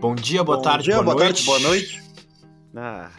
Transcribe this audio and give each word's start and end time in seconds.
Bom 0.00 0.14
dia, 0.14 0.44
boa 0.44 0.58
Bom 0.58 0.62
tarde, 0.62 0.84
dia, 0.84 0.94
boa, 1.02 1.04
boa 1.14 1.16
noite. 1.16 1.44
tarde, 1.44 1.44
boa 1.46 1.58
noite. 1.60 2.02
Ah, 2.76 3.10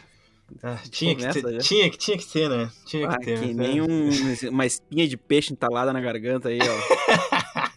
Ah, 0.64 0.78
tinha, 0.90 1.16
que 1.16 1.28
ter, 1.32 1.42
já. 1.54 1.58
tinha, 1.60 1.90
que- 1.92 1.98
tinha 1.98 2.18
que 2.18 2.26
ter, 2.26 2.50
né? 2.50 2.72
Tinha 2.86 3.08
ah, 3.08 3.18
que 3.20 3.26
ter. 3.26 3.40
que 3.40 3.54
né? 3.54 3.68
nem 3.68 3.82
um- 3.82 4.10
uma 4.50 4.66
espinha 4.66 5.08
de 5.08 5.16
peixe 5.16 5.54
entalada 5.54 5.94
na 5.94 6.02
garganta 6.02 6.50
aí, 6.50 6.60
ó. 6.62 7.70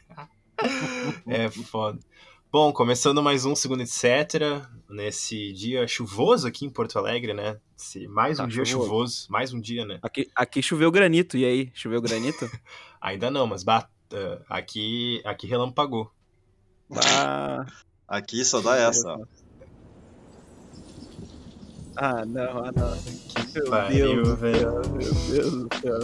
É 1.27 1.51
foda. 1.51 1.99
Bom, 2.51 2.73
começando 2.73 3.23
mais 3.23 3.45
um 3.45 3.55
Segundo 3.57 3.83
Etc. 3.83 4.05
Nesse 4.89 5.53
dia 5.53 5.87
chuvoso 5.89 6.47
aqui 6.47 6.65
em 6.65 6.71
Porto 6.71 6.99
Alegre, 6.99 7.35
né? 7.35 7.59
Esse, 7.79 8.07
mais 8.07 8.39
um 8.39 8.45
Tá 8.45 8.49
dia 8.49 8.65
chuvoso. 8.65 8.89
chuvoso, 8.89 9.27
mais 9.29 9.53
um 9.53 9.61
dia, 9.61 9.85
né? 9.85 9.99
Aqui, 10.03 10.31
aqui 10.35 10.63
choveu 10.63 10.91
granito, 10.91 11.37
e 11.37 11.45
aí? 11.45 11.71
Choveu 11.75 12.01
granito? 12.01 12.49
Ainda 13.01 13.31
não, 13.31 13.47
mas 13.47 13.63
bah, 13.65 13.89
aqui, 14.49 15.21
aqui 15.25 15.47
relampagou. 15.47 16.11
Ah, 16.95 17.67
Aqui 18.13 18.45
só 18.45 18.61
dá 18.61 18.77
essa. 18.77 19.09
ó. 19.09 19.25
ah 21.97 22.27
não, 22.27 22.59
ah 22.63 22.71
não. 22.77 23.03
Meu 23.55 23.71
Pariu, 23.71 24.23
Deus 24.23 24.39
velho. 24.39 24.71
meu 24.91 25.15
Deus 25.15 25.53
do 25.53 25.69
céu. 25.81 25.99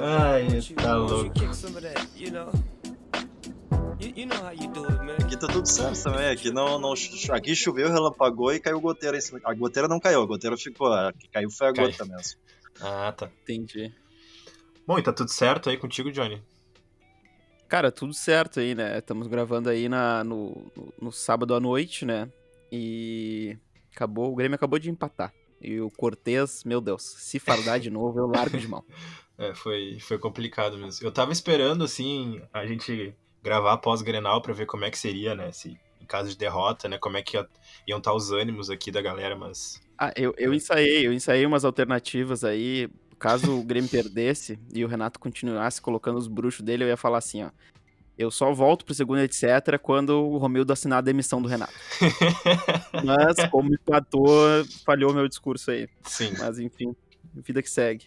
Ai, 0.00 0.46
tá 0.76 0.96
louco. 0.96 1.32
Aqui 5.20 5.36
tá 5.36 5.48
tudo 5.48 5.66
certo 5.66 6.00
também. 6.00 6.28
Aqui 6.28 6.52
não, 6.52 6.78
não 6.78 6.94
aqui 7.32 7.56
choveu, 7.56 7.88
relampagou 7.88 8.52
e 8.54 8.60
caiu 8.60 8.80
goteira 8.80 9.16
em 9.16 9.20
cima. 9.20 9.40
A 9.42 9.52
goteira 9.52 9.88
não 9.88 9.98
caiu, 9.98 10.22
a 10.22 10.26
goteira 10.26 10.56
ficou. 10.56 10.92
A 10.92 11.12
que 11.12 11.26
caiu 11.26 11.50
foi 11.50 11.66
a 11.66 11.72
Cai. 11.72 11.86
gota 11.90 12.04
mesmo. 12.04 12.38
Ah, 12.80 13.10
tá. 13.10 13.28
Entendi. 13.42 13.92
Bom, 14.86 14.96
e 14.96 15.02
tá 15.02 15.12
tudo 15.12 15.28
certo 15.32 15.68
aí 15.68 15.76
contigo, 15.76 16.12
Johnny? 16.12 16.40
Cara, 17.68 17.90
tudo 17.90 18.14
certo 18.14 18.60
aí, 18.60 18.74
né? 18.74 18.98
Estamos 18.98 19.26
gravando 19.26 19.68
aí 19.68 19.88
na, 19.88 20.22
no, 20.22 20.70
no, 20.76 20.94
no 21.02 21.12
sábado 21.12 21.54
à 21.54 21.60
noite, 21.60 22.04
né? 22.04 22.28
E 22.70 23.56
acabou, 23.94 24.32
o 24.32 24.36
Grêmio 24.36 24.54
acabou 24.54 24.78
de 24.78 24.90
empatar. 24.90 25.32
E 25.60 25.80
o 25.80 25.90
Cortez, 25.90 26.62
meu 26.64 26.80
Deus, 26.80 27.02
se 27.02 27.38
fardar 27.38 27.80
de 27.80 27.90
novo, 27.90 28.18
eu 28.18 28.26
largo 28.26 28.58
de 28.58 28.68
mão. 28.68 28.84
É, 29.38 29.54
foi, 29.54 29.98
foi 30.00 30.18
complicado 30.18 30.78
mesmo. 30.78 31.06
Eu 31.06 31.12
tava 31.12 31.30
esperando, 31.30 31.84
assim, 31.84 32.40
a 32.54 32.64
gente 32.64 33.14
gravar 33.42 33.74
após 33.74 34.00
Grenal 34.00 34.40
pra 34.40 34.54
ver 34.54 34.64
como 34.64 34.86
é 34.86 34.90
que 34.90 34.96
seria, 34.98 35.34
né? 35.34 35.52
Se, 35.52 35.78
em 36.00 36.06
caso 36.06 36.30
de 36.30 36.38
derrota, 36.38 36.88
né? 36.88 36.96
Como 36.96 37.18
é 37.18 37.22
que 37.22 37.36
ia- 37.36 37.46
iam 37.86 37.98
estar 37.98 38.14
os 38.14 38.30
ânimos 38.32 38.70
aqui 38.70 38.90
da 38.90 39.02
galera, 39.02 39.36
mas. 39.36 39.78
Ah, 39.98 40.10
eu, 40.16 40.34
eu 40.38 40.54
ensaiei, 40.54 41.06
eu 41.06 41.12
ensaiei 41.12 41.44
umas 41.44 41.66
alternativas 41.66 42.44
aí. 42.44 42.88
Caso 43.18 43.58
o 43.58 43.62
Grêmio 43.62 43.90
perdesse 43.90 44.58
e 44.72 44.84
o 44.84 44.88
Renato 44.88 45.18
continuasse 45.18 45.80
colocando 45.80 46.18
os 46.18 46.28
bruxos 46.28 46.64
dele, 46.64 46.84
eu 46.84 46.88
ia 46.88 46.96
falar 46.96 47.18
assim, 47.18 47.42
ó. 47.44 47.50
Eu 48.18 48.30
só 48.30 48.52
volto 48.52 48.84
pro 48.84 48.94
segundo, 48.94 49.20
etc., 49.20 49.78
quando 49.82 50.10
o 50.10 50.38
Romildo 50.38 50.72
assinar 50.72 50.98
a 50.98 51.02
demissão 51.02 51.40
do 51.40 51.48
Renato. 51.48 51.74
Mas, 53.04 53.36
como 53.50 53.74
empatou, 53.74 54.38
falhou 54.86 55.12
meu 55.12 55.28
discurso 55.28 55.70
aí. 55.70 55.86
Sim. 56.02 56.32
Mas, 56.38 56.58
enfim, 56.58 56.96
vida 57.34 57.62
que 57.62 57.68
segue. 57.68 58.06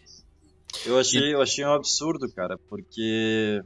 Eu 0.85 0.97
achei, 0.97 1.33
eu 1.33 1.41
achei 1.41 1.63
um 1.63 1.73
absurdo, 1.73 2.31
cara, 2.31 2.57
porque. 2.67 3.61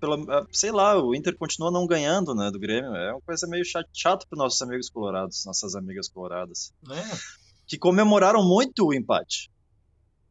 Pela, 0.00 0.46
sei 0.52 0.70
lá, 0.70 0.96
o 1.02 1.12
Inter 1.12 1.36
continua 1.36 1.72
não 1.72 1.84
ganhando, 1.84 2.32
né, 2.32 2.48
do 2.52 2.58
Grêmio. 2.58 2.94
É 2.94 3.10
uma 3.10 3.20
coisa 3.20 3.48
meio 3.48 3.64
chato, 3.64 3.88
chato 3.92 4.28
para 4.28 4.38
nossos 4.38 4.62
amigos 4.62 4.88
colorados, 4.88 5.44
nossas 5.44 5.74
amigas 5.74 6.08
coloradas. 6.08 6.72
É, 6.88 7.18
Que 7.66 7.76
comemoraram 7.76 8.46
muito 8.46 8.86
o 8.86 8.94
empate. 8.94 9.50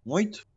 Muito. 0.08 0.47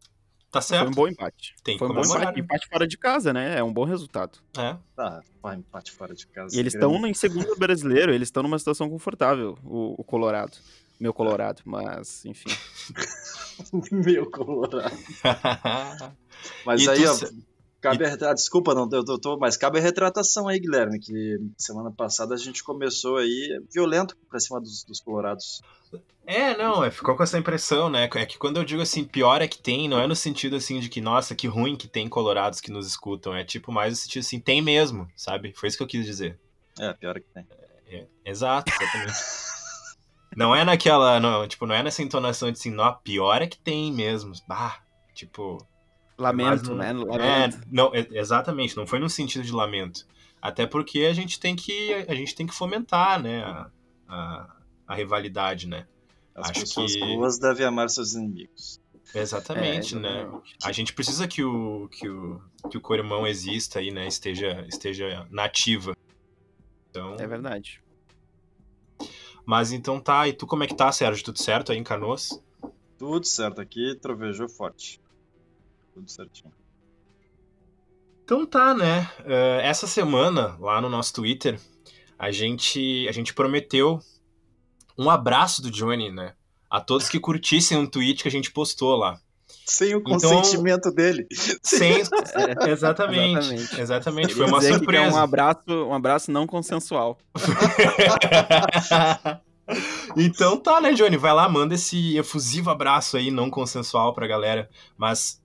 tá 0.52 0.62
Foi 0.62 0.76
um 0.76 0.80
certo. 0.80 0.94
bom 0.94 1.08
empate. 1.08 1.54
Tem 1.64 1.76
Foi 1.76 1.88
um 1.90 1.94
bom 1.94 2.02
empate. 2.02 2.36
né? 2.36 2.40
Empate 2.40 2.68
fora 2.68 2.86
de 2.86 2.96
casa, 2.96 3.32
né? 3.32 3.58
É 3.58 3.62
um 3.64 3.72
bom 3.72 3.84
resultado. 3.84 4.38
É. 4.56 4.76
Tá, 4.94 5.20
vai, 5.42 5.56
empate 5.56 5.90
fora 5.90 6.14
de 6.14 6.24
casa. 6.28 6.55
E 6.55 6.58
eles 6.61 6.72
estão 6.74 6.94
em 7.05 7.12
segundo 7.14 7.56
brasileiro, 7.56 8.14
eles 8.14 8.28
estão 8.28 8.44
numa 8.44 8.58
situação 8.58 8.89
confortável, 8.89 9.58
o, 9.64 10.00
o 10.00 10.05
Colorado. 10.05 10.56
Meu 11.00 11.12
Colorado, 11.12 11.62
mas, 11.64 12.24
enfim. 12.27 12.50
Meu 13.90 14.30
colorado. 14.30 14.94
Mas 16.64 16.83
E 16.83 16.89
aí, 16.89 17.02
tu 17.02 17.10
ó, 17.10 17.28
cabe 17.80 18.05
a 18.05 18.35
desculpa, 18.35 18.74
não, 18.74 18.89
eu 18.92 19.18
tô, 19.18 19.39
mas 19.39 19.57
cabe 19.57 19.79
a 19.79 19.83
retratação 19.83 20.48
aí, 20.48 20.61
Guilherme, 20.61 20.98
que 20.98 21.39
semana 21.57 21.91
passada 21.91 22.35
a 22.35 22.39
gente 22.39 22.63
começou 22.63 23.17
aí 23.17 23.61
violento 23.73 24.17
pra 24.29 24.39
cima 24.39 24.61
dos, 24.61 24.85
dos 24.85 25.01
colorados. 25.01 25.63
É, 26.27 26.57
não, 26.57 26.85
é, 26.85 26.90
ficou 26.90 27.17
com 27.17 27.23
essa 27.23 27.39
impressão, 27.39 27.89
né? 27.89 28.08
É 28.14 28.27
que 28.27 28.39
quando 28.39 28.58
eu 28.58 28.64
digo 28.64 28.83
assim, 28.83 29.02
pior 29.02 29.42
é 29.42 29.48
que 29.48 29.58
tem, 29.58 29.89
não 29.89 29.98
é 29.98 30.07
no 30.07 30.14
sentido 30.14 30.57
assim 30.57 30.79
de 30.79 30.89
que, 30.89 31.01
nossa, 31.01 31.35
que 31.35 31.48
ruim 31.48 31.77
que 31.77 31.89
tem 31.89 32.08
colorados 32.08 32.61
que 32.61 32.70
nos 32.70 32.86
escutam. 32.86 33.35
É 33.35 33.42
tipo 33.42 33.73
mais 33.73 33.92
no 33.92 33.96
sentido 33.96 34.20
assim, 34.20 34.39
tem 34.39 34.63
mesmo, 34.63 35.08
sabe? 35.17 35.52
Foi 35.57 35.69
isso 35.69 35.77
que 35.77 35.83
eu 35.83 35.89
quis 35.89 36.05
dizer. 36.05 36.39
É, 36.79 36.92
pior 36.92 37.14
que 37.14 37.27
tem. 37.35 37.45
É, 37.89 38.07
exato, 38.24 38.70
exatamente. 38.70 39.19
não 40.36 40.55
é 40.55 40.64
naquela, 40.64 41.19
não, 41.19 41.48
tipo, 41.48 41.67
não 41.67 41.74
é 41.74 41.83
nessa 41.83 42.02
entonação 42.02 42.51
de 42.52 42.58
assim, 42.58 42.70
não, 42.70 42.95
pior 43.02 43.42
é 43.42 43.48
que 43.48 43.58
tem 43.58 43.92
mesmo. 43.92 44.33
Bah, 44.46 44.80
tipo. 45.14 45.67
Lamento, 46.20 46.70
mas 46.75 46.79
né? 46.79 46.92
não- 46.92 47.05
Lamento. 47.05 47.57
É, 47.58 47.61
não, 47.70 47.95
é- 47.95 48.07
exatamente, 48.13 48.77
não 48.77 48.86
foi 48.86 48.98
no 48.98 49.08
sentido 49.08 49.45
de 49.45 49.53
lamento. 49.53 50.07
Até 50.42 50.67
porque 50.67 51.01
a 51.01 51.13
gente 51.13 51.39
tem 51.39 51.55
que, 51.57 51.92
a 52.08 52.14
gente 52.14 52.35
tem 52.35 52.47
que 52.47 52.55
fomentar, 52.55 53.20
né, 53.23 53.42
a, 53.42 53.70
a, 54.08 54.57
a 54.86 54.95
rivalidade, 54.95 55.67
né? 55.69 55.86
As 56.35 56.51
Acho 56.51 56.61
pessoas 56.61 56.92
que- 56.95 57.01
boas 57.01 57.39
devem 57.39 57.67
amar 57.67 57.91
seus 57.91 58.14
inimigos. 58.14 58.81
Exatamente, 59.14 59.97
É, 59.97 59.98
né? 59.98 60.31
A 60.63 60.70
gente 60.73 60.92
precisa 60.92 61.27
que 61.27 61.42
o, 61.42 61.89
que 61.89 62.08
o, 62.08 62.41
que 62.70 62.79
o 62.79 62.81
Corimão 62.81 63.27
exista 63.27 63.81
aí, 63.81 63.91
né? 63.91 64.07
Esteja, 64.07 64.64
esteja 64.69 65.27
nativa. 65.31 65.95
Então, 66.91 67.17
É 67.19 67.27
verdade. 67.27 67.83
mas 69.45 69.73
então 69.73 70.01
tá, 70.01 70.29
e 70.29 70.33
tu 70.33 70.47
como 70.47 70.63
é 70.63 70.67
que 70.67 70.77
tá, 70.77 70.91
Sérgio? 70.92 71.25
Tudo 71.25 71.39
certo 71.41 71.73
aí 71.73 71.79
em 71.79 71.83
Canoas? 71.85 72.41
Tudo 72.98 73.27
certo 73.27 73.61
aqui, 73.61 73.95
trovejou 74.01 74.48
forte. 74.48 75.01
Tudo 76.00 76.11
certinho. 76.11 76.52
Então 78.24 78.46
tá, 78.46 78.72
né? 78.74 79.08
Eh, 79.24 79.61
essa 79.64 79.86
semana, 79.86 80.56
lá 80.58 80.80
no 80.80 80.88
nosso 80.88 81.12
Twitter, 81.12 81.61
a 82.18 82.30
gente, 82.30 83.06
a 83.08 83.12
gente 83.12 83.34
prometeu 83.34 84.00
um 84.96 85.10
abraço 85.10 85.60
do 85.60 85.70
Johnny, 85.70 86.10
né? 86.10 86.33
A 86.70 86.80
todos 86.80 87.08
que 87.08 87.18
curtissem 87.20 87.77
um 87.77 87.86
tweet 87.86 88.22
que 88.22 88.28
a 88.28 88.30
gente 88.30 88.50
postou 88.52 88.96
lá. 88.96 89.18
Sem 89.66 89.94
o 89.94 89.98
Então- 89.98 90.12
consentimento 90.18 90.90
dele. 90.92 91.27
Sem... 91.62 91.96
É, 91.96 92.00
exatamente. 92.70 93.55
exatamente. 93.55 93.80
Exatamente. 93.80 94.34
Foi 94.34 94.46
uma 94.46 94.58
dizer 94.58 94.70
que 94.70 94.74
é 94.77 94.78
surpresa. 94.78 95.16
um 95.16 95.20
abraço, 95.20 95.60
um 95.68 95.94
abraço 95.94 96.30
não 96.30 96.46
consensual. 96.46 97.18
então 100.16 100.56
tá, 100.56 100.80
né, 100.80 100.92
Johnny? 100.92 101.16
Vai 101.16 101.33
lá, 101.34 101.48
manda 101.48 101.74
esse 101.74 102.16
efusivo 102.16 102.70
abraço 102.70 103.16
aí, 103.16 103.30
não 103.30 103.50
consensual 103.50 104.14
pra 104.14 104.27
galera. 104.27 104.68
Mas, 104.96 105.40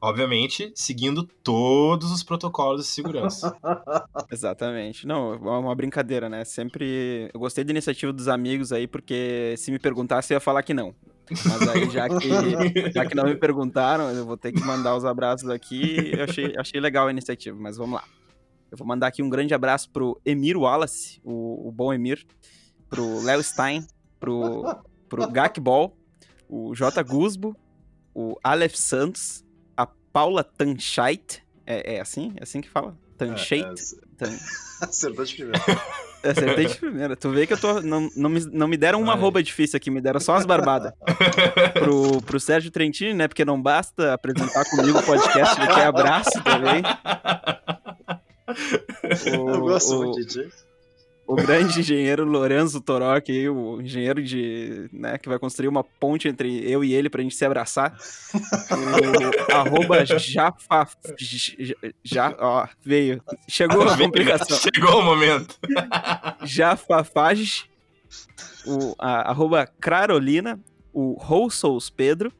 obviamente, 0.00 0.72
seguindo 0.74 1.24
todos 1.24 2.10
os 2.10 2.22
protocolos 2.22 2.82
de 2.82 2.88
segurança. 2.88 3.56
Exatamente. 4.30 5.06
Não, 5.06 5.34
é 5.34 5.58
uma 5.58 5.74
brincadeira, 5.74 6.28
né? 6.28 6.44
Sempre. 6.44 7.30
Eu 7.32 7.40
gostei 7.40 7.62
da 7.62 7.70
iniciativa 7.70 8.12
dos 8.12 8.28
amigos 8.28 8.72
aí, 8.72 8.86
porque 8.86 9.54
se 9.58 9.70
me 9.70 9.78
perguntasse, 9.78 10.32
eu 10.32 10.36
ia 10.36 10.40
falar 10.40 10.62
que 10.62 10.72
não. 10.72 10.94
Mas 11.30 11.68
aí, 11.68 11.90
já 11.90 12.08
que, 12.08 12.28
já 12.92 13.06
que 13.06 13.14
não 13.14 13.24
me 13.24 13.36
perguntaram, 13.36 14.10
eu 14.10 14.24
vou 14.24 14.36
ter 14.36 14.52
que 14.52 14.60
mandar 14.64 14.96
os 14.96 15.04
abraços 15.04 15.48
aqui. 15.48 16.12
Eu 16.16 16.24
achei, 16.24 16.54
achei 16.56 16.80
legal 16.80 17.06
a 17.06 17.10
iniciativa, 17.10 17.56
mas 17.60 17.76
vamos 17.76 17.96
lá. 17.96 18.04
Eu 18.70 18.78
vou 18.78 18.86
mandar 18.86 19.08
aqui 19.08 19.22
um 19.22 19.28
grande 19.28 19.52
abraço 19.52 19.90
pro 19.90 20.20
Emir 20.24 20.56
Wallace, 20.56 21.20
o, 21.24 21.68
o 21.68 21.72
bom 21.72 21.92
Emir, 21.92 22.24
pro 22.88 23.20
Léo 23.22 23.42
Stein, 23.42 23.84
pro, 24.18 24.64
pro 25.08 25.28
Gak 25.28 25.60
Ball, 25.60 25.96
o 26.48 26.74
J. 26.74 27.02
Gusbo, 27.02 27.56
o 28.14 28.36
Aleph 28.42 28.76
Santos, 28.76 29.44
Paula 30.12 30.42
Tanchait. 30.44 31.42
É, 31.66 31.96
é 31.96 32.00
assim? 32.00 32.32
É 32.36 32.42
assim 32.42 32.60
que 32.60 32.68
fala? 32.68 32.96
Tanchait? 33.16 33.64
É, 33.64 33.74
Tan- 34.16 34.38
Acertou 34.82 35.24
de 35.24 35.34
primeira. 35.34 35.60
Acertei 36.24 36.66
de 36.66 36.76
primeira. 36.76 37.16
Tu 37.16 37.30
vê 37.30 37.46
que 37.46 37.52
eu 37.54 37.58
tô. 37.58 37.80
Não, 37.80 38.10
não, 38.16 38.28
me, 38.30 38.40
não 38.52 38.68
me 38.68 38.76
deram 38.76 39.00
uma 39.00 39.12
Ai. 39.12 39.18
arroba 39.18 39.42
difícil 39.42 39.76
aqui, 39.76 39.90
me 39.90 40.00
deram 40.02 40.20
só 40.20 40.34
as 40.34 40.44
barbadas. 40.44 40.92
Pro, 41.74 42.20
pro 42.22 42.38
Sérgio 42.40 42.70
Trentini, 42.70 43.14
né? 43.14 43.26
Porque 43.28 43.44
não 43.44 43.60
basta 43.60 44.12
apresentar 44.12 44.64
comigo 44.68 44.98
o 44.98 45.02
podcast, 45.02 45.58
ele 45.60 45.72
quer 45.72 45.86
abraço 45.86 46.42
também. 46.42 46.82
O, 49.38 49.50
Eu 49.50 49.60
gosto 49.60 49.94
o- 49.94 50.04
muito 50.04 50.24
ti. 50.26 50.46
O 51.32 51.36
grande 51.36 51.80
engenheiro 51.80 52.24
Lorenzo 52.24 52.80
Torok, 52.80 53.48
o 53.48 53.80
engenheiro 53.80 54.22
de, 54.22 54.88
né, 54.92 55.16
que 55.18 55.28
vai 55.28 55.38
construir 55.38 55.68
uma 55.68 55.84
ponte 55.84 56.26
entre 56.28 56.68
eu 56.70 56.82
e 56.82 56.92
ele 56.92 57.08
pra 57.08 57.22
gente 57.22 57.34
se 57.36 57.44
abraçar. 57.44 57.96
O 58.72 59.52
arroba 59.54 60.04
Jafa, 60.04 60.88
j- 61.18 61.76
já, 62.02 62.34
ó, 62.38 62.66
veio. 62.84 63.22
Chegou 63.48 63.82
a 63.88 63.96
complicação. 63.96 64.56
Chegou 64.58 65.00
o 65.00 65.02
momento. 65.04 65.56
Jafafage, 66.44 67.64
o 68.66 68.94
a, 68.98 69.30
arroba 69.30 69.66
Carolina, 69.80 70.58
o 70.92 71.12
Roussos 71.12 71.88
Pedro, 71.90 72.32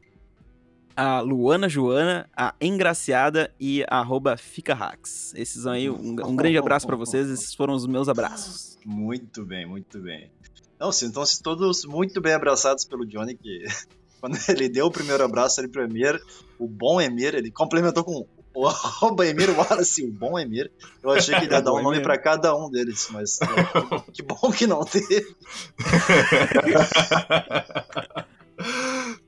a 0.95 1.19
Luana 1.21 1.69
Joana, 1.69 2.29
a 2.35 2.53
Engraciada 2.59 3.53
e 3.59 3.83
a 3.89 3.99
arroba 3.99 4.37
Fica 4.37 4.73
Hacks. 4.73 5.33
Esses 5.35 5.65
aí, 5.65 5.89
um, 5.89 6.15
um 6.25 6.35
grande 6.35 6.57
abraço 6.57 6.85
pra 6.85 6.95
vocês, 6.95 7.29
esses 7.29 7.53
foram 7.53 7.73
os 7.73 7.85
meus 7.85 8.09
abraços. 8.09 8.77
Muito 8.85 9.45
bem, 9.45 9.65
muito 9.65 9.99
bem. 9.99 10.31
Não, 10.79 10.91
sintam-se 10.91 11.41
todos 11.41 11.85
muito 11.85 12.19
bem 12.19 12.33
abraçados 12.33 12.85
pelo 12.85 13.05
Johnny, 13.05 13.35
que 13.35 13.65
quando 14.19 14.37
ele 14.49 14.67
deu 14.67 14.87
o 14.87 14.91
primeiro 14.91 15.23
abraço 15.23 15.59
ali 15.59 15.69
pro 15.69 15.83
Emir, 15.83 16.19
o 16.57 16.67
bom 16.67 16.99
Emir, 16.99 17.35
ele 17.35 17.51
complementou 17.51 18.03
com 18.03 18.25
o 18.53 18.67
arroba 18.67 19.25
Emir 19.25 19.49
Wallace, 19.57 20.03
o 20.03 20.11
bom 20.11 20.37
Emir. 20.37 20.71
Eu 21.03 21.11
achei 21.11 21.35
que 21.35 21.45
ele 21.45 21.53
ia 21.53 21.61
dar 21.61 21.73
um 21.73 21.81
nome 21.81 22.01
pra 22.01 22.17
cada 22.17 22.55
um 22.55 22.69
deles, 22.69 23.07
mas 23.11 23.39
é, 23.41 24.11
que 24.11 24.23
bom 24.23 24.51
que 24.51 24.67
não 24.67 24.83
teve. 24.83 25.35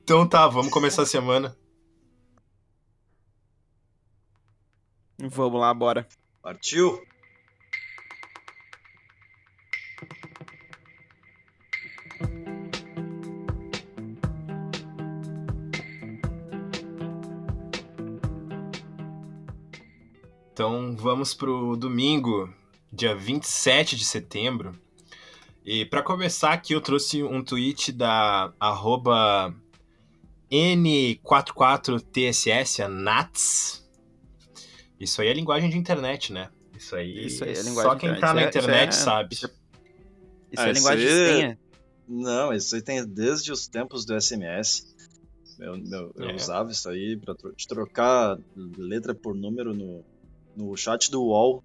Então 0.04 0.28
tá, 0.28 0.46
vamos 0.46 0.70
começar 0.70 1.00
a 1.00 1.06
semana. 1.06 1.56
Vamos 5.18 5.58
lá, 5.58 5.72
bora. 5.72 6.06
Partiu? 6.42 7.02
Então 20.52 20.94
vamos 20.98 21.32
pro 21.32 21.76
domingo, 21.76 22.52
dia 22.92 23.16
27 23.16 23.96
de 23.96 24.04
setembro. 24.04 24.78
E 25.64 25.86
para 25.86 26.02
começar 26.02 26.52
aqui 26.52 26.74
eu 26.74 26.82
trouxe 26.82 27.22
um 27.22 27.42
tweet 27.42 27.90
da 27.90 28.52
arroba 28.60 29.63
N44TSS, 30.54 32.80
a 32.84 32.88
Nats. 32.88 33.84
Isso 35.00 35.20
aí 35.20 35.26
é 35.28 35.32
linguagem 35.32 35.68
de 35.70 35.76
internet, 35.76 36.32
né? 36.32 36.48
Isso 36.76 36.94
aí, 36.96 37.26
Isso 37.26 37.42
aí 37.44 37.50
é 37.50 37.62
linguagem 37.62 37.82
só 37.90 37.94
de 37.94 38.00
quem 38.00 38.08
internet. 38.10 38.20
tá 38.20 38.34
na 38.34 38.40
é- 38.42 38.48
isso 38.48 38.58
internet 38.58 38.88
é- 38.88 38.92
sabe. 38.92 39.34
isso 39.34 39.46
é- 39.46 39.50
Isso 40.52 40.62
Ah, 40.62 40.68
é 40.68 40.70
isso 40.70 40.78
linguagem 40.80 41.06
de 41.06 41.12
aí- 41.12 41.26
senha. 41.36 41.58
Não, 42.06 42.52
isso 42.52 42.74
aí 42.76 42.82
tem 42.82 43.04
desde 43.06 43.50
os 43.50 43.66
tempos 43.66 44.04
do 44.04 44.14
SMS. 44.14 44.84
Eu, 45.58 45.74
eu- 45.76 46.12
eu 46.16 46.30
É. 46.30 46.34
usava 46.34 46.70
isso 46.70 46.86
aí 46.88 47.16
pra 47.16 47.34
tro- 47.34 47.52
de 47.56 47.66
trocar 47.66 48.38
letra 48.76 49.14
por 49.14 49.34
número 49.34 49.74
no, 49.74 50.04
no 50.56 50.76
chat 50.76 51.10
do 51.10 51.22
UOL. 51.24 51.64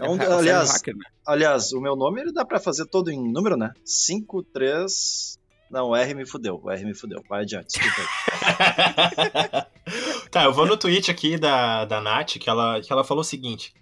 É 0.00 0.06
É 0.06 0.10
um- 0.10 0.16
Sérgio 0.16 0.38
aliás, 0.38 0.72
Hacker, 0.72 0.96
né? 0.96 1.04
aliás, 1.26 1.72
o 1.72 1.80
meu 1.80 1.96
nome 1.96 2.20
ele 2.20 2.32
dá 2.32 2.44
pra 2.44 2.60
fazer 2.60 2.86
todo 2.86 3.10
em 3.10 3.30
número, 3.32 3.56
né? 3.56 3.72
53. 3.84 5.38
Não, 5.70 5.88
o 5.88 5.96
R 5.96 6.14
me 6.14 6.26
fudeu. 6.26 6.60
O 6.62 6.70
R 6.70 6.84
me 6.84 6.94
fudeu. 6.94 7.22
Vai 7.28 7.42
adiante, 7.42 7.78
desculpa 7.78 8.00
aí. 8.00 9.66
tá, 10.30 10.44
eu 10.44 10.52
vou 10.52 10.66
no 10.66 10.76
tweet 10.76 11.10
aqui 11.10 11.36
da, 11.36 11.84
da 11.84 12.00
Nath, 12.00 12.38
que 12.38 12.48
ela, 12.48 12.80
que 12.80 12.92
ela 12.92 13.02
falou 13.02 13.22
o 13.22 13.24
seguinte. 13.24 13.74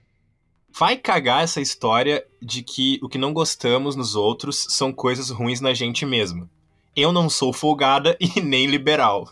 Vai 0.77 0.97
cagar 0.97 1.45
essa 1.45 1.61
história 1.61 2.25
de 2.41 2.63
que 2.63 2.99
o 3.03 3.09
que 3.09 3.19
não 3.19 3.33
gostamos 3.33 3.95
nos 3.97 4.15
outros 4.17 4.67
são 4.71 4.93
coisas 4.93 5.31
ruins 5.31 5.61
na 5.61 5.75
gente 5.75 6.07
mesmo. 6.07 6.49
Eu 6.97 7.13
não 7.13 7.29
sou 7.29 7.53
folgada 7.53 8.17
e 8.21 8.41
nem 8.41 8.67
liberal. 8.67 9.29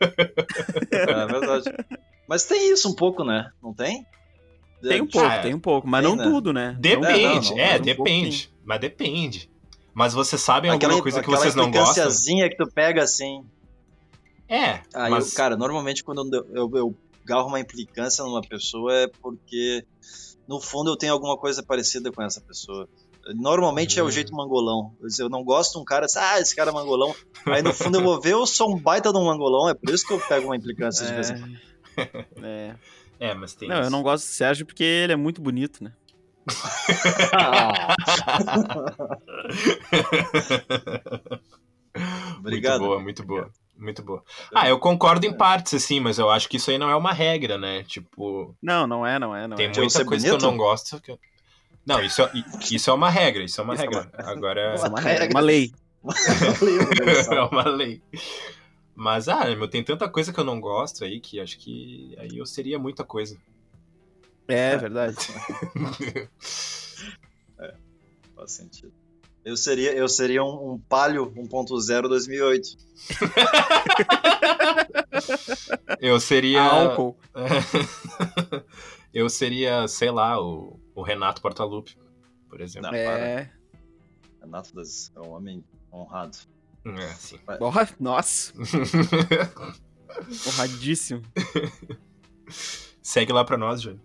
É 0.00 1.26
verdade. 1.26 1.64
Mas 2.28 2.44
tem 2.44 2.72
isso 2.72 2.88
um 2.88 2.94
pouco, 2.94 3.22
né? 3.24 3.50
Não 3.62 3.72
tem? 3.74 4.06
Tem 4.82 5.00
um 5.00 5.06
pouco, 5.06 5.26
Ah, 5.26 5.34
é. 5.34 5.38
tem 5.42 5.54
um 5.54 5.60
pouco, 5.60 5.88
mas 5.88 6.04
Tem, 6.04 6.10
não 6.16 6.24
né? 6.24 6.30
tudo, 6.30 6.52
né? 6.52 6.76
Depende, 6.78 7.50
não, 7.50 7.58
é, 7.58 7.70
mas 7.72 7.80
um 7.80 7.84
depende. 7.84 8.54
Mas 8.64 8.80
depende. 8.80 9.50
Mas 9.94 10.12
vocês 10.12 10.40
sabem 10.42 10.70
alguma 10.70 10.88
Aquela, 10.88 11.02
coisa 11.02 11.18
que 11.20 11.24
aquela 11.24 11.38
vocês 11.38 11.54
não 11.54 11.70
gostam? 11.70 11.82
implicânciazinha 11.90 12.50
que 12.50 12.56
tu 12.56 12.66
pega 12.70 13.02
assim. 13.02 13.44
É, 14.48 14.80
Aí, 14.94 15.10
mas... 15.10 15.30
eu, 15.30 15.36
cara, 15.36 15.56
normalmente 15.56 16.04
quando 16.04 16.34
eu, 16.34 16.46
eu, 16.54 16.70
eu 16.76 16.94
garro 17.24 17.48
uma 17.48 17.60
implicância 17.60 18.22
numa 18.24 18.42
pessoa 18.42 18.92
é 18.92 19.08
porque, 19.22 19.86
no 20.46 20.60
fundo, 20.60 20.90
eu 20.90 20.96
tenho 20.96 21.12
alguma 21.14 21.36
coisa 21.38 21.62
parecida 21.62 22.12
com 22.12 22.22
essa 22.22 22.40
pessoa. 22.40 22.86
Normalmente 23.36 23.98
é 23.98 24.02
Hum. 24.02 24.06
o 24.06 24.10
jeito 24.10 24.34
mangolão. 24.34 24.92
Eu, 25.18 25.30
não 25.30 25.42
gosto 25.42 25.72
de 25.72 25.78
um 25.78 25.84
cara, 25.84 26.06
ah, 26.14 26.40
esse 26.40 26.54
cara 26.54 26.70
é 26.70 26.74
mangolão. 26.74 27.14
Aí 27.46 27.62
no 27.62 27.72
fundo 27.72 27.96
eu 27.98 28.02
vou 28.02 28.20
ver, 28.20 28.32
eu 28.34 28.44
sou 28.46 28.74
um 28.74 28.78
baita 28.78 29.10
de 29.10 29.18
um 29.18 29.24
mangolão, 29.24 29.70
é 29.70 29.74
por 29.74 29.88
isso 29.94 30.06
que 30.06 30.12
eu 30.12 30.20
pego 30.20 30.46
uma 30.48 30.56
implicância 30.56 31.06
de 31.06 31.12
vez 31.14 31.30
em 31.30 31.38
quando. 31.38 31.73
É. 32.42 32.74
É, 33.20 33.34
mas 33.34 33.54
tem 33.54 33.68
Não, 33.68 33.76
eu 33.76 33.82
isso. 33.82 33.90
não 33.90 34.02
gosto 34.02 34.24
do 34.24 34.28
Sérgio 34.30 34.66
porque 34.66 34.82
ele 34.84 35.12
é 35.12 35.16
muito 35.16 35.40
bonito, 35.40 35.82
né? 35.84 35.92
Ah, 37.32 37.94
Obrigado. 42.38 42.80
Muito 42.80 42.88
boa, 42.88 43.00
muito 43.00 43.24
boa. 43.24 43.50
Muito 43.76 44.02
boa. 44.02 44.22
Ah, 44.54 44.68
eu 44.68 44.78
concordo 44.78 45.26
em 45.26 45.32
partes, 45.36 45.74
assim, 45.74 45.98
mas 46.00 46.18
eu 46.18 46.30
acho 46.30 46.48
que 46.48 46.56
isso 46.58 46.70
aí 46.70 46.78
não 46.78 46.88
é 46.88 46.94
uma 46.96 47.12
regra, 47.12 47.58
né? 47.58 47.82
Tipo, 47.84 48.54
Não, 48.62 48.86
não 48.86 49.04
é, 49.06 49.18
não 49.18 49.34
é, 49.34 49.46
não 49.48 49.56
tem 49.56 49.66
é. 49.66 49.70
De 49.70 49.78
eu 49.80 49.84
muita 49.84 50.04
coisa 50.04 50.24
que 50.24 50.30
eu 50.30 50.38
bonito? 50.38 50.50
não 50.50 50.56
gosto. 50.56 51.00
que 51.00 51.10
eu- 51.10 51.18
Não, 51.84 52.00
isso 52.00 52.22
é, 52.22 52.30
isso 52.70 52.90
é 52.90 52.92
uma 52.92 53.10
regra, 53.10 53.42
isso 53.42 53.60
é 53.60 53.64
uma 53.64 53.74
Isso 53.74 53.82
é 53.82 53.86
regra. 53.86 54.10
Agora 54.18 54.74
Isso 54.74 54.86
é 54.86 54.88
uma, 54.88 55.00
regra. 55.00 55.22
regra, 55.24 55.34
uma 55.38 55.40
lei. 55.40 55.72
é 57.32 57.40
uma 57.42 57.68
lei. 57.68 58.00
Mas, 58.94 59.28
ah, 59.28 59.44
meu, 59.56 59.68
tem 59.68 59.82
tanta 59.82 60.08
coisa 60.08 60.32
que 60.32 60.38
eu 60.38 60.44
não 60.44 60.60
gosto 60.60 61.04
aí 61.04 61.20
que 61.20 61.40
acho 61.40 61.58
que 61.58 62.14
aí 62.18 62.38
eu 62.38 62.46
seria 62.46 62.78
muita 62.78 63.04
coisa. 63.04 63.36
É 64.46 64.76
verdade. 64.76 65.16
Faz 68.36 68.52
sentido. 68.52 68.92
Eu 69.44 69.56
seria, 69.56 69.94
eu 69.94 70.08
seria 70.08 70.42
um, 70.42 70.72
um 70.72 70.78
Palio 70.78 71.30
1.0 71.32 72.08
2008. 72.08 72.68
Eu 76.00 76.20
seria. 76.20 76.62
Álcool. 76.62 77.16
eu 79.12 79.28
seria, 79.28 79.86
sei 79.88 80.10
lá, 80.10 80.40
o, 80.40 80.78
o 80.94 81.02
Renato 81.02 81.40
Portaluppi, 81.40 81.96
por 82.48 82.60
exemplo. 82.60 82.90
Não, 82.90 82.98
É. 82.98 83.50
Renato 84.40 84.74
das, 84.74 85.10
é 85.16 85.20
um 85.20 85.30
homem 85.30 85.64
honrado. 85.92 86.36
É, 86.84 87.04
assim. 87.06 87.38
Porra, 87.58 87.88
nossa, 87.98 88.52
honradíssimo. 90.46 91.22
Segue 93.02 93.32
lá 93.32 93.44
pra 93.44 93.56
nós, 93.56 93.82
Júlio. 93.82 94.00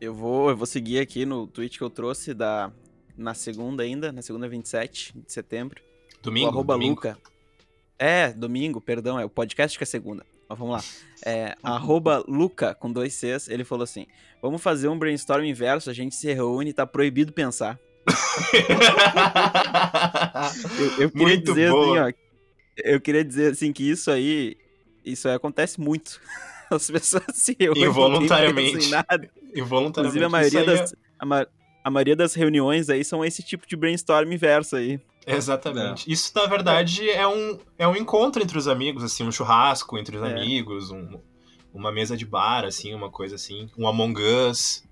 Eu 0.00 0.14
vou, 0.14 0.50
eu 0.50 0.56
vou 0.56 0.66
seguir 0.66 0.98
aqui 0.98 1.24
no 1.26 1.46
tweet 1.46 1.76
que 1.76 1.84
eu 1.84 1.90
trouxe 1.90 2.32
da, 2.32 2.72
na 3.16 3.34
segunda 3.34 3.82
ainda, 3.82 4.10
na 4.10 4.22
segunda 4.22 4.48
27 4.48 5.12
de 5.18 5.32
setembro. 5.32 5.82
Domingo? 6.22 6.48
arroba 6.48 6.74
domingo. 6.74 6.94
Luca. 6.94 7.18
É, 7.98 8.32
domingo, 8.32 8.80
perdão, 8.80 9.20
é 9.20 9.24
o 9.24 9.28
podcast 9.28 9.76
que 9.76 9.84
é 9.84 9.86
segunda. 9.86 10.24
Mas 10.48 10.58
vamos 10.58 10.74
lá. 10.74 10.82
É, 11.24 11.54
arroba 11.62 12.24
Luca, 12.26 12.74
com 12.74 12.90
dois 12.90 13.12
Cs, 13.14 13.48
ele 13.48 13.62
falou 13.62 13.84
assim: 13.84 14.06
vamos 14.40 14.62
fazer 14.62 14.88
um 14.88 14.98
brainstorm 14.98 15.44
inverso, 15.44 15.90
a 15.90 15.92
gente 15.92 16.14
se 16.14 16.32
reúne 16.32 16.70
e 16.70 16.72
tá 16.72 16.86
proibido 16.86 17.32
pensar. 17.32 17.78
Eu, 20.78 21.02
eu 21.04 21.10
queria 21.10 21.26
Muito 21.26 21.44
dizer 21.54 21.70
boa. 21.70 22.08
assim, 22.08 22.14
ó. 22.16 22.30
Eu 22.82 23.00
queria 23.00 23.24
dizer 23.24 23.52
assim 23.52 23.72
que 23.72 23.82
isso 23.88 24.10
aí, 24.10 24.56
isso 25.04 25.28
aí 25.28 25.34
acontece 25.34 25.80
muito. 25.80 26.20
As 26.70 26.88
pessoas 26.90 27.24
se 27.34 27.56
reúnem 27.58 27.84
Involuntariamente. 27.84 28.88
nada. 28.90 29.28
Involuntariamente. 29.54 30.18
Inclusive, 30.18 30.24
a 30.24 30.28
maioria, 30.28 30.64
das, 30.64 30.94
a, 31.18 31.26
ma- 31.26 31.46
a 31.84 31.90
maioria 31.90 32.14
das 32.14 32.32
reuniões 32.34 32.88
aí 32.88 33.04
são 33.04 33.24
esse 33.24 33.42
tipo 33.42 33.66
de 33.66 33.74
brainstorm 33.76 34.30
inverso 34.32 34.76
aí. 34.76 35.00
é- 35.26 35.34
Exatamente. 35.34 36.10
Isso, 36.10 36.30
na 36.34 36.46
verdade, 36.46 37.10
é 37.10 37.26
um, 37.26 37.58
é 37.76 37.88
um 37.88 37.96
encontro 37.96 38.40
entre 38.42 38.56
os 38.56 38.68
amigos, 38.68 39.02
assim, 39.02 39.24
um 39.24 39.32
churrasco 39.32 39.98
entre 39.98 40.16
os 40.16 40.22
É. 40.22 40.26
amigos, 40.32 40.90
um- 40.92 41.18
uma 41.74 41.90
mesa 41.90 42.16
de 42.16 42.24
bar, 42.24 42.64
assim, 42.64 42.94
uma 42.94 43.10
coisa 43.10 43.34
assim, 43.34 43.68
um 43.76 43.86
Among 43.88 44.20
Us. 44.22 44.84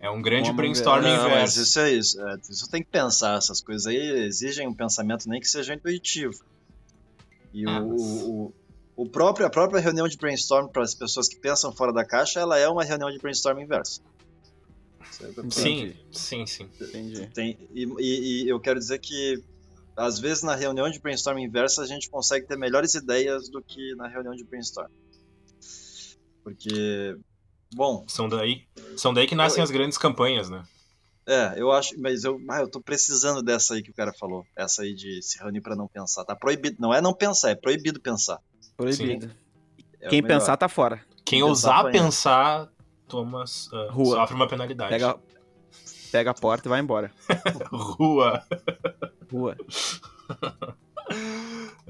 É 0.00 0.10
um 0.10 0.22
grande 0.22 0.50
Us. 0.50 0.56
brainstorm 0.56 1.02
Não, 1.02 1.10
mas 1.28 1.56
inverso. 1.56 1.62
isso 1.62 1.78
é 1.80 1.92
isso. 1.92 2.20
É, 2.26 2.36
isso 2.48 2.70
tem 2.70 2.82
que 2.82 2.88
pensar. 2.90 3.36
Essas 3.36 3.60
coisas 3.60 3.86
aí 3.86 3.96
exigem 4.24 4.66
um 4.66 4.74
pensamento 4.74 5.28
nem 5.28 5.40
que 5.40 5.46
seja 5.48 5.74
intuitivo. 5.74 6.42
E 7.52 7.66
Ah, 7.66 7.80
o, 7.82 7.88
mas- 7.90 8.00
o, 8.00 8.52
o 8.96 9.06
próprio, 9.08 9.46
a 9.46 9.50
própria 9.50 9.78
reunião 9.80 10.08
de 10.08 10.16
brainstorm 10.16 10.68
para 10.68 10.82
as 10.82 10.94
pessoas 10.94 11.28
que 11.28 11.36
pensam 11.36 11.70
fora 11.72 11.92
da 11.92 12.04
caixa, 12.04 12.40
ela 12.40 12.58
é 12.58 12.66
uma 12.68 12.82
reunião 12.82 13.10
de 13.10 13.18
brainstorm 13.18 13.58
inverso. 13.60 14.00
É 15.22 15.50
Sim, 15.50 15.94
sim, 16.12 16.46
sim. 16.46 16.70
Entendi. 16.80 17.26
Tem, 17.34 17.58
e, 17.74 17.84
e- 17.98 18.44
e 18.44 18.48
eu 18.48 18.58
quero 18.58 18.78
dizer 18.78 18.98
que, 19.00 19.42
às 19.94 20.18
vezes, 20.18 20.42
na 20.42 20.54
reunião 20.54 20.88
de 20.90 20.98
brainstorm 20.98 21.38
inversa, 21.38 21.82
a 21.82 21.86
gente 21.86 22.08
consegue 22.08 22.46
ter 22.46 22.56
melhores 22.56 22.94
ideias 22.94 23.50
do 23.50 23.60
que 23.62 23.94
na 23.96 24.08
reunião 24.08 24.34
de 24.34 24.44
brainstorm. 24.44 24.88
Porque, 26.42 27.16
bom, 27.74 28.04
São 28.08 28.28
daí, 28.28 28.64
são 28.96 29.12
daí 29.14 29.26
que 29.26 29.34
nascem 29.34 29.62
as 29.62 29.70
grandes 29.70 29.96
campanhas, 29.98 30.48
né? 30.50 30.62
é, 31.26 31.54
eu 31.56 31.70
acho, 31.70 31.94
mas 32.00 32.24
eu, 32.24 32.40
ah, 32.50 32.60
eu 32.60 32.68
tô 32.68 32.80
precisando 32.80 33.40
dessa 33.42 33.74
aí 33.74 33.82
que 33.82 33.90
o 33.90 33.94
cara 33.94 34.12
falou. 34.18 34.44
Essa 34.56 34.82
aí 34.82 34.94
de 34.94 35.22
se 35.22 35.38
reunir 35.38 35.60
pra 35.60 35.76
não 35.76 35.86
pensar. 35.86 36.24
Tá 36.24 36.34
proibido, 36.34 36.76
não 36.80 36.92
é 36.92 37.00
não 37.00 37.14
pensar, 37.14 37.50
é 37.50 37.54
proibido 37.54 38.00
pensar. 38.00 38.38
Proibido. 38.76 39.30
É 40.00 40.08
Quem 40.08 40.22
pensar 40.22 40.56
tá 40.56 40.68
fora. 40.68 41.00
Quem 41.24 41.40
Pensar 41.40 41.48
ousar 41.48 41.78
apanha. 41.80 41.92
pensar, 42.04 42.68
toma, 43.06 43.44
ah, 43.72 43.88
Rua. 43.92 44.16
sofre 44.16 44.34
uma 44.34 44.48
penalidade. 44.48 44.90
Pega, 44.90 45.16
pega 46.10 46.30
a 46.32 46.34
porta 46.34 46.66
e 46.66 46.70
vai 46.70 46.80
embora. 46.80 47.12
Rua. 47.70 48.42
Rua. 49.30 49.56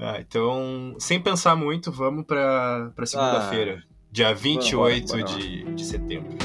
Ah, 0.03 0.19
então, 0.19 0.95
sem 0.97 1.21
pensar 1.21 1.55
muito, 1.55 1.91
vamos 1.91 2.25
pra, 2.25 2.91
pra 2.95 3.05
segunda-feira. 3.05 3.83
Dia 4.11 4.33
28 4.33 5.07
bora, 5.07 5.23
bora. 5.25 5.37
de, 5.39 5.63
de 5.73 5.85
setembro. 5.85 6.37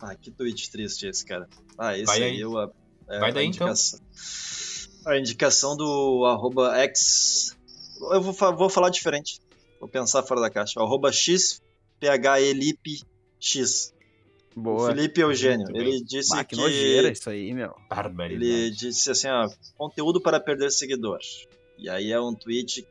Ah, 0.00 0.14
que 0.16 0.30
tweet 0.30 0.70
triste 0.70 1.06
esse, 1.06 1.24
cara. 1.24 1.48
Ah, 1.78 1.94
esse 1.96 2.06
Vai 2.06 2.16
aí, 2.18 2.30
aí. 2.32 2.40
eu. 2.40 2.58
a- 2.58 2.70
é, 3.08 3.18
Vai 3.20 3.30
a 3.30 3.32
daí, 3.34 3.46
então. 3.46 3.66
indicação- 3.68 4.00
A 5.04 5.18
indicação 5.18 5.76
do 5.76 6.24
arroba 6.26 6.76
X. 6.78 7.56
Eu 8.12 8.20
vou, 8.20 8.32
vou 8.56 8.70
falar 8.70 8.88
diferente. 8.90 9.40
Vou 9.82 9.88
pensar 9.88 10.22
fora 10.22 10.40
da 10.40 10.48
caixa. 10.48 10.78
Arroba 10.80 11.10
X 11.10 11.60
PHELIP 12.00 13.02
X. 13.40 13.92
O 14.54 14.60
Boa. 14.60 14.94
Felipe 14.94 15.20
Eugênio. 15.20 15.64
Muito 15.64 15.72
bem. 15.72 15.88
Ele 15.88 16.04
disse 16.04 16.32
Ah, 16.36 16.44
que 16.44 16.54
que. 16.54 16.62
nojeira 16.62 17.10
isso 17.10 17.28
aí, 17.28 17.52
meu. 17.52 17.74
Barbaridade. 17.90 18.46
Ele 18.48 18.70
disse 18.70 19.10
assim, 19.10 19.26
ó, 19.28 19.48
conteúdo 19.76 20.20
para 20.20 20.38
perder 20.38 20.70
seguidor. 20.70 21.18
E 21.76 21.88
aí 21.88 22.12
é 22.12 22.20
um 22.20 22.32
tweet 22.32 22.86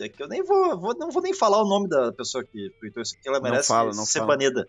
é 0.00 0.08
que 0.08 0.22
eu 0.22 0.28
nem 0.28 0.42
vou, 0.42 0.78
vou- 0.78 0.94
não 0.98 1.10
vou 1.10 1.22
nem 1.22 1.32
falar 1.32 1.62
o 1.62 1.68
nome 1.68 1.88
da 1.88 2.12
pessoa 2.12 2.44
que 2.44 2.68
tweetou 2.80 3.00
isso 3.02 3.14
aqui, 3.18 3.28
ela 3.28 3.38
Não 3.38 3.48
merece 3.48 3.68
fala, 3.68 3.94
não 3.94 4.04
ser 4.04 4.18
fala. 4.18 4.26
banida. 4.36 4.68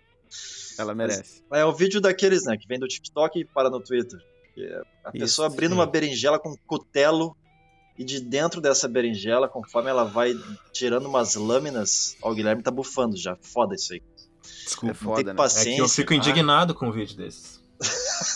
Ela 0.78 0.94
merece. 0.96 1.44
É 1.52 1.66
o 1.66 1.74
vídeo 1.74 2.00
daqueles, 2.00 2.46
né, 2.46 2.56
que 2.58 2.68
vem 2.68 2.80
do 2.80 2.88
TikTok 2.88 3.40
e 3.40 3.44
para 3.46 3.70
no 3.70 3.82
Twitter. 3.82 4.20
É 4.58 4.76
a 5.04 5.10
Isso, 5.10 5.20
pessoa 5.20 5.48
abrindo 5.48 5.72
sim. 5.72 5.78
uma 5.78 5.86
berinjela 5.88 6.38
com 6.40 6.56
cutelo 6.68 7.36
e 7.98 8.04
de 8.04 8.20
dentro 8.20 8.60
dessa 8.60 8.88
berinjela, 8.88 9.48
conforme 9.48 9.90
ela 9.90 10.04
vai 10.04 10.34
tirando 10.74 11.06
umas 11.06 11.36
lâminas, 11.36 12.16
ó, 12.22 12.32
o 12.32 12.36
Guilherme 12.36 12.62
tá 12.62 12.72
bufando 12.72 13.16
já. 13.18 13.38
Foda 13.42 13.74
isso 13.76 13.94
aí. 13.94 14.02
Desculpa. 14.64 14.92
É 14.92 14.94
foda, 14.96 15.24
né? 15.24 15.32
É 15.32 15.36
paciência. 15.36 15.76
que 15.76 15.82
eu 15.82 15.88
fico 15.90 16.14
indignado 16.14 16.74
com 16.74 16.88
um 16.88 16.92
vídeo 16.92 17.16
desses. 17.16 17.64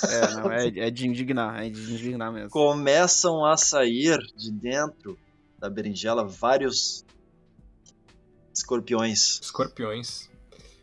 É, 0.10 0.34
não, 0.36 0.52
é, 0.52 0.68
é 0.68 0.92
de 0.92 1.08
indignar, 1.08 1.66
é 1.66 1.70
de 1.70 1.80
indignar 1.94 2.32
mesmo. 2.32 2.50
Começam 2.50 3.46
a 3.46 3.56
sair 3.58 4.18
de 4.36 4.52
dentro 4.52 5.18
da 5.58 5.70
berinjela 5.70 6.26
vários 6.26 7.06
escorpiões. 8.54 9.40
Escorpiões. 9.42 10.30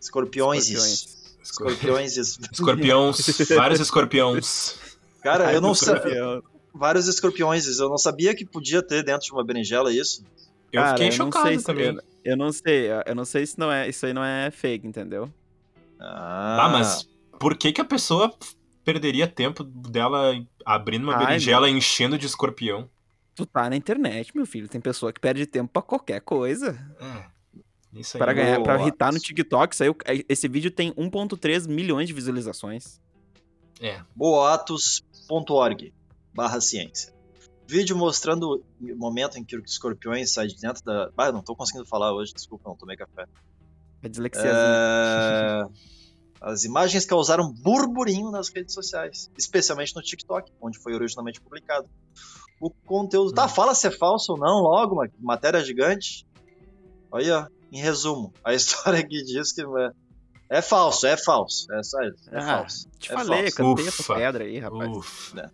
Escorpiões. 0.01 0.57
Escorpiões. 0.61 1.17
Escor- 1.43 1.71
Escorpiões. 1.71 2.17
isso. 2.17 2.41
Escorpiões. 2.53 3.49
vários 3.55 3.81
escorpiões. 3.81 4.75
Cara, 5.23 5.53
eu 5.53 5.61
não 5.61 5.75
sei. 5.75 5.95
Vários 6.77 7.07
escorpiões. 7.09 7.67
Eu 7.79 7.89
não 7.89 7.99
sabia 7.99 8.35
que 8.35 8.45
podia 8.45 8.83
ter 8.83 9.03
dentro 9.03 9.27
de 9.27 9.33
uma 9.33 9.45
berinjela 9.45 9.93
isso. 9.93 10.23
Eu 10.73 10.83
Cara, 10.83 10.91
fiquei 10.97 11.07
eu 11.07 11.19
não 11.19 11.27
chocado 11.27 11.49
sei 11.49 11.59
se- 11.59 11.65
também. 11.65 11.87
Eu, 11.87 12.03
eu 12.25 12.37
não 12.37 12.53
sei, 12.53 12.89
eu 13.07 13.15
não 13.15 13.25
sei 13.25 13.47
se 13.47 13.59
não 13.59 13.71
é, 13.73 13.89
isso 13.89 14.05
aí 14.05 14.13
não 14.13 14.25
é 14.25 14.51
fake, 14.51 14.87
entendeu? 14.87 15.31
Ah, 15.99 16.67
Ah, 16.67 16.69
mas 16.69 17.09
por 17.39 17.57
que 17.57 17.73
que 17.73 17.81
a 17.81 17.85
pessoa 17.85 18.35
perderia 18.85 19.27
tempo 19.27 19.65
dela 19.65 20.35
abrindo 20.65 21.05
uma 21.05 21.17
Ai, 21.17 21.27
berinjela 21.27 21.69
e 21.69 21.73
enchendo 21.73 22.19
de 22.19 22.27
escorpião? 22.27 22.89
Tu 23.35 23.47
tá 23.47 23.69
na 23.71 23.77
internet, 23.77 24.35
meu 24.35 24.47
filho. 24.47 24.69
Tem 24.69 24.81
pessoa 24.81 25.13
que 25.13 25.21
perde 25.21 25.47
tempo 25.47 25.71
pra 25.73 25.83
qualquer 25.83 26.21
coisa. 26.21 26.77
É, 27.01 27.25
isso 28.01 28.17
aí. 28.17 28.19
Pra 28.19 28.33
ganhar, 28.33 28.61
pra 28.63 28.75
boa. 28.77 28.87
irritar 28.89 29.13
no 29.13 29.19
TikTok. 29.21 29.77
Saiu, 29.77 29.95
esse 30.29 30.49
vídeo 30.49 30.71
tem 30.71 30.93
1.3 30.95 31.67
milhões 31.69 32.07
de 32.09 32.15
visualizações. 32.15 33.01
É, 33.81 34.01
boatos.org 34.15 35.93
barra 36.37 36.61
ciência. 36.61 37.13
Vídeo 37.67 37.97
mostrando 37.97 38.63
o 38.81 38.97
momento 38.97 39.39
em 39.39 39.45
que 39.45 39.57
os 39.57 39.73
escorpiões 39.73 40.33
saem 40.33 40.49
de 40.51 40.61
dentro 40.61 40.85
da. 40.85 41.11
Ah, 41.17 41.27
eu 41.27 41.33
não 41.33 41.43
tô 41.43 41.57
conseguindo 41.57 41.85
falar 41.87 42.13
hoje, 42.15 42.33
desculpa, 42.33 42.69
não 42.69 42.77
tomei 42.77 42.97
café. 42.97 43.27
É 44.03 44.09
dislexia. 44.09 44.45
É, 44.45 45.65
As 46.41 46.63
imagens 46.65 47.05
causaram 47.05 47.53
burburinho 47.53 48.31
nas 48.31 48.49
redes 48.51 48.73
sociais, 48.75 49.31
especialmente 49.37 49.97
no 49.97 50.03
TikTok, 50.03 50.53
onde 50.61 50.79
foi 50.79 50.95
originalmente 50.95 51.41
publicado. 51.41 51.89
O 52.61 52.71
conteúdo. 52.71 53.33
Tá, 53.33 53.49
fala 53.49 53.75
se 53.75 53.89
é 53.89 53.91
falso 53.91 54.33
ou 54.33 54.39
não, 54.39 54.61
logo, 54.61 54.95
uma 54.95 55.09
matéria 55.19 55.63
gigante. 55.65 56.25
Olha, 57.11 57.51
em 57.73 57.81
resumo, 57.81 58.33
a 58.45 58.53
história 58.55 59.01
aqui 59.01 59.25
diz 59.25 59.53
que 59.53 59.63
é, 59.63 59.91
é 60.59 60.63
falso, 60.63 61.07
é 61.07 61.17
falso. 61.17 61.67
É 61.73 61.83
só 61.83 62.01
isso, 62.03 62.31
é 62.31 62.39
Ah, 62.39 62.59
falso. 62.59 62.89
Te 62.99 63.11
é 63.11 63.15
falei, 63.15 63.41
falso. 63.51 63.57
cantei 63.57 63.89
essa 63.89 64.03
Ufa. 64.03 64.15
pedra 64.15 64.45
aí, 64.45 64.59
rapaz. 64.61 64.97
ufa. 64.97 65.53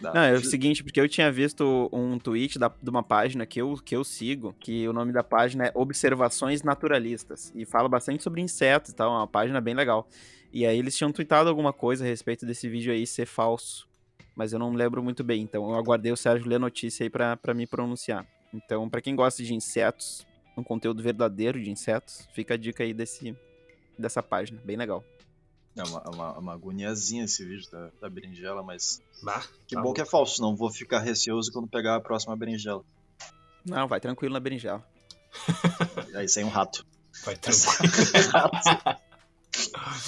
Não, 0.00 0.24
é 0.24 0.32
o 0.32 0.42
seguinte, 0.42 0.82
porque 0.82 1.00
eu 1.00 1.08
tinha 1.08 1.30
visto 1.30 1.88
um 1.92 2.18
tweet 2.18 2.58
da- 2.58 2.72
de 2.82 2.88
uma 2.88 3.02
página 3.02 3.44
que 3.44 3.60
eu, 3.60 3.74
que 3.84 3.94
eu 3.94 4.02
sigo, 4.02 4.54
que 4.58 4.88
o 4.88 4.92
nome 4.92 5.12
da 5.12 5.22
página 5.22 5.66
é 5.66 5.72
Observações 5.74 6.62
Naturalistas, 6.62 7.52
e 7.54 7.64
fala 7.66 7.88
bastante 7.88 8.22
sobre 8.22 8.40
insetos 8.40 8.90
e 8.90 8.94
tal, 8.94 9.12
é 9.12 9.16
uma 9.18 9.26
página 9.26 9.60
bem 9.60 9.74
legal. 9.74 10.08
E 10.52 10.64
aí 10.66 10.78
eles 10.78 10.96
tinham 10.96 11.12
tweetado 11.12 11.48
alguma 11.48 11.72
coisa 11.72 12.04
a 12.04 12.08
respeito 12.08 12.46
desse 12.46 12.68
vídeo 12.68 12.92
aí 12.92 13.06
ser 13.06 13.26
falso, 13.26 13.86
mas 14.34 14.52
eu 14.52 14.58
não 14.58 14.72
lembro 14.72 15.02
muito 15.02 15.22
bem, 15.22 15.42
então 15.42 15.68
eu 15.70 15.76
aguardei 15.76 16.10
o 16.10 16.16
Sérgio 16.16 16.48
ler 16.48 16.56
a 16.56 16.60
notícia 16.60 17.04
aí 17.04 17.10
pra, 17.10 17.36
pra 17.36 17.52
me 17.52 17.66
pronunciar. 17.66 18.26
Então, 18.52 18.88
pra 18.88 19.00
quem 19.00 19.14
gosta 19.14 19.42
de 19.42 19.54
insetos, 19.54 20.26
um 20.56 20.62
conteúdo 20.64 21.02
verdadeiro 21.02 21.62
de 21.62 21.70
insetos, 21.70 22.26
fica 22.34 22.54
a 22.54 22.56
dica 22.56 22.82
aí 22.82 22.92
desse, 22.94 23.36
dessa 23.98 24.22
página, 24.22 24.60
bem 24.64 24.76
legal. 24.76 25.04
É 25.76 25.84
uma, 25.84 26.10
uma, 26.10 26.38
uma 26.38 26.52
agoniazinha 26.52 27.24
esse 27.24 27.44
vídeo 27.44 27.70
da, 27.70 27.90
da 28.00 28.10
berinjela, 28.10 28.62
mas 28.62 29.00
Bah, 29.22 29.44
que 29.66 29.74
tá 29.74 29.82
bom 29.82 29.92
que 29.92 30.00
é 30.00 30.04
falso, 30.04 30.42
não 30.42 30.56
vou 30.56 30.70
ficar 30.70 30.98
receoso 30.98 31.52
quando 31.52 31.68
pegar 31.68 31.96
a 31.96 32.00
próxima 32.00 32.36
berinjela. 32.36 32.84
Não, 33.64 33.86
vai 33.86 34.00
tranquilo 34.00 34.32
na 34.32 34.40
berinjela. 34.40 34.84
Aí 36.14 36.28
sai 36.28 36.44
um 36.44 36.48
rato. 36.48 36.84
Vai 37.24 37.36
tranquilo. 37.38 37.92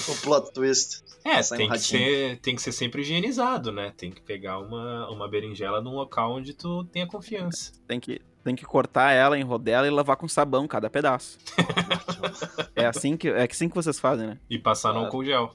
um 0.08 0.12
o 0.12 0.16
plot 0.22 0.52
twist. 0.52 1.02
É, 1.24 1.40
Sai 1.42 1.56
um 1.56 1.58
tem 1.60 1.70
que, 1.70 1.78
ser, 1.78 2.40
tem 2.40 2.56
que 2.56 2.62
ser 2.62 2.72
sempre 2.72 3.02
higienizado, 3.02 3.70
né? 3.70 3.92
Tem 3.96 4.10
que 4.10 4.20
pegar 4.20 4.58
uma, 4.58 5.08
uma 5.08 5.28
berinjela 5.28 5.80
num 5.80 5.94
local 5.94 6.32
onde 6.34 6.52
tu 6.52 6.84
tenha 6.86 7.06
confiança. 7.06 7.72
Tem 7.86 8.00
que, 8.00 8.20
tem 8.42 8.54
que 8.56 8.64
cortar 8.64 9.12
ela 9.12 9.38
em 9.38 9.42
rodela 9.42 9.86
e 9.86 9.90
lavar 9.90 10.16
com 10.16 10.26
sabão 10.28 10.66
cada 10.68 10.88
pedaço. 10.90 11.38
É 12.74 12.86
assim 12.86 13.16
que, 13.16 13.28
é 13.28 13.42
assim 13.50 13.68
que 13.68 13.74
vocês 13.74 13.98
fazem, 14.00 14.26
né? 14.26 14.38
E 14.48 14.58
passar 14.58 14.88
no 14.88 14.94
Claro. 14.94 15.06
álcool 15.06 15.24
gel. 15.24 15.54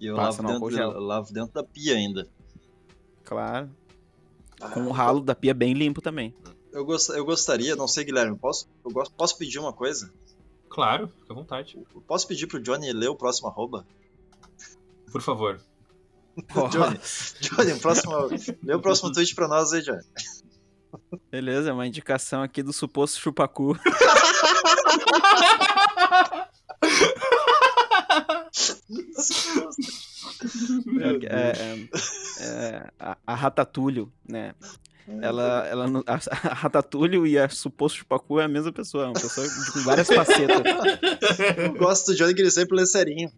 E 0.00 0.06
eu 0.06 0.16
Passa 0.16 0.42
lavo 0.42 0.54
no 0.54 0.60
dentro, 0.70 0.76
gel. 0.76 1.00
lavo 1.00 1.32
dentro 1.32 1.52
da 1.54 1.62
pia 1.62 1.94
ainda. 1.94 2.26
Claro. 3.24 3.70
Com 4.72 4.82
o 4.86 4.90
ralo 4.90 5.20
da 5.20 5.34
pia 5.34 5.54
bem 5.54 5.72
limpo 5.74 6.00
também. 6.02 6.34
Eu, 6.72 6.84
gost, 6.84 7.10
eu 7.10 7.24
gostaria, 7.24 7.76
não 7.76 7.86
sei, 7.86 8.04
Guilherme, 8.04 8.36
posso, 8.36 8.66
eu 8.84 8.90
gosto, 8.90 9.12
posso 9.14 9.36
pedir 9.38 9.58
uma 9.58 9.72
coisa? 9.72 10.12
Claro, 10.68 11.08
fica 11.08 11.32
à 11.32 11.36
vontade. 11.36 11.78
Eu 11.94 12.00
posso 12.00 12.26
pedir 12.26 12.46
pro 12.46 12.60
Johnny 12.60 12.92
ler 12.92 13.08
o 13.08 13.16
próximo 13.16 13.48
arroba? 13.48 13.86
Por 15.12 15.20
favor. 15.22 15.60
Johnny, 16.70 16.98
Johnny, 17.40 17.78
próximo, 17.80 18.12
lê 18.62 18.74
o 18.74 18.80
próximo 18.80 19.10
tweet 19.12 19.34
pra 19.34 19.48
nós 19.48 19.72
aí, 19.72 19.82
Johnny. 19.82 20.02
Beleza, 21.30 21.70
é 21.70 21.72
uma 21.72 21.86
indicação 21.86 22.42
aqui 22.42 22.62
do 22.62 22.72
suposto 22.72 23.20
chupacu. 23.20 23.76
É, 31.00 31.26
é, 31.26 31.88
é, 32.40 32.90
a, 32.98 33.16
a 33.26 33.34
Ratatulho, 33.34 34.10
né? 34.26 34.54
Ela, 35.20 35.66
ela, 35.66 35.86
a, 36.06 36.14
a 36.14 36.54
Ratatulho 36.54 37.26
e 37.26 37.38
a 37.38 37.48
suposto 37.48 37.98
chupacu 37.98 38.38
é 38.38 38.44
a 38.44 38.48
mesma 38.48 38.72
pessoa, 38.72 39.04
é 39.04 39.06
uma 39.08 39.14
pessoa 39.14 39.46
com 39.72 39.80
várias 39.80 40.08
facetas. 40.08 40.62
Eu 41.56 41.74
gosto 41.74 42.12
do 42.12 42.16
Johnny 42.16 42.34
que 42.34 42.42
ele 42.42 42.50
sempre 42.50 42.76
lê 42.76 42.86
serinho. 42.86 43.30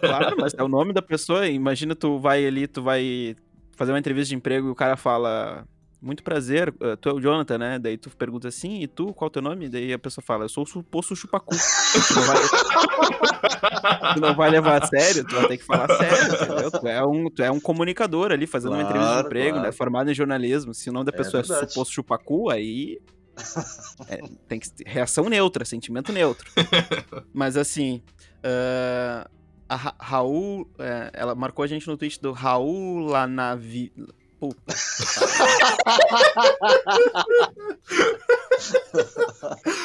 Claro, 0.00 0.36
mas 0.38 0.54
é 0.54 0.62
o 0.62 0.68
nome 0.68 0.92
da 0.92 1.02
pessoa. 1.02 1.46
Imagina 1.46 1.94
tu 1.94 2.18
vai 2.18 2.44
ali, 2.44 2.66
tu 2.66 2.82
vai 2.82 3.36
fazer 3.76 3.92
uma 3.92 3.98
entrevista 3.98 4.30
de 4.30 4.34
emprego 4.36 4.68
e 4.68 4.70
o 4.70 4.74
cara 4.74 4.96
fala. 4.96 5.66
Muito 6.00 6.22
prazer, 6.22 6.72
eh, 6.80 6.94
tu 6.96 7.08
é 7.08 7.12
o 7.12 7.20
Jonathan, 7.20 7.58
né? 7.58 7.78
Daí 7.78 7.98
tu 7.98 8.08
pergunta 8.10 8.46
assim, 8.46 8.80
e 8.80 8.86
tu, 8.86 9.12
qual 9.12 9.26
é 9.26 9.30
o 9.30 9.32
teu 9.32 9.42
nome? 9.42 9.68
Daí 9.68 9.92
a 9.92 9.98
pessoa 9.98 10.22
fala, 10.24 10.44
eu 10.44 10.48
sou 10.48 10.62
o 10.62 10.66
suposto 10.66 11.16
chupacu. 11.16 11.50
tu, 11.50 12.14
não 12.14 12.22
vai... 12.22 12.36
tu 14.14 14.20
não 14.20 14.34
vai 14.36 14.50
levar 14.50 14.80
a 14.82 14.86
sério, 14.86 15.24
tu 15.26 15.34
vai 15.34 15.48
ter 15.48 15.58
que 15.58 15.64
falar 15.64 15.88
sério, 15.98 16.34
entendeu? 16.34 16.70
Tu 16.70 16.86
é 16.86 17.04
um, 17.04 17.30
tu 17.30 17.42
é 17.42 17.50
um 17.50 17.58
comunicador 17.58 18.30
ali, 18.30 18.46
fazendo 18.46 18.74
uma 18.74 18.82
entrevista 18.82 19.06
de 19.08 19.12
Claro, 19.14 19.26
emprego, 19.26 19.50
claro. 19.54 19.66
né? 19.66 19.72
Formado 19.72 20.10
em 20.10 20.14
jornalismo. 20.14 20.72
Se 20.72 20.88
o 20.88 20.92
nome 20.92 21.06
da 21.06 21.12
É 21.12 21.16
pessoa 21.16 21.40
é, 21.40 21.66
suposto 21.66 21.92
chupacu, 21.94 22.48
aí... 22.48 23.00
é, 24.08 24.20
tem 24.48 24.60
que 24.60 24.68
reação 24.86 25.28
neutra, 25.28 25.64
sentimento 25.64 26.12
neutro. 26.12 26.48
Mas 27.32 27.56
assim, 27.56 28.02
ah, 28.44 29.28
a 29.68 29.76
Ra- 29.76 29.94
Raul, 29.98 30.68
é, 30.78 31.10
ela 31.12 31.34
marcou 31.34 31.62
a 31.64 31.66
gente 31.66 31.86
no 31.88 31.96
tweet 31.96 32.20
do 32.22 32.30
Raul 32.32 33.00
Lanavi. 33.00 33.92
Puta. 34.38 34.74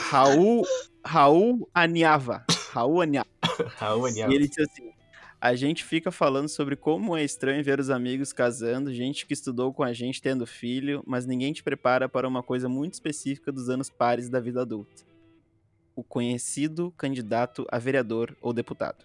Raul, 0.10 0.64
Raul 1.04 1.70
Aniava. 1.74 2.46
Raul 2.72 3.02
Aniava. 3.02 3.28
Raul 3.78 4.08
E 4.10 4.22
ele 4.22 4.48
disse 4.48 4.62
assim: 4.62 4.92
A 5.42 5.56
gente 5.56 5.84
fica 5.84 6.12
falando 6.12 6.48
sobre 6.48 6.76
como 6.76 7.18
é 7.18 7.24
estranho 7.24 7.64
ver 7.64 7.80
os 7.80 7.90
amigos 7.90 8.32
casando, 8.32 8.94
gente 8.94 9.26
que 9.26 9.34
estudou 9.34 9.74
com 9.74 9.82
a 9.84 9.92
gente 9.92 10.22
tendo 10.22 10.46
filho, 10.46 11.04
mas 11.06 11.26
ninguém 11.26 11.52
te 11.52 11.64
prepara 11.64 12.08
para 12.08 12.28
uma 12.28 12.44
coisa 12.44 12.70
muito 12.70 12.94
específica 12.94 13.52
dos 13.52 13.70
anos 13.70 13.90
pares 13.90 14.30
da 14.30 14.40
vida 14.40 14.62
adulta. 14.62 15.04
O 15.96 16.04
conhecido 16.04 16.92
candidato 16.98 17.66
a 17.72 17.80
vereador 17.80 18.38
ou 18.42 18.54
deputado. 18.54 19.04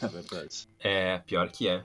É 0.00 0.06
verdade. 0.06 0.68
É, 0.78 1.18
pior 1.18 1.50
que 1.50 1.68
é. 1.68 1.82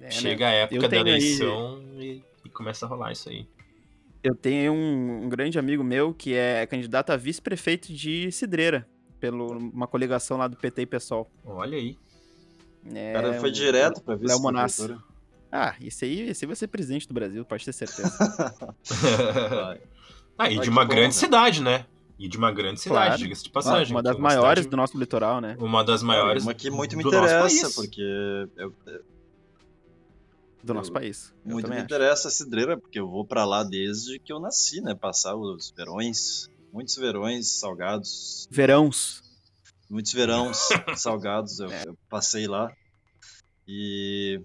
É, 0.00 0.04
né? 0.04 0.10
Chega 0.10 0.46
a 0.48 0.50
época 0.50 0.80
da 0.82 0.88
tenho 0.88 1.04
aí- 1.04 1.10
eleição 1.10 1.82
e, 1.98 2.22
e 2.44 2.48
começa 2.48 2.86
a 2.86 2.88
rolar 2.88 3.12
isso 3.12 3.28
aí. 3.28 3.46
Eu 4.22 4.34
tenho 4.34 4.72
um, 4.72 5.24
um 5.24 5.28
grande 5.28 5.58
amigo 5.58 5.82
meu 5.82 6.12
que 6.12 6.34
é 6.34 6.66
candidato 6.66 7.10
a 7.10 7.16
vice-prefeito 7.16 7.92
de 7.92 8.30
Cidreira, 8.32 8.86
pela 9.18 9.36
uma 9.44 9.86
coligação 9.86 10.36
lá 10.36 10.46
do 10.46 10.56
PT 10.56 10.82
e 10.82 10.86
PSOL. 10.86 11.30
Olha 11.44 11.76
aí. 11.78 11.96
É, 12.94 13.10
O 13.10 13.14
cara 13.14 13.40
foi 13.40 13.50
direto 13.50 14.02
pra 14.02 14.14
vice-prefeitura. 14.16 14.98
Ah, 15.52 15.74
esse 15.82 16.04
aí, 16.04 16.20
esse 16.30 16.44
aí 16.44 16.46
vai 16.46 16.54
ser 16.56 16.68
presidente 16.68 17.08
do 17.08 17.14
Brasil, 17.14 17.44
pode 17.44 17.64
ter 17.64 17.72
certeza. 17.72 18.10
Ah, 20.38 20.50
e 20.50 20.58
de 20.58 20.70
uma 20.70 20.84
grande 20.86 21.08
né? 21.08 21.10
cidade, 21.12 21.62
né? 21.62 21.84
E 22.18 22.26
de 22.26 22.38
uma 22.38 22.50
grande 22.50 22.80
cidade, 22.80 23.06
Claro. 23.08 23.18
diga-se 23.22 23.42
de 23.44 23.50
passagem. 23.50 23.94
uma 23.94 24.02
que 24.02 24.08
é 24.08 24.12
das 24.12 24.18
maiores 24.20 24.48
cidade- 24.64 24.68
do 24.70 24.76
nosso 24.76 24.98
litoral, 24.98 25.38
né? 25.40 25.54
Uma 25.58 25.84
das 25.84 26.02
maiores. 26.02 26.42
Uma 26.44 26.54
que 26.54 26.70
muito 26.70 26.96
me 26.96 27.02
interessa, 27.04 27.70
porque 27.74 28.00
eu, 28.56 28.72
Do 30.62 30.74
nosso 30.74 30.90
Eu- 30.90 30.94
país. 30.94 31.32
Eu 31.44 31.52
muito 31.52 31.68
me 31.68 31.76
acho. 31.76 31.84
interessa 31.84 32.28
a 32.28 32.30
cidreira, 32.30 32.78
porque 32.78 33.00
eu 33.00 33.08
vou 33.08 33.24
pra 33.24 33.44
lá 33.44 33.62
desde 33.64 34.18
que 34.18 34.32
eu 34.32 34.38
nasci, 34.38 34.80
né? 34.82 34.94
Passar 34.94 35.34
os 35.36 35.70
verões, 35.70 36.48
muitos 36.72 36.96
verões 36.96 37.48
salgados, 37.58 38.46
Verãos. 38.50 39.22
muitos 39.88 40.12
verões 40.12 40.58
salgados 40.96 41.58
eu, 41.60 41.70
É. 41.70 41.84
eu 41.86 41.96
passei 42.08 42.46
lá. 42.46 42.70
E 43.66 44.42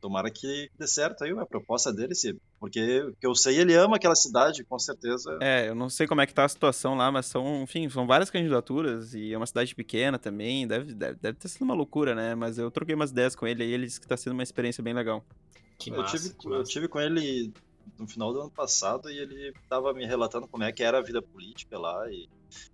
tomara 0.00 0.30
que 0.30 0.70
dê 0.78 0.86
certo 0.86 1.24
aí 1.24 1.30
a 1.32 1.46
proposta 1.46 1.92
dele, 1.92 2.14
se- 2.14 2.36
porque 2.66 3.00
o 3.00 3.14
que 3.14 3.24
eu 3.24 3.32
sei, 3.32 3.60
ele 3.60 3.76
ama 3.76 3.94
aquela 3.94 4.16
cidade, 4.16 4.64
com 4.64 4.76
certeza. 4.76 5.38
É, 5.40 5.68
eu 5.68 5.74
não 5.74 5.88
sei 5.88 6.04
como 6.04 6.20
é 6.20 6.26
que 6.26 6.34
tá 6.34 6.44
a 6.44 6.48
situação 6.48 6.96
lá, 6.96 7.12
mas 7.12 7.26
são, 7.26 7.62
enfim, 7.62 7.88
são 7.88 8.08
várias 8.08 8.28
candidaturas 8.28 9.14
e 9.14 9.32
é 9.32 9.36
uma 9.36 9.46
cidade 9.46 9.72
pequena 9.72 10.18
também, 10.18 10.66
deve, 10.66 10.92
deve, 10.92 11.14
deve 11.14 11.38
ter 11.38 11.46
sido 11.46 11.62
uma 11.62 11.74
loucura, 11.74 12.12
né? 12.12 12.34
Mas 12.34 12.58
eu 12.58 12.68
troquei 12.68 12.96
umas 12.96 13.12
ideias 13.12 13.36
com 13.36 13.46
ele 13.46 13.64
e 13.64 13.72
ele 13.72 13.86
disse 13.86 14.00
que 14.00 14.08
tá 14.08 14.16
sendo 14.16 14.32
uma 14.32 14.42
experiência 14.42 14.82
bem 14.82 14.92
legal. 14.92 15.24
Que 15.78 15.90
eu, 15.90 15.96
massa, 15.96 16.18
tive, 16.18 16.34
que 16.34 16.48
eu 16.48 16.58
massa. 16.58 16.72
tive 16.72 16.88
com 16.88 16.98
ele 16.98 17.52
no 17.96 18.08
final 18.08 18.32
do 18.32 18.40
ano 18.40 18.50
passado 18.50 19.08
e 19.08 19.16
ele 19.16 19.52
tava 19.68 19.92
me 19.92 20.04
relatando 20.04 20.48
como 20.48 20.64
é 20.64 20.72
que 20.72 20.82
era 20.82 20.98
a 20.98 21.02
vida 21.02 21.22
política 21.22 21.78
lá 21.78 22.10
e 22.10 22.28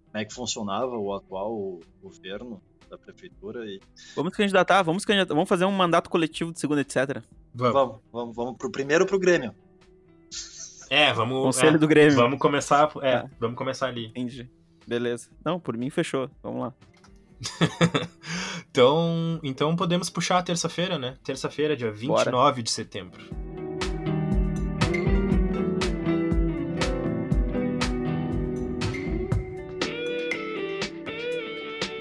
como 0.06 0.22
é 0.22 0.24
que 0.24 0.32
funcionava 0.32 0.96
o 0.96 1.12
atual 1.12 1.80
governo 2.02 2.62
da 2.88 2.96
prefeitura 2.96 3.66
e 3.66 3.78
Vamos 4.16 4.34
candidatar, 4.34 4.82
vamos 4.82 5.04
candidatar, 5.04 5.34
vamos 5.34 5.50
fazer 5.50 5.66
um 5.66 5.70
mandato 5.70 6.08
coletivo 6.08 6.50
de 6.50 6.58
segunda, 6.58 6.80
etc. 6.80 7.22
Vamos. 7.54 7.74
vamos, 7.74 8.00
vamos, 8.10 8.36
vamos 8.36 8.56
pro 8.56 8.70
primeiro 8.70 9.04
pro 9.04 9.18
Grêmio. 9.18 9.54
É, 10.94 11.10
vamos. 11.10 11.42
Conselho 11.42 11.76
é, 11.76 11.78
do 11.78 11.88
Grêmio. 11.88 12.14
Vamos 12.16 12.38
começar. 12.38 12.92
É, 13.00 13.12
É. 13.14 13.24
vamos 13.40 13.56
começar 13.56 13.86
ali. 13.86 14.08
Entendi. 14.08 14.46
Beleza. 14.86 15.30
Não, 15.42 15.58
por 15.58 15.74
mim 15.74 15.88
fechou. 15.88 16.30
Vamos 16.42 16.60
lá. 16.64 16.74
Então, 18.70 19.38
então 19.42 19.76
podemos 19.76 20.08
puxar 20.08 20.38
a 20.38 20.42
terça-feira, 20.42 20.98
né? 20.98 21.18
Terça-feira, 21.22 21.76
dia 21.76 21.90
29 21.92 22.62
de 22.62 22.70
setembro. 22.70 23.20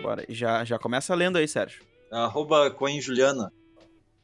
Bora. 0.01 0.25
Já, 0.29 0.63
já 0.63 0.77
começa 0.79 1.13
lendo 1.15 1.37
aí, 1.37 1.47
Sérgio. 1.47 1.83
Arroba 2.11 2.69
Coen 2.71 2.99
Juliana. 3.01 3.51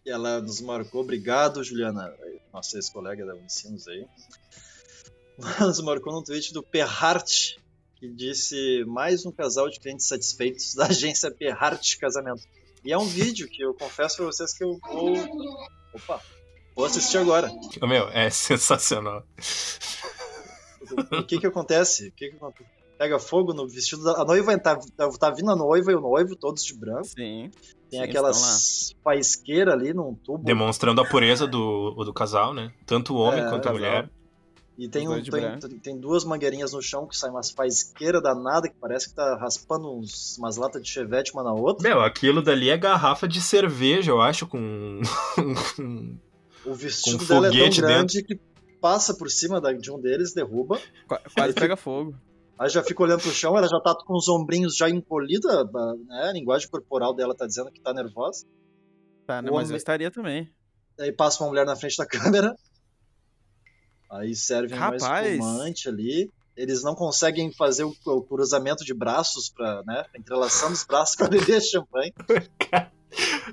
E 0.08 0.10
ela 0.10 0.40
nos 0.40 0.62
marcou. 0.62 1.02
Obrigado, 1.02 1.62
Juliana. 1.62 2.16
Nossa 2.54 2.78
ex-colega 2.78 3.26
da 3.26 3.36
Unicinos 3.36 3.90
aí. 3.90 4.08
Nos 5.60 5.82
marcou 5.82 6.14
num 6.14 6.24
tweet 6.24 6.54
do 6.54 6.64
Perhart, 6.64 7.58
que 7.98 8.08
disse 8.08 8.86
mais 8.86 9.26
um 9.26 9.34
casal 9.34 9.70
de 9.70 9.82
clientes 9.82 10.08
satisfeitos 10.08 10.76
da 10.76 10.86
agência 10.86 11.30
Perhart 11.30 11.98
Casamento. 11.98 12.42
E 12.86 12.94
é 12.94 12.98
um 12.98 13.06
vídeo 13.06 13.50
que 13.50 13.62
eu 13.62 13.74
confesso 13.74 14.16
pra 14.16 14.28
vocês 14.28 14.58
que 14.58 14.64
eu 14.64 14.80
vou. 14.82 15.14
Opa! 15.94 16.22
Vou 16.74 16.86
assistir 16.86 17.18
agora. 17.18 17.52
Meu, 17.82 18.08
é 18.08 18.30
sensacional. 18.30 19.26
O 21.20 21.24
que 21.26 21.38
que 21.38 21.48
acontece? 21.48 22.08
O 22.08 22.12
que 22.14 22.30
que 22.30 22.36
acontece? 22.38 22.70
Pega 22.98 23.20
fogo 23.20 23.54
no 23.54 23.68
vestido 23.68 24.06
da. 24.06 24.22
A 24.22 24.24
noiva 24.24 24.58
tá, 24.58 24.80
tá 25.20 25.30
vindo 25.32 25.52
a 25.52 25.56
noiva 25.56 25.92
e 25.92 25.96
o 25.96 26.02
noivo, 26.02 26.34
todos 26.38 26.64
de 26.64 26.74
branco. 26.74 27.10
Sim. 27.10 27.52
Tem 27.90 28.00
Sim, 28.02 28.06
aquelas 28.06 28.94
faisqueiras 29.04 29.74
ali 29.74 29.94
num 29.94 30.14
tubo. 30.14 30.44
Demonstrando 30.44 31.00
a 31.02 31.06
pureza 31.06 31.48
do, 31.48 31.92
do 32.04 32.14
casal, 32.14 32.54
né? 32.54 32.72
Tanto 32.86 33.14
o 33.14 33.18
homem 33.18 33.42
É, 33.44 33.50
quanto 33.50 33.70
a 33.70 33.72
mulher. 33.72 34.10
E 34.78 34.88
tem, 34.88 35.08
um, 35.08 35.20
tem, 35.24 35.80
tem- 35.80 35.98
duas 36.00 36.24
mangueirinhas 36.24 36.72
no 36.74 36.82
chão 36.84 37.08
que 37.08 37.18
saem 37.18 37.34
umas 37.34 37.50
faisqueiras 37.50 38.22
danadas 38.22 38.70
que 38.70 38.76
parece 38.80 39.10
que 39.10 39.16
tá 39.16 39.36
raspando 39.36 39.92
uns, 39.92 40.38
umas 40.38 40.56
latas 40.56 40.84
de 40.84 40.88
chevette 40.90 41.34
uma 41.34 41.42
na 41.44 41.52
outra. 41.52 41.82
Meu, 41.90 42.00
aquilo 42.02 42.44
dali 42.44 42.70
é 42.70 42.78
garrafa 42.78 43.28
de 43.28 43.42
cerveja, 43.42 44.12
eu 44.12 44.22
acho, 44.22 44.46
com. 44.46 45.02
O 46.66 46.74
vestido 46.76 47.20
com 47.20 47.26
dela 47.26 47.48
é 47.48 47.52
tão 47.52 47.70
grande 47.82 48.22
que 48.24 48.40
passa 48.80 49.16
por 49.16 49.32
cima 49.32 49.60
da- 49.60 49.74
de 49.74 49.92
um 49.92 50.00
deles, 50.00 50.34
derruba. 50.34 50.80
Qua- 51.08 51.22
Quase 51.34 51.54
pega 51.54 51.76
fogo. 51.76 52.14
Aí 52.60 52.70
já 52.70 52.84
fica 52.84 53.04
olhando 53.04 53.22
pro 53.22 53.32
chão, 53.32 53.56
ela 53.58 53.68
já 53.68 53.80
tá 53.80 53.96
com 53.96 54.14
os 54.16 54.28
ombrinhos 54.28 54.76
já 54.76 54.90
encolhida, 54.90 55.64
né? 55.66 56.30
A 56.30 56.34
linguagem 56.34 56.68
corporal 56.70 57.14
dela 57.14 57.36
tá 57.36 57.46
dizendo 57.46 57.72
que 57.72 57.80
tá 57.80 57.94
nervosa. 57.94 58.46
Tá, 59.28 59.42
né? 59.42 59.50
O 59.50 59.54
Mas 59.54 59.66
homem- 59.66 59.74
eu 59.74 59.78
estaria 59.78 60.10
também. 60.10 60.52
Aí 61.00 61.12
passa 61.12 61.44
uma 61.44 61.50
mulher 61.50 61.66
na 61.66 61.76
frente 61.76 61.98
da 61.98 62.06
câmera. 62.08 62.56
Aí 64.10 64.34
serve 64.36 64.74
mais 64.74 65.04
Rapaz. 65.04 65.28
espumante 65.34 65.90
ali. 65.90 66.32
Eles 66.56 66.82
não 66.82 66.96
conseguem 66.96 67.54
fazer 67.54 67.84
o, 67.84 67.94
o 68.08 68.22
cruzamento 68.24 68.84
de 68.84 68.94
braços 68.94 69.50
para, 69.50 69.84
né? 69.84 70.06
Entrelaçando 70.18 70.74
os 70.74 70.84
braços 70.84 71.16
para 71.16 71.28
beber 71.30 71.62
champanhe. 71.62 72.12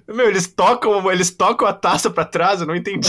Meu, 0.09 0.29
eles 0.29 0.47
tocam, 0.47 1.11
eles 1.11 1.31
tocam 1.31 1.67
a 1.67 1.73
taça 1.73 2.11
pra 2.11 2.25
trás, 2.25 2.61
eu 2.61 2.67
não 2.67 2.75
entendi. 2.77 3.09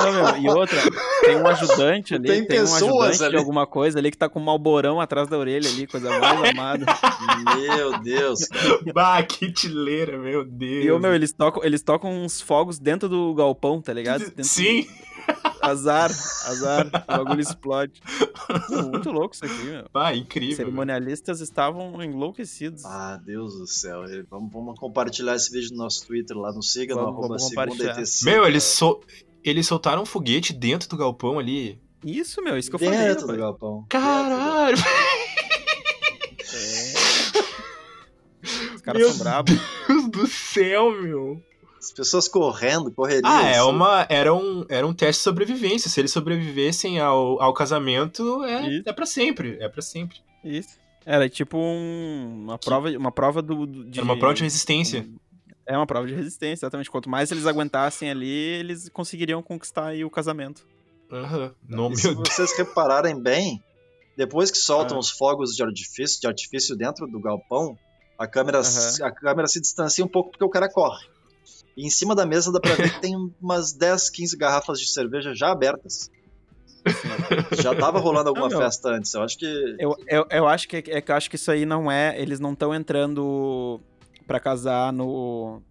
Não, 0.00 0.12
meu, 0.12 0.36
e 0.42 0.48
outra, 0.48 0.78
tem 1.20 1.36
um 1.36 1.46
ajudante 1.46 2.14
ali, 2.14 2.26
Tem 2.28 2.46
tem, 2.46 2.58
um 2.60 2.62
pessoas 2.62 2.82
ajudante 3.10 3.22
ali. 3.24 3.30
de 3.32 3.36
alguma 3.36 3.66
coisa 3.66 3.98
ali 3.98 4.10
que 4.10 4.16
tá 4.16 4.28
com 4.28 4.40
um 4.40 4.44
malborão 4.44 5.00
atrás 5.00 5.28
da 5.28 5.36
orelha 5.36 5.68
ali, 5.68 5.86
coisa 5.86 6.08
mais 6.18 6.40
amada. 6.50 6.86
Meu 7.56 7.98
Deus. 8.00 8.40
bah, 8.94 9.22
que 9.22 9.52
tileira, 9.52 10.16
meu 10.18 10.44
Deus. 10.44 10.84
E, 10.96 10.98
meu, 11.00 11.14
eles 11.14 11.32
tocam, 11.32 11.62
eles 11.64 11.82
tocam 11.82 12.10
uns 12.24 12.40
fogos 12.40 12.78
dentro 12.78 13.08
do 13.08 13.34
galpão, 13.34 13.80
tá 13.80 13.92
ligado? 13.92 14.20
Dentro- 14.20 14.44
Sim, 14.44 14.86
Azar, 15.62 16.10
azar, 16.10 16.86
o 16.88 17.06
bagulho 17.06 17.40
explode. 17.40 18.00
Muito 18.90 19.10
louco 19.12 19.34
isso 19.34 19.44
aqui, 19.44 19.62
meu. 19.62 19.84
Os 19.94 20.16
incrível. 20.18 20.56
cerimonialistas 20.56 21.40
estavam 21.40 22.02
enlouquecidos. 22.02 22.84
Ah, 22.84 23.16
Deus 23.24 23.54
do 23.56 23.66
céu. 23.66 24.02
Vamos, 24.28 24.52
vamos 24.52 24.78
compartilhar 24.78 25.36
esse 25.36 25.52
vídeo 25.52 25.70
no 25.70 25.76
nosso 25.78 26.04
Twitter 26.06 26.36
lá 26.36 26.52
no 26.52 26.62
Siga, 26.62 26.94
no 26.96 27.00
Vamos- 27.02 27.14
arroba 27.18 27.36
vamos 27.38 27.76
segunda. 27.76 28.00
ETC. 28.00 28.24
Meu, 28.24 28.44
eles, 28.46 28.64
sol... 28.64 29.02
eles 29.44 29.66
soltaram 29.66 30.02
um 30.02 30.06
foguete 30.06 30.52
dentro 30.52 30.88
do 30.88 30.96
galpão 30.96 31.38
ali. 31.38 31.80
Isso, 32.04 32.42
meu, 32.42 32.58
isso 32.58 32.68
que 32.68 32.74
eu 32.74 32.80
falei. 32.80 32.98
Dentro 32.98 33.28
do 33.28 33.36
galpão. 33.36 33.86
Caralho! 33.88 34.76
É. 36.54 36.92
Os 38.74 38.82
caras 38.82 39.00
Meu 39.00 39.10
são 39.10 39.18
brabos. 39.18 39.54
Deus 39.88 40.08
do 40.10 40.26
céu, 40.26 40.90
meu. 41.00 41.40
As 41.82 41.92
pessoas 41.92 42.28
correndo, 42.28 42.92
correria. 42.92 43.22
Ah, 43.24 43.42
é 43.48 43.58
assim. 43.58 43.68
uma, 43.68 44.06
era, 44.08 44.32
um, 44.32 44.64
era 44.68 44.86
um 44.86 44.94
teste 44.94 45.18
de 45.20 45.24
sobrevivência. 45.24 45.90
Se 45.90 46.00
eles 46.00 46.12
sobrevivessem 46.12 47.00
ao, 47.00 47.42
ao 47.42 47.52
casamento, 47.52 48.44
é, 48.44 48.68
Isso. 48.68 48.88
é 48.88 48.92
pra 48.92 49.04
sempre. 49.04 49.56
É 49.60 49.68
pra 49.68 49.82
sempre. 49.82 50.18
Isso. 50.44 50.78
Era 51.04 51.28
tipo 51.28 51.58
um- 51.58 52.42
uma 52.44 52.58
prova, 52.58 52.88
uma 52.90 53.10
prova 53.10 53.42
do, 53.42 53.66
do- 53.66 53.84
de... 53.84 53.98
Era 53.98 54.04
uma 54.04 54.16
prova 54.16 54.34
de 54.34 54.44
resistência. 54.44 55.04
É 55.66 55.76
uma 55.76 55.86
prova 55.86 56.06
de 56.06 56.14
resistência, 56.14 56.64
exatamente. 56.64 56.88
Quanto 56.90 57.10
mais 57.10 57.30
eles 57.32 57.46
aguentassem 57.46 58.08
ali, 58.10 58.28
eles 58.30 58.88
conseguiriam 58.88 59.42
conquistar 59.42 59.92
o 60.04 60.10
casamento. 60.10 60.64
Não, 61.68 61.90
E 61.92 61.96
se 61.96 62.14
Deus. 62.14 62.28
vocês 62.28 62.56
repararem 62.56 63.20
bem, 63.20 63.62
depois 64.16 64.50
que 64.50 64.58
soltam 64.58 64.96
Ah. 64.96 65.00
os 65.00 65.10
fogos 65.10 65.54
de 65.54 65.62
artifício, 65.62 66.20
de 66.20 66.26
artifício 66.26 66.76
dentro 66.76 67.06
do 67.06 67.18
galpão, 67.20 67.76
a 68.18 68.26
câmera, 68.26 68.58
Aham. 68.60 69.04
a 69.06 69.10
câmera 69.10 69.48
se 69.48 69.60
distancia 69.60 70.04
um 70.04 70.08
pouco 70.08 70.30
porque 70.30 70.44
o 70.44 70.48
cara 70.48 70.68
corre. 70.70 71.04
E 71.76 71.86
em 71.86 71.90
cima 71.90 72.14
da 72.14 72.26
mesa 72.26 72.52
dá 72.52 72.60
pra 72.60 72.74
ver 72.74 72.92
que 72.94 73.00
tem 73.00 73.14
umas 73.40 73.72
10, 73.72 74.10
15 74.10 74.36
garrafas 74.36 74.78
de 74.78 74.88
cerveja 74.92 75.34
já 75.34 75.50
abertas. 75.50 76.10
Já 77.62 77.74
tava 77.74 77.98
rolando 78.00 78.28
alguma 78.28 78.46
Ah, 78.46 78.50
meu. 78.50 78.58
festa 78.58 78.90
antes. 78.90 79.14
Eu 79.14 79.22
acho 79.22 79.38
que. 79.38 79.76
Eu, 79.78 79.96
eu, 80.08 80.26
eu 80.30 80.48
acho 80.48 80.68
que 80.68 80.76
é 80.76 81.00
que 81.00 81.10
eu 81.12 81.14
acho 81.16 81.30
que 81.30 81.36
isso 81.36 81.50
aí 81.50 81.64
não 81.64 81.90
é. 81.90 82.20
Eles 82.20 82.40
não 82.40 82.52
estão 82.52 82.74
entrando 82.74 83.80
pra 84.26 84.40
casar 84.40 84.92
no 84.92 85.62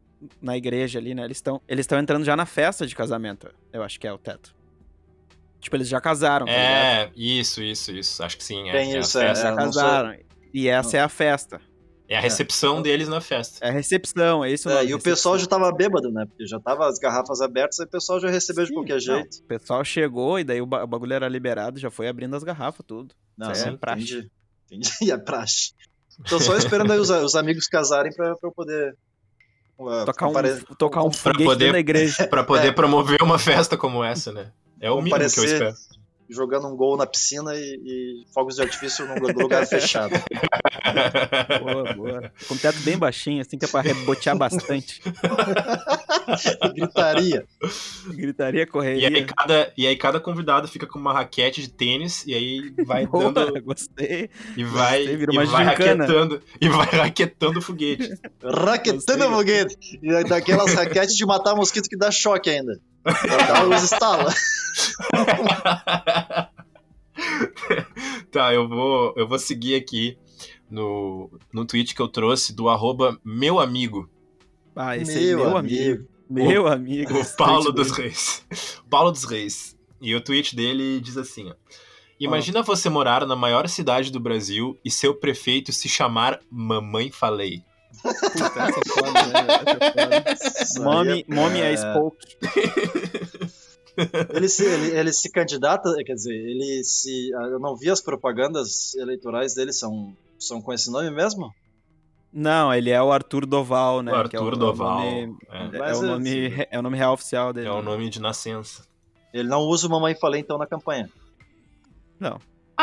na 0.41 0.55
igreja 0.55 0.99
ali, 0.99 1.13
né? 1.13 1.23
Eles 1.25 1.37
estão 1.37 1.61
eles 1.67 1.83
estão 1.83 1.99
entrando 1.99 2.23
já 2.23 2.35
na 2.35 2.45
festa 2.45 2.87
de 2.87 2.95
casamento. 2.95 3.49
Eu 3.73 3.83
acho 3.83 3.99
que 3.99 4.07
é 4.07 4.13
o 4.13 4.17
teto. 4.17 4.55
Tipo, 5.59 5.75
eles 5.75 5.87
já 5.89 5.99
casaram, 6.01 6.45
tá 6.47 6.51
ligado? 6.51 6.65
É, 6.73 7.11
isso, 7.15 7.61
isso, 7.61 7.91
isso. 7.91 8.23
Acho 8.23 8.37
que 8.37 8.43
sim. 8.43 8.69
É, 8.69 8.71
Tem 8.71 8.93
é 8.93 8.97
a 8.97 8.99
isso, 9.01 9.19
é, 9.19 9.27
festa. 9.27 9.43
Já 9.43 9.51
não 9.55 9.71
sou- 9.71 9.81
casaram. 9.83 10.15
E 10.53 10.67
essa 10.67 10.97
é 10.97 11.01
a 11.01 11.09
festa. 11.09 11.61
É 12.13 12.17
a 12.17 12.21
recepção 12.21 12.81
deles 12.81 13.07
na 13.07 13.21
festa. 13.21 13.65
É 13.65 13.69
a 13.69 13.71
recepção, 13.71 14.43
é 14.43 14.51
isso 14.51 14.69
É, 14.69 14.83
e 14.85 14.93
o 14.93 14.99
pessoal 14.99 15.37
já 15.39 15.45
tava 15.47 15.71
bêbado, 15.71 16.11
né? 16.11 16.25
Porque 16.25 16.45
já 16.45 16.59
tava 16.59 16.85
as 16.87 16.99
garrafas 16.99 17.39
abertas 17.41 17.79
e 17.79 17.83
o 17.83 17.87
pessoal 17.87 18.19
já 18.19 18.29
recebeu 18.29 18.63
de 18.65 18.69
Sim, 18.69 18.73
qualquer 18.75 18.93
não, 18.95 18.99
jeito. 18.99 19.37
O 19.37 19.43
pessoal 19.43 19.83
chegou 19.85 20.37
e 20.37 20.43
daí 20.43 20.61
o, 20.61 20.65
ba- 20.65 20.83
o 20.83 20.87
bagulho 20.87 21.13
era 21.13 21.29
liberado, 21.29 21.79
já 21.79 21.89
foi 21.89 22.07
abrindo 22.09 22.35
as 22.35 22.43
garrafas, 22.43 22.85
tudo. 22.85 23.15
Não, 23.37 23.51
Isso 23.51 23.67
é 23.67 23.77
praxe. 23.77 24.03
entendi. 24.03 24.31
Entendi. 24.69 24.89
E 25.03 25.09
é 25.11 25.17
praxe. 25.17 25.71
Tô 26.27 26.39
só 26.39 26.55
esperando 26.57 26.91
aí 26.91 26.99
os, 26.99 27.09
os 27.09 27.33
amigos 27.35 27.65
casarem 27.67 28.11
pra, 28.13 28.35
pra 28.35 28.49
eu 28.49 28.53
poder. 28.53 28.93
uh, 29.79 30.05
Tocar 30.05 30.25
um, 30.25 30.33
compare- 30.33 30.63
tocar 30.77 31.03
um 31.03 31.09
pra 31.09 31.33
poder- 31.33 31.71
da 31.71 31.79
igreja. 31.79 32.27
Pra 32.29 32.43
poder 32.43 32.67
É. 32.67 32.71
promover 32.73 33.21
uma 33.23 33.39
festa 33.39 33.77
como 33.77 34.03
essa, 34.03 34.31
né? 34.33 34.51
É 34.81 34.91
o 34.91 35.01
mínimo 35.01 35.17
que 35.17 35.39
eu 35.39 35.45
espero. 35.45 35.73
Jogando 36.31 36.67
um 36.67 36.75
gol 36.75 36.95
na 36.97 37.05
piscina 37.05 37.53
e, 37.55 37.59
e 37.85 38.25
fogos 38.33 38.55
de 38.55 38.61
artifício 38.61 39.05
num 39.05 39.15
lugar 39.43 39.65
fechado. 39.67 40.13
Boa, 41.63 41.93
boa. 41.93 42.31
Com 42.47 42.53
o 42.53 42.57
teto 42.57 42.79
bem 42.81 42.97
baixinho, 42.97 43.41
assim 43.41 43.57
que 43.57 43.63
é 43.65 43.67
pra 43.67 43.81
rebotear 43.81 44.35
bastante. 44.37 45.01
Gritaria. 46.73 47.45
Gritaria, 48.07 48.59
E 48.59 48.61
aí, 48.61 48.67
correria. 48.67 49.25
cada, 49.25 49.73
e 49.77 49.87
aí 49.87 49.95
cada 49.95 50.19
convidado 50.19 50.67
fica 50.67 50.85
com 50.87 50.99
uma 50.99 51.13
raquete 51.13 51.61
de 51.61 51.69
tênis 51.69 52.25
e 52.25 52.33
aí 52.33 52.73
vai 52.85 53.05
Boa, 53.05 53.31
dando 53.31 53.61
gostei. 53.61 54.29
e 54.57 54.63
vai, 54.63 54.99
Gostei, 54.99 55.17
vira 55.17 55.33
e 55.33 55.35
vai 55.35 55.45
gincana. 55.45 55.65
raquetando 56.05 56.41
e 56.59 56.69
vai 56.69 56.85
raquetando 56.87 57.59
o 57.59 57.61
foguete. 57.61 58.09
Raquetando 58.43 59.25
o 59.27 59.31
foguete. 59.31 59.99
E 60.01 60.13
aí 60.13 60.23
daquelas 60.23 60.73
raquetes 60.73 61.15
de 61.15 61.25
matar 61.25 61.55
mosquito 61.55 61.87
que 61.89 61.97
dá 61.97 62.11
choque 62.11 62.49
ainda. 62.49 62.79
Dá 63.03 63.65
os 63.67 63.83
estala. 63.83 64.33
tá, 68.31 68.53
eu 68.53 68.67
vou 68.67 69.13
eu 69.17 69.27
vou 69.27 69.39
seguir 69.39 69.75
aqui 69.75 70.17
no, 70.69 71.29
no 71.53 71.65
tweet 71.65 71.93
que 71.93 72.01
eu 72.01 72.07
trouxe 72.07 72.53
do 72.53 72.69
arroba 72.69 73.19
meu 73.25 73.59
amigo, 73.59 74.09
Ah, 74.75 74.95
esse 74.97 75.17
aí, 75.17 75.35
meu 75.35 75.57
amigo. 75.57 76.07
Meu 76.29 76.67
amigo. 76.67 77.13
o 77.13 77.35
Paulo 77.35 77.71
dos 77.73 77.91
dele. 77.91 78.03
Reis. 78.03 78.45
Paulo 78.89 79.11
dos 79.11 79.25
Reis. 79.25 79.77
E 79.99 80.15
o 80.15 80.21
tweet 80.21 80.55
dele 80.55 81.01
diz 81.01 81.17
assim, 81.17 81.49
ó. 81.49 81.53
Imagina 82.17 82.61
você 82.61 82.87
morar 82.87 83.25
na 83.25 83.35
maior 83.35 83.67
cidade 83.67 84.11
do 84.11 84.19
Brasil 84.19 84.79
e 84.85 84.91
seu 84.91 85.13
prefeito 85.13 85.73
se 85.73 85.89
chamar 85.89 86.39
Mamãe 86.49 87.11
Falei. 87.11 87.63
Puta, 88.01 88.61
essa 88.61 88.79
é 88.79 88.93
foda, 88.93 89.27
né? 89.27 90.23
Essa 90.27 90.79
é. 90.79 90.83
Mommy, 90.83 91.25
mommy 91.27 91.59
I 91.61 91.75
spoke. 91.77 92.17
Ele 94.33 94.47
se, 94.47 94.63
ele, 94.65 94.97
ele 94.97 95.13
se 95.13 95.29
candidata, 95.29 95.93
quer 96.05 96.13
dizer, 96.13 96.33
ele 96.33 96.83
se. 96.83 97.29
Eu 97.31 97.59
não 97.59 97.75
vi 97.75 97.89
as 97.89 98.01
propagandas 98.01 98.95
eleitorais 98.95 99.53
dele, 99.53 99.73
são, 99.73 100.15
são 100.39 100.61
com 100.61 100.71
esse 100.73 100.89
nome 100.89 101.11
mesmo? 101.11 101.53
Não, 102.33 102.73
ele 102.73 102.89
é 102.89 103.01
o 103.03 103.11
Arthur 103.11 103.45
Doval, 103.45 104.01
né? 104.01 104.11
o 104.13 104.15
é 104.15 104.19
Arthur 104.19 104.53
é 104.53 104.55
o 104.55 104.57
Doval. 104.57 104.99
nome- 104.99 105.37
É, 105.49 105.57
É, 105.89 105.93
o 105.93 106.03
é- 106.03 106.07
nome, 106.07 106.47
re- 106.47 106.67
é 106.71 106.79
o 106.79 106.81
nome 106.81 106.97
real 106.97 107.13
oficial 107.13 107.51
dele. 107.51 107.67
é 107.67 107.71
o 107.71 107.81
nome 107.81 108.09
de 108.09 108.21
nascença. 108.21 108.83
Ele 109.33 109.49
não 109.49 109.59
usa 109.61 109.87
o 109.87 109.89
Mamãe 109.89 110.15
Falei 110.15 110.39
então 110.39 110.57
na 110.57 110.65
campanha. 110.65 111.09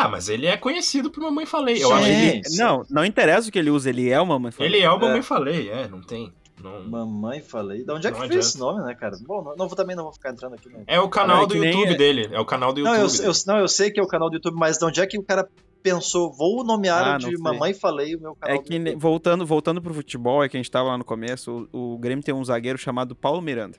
Ah, 0.05 0.09
mas 0.09 0.29
ele 0.29 0.47
é 0.47 0.57
conhecido 0.57 1.11
por 1.11 1.23
Mamãe 1.23 1.45
Falei. 1.47 1.83
Eu 1.83 1.89
Sim. 1.89 1.95
acho 1.95 2.05
que 2.05 2.11
Ele- 2.13 2.43
não, 2.59 2.87
não 2.91 3.05
interessa 3.05 3.49
o 3.49 3.53
que 3.53 3.59
ele 3.59 3.71
usa, 3.71 3.89
ele 3.91 4.09
é 4.11 4.21
uma 4.21 4.39
mãe 4.39 4.53
falei. 4.53 4.73
ele 4.73 4.85
é 4.85 4.91
o 4.91 4.99
Mamãe 5.01 5.19
É. 5.19 5.23
Falei, 5.23 5.69
é, 5.71 5.89
não 5.89 6.01
tem. 6.01 6.33
Não... 6.63 6.83
Mamãe 6.89 7.41
Falei. 7.41 7.85
De 7.85 7.93
onde 7.93 8.07
é 8.07 8.11
que 8.11 8.19
Não 8.19 8.27
veio 8.27 8.39
adianta. 8.41 8.47
esse 8.47 8.59
nome, 8.59 8.85
né, 8.85 8.95
cara? 8.95 9.17
Bom, 9.27 9.43
não, 9.45 9.55
não 9.57 9.69
vou, 9.69 9.77
também 9.77 9.95
não 9.95 10.05
vou 10.05 10.13
ficar 10.13 10.31
entrando 10.31 10.55
aqui. 10.55 10.69
No... 10.69 10.83
É 10.87 11.01
o 11.01 11.09
canal 11.09 11.37
Não, 11.39 11.45
é 11.45 11.47
do 11.47 11.57
YouTube 11.65 11.93
é- 11.93 11.97
dele. 11.97 12.29
É 12.33 12.41
o 12.41 12.45
canal 12.45 12.73
do 12.73 12.83
Não, 12.83 12.91
YouTube. 12.95 13.05
eu, 13.07 13.17
dele. 13.17 13.29
eu, 13.29 13.33
não, 13.47 13.59
eu 13.61 13.69
sei 13.69 13.91
que 13.91 14.01
é 14.01 14.03
o 14.03 14.07
canal 14.09 14.29
do 14.29 14.35
YouTube, 14.35 14.57
mas 14.59 14.77
de 14.79 14.85
onde 14.85 15.01
é 15.01 15.07
que 15.07 15.19
o 15.19 15.23
cara 15.23 15.49
pensou, 15.83 16.33
vou 16.33 16.65
nomear 16.65 17.01
Ah, 17.05 17.09
o 17.11 17.13
não 17.13 17.19
de 17.19 17.27
sei. 17.27 17.37
Mamãe 17.39 17.73
Falei 17.75 18.17
o 18.17 18.21
meu 18.21 18.35
canal 18.35 18.57
É 18.57 18.59
que, 18.61 18.97
voltando, 18.97 19.47
voltando 19.47 19.81
pro 19.81 19.95
futebol, 19.95 20.43
é 20.43 20.49
que 20.49 20.57
a 20.57 20.59
gente 20.61 20.71
tava 20.71 20.89
lá 20.89 20.99
no 20.99 21.05
começo, 21.05 21.69
o, 21.73 21.95
o 21.95 21.99
Grêmio 21.99 22.25
tem 22.25 22.35
um 22.35 22.45
zagueiro 22.45 22.77
chamado 22.79 23.15
Paulo 23.15 23.41
Miranda. 23.41 23.79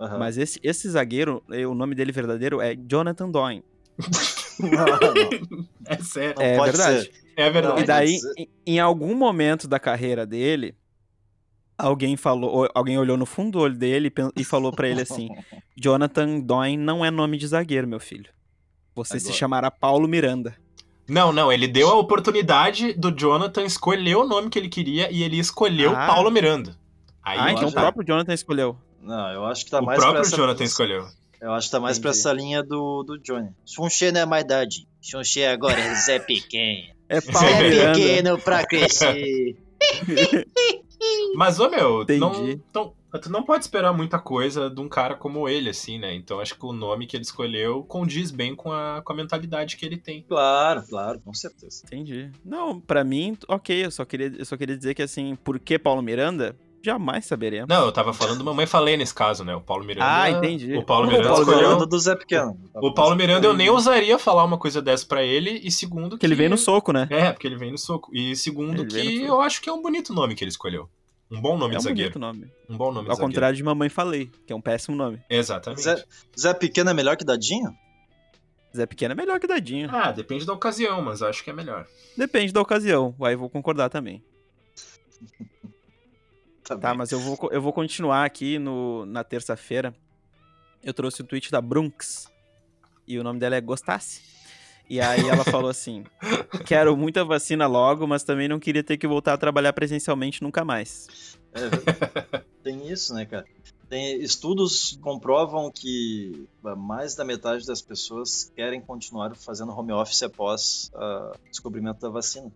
Aham. 0.00 0.18
Mas 0.18 0.38
esse, 0.38 0.58
esse 0.62 0.88
zagueiro, 0.88 1.42
o 1.70 1.74
nome 1.74 1.94
dele 1.94 2.10
verdadeiro 2.10 2.58
é 2.60 2.74
Jonathan 2.74 3.30
Doyne. 3.30 3.62
Não, 4.58 4.70
não, 4.70 5.66
É 5.86 5.98
sério. 5.98 6.34
não 6.36 6.42
é 6.44 6.56
pode 6.56 6.76
verdade. 6.76 7.02
ser. 7.02 7.24
É 7.36 7.50
verdade. 7.50 7.80
E 7.80 7.84
daí, 7.84 8.18
em, 8.38 8.48
em 8.66 8.78
algum 8.80 9.14
momento 9.14 9.66
da 9.66 9.78
carreira 9.80 10.24
dele, 10.24 10.76
alguém 11.76 12.16
falou, 12.16 12.50
ou 12.50 12.68
alguém 12.74 12.98
olhou 12.98 13.16
no 13.16 13.26
fundo 13.26 13.52
do 13.52 13.58
olho 13.60 13.74
dele 13.76 14.12
e 14.36 14.40
e 14.40 14.44
falou 14.44 14.70
pra 14.72 14.88
ele 14.88 15.02
assim: 15.02 15.28
Jonathan 15.76 16.40
Doyne 16.40 16.76
não 16.76 17.04
é 17.04 17.10
nome 17.10 17.36
de 17.36 17.46
zagueiro, 17.46 17.88
meu 17.88 18.00
filho. 18.00 18.30
Você 18.94 19.18
se 19.18 19.26
Agora. 19.26 19.38
chamará 19.38 19.70
Paulo 19.70 20.06
Miranda. 20.06 20.54
Não, 21.08 21.32
não, 21.32 21.52
ele 21.52 21.66
deu 21.68 21.90
a 21.90 21.94
oportunidade 21.98 22.92
do 22.94 23.10
Jonathan 23.10 23.64
escolher 23.64 24.14
o 24.16 24.24
nome 24.24 24.48
que 24.48 24.58
ele 24.58 24.68
queria 24.68 25.10
e 25.10 25.22
ele 25.22 25.38
escolheu 25.38 25.90
Ah. 25.94 26.06
Paulo 26.06 26.30
Miranda. 26.30 26.76
Aí 27.22 27.38
ah, 27.38 27.50
então 27.50 27.64
o 27.64 27.66
acho- 27.66 27.74
próprio 27.74 28.06
Jonathan 28.06 28.32
escolheu. 28.32 28.76
Não, 29.02 29.28
eu 29.32 29.44
acho 29.44 29.64
que 29.66 29.70
tá 29.70 29.80
o 29.80 29.84
mais 29.84 29.98
pra 29.98 30.12
próprio. 30.12 30.34
Jonathan 30.36 30.64
escolheu. 30.64 31.06
Eu 31.44 31.52
acho 31.52 31.66
que 31.68 31.72
tá 31.72 31.80
mais 31.80 31.98
pra 31.98 32.10
Entendi. 32.10 32.20
essa 32.20 32.32
linha 32.32 32.62
do, 32.62 33.02
do 33.02 33.18
Johnny. 33.18 33.50
Xunxê 33.66 34.10
não 34.10 34.22
é 34.22 34.26
mais 34.26 34.44
idade. 34.44 34.88
Xunxê 35.02 35.44
agora 35.44 35.78
é 35.78 35.94
Zé 35.94 36.18
Pequeno. 36.18 36.94
É 37.08 37.20
Paulo 37.20 37.38
Zé 37.48 37.62
Miranda. 37.68 37.92
Pequeno 37.98 38.38
pra 38.38 38.66
crescer. 38.66 39.56
Mas, 41.36 41.60
ô 41.60 41.68
meu, 41.68 42.04
tu 42.06 42.12
não, 42.16 42.32
Entendi. 42.32 42.62
não- 42.74 42.94
tu 43.20 43.30
não 43.30 43.42
pode 43.42 43.64
esperar 43.64 43.92
muita 43.92 44.18
coisa 44.18 44.70
de 44.70 44.80
um 44.80 44.88
cara 44.88 45.14
como 45.14 45.48
ele, 45.48 45.68
assim, 45.70 45.98
né? 45.98 46.14
Então 46.14 46.40
acho 46.40 46.58
que 46.58 46.64
o 46.64 46.72
nome 46.72 47.06
que 47.06 47.16
ele 47.16 47.22
escolheu 47.24 47.84
condiz 47.84 48.30
bem 48.30 48.54
com 48.56 48.72
a, 48.72 49.02
com 49.04 49.12
a 49.12 49.16
mentalidade 49.16 49.76
que 49.76 49.84
ele 49.84 49.96
tem. 49.98 50.22
Claro, 50.22 50.82
claro, 50.88 51.20
com 51.20 51.32
certeza. 51.34 51.82
Entendi. 51.84 52.30
Não, 52.44 52.80
pra 52.80 53.04
mim, 53.04 53.36
ok. 53.46 53.84
Eu 53.84 53.90
só 53.90 54.04
queria, 54.04 54.32
eu 54.38 54.44
só 54.44 54.56
queria 54.56 54.76
dizer 54.76 54.94
que 54.94 55.02
assim, 55.02 55.36
por 55.36 55.58
que 55.60 55.78
Paulo 55.78 56.00
Miranda? 56.02 56.56
Jamais 56.84 57.24
saberemos. 57.24 57.66
Não, 57.68 57.86
eu 57.86 57.92
tava 57.92 58.12
falando 58.12 58.44
Mamãe 58.44 58.66
Falei 58.66 58.94
nesse 58.96 59.14
caso, 59.14 59.42
né? 59.42 59.54
O 59.54 59.60
Paulo 59.62 59.84
Miranda. 59.84 60.06
Ah, 60.06 60.30
entendi. 60.30 60.76
O 60.76 60.82
Paulo 60.84 61.06
O 61.06 61.10
Miranda 61.10 61.28
Paulo 61.28 61.42
escolheu. 61.44 61.62
Falando 61.70 61.86
do 61.86 61.98
Zé 61.98 62.14
Pequeno. 62.14 62.58
O 62.74 62.92
Paulo 62.92 63.16
Miranda 63.16 63.46
eu 63.46 63.54
nem 63.54 63.70
ousaria 63.70 64.18
falar 64.18 64.44
uma 64.44 64.58
coisa 64.58 64.82
dessa 64.82 65.06
pra 65.06 65.22
ele, 65.22 65.60
e 65.64 65.70
segundo 65.70 66.10
Porque 66.10 66.26
ele 66.26 66.34
vem 66.34 66.48
no 66.50 66.58
soco, 66.58 66.92
né? 66.92 67.08
É, 67.10 67.32
porque 67.32 67.46
ele 67.46 67.56
vem 67.56 67.70
no 67.70 67.78
soco. 67.78 68.10
E 68.14 68.36
segundo 68.36 68.82
Ele 68.82 68.90
que 69.20 69.22
eu 69.22 69.40
acho 69.40 69.62
que 69.62 69.70
é 69.70 69.72
um 69.72 69.80
bonito 69.80 70.12
nome 70.12 70.34
que 70.34 70.44
ele 70.44 70.50
escolheu. 70.50 70.88
Um 71.30 71.40
bom 71.40 71.56
nome 71.56 71.74
É 71.74 71.76
um 71.76 71.78
de 71.78 71.84
zagueiro. 71.84 72.12
bonito 72.12 72.18
nome. 72.20 72.52
Um 72.68 72.76
bom 72.76 72.92
nome 72.92 73.06
de 73.06 73.10
Ao 73.10 73.16
zagueiro. 73.16 73.32
contrário 73.32 73.56
de 73.56 73.62
Mamãe 73.62 73.88
Falei, 73.88 74.30
que 74.46 74.52
é 74.52 74.56
um 74.56 74.60
péssimo 74.60 74.94
nome. 74.94 75.20
Exatamente. 75.30 75.80
Zé, 75.82 76.04
Zé 76.38 76.52
Pequeno 76.52 76.90
é 76.90 76.94
melhor 76.94 77.16
que 77.16 77.24
Dadinho? 77.24 77.74
Zé 78.76 78.84
Pequeno 78.84 79.12
é 79.12 79.14
melhor 79.14 79.40
que 79.40 79.46
Dadinho. 79.46 79.88
Ah, 79.90 80.12
depende 80.12 80.44
da 80.44 80.52
ocasião, 80.52 81.00
mas 81.00 81.22
acho 81.22 81.42
que 81.42 81.48
é 81.48 81.52
melhor. 81.54 81.86
Depende 82.14 82.52
da 82.52 82.60
ocasião. 82.60 83.14
Aí 83.22 83.34
vou 83.36 83.48
concordar 83.48 83.88
também. 83.88 84.22
Tá, 86.64 86.78
Tá, 86.78 86.94
mas 86.94 87.12
eu 87.12 87.20
vou, 87.20 87.38
eu 87.52 87.60
vou 87.60 87.72
continuar 87.72 88.24
aqui 88.24 88.58
no, 88.58 89.04
na 89.06 89.22
terça-feira. 89.22 89.94
Eu 90.82 90.94
trouxe 90.94 91.22
o 91.22 91.24
tweet 91.24 91.50
da 91.50 91.60
Brunx. 91.60 92.30
E 93.06 93.18
o 93.18 93.22
nome 93.22 93.38
dela 93.38 93.54
é 93.54 93.60
Gostasse. 93.60 94.22
E 94.88 95.00
aí 95.00 95.28
ela 95.28 95.44
falou 95.44 95.70
assim: 95.70 96.04
Quero 96.66 96.96
muita 96.96 97.24
vacina 97.24 97.66
logo, 97.66 98.06
mas 98.06 98.22
também 98.22 98.48
não 98.48 98.58
queria 98.58 98.82
ter 98.82 98.96
que 98.96 99.06
voltar 99.06 99.34
a 99.34 99.38
trabalhar 99.38 99.72
presencialmente 99.72 100.42
nunca 100.42 100.64
mais. 100.64 101.38
É, 101.52 102.44
tem 102.62 102.90
isso, 102.90 103.14
né, 103.14 103.26
cara? 103.26 103.44
Tem, 103.88 104.20
estudos 104.22 104.98
comprovam 105.02 105.70
que 105.70 106.48
mais 106.76 107.14
da 107.14 107.24
metade 107.24 107.66
das 107.66 107.82
pessoas 107.82 108.50
querem 108.56 108.80
continuar 108.80 109.36
fazendo 109.36 109.72
home 109.72 109.92
office 109.92 110.22
após 110.22 110.90
o 110.94 111.48
descobrimento 111.50 112.00
da 112.00 112.08
vacina. 112.08 112.50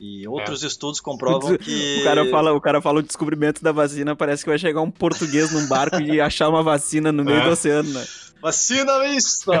E 0.00 0.26
outros 0.28 0.62
estudos 0.62 1.00
comprovam 1.00 1.56
que. 1.56 1.98
O 2.00 2.04
cara, 2.04 2.24
fala, 2.30 2.52
o 2.52 2.60
cara 2.60 2.82
fala 2.82 2.98
o 3.00 3.02
descobrimento 3.02 3.62
da 3.62 3.72
vacina, 3.72 4.14
parece 4.14 4.44
que 4.44 4.50
vai 4.50 4.58
chegar 4.58 4.82
um 4.82 4.90
português 4.90 5.50
num 5.52 5.66
barco 5.66 6.00
e 6.00 6.20
achar 6.20 6.48
uma 6.48 6.62
vacina 6.62 7.10
no 7.10 7.24
meio 7.24 7.38
É. 7.38 7.44
do 7.44 7.50
oceano, 7.50 7.90
né? 7.90 8.04
Vacina 8.40 9.00
vista! 9.00 9.52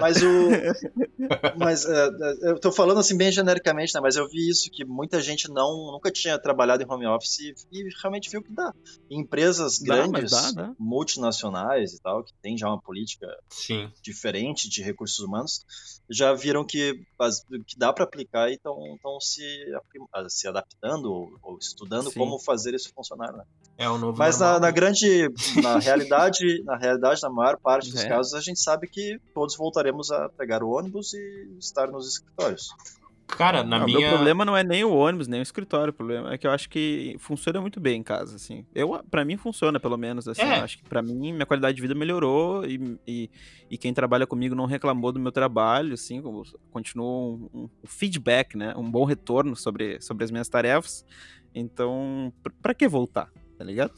Mas 0.00 0.22
o. 0.22 0.48
Mas 1.58 1.84
é, 1.84 2.06
é, 2.06 2.50
eu 2.50 2.60
tô 2.60 2.72
falando 2.72 2.98
assim 2.98 3.16
bem 3.16 3.30
genericamente, 3.30 3.94
né? 3.94 4.00
Mas 4.00 4.16
eu 4.16 4.28
vi 4.28 4.48
isso, 4.48 4.70
que 4.70 4.84
muita 4.84 5.20
gente 5.20 5.48
não 5.48 5.92
nunca 5.92 6.10
tinha 6.10 6.38
trabalhado 6.38 6.82
em 6.82 6.86
home 6.90 7.06
office 7.06 7.38
e, 7.40 7.54
e 7.72 7.88
realmente 8.02 8.30
viu 8.30 8.42
que 8.42 8.52
dá. 8.52 8.72
Em 9.10 9.20
empresas 9.20 9.78
Dá, 9.78 9.96
grandes, 9.96 10.30
dá, 10.30 10.50
dá. 10.52 10.72
multinacionais 10.78 11.94
e 11.94 12.00
tal, 12.00 12.24
que 12.24 12.32
tem 12.42 12.56
já 12.56 12.68
uma 12.68 12.80
política 12.80 13.26
Sim. 13.50 13.90
diferente 14.02 14.68
de 14.68 14.82
recursos 14.82 15.18
humanos, 15.18 15.64
já 16.08 16.32
viram 16.32 16.64
que, 16.64 16.94
que 17.66 17.78
dá 17.78 17.92
para 17.92 18.04
aplicar 18.04 18.50
e 18.50 18.54
estão 18.54 19.20
se, 19.20 19.42
ah, 20.12 20.24
se 20.28 20.48
adaptando 20.48 21.12
ou, 21.12 21.38
ou 21.42 21.58
estudando 21.58 22.10
Sim. 22.10 22.18
como 22.18 22.38
fazer 22.38 22.74
isso 22.74 22.92
funcionar. 22.94 23.32
Né? 23.32 23.44
É 23.78 23.88
o 23.88 23.98
novo 23.98 24.18
Mas 24.18 24.38
na, 24.38 24.58
na 24.58 24.70
grande, 24.70 25.28
na 25.62 25.78
realidade, 25.78 26.62
na 26.64 26.76
realidade, 26.76 27.22
na 27.22 27.30
maior 27.30 27.58
parte 27.58 27.90
dos 27.92 28.02
É. 28.06 28.08
casos, 28.10 28.34
a 28.34 28.40
gente 28.40 28.60
sabe 28.60 28.86
que 28.88 29.18
todos 29.34 29.56
voltaremos 29.56 30.10
a 30.10 30.28
pegar 30.28 30.62
o 30.62 30.70
ônibus 30.70 31.12
e 31.14 31.56
estar 31.58 31.88
nos 31.88 32.08
escritórios. 32.08 32.68
Cara, 33.28 33.64
na 33.64 33.80
Não, 33.80 33.86
minha. 33.86 33.98
Meu 33.98 34.10
problema 34.10 34.44
não 34.44 34.56
é 34.56 34.62
nem 34.62 34.84
o 34.84 34.94
ônibus, 34.94 35.26
nem 35.26 35.40
o 35.40 35.42
escritório. 35.42 35.90
O 35.90 35.94
problema 35.94 36.32
é 36.32 36.38
que 36.38 36.46
eu 36.46 36.50
acho 36.52 36.68
que 36.70 37.16
funciona 37.18 37.60
muito 37.60 37.80
bem 37.80 37.98
em 37.98 38.02
casa, 38.02 38.36
assim. 38.36 38.64
Eu, 38.72 39.02
pra 39.10 39.24
mim 39.24 39.36
funciona, 39.36 39.80
pelo 39.80 39.96
menos, 39.96 40.28
assim. 40.28 40.42
É. 40.42 40.60
Eu 40.60 40.64
acho 40.64 40.78
que 40.78 40.84
pra 40.88 41.02
mim 41.02 41.32
minha 41.32 41.44
qualidade 41.44 41.74
de 41.74 41.82
vida 41.82 41.92
melhorou 41.92 42.64
e, 42.64 42.96
e, 43.04 43.28
e 43.68 43.76
quem 43.76 43.92
trabalha 43.92 44.28
comigo 44.28 44.54
não 44.54 44.64
reclamou 44.64 45.10
do 45.10 45.18
meu 45.18 45.32
trabalho, 45.32 45.94
assim. 45.94 46.22
Continuou 46.70 47.34
um, 47.52 47.62
um- 47.62 47.64
um 47.64 47.86
feedback, 47.86 48.56
né? 48.56 48.72
Um 48.76 48.88
bom 48.88 49.04
retorno 49.04 49.56
sobre, 49.56 50.00
sobre 50.00 50.22
as 50.22 50.30
minhas 50.30 50.48
tarefas. 50.48 51.04
Então, 51.52 52.32
pra 52.62 52.74
que 52.74 52.86
voltar, 52.86 53.28
tá 53.58 53.64
ligado? 53.64 53.92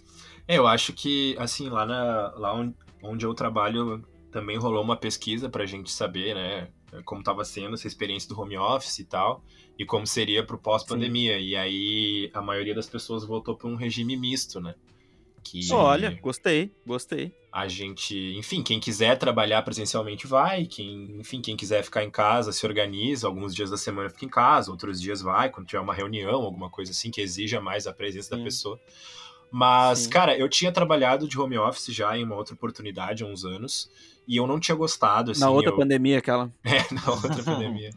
É, 0.47 0.57
eu 0.57 0.67
acho 0.67 0.95
que, 0.95 1.37
assim, 1.39 1.69
lá, 1.69 1.85
na, 1.85 2.33
lá 2.37 2.55
onde, 2.55 2.75
onde 3.03 3.25
eu 3.25 3.35
trabalho 3.35 4.05
também 4.31 4.57
rolou 4.57 4.83
uma 4.83 4.97
pesquisa 4.97 5.49
pra 5.49 5.65
gente 5.65 5.91
saber, 5.91 6.35
né, 6.35 6.69
como 7.05 7.23
tava 7.23 7.45
sendo 7.45 7.75
essa 7.75 7.87
experiência 7.87 8.29
do 8.29 8.41
home 8.41 8.57
office 8.59 8.99
e 8.99 9.05
tal, 9.05 9.43
e 9.79 9.85
como 9.85 10.07
seria 10.07 10.45
pro 10.45 10.59
pós-pandemia. 10.59 11.39
E 11.39 11.57
aí 11.57 12.31
a 12.35 12.43
maioria 12.43 12.75
das 12.75 12.87
pessoas 12.87 13.25
voltou 13.25 13.57
pra 13.57 13.69
um 13.69 13.75
regime 13.75 14.17
misto, 14.17 14.61
né? 14.61 14.75
Que 15.43 15.73
Olha, 15.73 16.19
gostei, 16.21 16.75
gostei. 16.85 17.33
a 17.51 17.67
gente, 17.69 18.35
enfim, 18.37 18.63
quem 18.63 18.79
quiser 18.79 19.17
trabalhar 19.17 19.63
presencialmente 19.63 20.27
vai, 20.27 20.67
quem, 20.67 21.17
enfim, 21.19 21.41
quem 21.41 21.57
quiser 21.57 21.83
ficar 21.83 22.05
em 22.05 22.11
casa 22.11 22.53
se 22.53 22.67
organiza, 22.67 23.27
alguns 23.27 23.55
dias 23.55 23.71
da 23.71 23.79
semana 23.79 24.11
fica 24.11 24.27
em 24.27 24.29
casa, 24.29 24.71
outros 24.71 25.01
dias 25.01 25.23
vai, 25.23 25.49
quando 25.49 25.67
tiver 25.67 25.81
uma 25.81 25.95
reunião, 25.95 26.43
alguma 26.43 26.69
coisa 26.69 26.91
assim 26.91 27.11
que 27.11 27.21
exija 27.21 27.61
mais 27.63 27.87
a 27.87 27.95
presença 27.95 28.31
da 28.31 28.37
Sim. 28.37 28.45
pessoa. 28.45 28.79
Mas, 29.51 30.01
Sim. 30.01 30.11
cara, 30.11 30.37
eu 30.37 30.49
tinha 30.49 30.71
trabalhado 30.71 31.27
de 31.27 31.39
home 31.39 31.57
office 31.59 31.95
já 31.95 32.17
em 32.17 32.25
uma 32.25 32.37
outra 32.37 32.55
oportunidade 32.55 33.23
há 33.23 33.27
uns 33.27 33.45
anos, 33.45 33.91
e 34.27 34.37
eu 34.37 34.47
não 34.47 34.61
tinha 34.61 34.75
gostado, 34.75 35.31
assim, 35.31 35.41
Na 35.41 35.51
outra 35.51 35.71
eu... 35.71 35.77
pandemia, 35.77 36.19
aquela. 36.19 36.53
É, 36.65 36.95
na 36.95 37.11
outra 37.11 37.43
pandemia. 37.43 37.91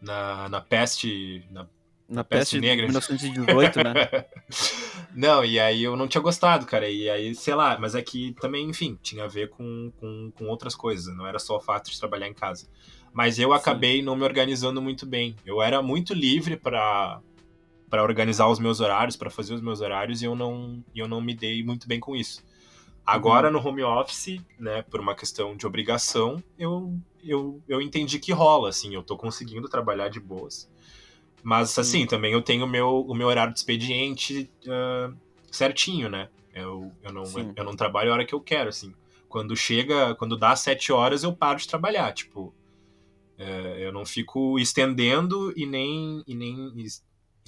Na, 0.00 0.48
na 0.48 0.60
peste, 0.60 1.44
na 1.50 1.66
Na 2.08 2.24
Peste 2.24 2.40
peste 2.40 2.60
de 2.60 2.66
negra. 2.66 2.86
1918, 2.86 3.84
né? 3.84 4.24
não, 5.14 5.44
e 5.44 5.60
aí 5.60 5.84
eu 5.84 5.94
não 5.94 6.08
tinha 6.08 6.22
gostado, 6.22 6.64
cara. 6.64 6.88
E 6.88 7.08
aí, 7.08 7.34
sei 7.34 7.54
lá, 7.54 7.78
mas 7.78 7.94
é 7.94 8.00
que 8.00 8.34
também, 8.40 8.68
enfim, 8.68 8.98
tinha 9.02 9.24
a 9.24 9.28
ver 9.28 9.50
com, 9.50 9.92
com, 10.00 10.32
com 10.34 10.46
outras 10.46 10.74
coisas. 10.74 11.14
Não 11.14 11.26
era 11.26 11.38
só 11.38 11.58
o 11.58 11.60
fato 11.60 11.90
de 11.90 11.98
trabalhar 11.98 12.26
em 12.26 12.32
casa. 12.32 12.66
Mas 13.12 13.38
eu 13.38 13.52
acabei 13.52 14.00
não 14.00 14.16
me 14.16 14.24
organizando 14.24 14.80
muito 14.80 15.04
bem. 15.04 15.36
Eu 15.44 15.60
era 15.60 15.82
muito 15.82 16.14
livre 16.14 16.56
pra 16.56 17.20
para 17.88 18.02
organizar 18.02 18.48
os 18.48 18.58
meus 18.58 18.80
horários, 18.80 19.16
pra 19.16 19.30
fazer 19.30 19.54
os 19.54 19.60
meus 19.60 19.80
horários, 19.80 20.22
e 20.22 20.24
eu 20.24 20.34
não, 20.34 20.84
eu 20.94 21.08
não 21.08 21.20
me 21.20 21.34
dei 21.34 21.62
muito 21.62 21.88
bem 21.88 21.98
com 22.00 22.14
isso. 22.14 22.44
Agora, 23.04 23.50
no 23.50 23.58
home 23.58 23.82
office, 23.82 24.40
né, 24.58 24.82
por 24.82 25.00
uma 25.00 25.14
questão 25.14 25.56
de 25.56 25.66
obrigação, 25.66 26.42
eu, 26.58 26.94
eu, 27.24 27.62
eu 27.66 27.80
entendi 27.80 28.18
que 28.18 28.32
rola, 28.32 28.68
assim, 28.68 28.94
eu 28.94 29.02
tô 29.02 29.16
conseguindo 29.16 29.68
trabalhar 29.68 30.08
de 30.08 30.20
boas. 30.20 30.70
Mas, 31.42 31.78
assim, 31.78 32.06
também 32.06 32.32
eu 32.32 32.42
tenho 32.42 32.64
o 32.64 32.68
meu, 32.68 33.00
o 33.00 33.14
meu 33.14 33.28
horário 33.28 33.52
de 33.52 33.58
expediente 33.60 34.50
ah, 34.68 35.10
certinho, 35.50 36.10
né? 36.10 36.28
Eu, 36.52 36.92
eu, 37.02 37.12
não, 37.12 37.24
Sim. 37.24 37.52
eu 37.56 37.64
não 37.64 37.74
trabalho 37.74 38.10
a 38.10 38.14
hora 38.14 38.26
que 38.26 38.34
eu 38.34 38.40
quero, 38.40 38.68
assim. 38.68 38.92
Quando 39.28 39.56
chega, 39.56 40.14
quando 40.16 40.36
dá 40.36 40.54
sete 40.54 40.92
horas, 40.92 41.22
eu 41.22 41.32
paro 41.32 41.58
de 41.58 41.68
trabalhar, 41.68 42.12
tipo... 42.12 42.52
é, 43.38 43.86
eu 43.86 43.92
não 43.92 44.04
fico 44.04 44.58
estendendo 44.58 45.52
e 45.56 45.64
nem, 45.64 46.22
e 46.26 46.34
nem, 46.34 46.72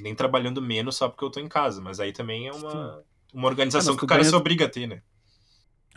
nem 0.02 0.14
trabalhando 0.14 0.60
menos 0.62 0.96
só 0.96 1.08
porque 1.08 1.24
eu 1.24 1.30
tô 1.30 1.40
em 1.40 1.48
casa. 1.48 1.80
Mas 1.80 2.00
aí 2.00 2.12
também 2.12 2.46
é 2.48 2.52
uma, 2.52 3.02
uma 3.32 3.48
organização 3.48 3.94
Ah, 3.94 3.98
que 3.98 4.04
o 4.04 4.06
cara 4.08 4.20
ganha- 4.22 4.30
se 4.30 4.36
obriga 4.36 4.66
a 4.66 4.68
ter, 4.68 4.86
né? 4.86 5.02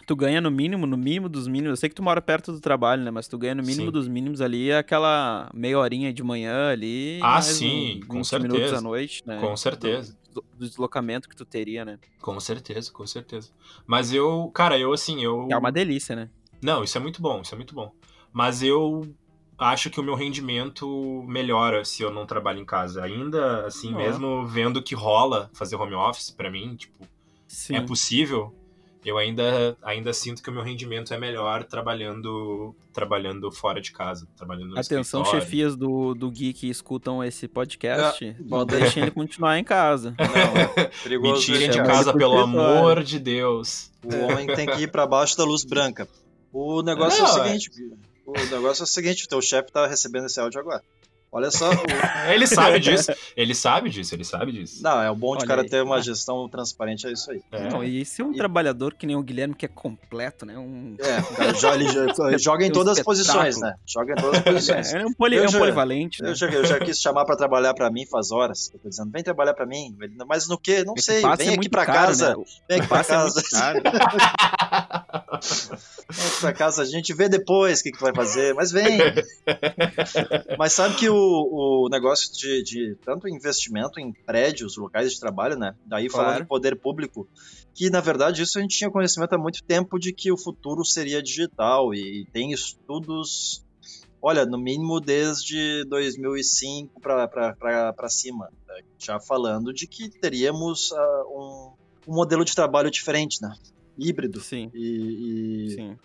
tu 0.06 0.16
ganha 0.18 0.42
no 0.42 0.52
mínimo, 0.52 0.86
no 0.86 0.98
mínimo 0.98 1.30
dos 1.30 1.48
mínimos. 1.48 1.70
Eu 1.72 1.78
sei 1.78 1.88
que 1.88 1.96
tu 1.96 2.04
mora 2.04 2.22
perto 2.22 2.52
do 2.52 2.60
trabalho, 2.60 3.04
né? 3.04 3.10
Mas 3.12 3.28
tu 3.28 3.38
ganha 3.38 3.56
no 3.56 3.64
mínimo 3.64 3.86
Sim. 3.86 3.92
dos 3.92 4.08
mínimos 4.08 4.42
ali 4.42 4.72
aquela 4.74 5.50
meia 5.54 5.80
horinha 5.80 6.12
de 6.12 6.22
manhã 6.22 6.70
ali. 6.72 7.20
Ah, 7.24 7.42
sim, 7.42 8.02
uns 8.02 8.08
com 8.08 8.18
20 8.18 8.34
minutos 8.40 8.60
certeza. 8.60 8.78
à 8.78 8.82
noite, 8.82 9.24
né? 9.26 9.40
Com 9.40 9.56
certeza. 9.56 10.18
Do, 10.34 10.44
do 10.58 10.68
deslocamento 10.68 11.30
que 11.30 11.36
tu 11.36 11.46
teria, 11.46 11.86
né? 11.86 11.98
Com 12.22 12.38
certeza, 12.40 12.92
com 12.92 13.08
certeza. 13.08 13.52
Mas 13.88 14.12
eu, 14.12 14.52
cara, 14.54 14.78
eu 14.78 14.92
assim, 14.92 15.24
eu. 15.24 15.48
É 15.50 15.56
uma 15.56 15.72
delícia, 15.72 16.16
né? 16.16 16.30
Não, 16.62 16.84
isso 16.84 16.98
é 16.98 17.02
muito 17.02 17.22
bom, 17.22 17.42
isso 17.42 17.54
é 17.54 17.58
muito 17.58 17.74
bom. 17.74 17.92
Mas 18.34 18.62
eu 18.62 19.14
acho 19.58 19.90
que 19.90 20.00
o 20.00 20.04
meu 20.04 20.16
rendimento 20.16 21.24
melhora 21.28 21.84
se 21.86 22.02
eu 22.04 22.12
não 22.12 22.26
trabalho 22.26 22.60
em 22.60 22.66
casa. 22.66 23.04
Ainda 23.04 23.66
assim, 23.66 23.94
mesmo 23.94 24.46
vendo 24.46 24.82
que 24.82 24.96
rola 24.96 25.50
fazer 25.54 25.76
home 25.76 25.94
office 25.96 26.32
pra 26.32 26.50
mim, 26.52 26.76
tipo, 26.76 27.08
Sim. 27.48 27.76
é 27.76 27.82
possível. 27.82 28.54
Eu 29.06 29.18
ainda, 29.18 29.78
ainda 29.84 30.14
sinto 30.14 30.42
que 30.42 30.50
o 30.50 30.54
meu 30.54 30.64
rendimento 30.64 31.14
é 31.14 31.18
melhor 31.18 31.66
trabalhando 31.66 32.74
trabalhando 32.94 33.52
fora 33.52 33.82
de 33.82 33.92
casa, 33.92 34.26
trabalhando 34.38 34.70
no 34.70 34.80
Atenção, 34.80 35.22
escritório. 35.24 35.42
chefias 35.42 35.76
do, 35.76 36.14
do 36.14 36.30
Gui 36.32 36.54
que 36.54 36.70
escutam 36.70 37.22
esse 37.24 37.48
podcast. 37.48 38.24
É, 38.24 38.36
não 38.40 38.46
bota- 38.60 38.78
deixem 38.78 39.02
ele 39.04 39.12
continuar 39.12 39.58
em 39.60 39.64
casa. 39.64 40.16
Não, 40.18 40.84
é 40.84 40.86
perigoso. 41.04 41.34
Me 41.34 41.40
tirem 41.58 41.70
de 41.70 41.78
casa, 41.84 42.14
pelo 42.14 42.36
escritório. 42.40 42.78
amor 42.78 43.04
de 43.04 43.20
Deus. 43.20 43.92
O 44.04 44.16
homem 44.32 44.48
tem 44.48 44.68
que 44.68 44.84
ir 44.84 44.92
pra 44.92 45.06
baixo 45.06 45.36
da 45.38 45.44
luz 45.44 45.66
branca. 45.66 46.08
O 46.54 46.82
negócio 46.82 47.22
Não, 47.24 47.30
é 47.30 47.42
o 47.42 47.46
é. 47.46 47.58
O 48.26 48.34
negócio 48.34 48.84
é 48.84 48.86
o 48.86 48.88
seguinte, 48.88 49.26
o 49.26 49.28
teu 49.28 49.42
chefe 49.42 49.72
tá 49.72 49.86
recebendo 49.88 50.26
esse 50.26 50.40
áudio 50.40 50.60
agora. 50.60 50.84
Olha 51.36 51.50
só, 51.50 51.72
o- 51.72 51.74
Ele 52.32 52.46
sabe 52.46 52.80
disso, 52.80 53.12
ele 53.36 53.56
sabe 53.56 53.90
disso, 53.90 54.14
ele 54.14 54.24
sabe 54.24 54.52
disso. 54.52 54.84
não, 54.84 55.02
é 55.02 55.10
o 55.10 55.16
bom 55.16 55.32
de 55.36 55.40
Olha 55.40 55.48
cara 55.48 55.62
aí. 55.64 55.70
ter 55.70 55.82
uma 55.82 56.00
gestão 56.02 56.48
transparente, 56.48 57.08
é 57.08 57.12
isso 57.12 57.32
aí. 57.32 57.42
É. 57.52 57.70
Não, 57.70 57.84
e 57.84 58.06
ser 58.06 58.22
um 58.24 58.32
E- 58.34 58.38
trabalhador 58.38 58.94
que 58.94 59.08
nem 59.08 59.16
o 59.16 59.24
Guilherme, 59.24 59.56
que 59.56 59.66
é 59.66 59.68
completo, 59.68 60.46
né? 60.46 60.56
Um... 60.58 60.96
É, 61.00 61.22
cara, 61.36 61.52
jo- 61.54 61.68
ele 61.74 61.86
jo- 61.86 62.06
ele 62.30 62.38
joga 62.38 62.66
em 62.66 62.72
todas 62.72 62.98
as 63.00 63.04
posições, 63.04 63.60
né? 63.60 63.74
Joga 63.86 64.14
em 64.14 64.16
todas 64.16 64.38
as 64.38 64.44
posições. 64.44 64.94
É, 64.94 65.02
é 65.02 65.06
um, 65.06 65.14
poli, 65.14 65.36
Eu 65.36 65.44
é 65.44 65.48
um 65.48 65.50
já- 65.50 65.58
polivalente, 65.60 66.22
né? 66.22 66.30
Eu 66.30 66.36
já, 66.36 66.48
eu 66.48 66.66
já 66.66 66.80
quis 66.80 67.00
chamar 67.02 67.26
pra 67.26 67.36
trabalhar 67.36 67.74
pra 67.74 67.90
mim 67.90 68.06
faz 68.06 68.32
horas. 68.32 68.70
Eu 68.74 68.80
tô 68.80 68.90
dizendo, 68.90 69.10
vem 69.12 69.24
trabalhar 69.24 69.56
pra 69.56 69.66
mim. 69.66 69.98
Mas 70.28 70.48
no 70.48 70.58
quê? 70.58 70.84
Não 70.86 70.94
É 70.94 70.96
que 70.98 71.02
sei. 71.02 71.22
Vem 71.22 71.30
é 71.30 71.34
aqui 71.34 71.46
muito 71.56 71.70
pra 71.72 71.86
caro, 71.86 72.08
casa. 72.08 72.30
né? 72.38 72.44
Vem 72.70 72.80
aqui 72.80 72.94
O 72.94 72.96
é 72.96 73.04
casa. 73.04 73.44
Vem 76.10 76.26
aqui 76.28 76.40
pra 76.42 76.54
casa. 76.54 76.82
A 76.82 76.86
gente 76.86 77.14
vê 77.14 77.28
depois 77.28 77.80
o 77.80 77.84
que, 77.84 77.92
que 77.92 78.02
vai 78.02 78.14
fazer. 78.14 78.54
Mas 78.54 78.72
vem. 78.72 78.98
mas 80.58 80.74
sabe 80.74 80.96
que 80.96 81.10
o, 81.10 81.16
o 81.24 81.90
negócio 81.90 82.32
de, 82.34 82.64
de 82.64 82.96
tanto 83.06 83.28
investimento 83.28 84.00
em 84.00 84.12
prédios, 84.12 84.78
locais 84.78 85.12
de 85.14 85.20
trabalho, 85.20 85.58
né? 85.58 85.76
Daí 85.86 86.10
falando 86.10 86.28
Claro. 86.28 86.44
de 86.44 86.48
poder 86.50 86.76
público, 86.80 87.28
que 87.74 87.90
na 87.90 88.00
verdade 88.02 88.42
isso 88.42 88.58
a 88.58 88.62
gente 88.62 88.78
tinha 88.78 88.90
conhecimento 88.92 89.34
há 89.34 89.38
muito 89.38 89.64
tempo 89.64 89.98
de 90.00 90.14
que 90.14 90.32
o 90.32 90.38
futuro 90.38 90.84
seria 90.86 91.22
digital 91.22 91.94
e 91.94 92.26
tem 92.32 92.52
estudos, 92.52 93.64
olha, 94.22 94.46
no 94.46 94.58
mínimo 94.58 95.00
desde 95.00 95.84
2005 95.86 97.00
para 97.02 98.10
cima, 98.10 98.50
né, 98.68 98.82
já 99.00 99.20
falando 99.20 99.74
de 99.74 99.88
que 99.88 100.10
teríamos 100.10 100.92
ah, 100.94 101.24
um, 101.28 101.72
um 102.08 102.14
modelo 102.16 102.44
de 102.46 102.54
trabalho 102.56 102.90
diferente, 102.92 103.42
né? 103.42 103.56
Híbrido. 103.98 104.42
Sim, 104.42 104.72
E, 104.74 105.68
e, 105.68 105.70
sim. 105.76 105.98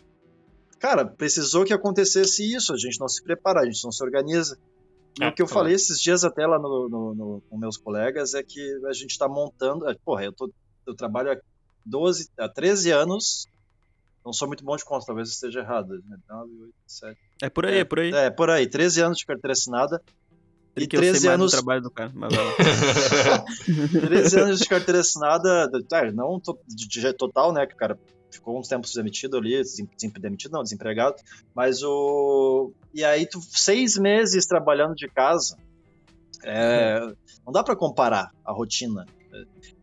cara, 0.78 1.04
precisou 1.06 1.64
que 1.64 1.72
acontecesse 1.72 2.42
isso, 2.54 2.72
a 2.74 2.76
gente 2.76 3.00
não 3.00 3.08
se 3.08 3.22
prepara, 3.22 3.60
a 3.60 3.64
gente 3.64 3.82
não 3.82 3.90
se 3.90 4.02
organiza. 4.04 4.58
E 5.20 5.24
É, 5.24 5.28
o 5.28 5.32
que 5.34 5.42
eu 5.42 5.46
claro. 5.46 5.60
falei 5.60 5.74
esses 5.74 6.00
dias 6.00 6.24
até 6.24 6.46
lá 6.46 6.58
no, 6.58 6.88
no- 6.88 7.14
no- 7.14 7.42
com 7.48 7.58
meus 7.58 7.76
colegas 7.76 8.34
é 8.34 8.42
que 8.42 8.60
a 8.86 8.92
gente 8.92 9.10
está 9.10 9.28
montando. 9.28 9.88
é, 9.88 9.94
Porra, 10.04 10.24
eu, 10.24 10.32
tô, 10.32 10.50
eu 10.86 10.94
trabalho 10.94 11.32
há 11.32 11.36
12, 11.84 12.28
há 12.38 12.48
13 12.48 12.90
anos. 12.90 13.46
Não 14.24 14.32
sou 14.32 14.46
muito 14.46 14.62
bom 14.64 14.76
de 14.76 14.84
conta, 14.84 15.06
talvez 15.06 15.28
esteja 15.30 15.60
errado. 15.60 16.02
né? 16.06 16.16
9, 16.28 16.50
8, 16.62 16.74
7. 16.86 17.18
É 17.42 17.48
por 17.48 17.66
aí, 17.66 17.78
é 17.78 17.84
por 17.84 17.98
aí. 18.00 18.12
É, 18.12 18.30
por 18.30 18.50
aí, 18.50 18.66
13 18.68 19.00
anos 19.02 19.18
de 19.18 19.26
carteira 19.26 19.52
assinada. 19.52 20.02
Tem 20.74 20.84
e 20.84 20.86
que 20.86 20.96
eu 20.96 21.00
sei 21.00 21.10
13 21.12 21.26
mais 21.26 21.38
do 21.38 21.42
anos- 21.42 21.52
trabalho 21.52 21.82
do 21.82 21.90
cara. 21.90 22.12
Mas 22.14 22.34
vai 22.34 22.44
lá. 22.44 23.44
13 24.06 24.40
anos 24.40 24.58
de 24.60 24.68
carteira 24.68 25.00
assinada, 25.00 25.70
é, 25.92 26.12
não 26.12 26.40
de, 26.68 26.86
de 26.86 27.12
total, 27.14 27.52
né? 27.52 27.66
Que 27.66 27.74
o 27.74 27.76
cara 27.76 27.98
ficou 28.30 28.58
uns 28.58 28.68
tempos 28.68 28.94
demitido 28.94 29.36
ali, 29.36 29.60
demitido 30.20 30.52
não, 30.52 30.62
desempregado. 30.62 31.16
Mas 31.54 31.82
o. 31.82 32.72
E 32.92 33.04
aí, 33.04 33.26
tu, 33.26 33.40
seis 33.40 33.96
meses 33.96 34.46
trabalhando 34.46 34.94
de 34.94 35.08
casa, 35.08 35.56
é, 36.44 37.00
não 37.44 37.52
dá 37.52 37.62
pra 37.62 37.76
comparar 37.76 38.32
a 38.44 38.52
rotina. 38.52 39.06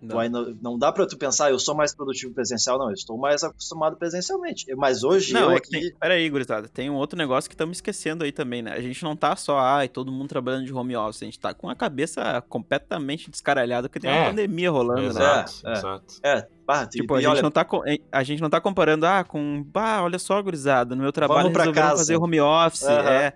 Não. 0.01 0.19
aí 0.19 0.29
não, 0.29 0.55
não 0.61 0.77
dá 0.77 0.91
pra 0.91 1.05
tu 1.07 1.17
pensar, 1.17 1.49
eu 1.51 1.57
sou 1.59 1.75
mais 1.75 1.95
produtivo 1.95 2.33
presencial, 2.33 2.77
não, 2.77 2.87
eu 2.89 2.93
estou 2.93 3.17
mais 3.17 3.43
acostumado 3.43 3.95
presencialmente. 3.97 4.65
Mas 4.75 5.03
hoje 5.03 5.33
Não, 5.33 5.43
eu 5.43 5.51
é 5.51 5.55
aqui. 5.57 5.69
que 5.69 5.79
tem... 5.81 5.95
Pera 5.99 6.13
aí, 6.13 6.29
gurizada. 6.29 6.67
Tem 6.67 6.89
um 6.89 6.95
outro 6.95 7.17
negócio 7.17 7.49
que 7.49 7.53
estamos 7.55 7.77
esquecendo 7.77 8.23
aí 8.23 8.31
também, 8.31 8.61
né? 8.61 8.71
A 8.73 8.81
gente 8.81 9.03
não 9.03 9.15
tá 9.15 9.35
só, 9.35 9.57
ai, 9.59 9.87
todo 9.89 10.11
mundo 10.11 10.27
trabalhando 10.29 10.65
de 10.65 10.73
home 10.73 10.95
office. 10.95 11.21
A 11.23 11.25
gente 11.25 11.39
tá 11.39 11.53
com 11.53 11.69
a 11.69 11.75
cabeça 11.75 12.41
completamente 12.49 13.29
descaralhada 13.31 13.87
porque 13.89 13.99
tem 13.99 14.09
uma 14.09 14.19
É. 14.25 14.29
pandemia 14.29 14.69
rolando, 14.71 15.01
né? 15.01 15.07
exato, 15.09 15.53
É, 15.65 15.69
é. 15.69 15.73
exato. 15.73 16.05
É, 16.23 16.47
bah, 16.65 16.85
Tipo, 16.87 17.13
e, 17.13 17.17
a 17.17 17.19
e 17.19 17.21
gente, 17.23 17.31
olha, 17.31 17.41
não 17.41 17.51
tá, 17.51 17.67
a 18.11 18.23
gente 18.23 18.41
não 18.41 18.49
tá 18.49 18.59
comparando, 18.61 19.05
ah, 19.05 19.23
com, 19.23 19.63
bah, 19.63 20.03
olha 20.03 20.19
só, 20.19 20.41
gurizada, 20.41 20.95
no 20.95 21.01
meu 21.01 21.11
trabalho 21.11 21.47
resolveram 21.47 21.73
casa. 21.73 21.97
fazer 21.97 22.17
home 22.17 22.39
office, 22.41 22.83
é. 22.83 23.33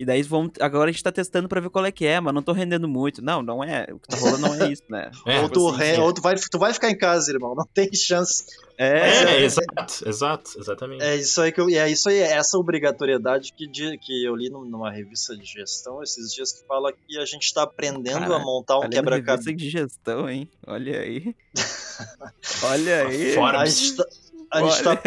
E 0.00 0.04
daí 0.06 0.22
vamos, 0.22 0.52
agora 0.60 0.88
a 0.88 0.92
gente 0.92 1.02
tá 1.04 1.12
testando 1.12 1.46
pra 1.46 1.60
ver 1.60 1.68
qual 1.68 1.84
é 1.84 1.92
que 1.92 2.06
é, 2.06 2.18
mas 2.20 2.32
não 2.32 2.42
tô 2.42 2.52
rendendo 2.52 2.88
muito. 2.88 3.20
Não, 3.20 3.42
não 3.42 3.62
é. 3.62 3.86
O 3.92 3.98
que 3.98 4.08
tá 4.08 4.16
rolando 4.16 4.38
não 4.48 4.54
é 4.54 4.72
isso, 4.72 4.82
né? 4.88 5.10
É, 5.26 5.40
ou 5.42 5.48
tu, 5.50 5.68
assim, 5.68 5.76
re- 5.78 5.96
é. 5.96 6.00
ou 6.00 6.10
tu 6.14 6.22
vai, 6.22 6.34
tu 6.36 6.58
vai 6.58 6.72
ficar 6.72 6.88
em 6.90 6.96
casa, 6.96 7.30
irmão. 7.30 7.54
Não 7.54 7.66
tem 7.66 7.92
chance. 7.94 8.44
É, 8.78 9.08
É, 9.34 9.42
exato, 9.44 10.08
exato, 10.08 10.50
exatamente. 10.58 11.02
É 11.04 11.16
isso 11.16 11.38
aí 11.42 11.52
que 11.52 11.60
eu, 11.60 11.68
é 11.68 11.90
isso 11.90 12.08
aí, 12.08 12.16
é 12.16 12.32
essa 12.32 12.56
obrigatoriedade 12.56 13.52
que, 13.52 13.68
que 13.98 14.24
eu 14.24 14.34
li 14.34 14.48
num- 14.48 14.64
numa 14.64 14.90
revista 14.90 15.36
de 15.36 15.44
gestão 15.44 16.02
esses 16.02 16.32
dias 16.32 16.50
que 16.50 16.66
fala 16.66 16.90
que 17.06 17.18
a 17.18 17.26
gente 17.26 17.52
tá 17.52 17.64
aprendendo 17.64 18.20
Cara, 18.20 18.36
a 18.36 18.38
montar 18.38 18.78
um 18.78 18.88
quebra-cabeça. 18.88 19.52
de 19.52 19.68
gestão, 19.68 20.30
hein? 20.30 20.48
Olha 20.66 20.98
aí. 20.98 21.34
Olha 22.62 23.02
aí. 23.06 23.34
Fora- 23.34 23.60
A 23.60 23.66
gente, 23.66 23.96
tá, 23.96 24.04
a, 24.50 24.62
gente 24.62 24.82
tá, 24.82 25.00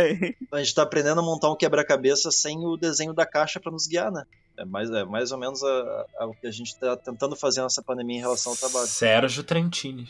a 0.53 0.58
gente 0.60 0.75
tá 0.75 0.84
aprendendo 0.84 1.19
a 1.19 1.23
montar 1.23 1.51
um 1.51 1.56
quebra-cabeça 1.56 2.32
sem 2.32 2.65
o 2.65 2.77
desenho 2.77 3.13
da 3.13 3.25
caixa 3.25 3.60
pra 3.60 3.71
nos 3.71 3.86
guiar, 3.88 4.12
né? 4.12 4.23
É 4.58 4.63
mais, 4.65 4.89
é 4.91 5.03
mais 5.03 5.32
ou 5.32 5.38
menos 5.38 5.63
a- 5.63 6.06
a- 6.19 6.27
o 6.27 6.34
que 6.34 6.45
a 6.47 6.51
gente 6.51 6.77
tá 6.77 6.95
tentando 6.95 7.36
fazer 7.36 7.62
nessa 7.63 7.82
pandemia 7.82 8.17
em 8.17 8.21
relação 8.21 8.51
ao 8.51 8.58
trabalho. 8.58 8.88
Sérgio 8.88 9.43
Trentini. 9.43 10.08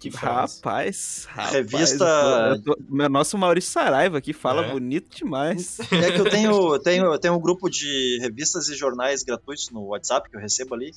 Que 0.00 0.12
frase. 0.12 0.56
Rapaz, 0.58 1.26
rapaz. 1.28 1.52
Revista- 1.54 2.04
eu 2.04 2.62
tô- 2.62 2.70
eu 2.72 2.76
tô- 2.76 2.82
meu 2.88 3.08
nosso 3.08 3.36
Maurício 3.36 3.72
Saraiva 3.72 4.18
aqui 4.18 4.32
fala 4.32 4.64
É. 4.66 4.70
bonito 4.70 5.16
demais. 5.16 5.80
É 5.90 6.12
que 6.12 6.20
eu 6.20 6.30
tenho, 6.30 6.74
eu 6.74 6.78
tenho, 6.78 7.04
eu 7.06 7.18
tenho 7.18 7.34
um 7.34 7.40
grupo 7.40 7.68
de 7.68 8.18
revistas 8.20 8.68
e 8.68 8.76
jornais 8.76 9.24
gratuitos 9.24 9.70
no 9.70 9.86
WhatsApp 9.86 10.30
que 10.30 10.36
eu 10.36 10.40
recebo 10.40 10.74
ali. 10.76 10.92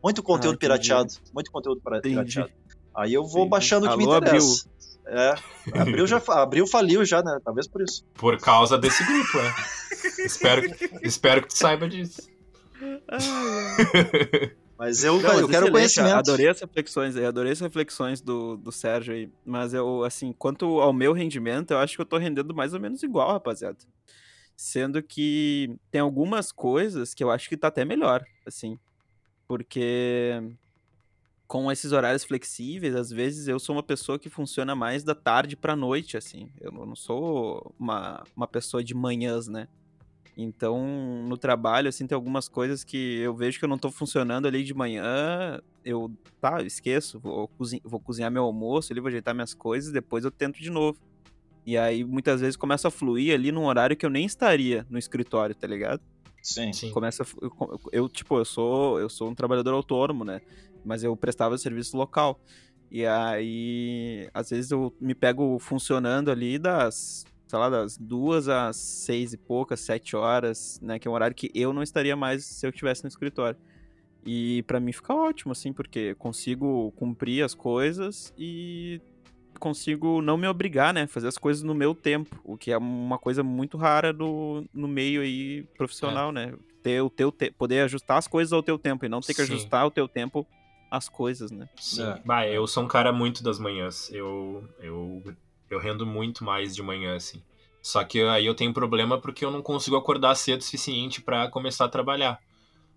Muito 0.00 0.22
conteúdo 0.22 0.54
Ah, 0.54 0.58
pirateado. 0.58 1.12
Muito 1.34 1.50
conteúdo 1.50 1.80
para- 1.80 1.98
Entendi. 1.98 2.14
pirateado. 2.14 2.50
Aí 2.94 3.12
eu 3.12 3.24
vou 3.24 3.40
Entendi. 3.40 3.50
baixando 3.50 3.86
o 3.86 3.90
que 3.90 3.96
me 3.96 4.04
Alô, 4.04 4.18
interessa. 4.18 4.68
É, 5.08 5.34
abriu 5.72 6.06
já 6.06 6.20
abriu 6.28 6.66
faliu 6.66 7.04
já, 7.04 7.22
né? 7.22 7.38
Talvez 7.44 7.68
por 7.68 7.80
isso. 7.80 8.04
Por 8.14 8.38
causa 8.38 8.76
desse 8.76 9.04
grupo, 9.04 9.38
é. 9.38 9.54
espero, 10.26 10.62
espero 11.02 11.42
que 11.42 11.48
tu 11.48 11.56
saiba 11.56 11.88
disso. 11.88 12.28
Mas 14.78 15.02
eu, 15.02 15.20
Não, 15.20 15.40
eu 15.40 15.48
quero 15.48 15.70
conhecimento. 15.70 16.16
Adorei 16.16 16.48
as 16.48 16.60
reflexões 16.60 17.16
aí, 17.16 17.24
adorei 17.24 17.52
as 17.52 17.60
reflexões 17.60 18.20
do, 18.20 18.56
do 18.56 18.70
Sérgio 18.70 19.14
aí. 19.14 19.30
Mas 19.44 19.72
eu, 19.72 20.04
assim, 20.04 20.32
quanto 20.32 20.80
ao 20.80 20.92
meu 20.92 21.12
rendimento, 21.12 21.70
eu 21.70 21.78
acho 21.78 21.96
que 21.96 22.02
eu 22.02 22.06
tô 22.06 22.18
rendendo 22.18 22.54
mais 22.54 22.74
ou 22.74 22.80
menos 22.80 23.02
igual, 23.02 23.32
rapaziada. 23.32 23.78
Sendo 24.54 25.02
que 25.02 25.74
tem 25.90 26.00
algumas 26.00 26.52
coisas 26.52 27.14
que 27.14 27.24
eu 27.24 27.30
acho 27.30 27.48
que 27.48 27.56
tá 27.56 27.68
até 27.68 27.84
melhor, 27.84 28.24
assim. 28.46 28.78
Porque 29.48 30.42
com 31.46 31.70
esses 31.70 31.92
horários 31.92 32.24
flexíveis, 32.24 32.94
às 32.94 33.10
vezes 33.10 33.46
eu 33.48 33.58
sou 33.58 33.76
uma 33.76 33.82
pessoa 33.82 34.18
que 34.18 34.28
funciona 34.28 34.74
mais 34.74 35.04
da 35.04 35.14
tarde 35.14 35.56
pra 35.56 35.76
noite, 35.76 36.16
assim. 36.16 36.50
Eu 36.60 36.72
não 36.72 36.96
sou 36.96 37.74
uma, 37.78 38.24
uma 38.36 38.46
pessoa 38.48 38.82
de 38.82 38.94
manhãs, 38.94 39.46
né? 39.46 39.68
Então, 40.36 41.24
no 41.26 41.36
trabalho, 41.38 41.88
assim, 41.88 42.06
tem 42.06 42.14
algumas 42.14 42.46
coisas 42.48 42.84
que 42.84 43.18
eu 43.20 43.34
vejo 43.34 43.58
que 43.58 43.64
eu 43.64 43.68
não 43.68 43.78
tô 43.78 43.90
funcionando 43.90 44.46
ali 44.46 44.62
de 44.64 44.74
manhã, 44.74 45.60
eu, 45.84 46.10
tá, 46.40 46.60
eu 46.60 46.66
esqueço, 46.66 47.18
vou, 47.18 47.48
cozi- 47.48 47.80
vou 47.82 47.98
cozinhar 48.00 48.30
meu 48.30 48.42
almoço 48.42 48.92
ali, 48.92 49.00
vou 49.00 49.08
ajeitar 49.08 49.34
minhas 49.34 49.54
coisas, 49.54 49.90
depois 49.92 50.24
eu 50.24 50.30
tento 50.30 50.60
de 50.60 50.68
novo. 50.68 50.98
E 51.64 51.76
aí, 51.78 52.04
muitas 52.04 52.40
vezes, 52.42 52.54
começa 52.56 52.88
a 52.88 52.90
fluir 52.90 53.34
ali 53.34 53.50
num 53.50 53.64
horário 53.64 53.96
que 53.96 54.04
eu 54.04 54.10
nem 54.10 54.26
estaria 54.26 54.86
no 54.90 54.98
escritório, 54.98 55.54
tá 55.54 55.66
ligado? 55.66 56.02
Sim. 56.42 56.72
Sim. 56.72 56.90
começa 56.92 57.24
eu- 57.42 57.80
eu, 57.90 58.08
tipo 58.08 58.38
eu 58.38 58.44
sou 58.44 59.00
eu 59.00 59.08
sou 59.08 59.28
um 59.28 59.34
trabalhador 59.34 59.74
autônomo 59.74 60.24
né 60.24 60.40
mas 60.86 61.02
eu 61.02 61.16
prestava 61.16 61.58
serviço 61.58 61.96
local 61.96 62.40
e 62.90 63.04
aí 63.04 64.28
às 64.32 64.50
vezes 64.50 64.70
eu 64.70 64.94
me 65.00 65.14
pego 65.14 65.58
funcionando 65.58 66.30
ali 66.30 66.58
das 66.58 67.24
sei 67.48 67.58
lá 67.58 67.68
das 67.68 67.96
duas 67.96 68.48
às 68.48 68.76
seis 68.76 69.32
e 69.32 69.36
poucas 69.36 69.80
sete 69.80 70.14
horas 70.16 70.78
né 70.80 70.98
que 70.98 71.06
é 71.06 71.10
um 71.10 71.14
horário 71.14 71.34
que 71.36 71.50
eu 71.54 71.72
não 71.72 71.82
estaria 71.82 72.16
mais 72.16 72.44
se 72.44 72.64
eu 72.66 72.70
estivesse 72.70 73.02
no 73.04 73.08
escritório 73.08 73.58
e 74.24 74.62
pra 74.64 74.80
mim 74.80 74.92
fica 74.92 75.14
ótimo 75.14 75.52
assim 75.52 75.72
porque 75.72 76.14
consigo 76.14 76.92
cumprir 76.92 77.44
as 77.44 77.54
coisas 77.54 78.32
e 78.38 79.00
consigo 79.58 80.20
não 80.20 80.36
me 80.36 80.46
obrigar, 80.46 80.92
né? 80.92 81.06
Fazer 81.06 81.28
as 81.28 81.38
coisas 81.38 81.62
no 81.62 81.74
meu 81.74 81.94
tempo, 81.94 82.38
o 82.44 82.58
que 82.58 82.70
é 82.70 82.76
uma 82.76 83.18
coisa 83.18 83.42
muito 83.42 83.78
rara 83.78 84.12
no, 84.12 84.66
no 84.74 84.86
meio 84.86 85.22
aí 85.22 85.64
profissional, 85.78 86.30
né? 86.30 86.52
Ter 86.82 87.00
o 87.00 87.08
teu 87.08 87.32
te- 87.32 87.50
poder 87.52 87.80
ajustar 87.80 88.18
as 88.18 88.28
coisas 88.28 88.52
ao 88.52 88.62
teu 88.62 88.78
tempo 88.78 89.06
e 89.06 89.08
não 89.08 89.20
ter 89.22 89.32
que 89.32 89.44
Sim. 89.44 89.54
ajustar 89.54 89.86
o 89.86 89.90
teu 89.90 90.06
tempo 90.06 90.46
às 90.90 91.08
coisas, 91.08 91.50
né? 91.50 91.68
Sim. 91.80 92.02
É. 92.04 92.20
Bah, 92.24 92.46
eu 92.46 92.66
sou 92.66 92.82
um 92.84 92.88
cara 92.88 93.12
muito 93.12 93.42
das 93.42 93.58
manhãs. 93.58 94.10
Eu, 94.12 94.64
eu, 94.80 95.22
eu 95.70 95.78
rendo 95.78 96.06
muito 96.06 96.44
mais 96.44 96.74
de 96.74 96.82
manhã, 96.82 97.16
assim. 97.16 97.42
Só 97.82 98.02
que 98.02 98.20
aí 98.22 98.44
eu 98.46 98.54
tenho 98.54 98.72
problema 98.74 99.20
porque 99.20 99.44
eu 99.44 99.50
não 99.50 99.62
consigo 99.62 99.96
acordar 99.96 100.34
cedo 100.34 100.60
o 100.60 100.64
suficiente 100.64 101.20
pra 101.22 101.48
começar 101.48 101.84
a 101.84 101.88
trabalhar. 101.88 102.38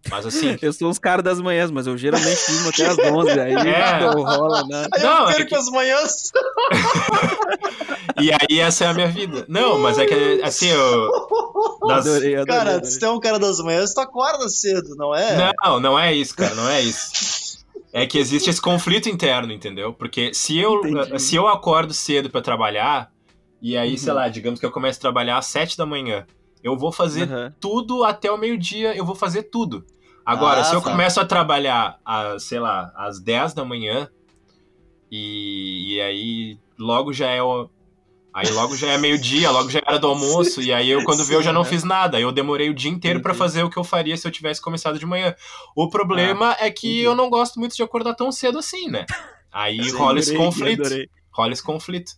Mas 0.10 0.25
assim. 0.25 0.58
Eu 0.63 0.71
sou 0.71 0.89
os 0.89 0.97
caras 0.97 1.23
das 1.25 1.41
manhãs, 1.41 1.69
mas 1.69 1.86
eu 1.86 1.97
geralmente 1.97 2.39
durmo 2.49 2.69
até 2.69 2.86
às 2.88 2.97
11, 2.97 3.32
aí 3.39 3.52
É. 3.67 3.99
não 3.99 4.23
rola 4.23 4.63
nada. 4.65 4.88
Aí 4.93 5.04
Não, 5.04 5.23
eu 5.23 5.30
é 5.30 5.34
perco 5.36 5.49
que- 5.49 5.56
as 5.56 5.65
manhãs. 5.69 6.32
e 8.21 8.32
aí 8.32 8.60
essa 8.60 8.86
é 8.86 8.88
a 8.88 8.93
minha 8.93 9.10
vida. 9.10 9.45
Não, 9.47 9.78
mas 9.80 9.97
é 9.97 10.06
que 10.06 10.41
assim, 10.41 10.67
eu. 10.69 11.12
das- 11.88 12.08
Adorei, 12.08 12.36
adorei, 12.36 12.45
Cara, 12.45 12.69
adorei. 12.71 12.89
se 12.89 12.97
tu 12.99 13.06
é 13.06 13.12
um 13.12 13.19
cara 13.19 13.38
das 13.39 13.60
manhãs, 13.60 13.93
tu 13.93 13.99
acorda 13.99 14.47
cedo, 14.47 14.95
não 14.95 15.13
é? 15.13 15.54
Não, 15.63 15.80
não 15.82 15.99
é 15.99 16.13
isso, 16.13 16.34
cara, 16.36 16.56
não 16.56 16.69
é 16.69 16.82
isso. 16.82 17.12
É 17.91 18.06
que 18.06 18.17
existe 18.19 18.49
esse 18.49 18.62
conflito 18.62 19.10
interno, 19.10 19.52
entendeu? 19.52 19.93
Porque 19.93 20.34
se 20.34 20.58
eu, 20.58 20.75
Entendi. 20.86 21.19
se 21.19 21.36
eu 21.36 21.47
acordo 21.47 21.93
cedo 21.93 22.30
pra 22.30 22.41
trabalhar, 22.41 23.10
e 23.62 23.75
aí, 23.75 23.97
sei 23.97 24.12
Uhum. 24.13 24.19
lá, 24.19 24.30
digamos 24.30 24.60
que 24.60 24.65
eu 24.65 24.71
começo 24.71 24.99
a 24.99 25.02
trabalhar 25.02 25.38
às 25.38 25.47
sete 25.47 25.75
da 25.78 25.86
manhã, 25.86 26.25
eu 26.63 26.78
vou 26.78 26.91
fazer 26.91 27.23
Aham. 27.32 27.54
tudo 27.60 28.04
até 28.04 28.32
o 28.32 28.38
meio-dia, 28.38 28.95
eu 28.95 29.04
vou 29.06 29.15
fazer 29.15 29.43
tudo. 29.43 29.84
Agora, 30.25 30.62
Ah, 30.62 30.63
se 30.63 30.75
eu 30.75 30.82
tá. 30.82 30.91
começo 30.91 31.19
a 31.19 31.25
trabalhar, 31.25 31.97
às, 32.06 32.43
sei 32.43 32.60
lá, 32.60 32.91
às 32.95 33.19
10 33.19 33.54
da 33.54 33.65
manhã, 33.65 34.08
e, 35.12 35.95
e 35.95 36.02
aí 36.02 36.58
logo 36.78 37.12
já 37.12 37.30
é 37.30 37.41
o. 37.41 37.69
Aí 38.39 38.49
logo 38.54 38.73
já 38.75 38.88
é 38.88 38.97
meio-dia, 38.97 39.52
logo 39.52 39.69
já 39.69 39.82
era 39.86 39.99
do 39.99 40.08
almoço, 40.08 40.62
e 40.62 40.71
aí 40.71 40.89
eu, 40.89 41.04
quando 41.04 41.25
vê, 41.25 41.36
eu 41.36 41.43
já 41.43 41.52
não 41.52 41.65
fiz 41.65 41.84
nada. 41.84 42.17
Eu 42.21 42.32
demorei 42.32 42.69
o 42.69 42.73
dia 42.73 42.89
inteiro 42.89 43.19
pra 43.19 43.32
Entendi. 43.32 43.38
fazer 43.39 43.63
o 43.63 43.69
que 43.69 43.75
eu 43.75 43.84
faria 43.84 44.15
se 44.15 44.25
eu 44.25 44.32
tivesse 44.32 44.62
começado 44.62 44.97
de 44.97 45.06
manhã. 45.06 45.36
O 45.75 45.89
problema 45.89 46.56
é 46.58 46.71
que 46.71 46.88
entendi. 46.88 47.04
eu 47.04 47.13
não 47.15 47.30
gosto 47.30 47.60
muito 47.60 47.75
de 47.75 47.84
acordar 47.84 48.13
tão 48.15 48.32
cedo 48.32 48.58
assim, 48.58 48.88
né? 48.88 49.06
Aí 49.52 49.84
Sim, 49.84 49.97
rola 49.97 50.19
esse 50.19 50.30
Adorei, 50.30 50.45
conflito 50.45 50.82
adorei. 50.86 51.10
rola 51.32 51.52
esse 51.52 51.63
conflito. 51.63 52.12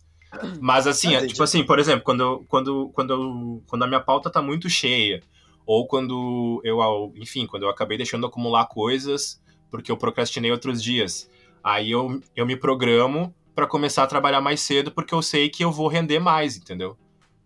Mas 0.60 0.86
assim, 0.86 1.16
Ah, 1.16 1.24
é, 1.24 1.26
tipo 1.26 1.42
assim, 1.42 1.64
por 1.64 1.80
exemplo, 1.80 2.04
quando, 2.04 2.20
eu- 2.22 2.44
quando, 2.48 2.90
quando, 2.94 3.12
eu- 3.12 3.62
quando 3.66 3.82
a 3.82 3.86
minha 3.88 4.00
pauta 4.00 4.30
tá 4.30 4.40
muito 4.40 4.70
cheia, 4.70 5.22
ou 5.66 5.88
quando 5.88 6.60
eu, 6.64 7.12
enfim, 7.16 7.46
quando 7.48 7.64
eu 7.64 7.68
acabei 7.68 7.96
deixando 7.98 8.26
acumular 8.26 8.66
coisas 8.66 9.42
porque 9.72 9.90
eu 9.90 9.96
procrastinei 9.96 10.52
outros 10.52 10.80
dias, 10.82 11.28
aí 11.64 11.90
eu, 11.90 12.20
eu 12.36 12.46
me 12.46 12.54
programo 12.56 13.34
pra 13.54 13.66
começar 13.66 14.02
a 14.02 14.06
trabalhar 14.06 14.40
mais 14.40 14.60
cedo 14.60 14.90
porque 14.90 15.14
eu 15.14 15.22
sei 15.22 15.48
que 15.48 15.64
eu 15.64 15.70
vou 15.70 15.88
render 15.88 16.18
mais, 16.18 16.56
entendeu? 16.56 16.96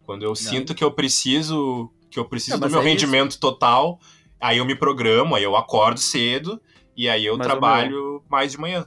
Quando 0.04 0.22
eu 0.22 0.34
sinto 0.34 0.74
que 0.74 0.84
eu 0.84 0.92
preciso 0.92 1.90
que 2.10 2.18
eu 2.18 2.24
preciso 2.24 2.56
É, 2.56 2.60
do 2.60 2.70
meu 2.70 2.78
é 2.78 2.82
isso. 2.82 2.88
rendimento 2.90 3.38
total, 3.38 3.98
aí 4.40 4.58
eu 4.58 4.64
me 4.64 4.74
programo, 4.74 5.34
aí 5.34 5.42
eu 5.42 5.56
acordo 5.56 5.98
cedo 6.00 6.60
e 6.96 7.08
aí 7.08 7.26
eu 7.26 7.36
Mas, 7.36 7.46
trabalho 7.46 8.22
mais 8.28 8.52
de 8.52 8.58
manhã. 8.58 8.86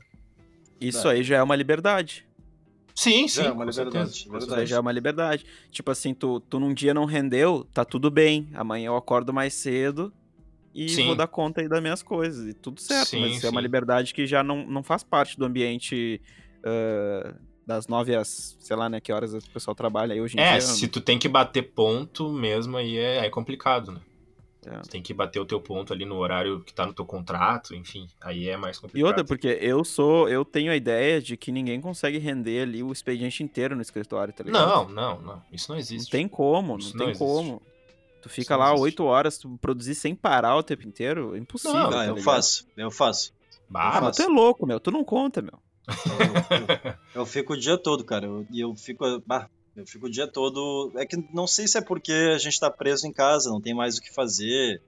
Isso 0.79 1.07
aí 1.07 1.23
já 1.23 1.37
é 1.37 1.43
uma 1.43 1.55
liberdade. 1.55 2.25
Sim, 2.95 3.27
sim. 3.27 3.43
Já 3.43 3.49
é 3.49 3.51
uma 3.51 3.65
liberdade. 3.65 4.27
Isso 4.37 4.53
aí 4.55 4.65
já 4.65 4.75
é 4.77 4.79
uma 4.79 4.91
liberdade. 4.91 5.45
Tipo 5.71 5.91
assim, 5.91 6.13
tu, 6.13 6.39
tu 6.41 6.59
num 6.59 6.73
dia 6.73 6.93
não 6.93 7.05
rendeu, 7.05 7.65
tá 7.73 7.85
tudo 7.85 8.09
bem. 8.09 8.49
Amanhã 8.53 8.87
eu 8.87 8.95
acordo 8.97 9.31
mais 9.33 9.53
cedo 9.53 10.11
e 10.73 10.89
Sim. 10.89 11.05
vou 11.05 11.15
dar 11.15 11.27
conta 11.27 11.61
aí 11.61 11.69
das 11.69 11.81
minhas 11.81 12.01
coisas. 12.01 12.47
E 12.47 12.53
tudo 12.53 12.81
certo. 12.81 13.09
Sim, 13.09 13.21
mas 13.21 13.37
isso 13.37 13.45
é 13.45 13.49
uma 13.49 13.59
sim. 13.59 13.63
liberdade 13.63 14.13
que 14.13 14.25
já 14.25 14.43
não, 14.43 14.65
não 14.65 14.83
faz 14.83 15.03
parte 15.03 15.37
do 15.37 15.45
ambiente 15.45 16.21
ah, 16.63 17.33
das 17.65 17.87
nove 17.87 18.15
às, 18.15 18.57
sei 18.59 18.75
lá, 18.75 18.89
né, 18.89 18.99
que 18.99 19.11
horas 19.13 19.33
o 19.33 19.49
pessoal 19.51 19.75
trabalha 19.75 20.13
aí 20.13 20.21
hoje 20.21 20.37
em 20.37 20.41
É, 20.41 20.51
dia. 20.53 20.61
se 20.61 20.87
tu 20.87 20.99
tem 20.99 21.19
que 21.19 21.29
bater 21.29 21.61
ponto 21.73 22.31
mesmo, 22.31 22.77
aí 22.77 22.97
é, 22.97 23.25
é 23.25 23.29
complicado, 23.29 23.91
né? 23.91 24.01
É. 24.65 24.79
Tu 24.79 24.89
tem 24.89 25.01
que 25.01 25.13
bater 25.13 25.39
o 25.39 25.45
teu 25.45 25.61
ponto 25.61 25.93
ali 25.93 26.03
no 26.03 26.17
horário 26.17 26.61
que 26.61 26.73
tá 26.73 26.85
no 26.85 26.93
teu 26.93 27.05
contrato, 27.05 27.73
enfim, 27.73 28.07
aí 28.19 28.49
é 28.49 28.57
mais 28.57 28.77
E 28.77 28.81
complicado. 28.81 29.07
outra, 29.07 29.23
porque 29.23 29.47
eu 29.61 29.85
sou, 29.85 30.27
eu 30.27 30.43
tenho 30.43 30.71
a 30.71 30.75
ideia 30.75 31.21
de 31.21 31.37
que 31.37 31.49
ninguém 31.51 31.79
consegue 31.79 32.17
render 32.17 32.63
ali 32.63 32.83
o 32.83 32.91
expediente 32.91 33.41
inteiro 33.41 33.73
no 33.75 33.81
escritório, 33.81 34.33
tá 34.33 34.43
ligado? 34.43 34.67
Não, 34.67 34.89
não, 34.89 35.21
não. 35.21 35.41
Isso 35.51 35.69
não 35.69 35.75
Não 35.75 35.79
existe. 35.79 36.11
tem 36.11 36.27
como, 36.27 36.77
não 36.77 36.85
não 36.85 36.91
tem 36.91 37.07
existe. 37.09 37.17
como. 37.19 37.61
Tu 38.21 38.27
fica 38.29 38.55
não 38.57 38.63
lá 38.65 38.75
oito 38.75 39.05
horas, 39.05 39.37
tu 39.37 39.57
produzir 39.61 39.95
sem 39.95 40.13
parar 40.13 40.57
o 40.57 40.61
tempo 40.63 40.85
inteiro, 40.85 41.35
é 41.35 41.37
impossível. 41.39 41.79
Não, 41.79 41.89
tá 41.91 42.05
eu 42.07 42.17
faço, 42.17 42.67
eu 42.75 42.91
faço. 42.91 43.31
Bah, 43.69 43.97
Ah, 43.97 44.01
mas 44.01 44.17
tu 44.17 44.23
é 44.23 44.27
louco, 44.27 44.65
meu. 44.67 44.77
Tu 44.79 44.91
não 44.91 45.05
conta, 45.05 45.41
meu. 45.41 45.57
Eu, 45.89 46.57
eu- 46.85 46.93
eu 47.21 47.25
fico 47.25 47.53
o 47.53 47.57
dia 47.57 47.77
todo, 47.77 48.03
cara. 48.03 48.25
eu- 48.25 48.45
E 48.51 48.59
eu, 48.61 48.75
fico. 48.75 49.03
bah, 49.25 49.49
eu 49.75 49.85
fico 49.85 50.07
o 50.07 50.09
dia 50.09 50.27
todo. 50.27 50.91
É 50.95 51.05
que 51.05 51.17
não 51.33 51.47
sei 51.47 51.67
se 51.67 51.77
é 51.77 51.81
porque 51.81 52.11
a 52.11 52.37
gente 52.37 52.59
tá 52.59 52.69
preso 52.69 53.07
em 53.07 53.13
casa, 53.13 53.49
não 53.49 53.61
tem 53.61 53.73
mais 53.73 53.97
o 53.97 54.01
que 54.01 54.13
fazer. 54.13 54.81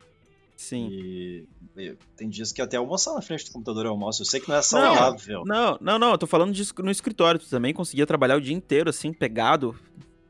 Sim. 0.55 0.87
E, 0.91 1.45
e 1.77 1.97
tem 2.15 2.29
dias 2.29 2.51
que 2.51 2.61
até 2.61 2.77
almoçar 2.77 3.13
na 3.15 3.21
frente 3.21 3.45
do 3.45 3.51
computador 3.51 3.85
eu 3.85 3.91
almoço. 3.91 4.21
Eu 4.21 4.25
sei 4.27 4.39
que 4.39 4.47
não 4.49 4.55
é 4.57 4.61
saudável. 4.61 5.43
Não, 5.45 5.77
não, 5.81 5.97
não, 5.97 6.11
eu 6.11 6.17
tô 6.17 6.27
falando 6.27 6.53
disso 6.53 6.73
no 6.79 6.91
escritório. 6.91 7.39
Tu 7.39 7.49
também 7.49 7.73
conseguia 7.73 8.05
trabalhar 8.05 8.37
o 8.37 8.41
dia 8.41 8.53
inteiro, 8.53 8.89
assim, 8.89 9.11
pegado, 9.11 9.75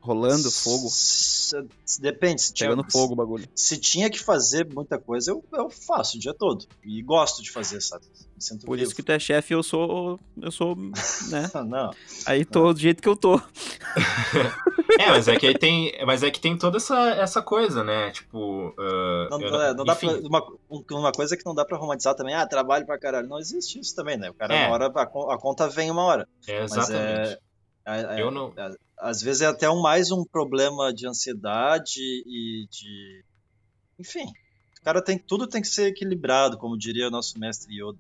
rolando 0.02 0.52
fogo, 0.52 0.88
Depende, 2.00 2.42
se 2.42 2.54
tinha, 2.54 2.70
pegando 2.70 2.90
fogo 2.92 3.14
o 3.14 3.16
bagulho. 3.16 3.48
se 3.56 3.78
tinha 3.78 4.10
que 4.10 4.20
fazer 4.20 4.66
muita 4.74 4.98
coisa, 4.98 5.32
eu, 5.32 5.44
eu 5.54 5.70
faço 5.70 6.18
o 6.18 6.20
dia 6.20 6.34
todo. 6.34 6.66
E 6.84 7.02
gosto 7.02 7.44
de 7.44 7.52
fazer, 7.52 7.82
sabe? 7.82 8.06
Me 8.36 8.42
sinto 8.42 8.66
Por 8.66 8.78
vivo. 8.78 8.88
isso 8.88 8.96
que 8.96 9.04
tu 9.04 9.12
é 9.12 9.20
chefe, 9.20 9.54
eu 9.54 9.62
sou, 9.62 10.20
eu 10.42 10.52
sou, 10.52 10.76
né? 10.76 10.92
Não, 11.68 11.92
Aí 12.26 12.44
tô 12.46 12.72
do 12.74 12.80
jeito 12.80 13.02
que 13.02 13.10
eu 13.10 13.16
tô. 13.16 13.40
É, 15.00 15.10
mas 15.10 15.28
é 15.28 15.38
que 15.38 15.48
aí 15.48 15.58
tem. 15.58 15.92
Mas 16.06 16.24
é 16.24 16.32
que 16.32 16.40
tem 16.40 16.58
toda 16.58 16.78
essa, 16.78 16.98
essa 17.12 17.42
coisa, 17.42 17.84
né? 17.84 18.12
Tipo. 18.12 18.74
ah, 18.78 19.28
não, 19.30 19.42
eu 19.42 19.52
não, 19.52 19.62
é, 19.62 19.74
não 19.74 19.84
dá 19.86 19.96
pra, 19.96 20.10
uma, 20.20 20.44
um- 20.70 20.84
uma 20.92 21.12
coisa 21.12 21.36
que 21.38 21.46
não 21.46 21.54
dá 21.56 21.64
pra 21.66 21.78
romantizar 21.78 22.16
também, 22.16 22.34
ah, 22.36 22.46
trabalho 22.46 22.86
pra 22.86 22.98
caralho. 23.00 23.28
Não 23.28 23.40
existe 23.40 23.80
isso 23.80 23.96
também, 23.96 24.18
né? 24.18 24.30
O 24.30 24.34
cara, 24.34 24.54
É. 24.56 24.66
uma 24.68 24.74
hora, 24.74 24.88
a, 24.94 25.02
a 25.02 25.38
conta 25.38 25.68
vem 25.70 25.90
uma 25.92 26.04
hora. 26.04 26.28
é, 26.48 26.62
Mas 26.62 26.72
exatamente. 26.72 27.40
É- 27.86 28.18
é- 28.18 28.22
Eu 28.22 28.32
não. 28.32 28.54
às 28.98 29.22
vezes 29.22 29.42
é 29.42 29.48
até 29.48 29.70
um, 29.70 29.82
mais 29.82 30.12
um 30.12 30.24
problema 30.24 30.94
de 30.94 31.08
ansiedade 31.08 32.00
e 32.26 32.68
de. 32.70 33.24
Enfim, 34.00 34.26
o 34.80 34.84
cara 34.84 35.02
tem 35.02 35.18
tudo 35.18 35.48
tem 35.48 35.62
que 35.62 35.68
ser 35.68 35.88
equilibrado, 35.88 36.58
como 36.58 36.78
diria 36.78 37.08
o 37.08 37.12
nosso 37.12 37.38
mestre 37.40 37.74
Yoda. 37.76 37.98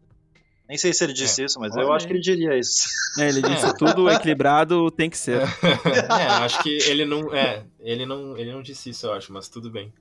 Nem 0.68 0.78
sei 0.78 0.94
se 0.94 1.04
ele 1.04 1.12
disse 1.12 1.44
isso, 1.44 1.60
mas 1.60 1.76
eu 1.76 1.92
acho 1.92 2.08
que 2.08 2.14
ele 2.14 2.22
diria 2.22 2.58
isso. 2.58 2.88
É, 3.20 3.28
ele 3.28 3.42
disse, 3.42 3.66
É. 3.66 3.74
tudo 3.74 4.10
equilibrado 4.10 4.90
tem 4.90 5.10
que 5.10 5.18
ser. 5.18 5.42
é, 5.42 6.28
acho 6.44 6.64
que 6.64 6.70
ele 6.90 7.04
não. 7.04 7.34
É, 7.36 7.66
ele 7.82 8.06
não, 8.06 8.38
ele 8.38 8.54
não 8.54 8.62
disse 8.62 8.90
isso, 8.92 9.06
eu 9.06 9.12
acho, 9.14 9.34
mas 9.34 9.50
tudo 9.50 9.70
bem. 9.70 9.92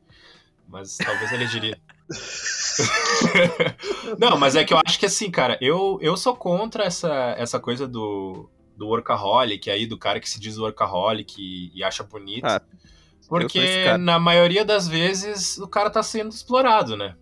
Mas 0.69 0.97
talvez 0.97 1.33
ele 1.33 1.47
diria. 1.49 1.77
não, 4.19 4.39
mas 4.39 4.55
é 4.55 4.65
que 4.65 4.73
eu 4.73 4.81
acho 4.85 4.99
que 4.99 5.07
assim, 5.07 5.31
cara, 5.31 5.59
eu, 5.61 5.99
eu 6.01 6.17
sou 6.17 6.37
contra 6.37 6.85
essa, 6.85 7.35
essa 7.37 7.59
coisa 7.59 7.89
do, 7.89 8.49
do 8.81 8.89
workaholic 8.89 9.71
aí, 9.71 9.85
do 9.87 9.99
cara 9.99 10.19
que 10.19 10.29
se 10.29 10.41
diz 10.41 10.57
workaholic 10.57 11.35
e, 11.39 11.71
e 11.79 11.85
acha 11.85 12.03
bonito. 12.03 12.47
Ah, 12.47 12.63
porque 13.29 13.95
na 13.99 14.19
maioria 14.19 14.65
das 14.65 14.89
vezes 14.89 15.59
o 15.59 15.69
cara 15.69 15.91
tá 15.91 16.03
sendo 16.03 16.31
explorado, 16.31 16.97
né? 16.97 17.15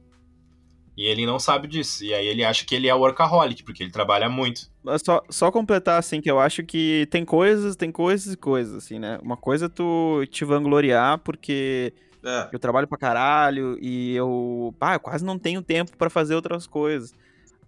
E 0.96 1.04
ele 1.04 1.26
não 1.26 1.38
sabe 1.38 1.66
disso. 1.66 2.04
E 2.04 2.14
aí 2.14 2.26
ele 2.28 2.44
acha 2.44 2.64
que 2.64 2.76
ele 2.76 2.86
é 2.88 2.94
workaholic, 2.94 3.64
porque 3.64 3.82
ele 3.82 3.90
trabalha 3.90 4.28
muito. 4.28 4.70
Mas 4.84 5.02
Só, 5.04 5.20
só 5.28 5.50
completar, 5.50 5.98
assim, 5.98 6.20
que 6.20 6.30
eu 6.30 6.38
acho 6.38 6.62
que 6.62 7.08
tem 7.10 7.24
coisas, 7.24 7.74
tem 7.74 7.90
coisas 7.90 8.34
e 8.34 8.36
coisas, 8.36 8.76
assim, 8.76 9.00
né? 9.00 9.18
Uma 9.20 9.36
coisa 9.36 9.66
é 9.66 9.68
tu 9.68 10.24
te 10.30 10.44
vangloriar 10.44 11.18
porque 11.18 11.92
É. 12.24 12.48
eu 12.52 12.58
trabalho 12.60 12.86
pra 12.86 12.96
caralho 12.96 13.76
e 13.80 14.14
eu, 14.14 14.72
pá, 14.78 14.94
eu 14.94 15.00
quase 15.00 15.24
não 15.24 15.38
tenho 15.40 15.60
tempo 15.60 15.96
pra 15.96 16.08
fazer 16.08 16.36
outras 16.36 16.68
coisas. 16.68 17.12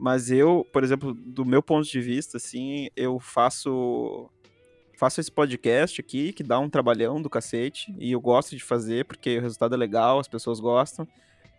Mas 0.01 0.30
eu, 0.30 0.66
por 0.72 0.82
exemplo, 0.82 1.12
do 1.12 1.44
meu 1.44 1.62
ponto 1.62 1.86
de 1.86 2.01
vista, 2.01 2.38
assim, 2.38 2.88
eu 2.96 3.20
faço 3.20 4.30
faço 4.96 5.20
esse 5.20 5.30
podcast 5.30 6.01
aqui 6.01 6.32
que 6.32 6.42
dá 6.42 6.59
um 6.59 6.70
trabalhão 6.70 7.20
do 7.20 7.28
cacete 7.28 7.94
e 7.98 8.12
eu 8.12 8.20
gosto 8.20 8.57
de 8.57 8.62
fazer 8.62 9.05
porque 9.05 9.38
o 9.38 9.42
resultado 9.42 9.74
é 9.74 9.78
legal, 9.78 10.18
as 10.18 10.26
pessoas 10.26 10.59
gostam. 10.59 11.07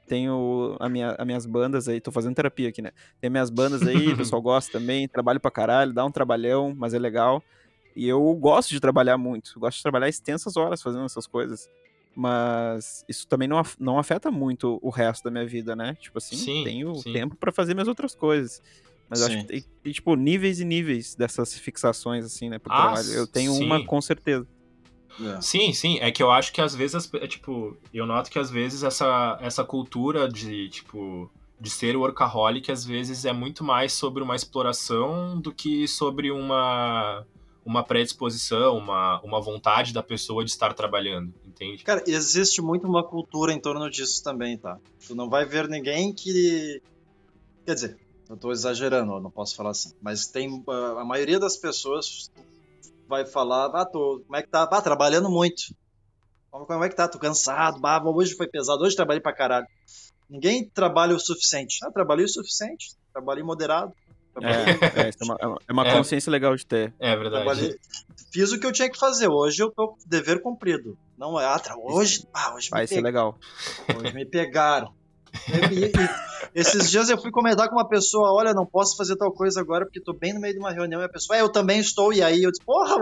Tenho 0.07 0.75
a 0.79 0.89
minha, 0.89 1.11
as 1.11 1.25
minhas 1.25 1.45
bandas 1.45 1.87
aí, 1.87 2.01
tô 2.01 2.11
fazendo 2.11 2.33
terapia 2.33 2.69
aqui, 2.69 2.81
né? 2.81 2.91
Tem 3.19 3.29
minhas 3.29 3.51
bandas 3.51 3.83
aí, 3.83 4.11
o 4.11 4.17
pessoal 4.17 4.41
gosta 4.43 4.71
também, 4.71 5.07
trabalho 5.07 5.39
pra 5.39 5.51
caralho, 5.51 5.93
dá 5.93 6.03
um 6.03 6.11
trabalhão, 6.11 6.73
mas 6.75 6.95
é 6.95 6.99
legal. 6.99 7.43
E 7.95 8.07
eu 8.07 8.23
gosto 8.35 8.69
de 8.71 8.79
trabalhar 8.79 9.19
muito, 9.19 9.59
gosto 9.59 9.77
de 9.77 9.83
trabalhar 9.83 10.09
extensas 10.09 10.57
horas 10.57 10.81
fazendo 10.81 11.05
essas 11.05 11.27
coisas. 11.27 11.69
Mas 12.15 13.05
isso 13.07 13.27
também 13.27 13.47
não, 13.47 13.57
af- 13.57 13.77
não 13.79 13.97
afeta 13.97 14.29
muito 14.29 14.79
o 14.81 14.89
resto 14.89 15.23
da 15.23 15.31
minha 15.31 15.45
vida, 15.45 15.75
né? 15.75 15.95
Tipo 15.99 16.17
assim, 16.17 16.35
Sim, 16.35 16.63
tenho 16.63 16.95
sim. 16.95 17.13
tempo 17.13 17.35
pra 17.35 17.51
fazer 17.51 17.73
minhas 17.73 17.87
outras 17.87 18.13
coisas. 18.13 18.61
Mas 19.09 19.19
eu 19.21 19.27
acho 19.27 19.37
que 19.39 19.43
tem, 19.45 19.65
tem, 19.83 19.93
tipo, 19.93 20.15
níveis 20.15 20.59
e 20.59 20.65
níveis 20.65 21.15
dessas 21.15 21.57
fixações, 21.57 22.23
assim, 22.25 22.49
né, 22.49 22.59
pro 22.59 22.71
Ah, 22.71 22.75
trabalho. 22.77 23.11
Eu 23.11 23.27
tenho 23.27 23.51
sim. 23.53 23.63
uma 23.65 23.85
com 23.85 24.01
certeza. 24.01 24.47
É. 25.19 25.41
Sim, 25.41 25.73
sim. 25.73 25.97
É 25.99 26.11
que 26.11 26.23
eu 26.23 26.31
acho 26.31 26.53
que 26.53 26.61
às 26.61 26.73
vezes, 26.73 27.09
é, 27.13 27.27
tipo, 27.27 27.77
eu 27.93 28.05
noto 28.05 28.29
que 28.31 28.39
às 28.39 28.49
vezes 28.49 28.83
essa, 28.83 29.37
essa 29.41 29.63
cultura 29.63 30.27
de, 30.29 30.69
tipo, 30.69 31.29
de 31.59 31.69
ser 31.69 31.95
workaholic, 31.97 32.71
às 32.71 32.85
vezes 32.85 33.25
é 33.25 33.33
muito 33.33 33.63
mais 33.63 33.91
sobre 33.93 34.23
uma 34.23 34.35
exploração 34.35 35.39
do 35.39 35.53
que 35.53 35.87
sobre 35.87 36.31
uma, 36.31 37.25
uma 37.65 37.83
predisposição, 37.83 38.77
uma, 38.77 39.21
uma 39.21 39.39
vontade 39.39 39.93
da 39.93 40.01
pessoa 40.01 40.43
de 40.43 40.51
estar 40.51 40.73
trabalhando, 40.73 41.33
entende? 41.45 41.83
Cara, 41.83 42.03
existe 42.07 42.61
muito 42.61 42.87
uma 42.87 43.03
cultura 43.03 43.53
em 43.53 43.59
torno 43.59 43.89
disso 43.89 44.23
também, 44.23 44.57
tá? 44.57 44.79
Tu 45.07 45.15
não 45.15 45.29
vai 45.29 45.45
ver 45.45 45.67
ninguém 45.67 46.13
que. 46.13 46.81
Quer 47.65 47.75
dizer, 47.75 47.99
eu 48.29 48.35
tô 48.37 48.51
exagerando, 48.51 49.19
não 49.19 49.29
posso 49.31 49.55
falar 49.55 49.71
assim. 49.71 49.93
Mas 50.01 50.27
tem. 50.27 50.63
ah, 50.67 51.01
A 51.01 51.05
maioria 51.05 51.39
das 51.39 51.55
pessoas 51.55 52.31
vai 53.07 53.25
falar, 53.25 53.67
ah, 53.75 53.85
tô, 53.85 54.21
como 54.25 54.35
é 54.35 54.41
que 54.41 54.49
tá? 54.49 54.63
Ah, 54.63 54.81
trabalhando 54.81 55.29
muito. 55.29 55.75
Como 56.49 56.83
é 56.83 56.89
que 56.89 56.95
tá? 56.95 57.07
Tô 57.07 57.17
cansado, 57.17 57.79
bah, 57.79 58.01
hoje 58.03 58.35
foi 58.35 58.47
pesado, 58.47 58.83
hoje 58.83 58.95
trabalhei 58.95 59.21
pra 59.21 59.33
caralho. 59.33 59.67
Ninguém 60.29 60.67
trabalha 60.69 61.15
o 61.15 61.19
suficiente. 61.19 61.77
Ah, 61.83 61.91
trabalhei 61.91 62.25
o 62.25 62.29
suficiente, 62.29 62.95
trabalhei 63.13 63.43
moderado. 63.43 63.93
É, 64.41 65.01
é, 65.01 65.09
é 65.09 65.23
uma, 65.23 65.37
é 65.67 65.73
uma- 65.73 65.85
é 65.85 65.89
É. 65.93 65.97
consciência 65.97 66.31
legal 66.31 66.55
de 66.55 66.65
ter. 66.65 66.93
É 66.99 67.15
verdade. 67.15 67.43
trabalhei- 67.43 67.75
fiz 68.31 68.51
o 68.51 68.59
que 68.59 68.65
eu 68.65 68.71
tinha 68.71 68.89
que 68.89 68.97
fazer. 68.97 69.27
Hoje 69.27 69.61
eu 69.61 69.69
tô 69.71 69.89
com 69.89 69.97
dever 70.05 70.41
cumprido. 70.41 70.97
Não 71.17 71.39
é, 71.39 71.45
ah, 71.45 71.59
tra- 71.59 71.75
hoje, 71.77 72.25
ah, 72.33 72.53
hoje 72.55 72.69
Vai 72.69 72.81
me 72.83 72.87
ser 72.87 73.01
legal. 73.01 73.37
Hoje 73.97 74.13
me 74.13 74.25
pegaram. 74.25 74.93
E- 75.47 75.85
e- 75.85 75.91
e 75.91 76.09
esses 76.53 76.89
dias 76.89 77.09
eu 77.09 77.17
fui 77.17 77.31
comentar 77.31 77.69
com 77.69 77.75
uma 77.75 77.87
pessoa, 77.87 78.33
olha, 78.33 78.53
não 78.53 78.65
posso 78.65 78.97
fazer 78.97 79.15
tal 79.15 79.31
coisa 79.31 79.61
agora 79.61 79.85
porque 79.85 80.01
tô 80.01 80.13
bem 80.13 80.33
no 80.33 80.39
meio 80.41 80.53
de 80.53 80.59
uma 80.59 80.71
reunião 80.71 80.99
e 81.01 81.05
a 81.05 81.09
pessoa, 81.09 81.37
é, 81.37 81.41
eu 81.41 81.49
também 81.49 81.79
estou, 81.79 82.11
e 82.11 82.21
aí 82.21 82.43
eu 82.43 82.51
disse, 82.51 82.63
porra, 82.65 82.97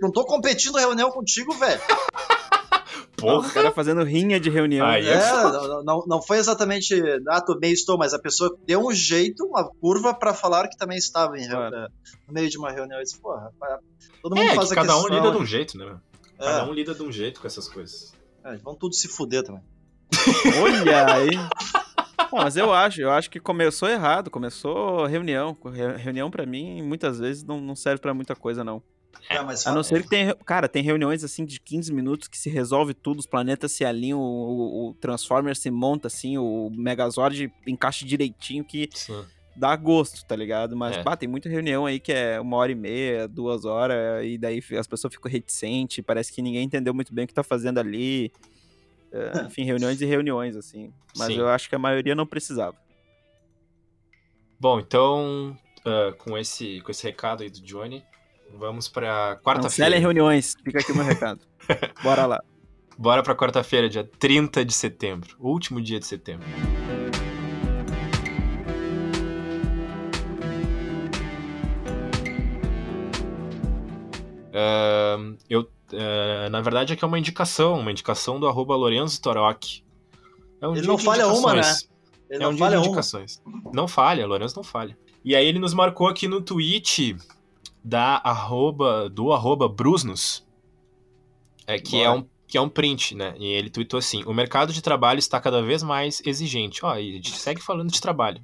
não 0.00 0.10
tô 0.10 0.24
competindo 0.24 0.76
reunião 0.76 1.10
contigo, 1.10 1.52
velho. 1.54 1.80
O 3.24 3.40
Porra! 3.40 3.50
cara 3.50 3.72
fazendo 3.72 4.02
rinha 4.04 4.38
de 4.38 4.48
reunião. 4.50 4.86
Aí 4.86 5.06
é 5.06 5.12
É, 5.14 5.42
não, 5.42 5.82
não, 5.84 6.04
não 6.06 6.22
foi 6.22 6.38
exatamente, 6.38 6.94
ah, 7.28 7.40
tô 7.40 7.58
bem 7.58 7.72
estou, 7.72 7.96
mas 7.98 8.14
a 8.14 8.18
pessoa 8.18 8.56
deu 8.66 8.86
um 8.86 8.92
jeito, 8.92 9.44
uma 9.46 9.68
curva 9.80 10.12
pra 10.14 10.32
falar 10.34 10.68
que 10.68 10.76
também 10.76 10.98
estava 10.98 11.36
em 11.38 11.42
reu- 11.46 11.56
Claro. 11.56 11.76
é, 11.76 11.88
no 12.28 12.34
meio 12.34 12.48
de 12.50 12.58
uma 12.58 12.70
reunião. 12.70 12.98
Eu 12.98 13.04
disse, 13.04 13.18
porra, 13.20 13.50
todo 14.22 14.36
mundo 14.36 14.48
É, 14.50 14.54
faz 14.54 14.68
que 14.68 14.78
a 14.78 14.82
cada 14.82 14.96
um 14.96 15.00
questão, 15.02 15.16
lida 15.18 15.30
de 15.32 15.38
um 15.42 15.46
jeito, 15.46 15.76
né? 15.78 15.96
é, 16.38 16.44
Cada 16.44 16.64
um 16.68 16.72
lida 16.72 16.94
de 16.94 17.02
um 17.02 17.10
jeito 17.12 17.40
com 17.40 17.46
essas 17.46 17.68
coisas. 17.68 18.12
é, 18.44 18.56
vão 18.56 18.74
tudo 18.74 18.94
se 18.94 19.08
fuder 19.08 19.42
também. 19.42 19.62
Olha 20.62 21.14
aí. 21.14 21.30
Não, 22.32 22.42
mas 22.42 22.56
eu 22.56 22.72
acho, 22.72 23.00
eu 23.00 23.10
acho 23.10 23.30
que 23.30 23.38
começou 23.40 23.88
errado, 23.88 24.30
começou 24.30 25.06
reunião. 25.06 25.56
Re- 25.72 25.96
Reunião 25.96 26.30
pra 26.30 26.44
mim 26.44 26.82
muitas 26.82 27.18
vezes 27.18 27.44
não, 27.44 27.60
não 27.60 27.76
serve 27.76 28.00
pra 28.00 28.12
muita 28.14 28.34
coisa 28.34 28.64
não. 28.64 28.82
É, 29.30 29.36
A 29.38 29.72
não 29.72 29.82
ser 29.82 30.02
que 30.02 30.08
tem, 30.08 30.34
cara, 30.44 30.68
tem 30.68 30.82
reuniões 30.82 31.24
assim 31.24 31.44
de 31.44 31.58
15 31.60 31.92
minutos 31.92 32.28
que 32.28 32.36
se 32.38 32.50
resolve 32.50 32.92
tudo, 32.94 33.18
os 33.20 33.26
planetas 33.26 33.72
se 33.72 33.84
alinham, 33.84 34.20
o, 34.20 34.90
o- 34.90 34.94
Transformer 34.94 35.56
se 35.56 35.70
monta 35.70 36.08
assim, 36.08 36.36
o 36.38 36.70
Megazord 36.70 37.52
encaixa 37.66 38.04
direitinho 38.04 38.64
que 38.64 38.88
Sim. 38.92 39.24
dá 39.56 39.74
gosto, 39.76 40.24
tá 40.26 40.36
ligado? 40.36 40.76
Mas, 40.76 40.96
É. 40.96 41.02
pá, 41.02 41.16
tem 41.16 41.28
muita 41.28 41.48
reunião 41.48 41.86
aí 41.86 41.98
que 41.98 42.12
é 42.12 42.38
uma 42.40 42.56
hora 42.58 42.72
e 42.72 42.74
meia, 42.74 43.26
duas 43.26 43.64
horas, 43.64 44.24
e 44.24 44.36
daí 44.36 44.62
as 44.78 44.86
pessoas 44.86 45.14
ficam 45.14 45.30
reticentes, 45.30 46.04
parece 46.04 46.32
que 46.32 46.42
ninguém 46.42 46.64
entendeu 46.64 46.92
muito 46.92 47.14
bem 47.14 47.24
o 47.24 47.28
que 47.28 47.34
tá 47.34 47.42
fazendo 47.42 47.78
ali. 47.78 48.30
É, 49.12 49.42
enfim, 49.46 49.64
reuniões 49.64 50.00
e 50.00 50.04
reuniões, 50.06 50.56
assim. 50.56 50.92
Mas 51.16 51.28
Sim. 51.28 51.38
eu 51.38 51.48
acho 51.48 51.68
que 51.68 51.74
a 51.74 51.78
maioria 51.78 52.14
não 52.14 52.26
precisava. 52.26 52.76
Bom, 54.60 54.78
então, 54.80 55.56
ah, 55.84 56.12
com, 56.18 56.36
esse, 56.38 56.80
com 56.80 56.90
esse 56.90 57.02
recado 57.04 57.42
aí 57.42 57.50
do 57.50 57.60
Johnny, 57.60 58.04
vamos 58.58 58.88
pra 58.88 59.36
Cancelem 59.36 59.42
quarta-feira. 59.42 59.98
reuniões, 59.98 60.54
fica 60.64 60.80
aqui 60.80 60.92
o 60.92 60.96
meu 60.96 61.04
recado. 61.04 61.40
Bora 62.02 62.26
lá. 62.26 62.40
Bora 62.96 63.22
pra 63.22 63.34
quarta-feira, 63.34 63.88
dia 63.88 64.04
30 64.18 64.64
de 64.64 64.72
setembro. 64.72 65.36
Último 65.40 65.80
dia 65.80 65.98
de 65.98 66.06
setembro. 66.06 66.46
Ahn, 74.52 75.36
eu, 75.50 75.68
eh, 75.92 76.48
na 76.48 76.60
verdade, 76.60 76.92
aqui 76.92 77.04
é 77.04 77.08
uma 77.08 77.18
indicação, 77.18 77.78
uma 77.80 77.90
indicação 77.90 78.38
do 78.38 78.46
arroba 78.46 78.76
Lorenzo 78.76 79.20
Torok. 79.20 79.82
É 80.60 80.68
um 80.68 80.72
Ele 80.72 80.80
dia 80.82 80.88
não 80.88 80.96
de 80.96 81.04
falha 81.04 81.26
uma, 81.26 81.52
indicações. 81.52 81.88
Ele 82.30 82.42
É 82.42 82.44
não 82.44 82.50
um 82.50 82.54
dia 82.54 82.64
falha 82.64 82.76
de 82.76 82.82
uma. 82.82 82.86
indicações. 82.86 83.42
Não 83.72 83.88
falha, 83.88 84.26
Lourenço 84.26 84.56
não 84.56 84.62
falha. 84.62 84.96
E 85.24 85.34
aí 85.34 85.44
ele 85.46 85.58
nos 85.58 85.74
marcou 85.74 86.06
aqui 86.06 86.28
no 86.28 86.40
tweet 86.40 87.16
da 87.84 88.20
arroba, 88.24 89.10
do 89.10 89.32
arroba 89.32 89.68
Brusnos, 89.68 90.42
é, 91.66 91.78
que, 91.78 92.00
é 92.00 92.10
um, 92.10 92.26
que 92.46 92.56
é 92.56 92.60
um 92.60 92.68
print, 92.68 93.14
né? 93.14 93.34
E 93.38 93.46
ele 93.46 93.68
tweetou 93.68 93.98
assim, 93.98 94.24
o 94.24 94.32
mercado 94.32 94.72
de 94.72 94.80
trabalho 94.82 95.18
está 95.18 95.38
cada 95.38 95.62
vez 95.62 95.82
mais 95.82 96.22
exigente. 96.24 96.84
Ó, 96.84 96.96
e 96.96 97.10
a 97.10 97.12
gente 97.14 97.36
segue 97.36 97.60
falando 97.60 97.92
de 97.92 98.00
trabalho. 98.00 98.40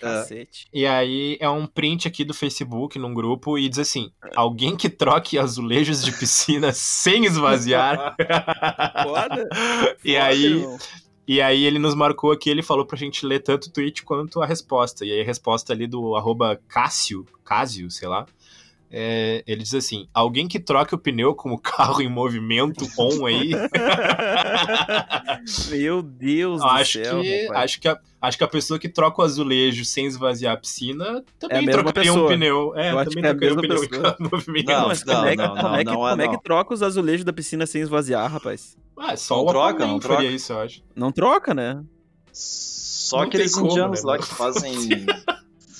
Cacete. 0.00 0.66
E 0.72 0.86
aí 0.86 1.36
é 1.40 1.48
um 1.48 1.66
print 1.66 2.08
aqui 2.08 2.24
do 2.24 2.32
Facebook 2.32 2.98
num 2.98 3.12
grupo 3.12 3.58
e 3.58 3.68
diz 3.68 3.80
assim, 3.80 4.10
alguém 4.34 4.76
que 4.76 4.88
troque 4.88 5.38
azulejos 5.38 6.02
de 6.02 6.12
piscina 6.12 6.70
sem 6.72 7.26
esvaziar. 7.26 8.16
Foda. 9.04 9.48
e 10.04 10.12
Foda, 10.14 10.24
aí... 10.24 10.44
irmão. 10.44 10.78
E 11.28 11.42
aí 11.42 11.64
ele 11.64 11.78
nos 11.78 11.94
marcou 11.94 12.32
aqui, 12.32 12.48
ele 12.48 12.62
falou 12.62 12.86
pra 12.86 12.96
gente 12.96 13.26
ler 13.26 13.40
tanto 13.40 13.66
o 13.66 13.70
tweet 13.70 14.02
quanto 14.02 14.40
a 14.40 14.46
resposta. 14.46 15.04
E 15.04 15.12
aí 15.12 15.20
a 15.20 15.24
resposta 15.24 15.74
ali 15.74 15.86
do 15.86 16.16
arroba 16.16 16.58
Cássio, 16.66 17.26
Cásio, 17.44 17.90
sei 17.90 18.08
lá, 18.08 18.24
É, 18.90 19.44
ele 19.46 19.62
diz 19.62 19.74
assim: 19.74 20.08
alguém 20.14 20.48
que 20.48 20.58
troque 20.58 20.94
o 20.94 20.98
pneu 20.98 21.34
com 21.34 21.52
o 21.52 21.58
carro 21.58 22.00
em 22.00 22.08
movimento 22.08 22.86
on 22.98 23.26
aí. 23.26 23.50
Meu 25.70 26.02
Deus 26.02 26.62
acho, 26.62 26.98
do 26.98 27.04
céu. 27.04 27.20
que, 27.20 27.42
rapaz. 27.46 27.64
acho, 27.64 27.80
que 27.80 27.88
a, 27.88 27.98
acho 28.22 28.38
que 28.38 28.44
a 28.44 28.48
pessoa 28.48 28.78
que 28.78 28.88
troca 28.88 29.20
o 29.20 29.24
azulejo 29.24 29.84
sem 29.84 30.06
esvaziar 30.06 30.54
a 30.54 30.56
piscina 30.56 31.24
também 31.38 31.66
trocaria 31.66 32.12
um 32.12 32.14
pessoa. 32.14 32.28
pneu. 32.30 32.72
É, 32.76 32.92
Eu 32.92 33.04
também 33.04 33.22
que 33.22 33.26
é 33.26 33.28
a 33.28 33.32
um 33.32 33.38
pneu 33.56 33.84
em 33.84 33.88
pessoa. 33.88 33.90
carro 34.02 34.16
em 34.20 34.28
movimento. 34.30 34.66
Não, 34.72 34.88
mas 34.88 35.04
como, 35.04 35.26
é 35.26 35.30
que, 35.30 35.36
não, 35.36 35.48
como, 35.56 35.76
é 35.76 35.78
que, 35.78 35.84
não 35.84 35.92
é 36.08 36.10
como 36.10 36.22
é 36.22 36.26
não. 36.26 36.36
que 36.36 36.42
troca 36.42 36.74
os 36.74 36.82
azulejos 36.82 37.24
da 37.24 37.32
piscina 37.32 37.66
sem 37.66 37.82
esvaziar, 37.82 38.30
rapaz? 38.30 38.76
Ah, 38.96 39.16
só 39.16 39.36
Não 39.36 39.44
o 39.44 39.48
troca, 39.48 39.86
não 39.86 40.00
faria 40.00 40.16
troca. 40.16 40.24
isso, 40.34 40.52
eu 40.52 40.60
acho. 40.60 40.82
Não 40.96 41.12
troca, 41.12 41.54
né? 41.54 41.82
Só 42.32 43.18
Não 43.18 43.24
aqueles 43.24 43.56
indianos 43.56 44.02
né, 44.02 44.10
lá 44.10 44.16
não? 44.16 44.22
que 44.22 44.34
fazem. 44.34 45.06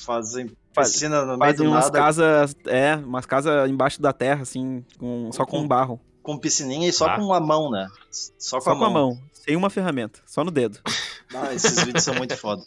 fazem 0.09 0.51
Faz- 0.73 0.93
piscina 0.93 1.21
no 1.21 1.37
meio 1.37 1.53
Fazem 1.53 1.67
do 1.67 1.71
umas 1.73 1.85
nada, 1.85 1.99
casas, 1.99 2.57
é, 2.67 2.97
umas 2.97 3.27
casas 3.27 3.71
embaixo 3.71 4.01
da 4.01 4.13
terra, 4.13 4.43
assim, 4.43 4.83
com- 4.99 5.31
só 5.33 5.45
com 5.45 5.61
Com- 5.61 5.69
barro. 5.69 6.01
com 6.23 6.39
piscininha 6.39 6.89
e 6.89 6.93
só 6.93 7.07
Ah. 7.07 7.17
com 7.17 7.33
a 7.33 7.39
mão, 7.41 7.71
né? 7.71 7.87
Só 8.11 8.57
com, 8.59 8.65
Só 8.65 8.71
a, 8.73 8.77
com 8.77 8.85
a 8.85 8.91
mão. 8.91 9.11
mão, 9.11 9.23
sem 9.33 9.55
uma 9.57 9.69
ferramenta, 9.71 10.21
só 10.27 10.43
no 10.43 10.51
dedo. 10.51 10.81
Ah, 11.35 11.53
esses 11.53 11.85
vídeos 11.85 12.03
são 12.05 12.15
muito 12.15 12.35
foda. 12.39 12.63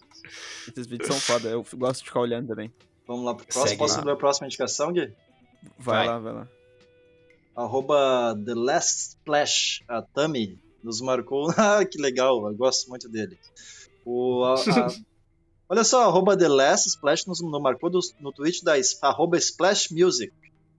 Esses 0.67 0.85
vídeos 0.85 1.07
são 1.07 1.19
foda, 1.19 1.49
eu 1.49 1.65
gosto 1.73 2.01
de 2.01 2.05
ficar 2.09 2.19
olhando 2.19 2.47
também. 2.47 2.71
Vamos 3.07 3.25
lá 3.25 3.33
pro 3.33 3.43
próximo. 3.43 3.67
Segue 3.69 3.79
Posso 3.79 4.05
lá. 4.05 4.13
a 4.13 4.15
próxima 4.15 4.45
indicação, 4.45 4.93
Gui? 4.93 5.11
Vai, 5.79 6.05
Vai. 6.05 6.07
lá, 6.07 6.19
vai 6.19 6.33
lá. 6.33 6.47
Arroba 7.55 8.35
The 8.45 8.53
Last 8.53 9.09
Splash, 9.17 9.83
a 9.87 10.01
Tami, 10.03 10.59
nos 10.83 11.01
marcou. 11.01 11.47
Ah, 11.57 11.83
que 11.83 11.99
legal, 11.99 12.47
eu 12.47 12.55
gosto 12.55 12.87
muito 12.89 13.09
dele. 13.09 13.37
O, 14.05 14.43
a- 14.43 14.53
a- 14.55 14.87
Olha 15.71 15.85
só, 15.85 16.03
arroba 16.03 16.35
The 16.35 16.49
Last 16.49 16.89
Splash 16.89 17.25
nos, 17.27 17.39
nos 17.41 17.61
marcou 17.61 17.89
do- 17.89 17.99
no 18.19 18.33
tweet 18.33 18.61
da 18.61 18.73
arroba 19.03 19.37
Splash 19.37 19.89
Music. 19.91 20.33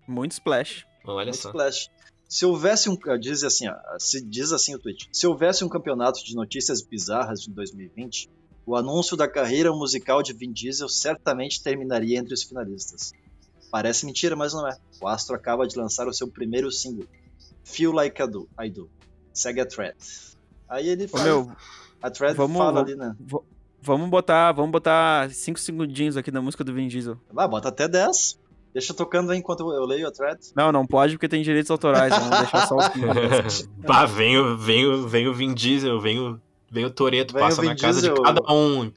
Muito 0.06 0.32
splash. 0.32 0.84
Olha 1.06 1.24
Muito 1.30 1.38
só. 1.38 1.48
Splash. 1.48 1.88
Se 2.28 2.44
houvesse 2.44 2.90
um. 2.90 2.96
Diz 3.18 3.42
assim, 3.42 3.68
ó, 3.68 3.74
se 3.98 4.20
diz 4.22 4.52
assim 4.52 4.74
o 4.74 4.78
tweet. 4.78 5.08
Se 5.10 5.26
houvesse 5.26 5.64
um 5.64 5.68
campeonato 5.68 6.22
de 6.22 6.34
notícias 6.34 6.82
bizarras 6.82 7.40
de 7.40 7.50
2020, 7.50 8.28
o 8.66 8.76
anúncio 8.76 9.16
da 9.16 9.26
carreira 9.26 9.72
musical 9.72 10.22
de 10.22 10.34
Vin 10.34 10.52
Diesel 10.52 10.90
certamente 10.90 11.62
terminaria 11.62 12.18
entre 12.18 12.34
os 12.34 12.42
finalistas. 12.42 13.12
Parece 13.70 14.04
mentira, 14.04 14.36
mas 14.36 14.52
não 14.52 14.68
é. 14.68 14.76
O 15.00 15.08
Astro 15.08 15.34
acaba 15.34 15.66
de 15.66 15.74
lançar 15.78 16.06
o 16.06 16.12
seu 16.12 16.28
primeiro 16.28 16.70
single, 16.70 17.06
Feel 17.64 17.92
Like 17.92 18.22
I 18.22 18.26
Do. 18.26 18.46
I 18.62 18.68
do. 18.70 18.90
Segue 19.32 19.60
a 19.62 19.66
thread. 19.66 19.96
Aí 20.68 20.86
ele 20.86 21.04
Ô, 21.06 21.08
fala. 21.08 21.24
meu, 21.24 21.52
a 22.02 22.10
thread 22.10 22.36
vamos- 22.36 22.58
fala 22.58 22.80
ali, 22.82 22.94
né? 22.94 23.16
Vamos 23.82 24.08
botar, 24.08 24.52
vamos 24.52 24.70
botar 24.70 25.30
cinco 25.30 25.58
segundinhos 25.58 26.16
aqui 26.16 26.30
na 26.30 26.40
música 26.40 26.64
do 26.64 26.72
Vin 26.72 26.88
Diesel. 26.88 27.18
Vai, 27.32 27.48
bota 27.48 27.68
até 27.68 27.88
10. 27.88 28.40
Deixa 28.72 28.94
tocando 28.94 29.32
aí 29.32 29.38
enquanto 29.38 29.70
eu 29.70 29.84
leio 29.84 30.08
a 30.08 30.10
thread. 30.10 30.38
Não, 30.56 30.72
não 30.72 30.86
pode 30.86 31.14
porque 31.14 31.28
tem 31.28 31.42
direitos 31.42 31.70
autorais, 31.70 32.14
vamos 32.16 32.38
deixar 32.38 32.66
só 32.66 32.76
os. 32.76 33.68
Pá, 33.86 34.06
vem 34.06 34.38
o, 34.38 34.56
vem, 34.56 34.86
o, 34.86 35.06
vem 35.06 35.28
o 35.28 35.34
Vin 35.34 35.52
Diesel, 35.52 36.00
vem 36.00 36.18
o, 36.18 36.40
vem 36.70 36.86
o 36.86 36.90
Toreto, 36.90 37.34
passa 37.34 37.60
Vin 37.60 37.68
na 37.68 37.76
casa 37.76 38.00
Diesel. 38.00 38.14
de 38.14 38.22
cada 38.22 38.50
um. 38.50 38.90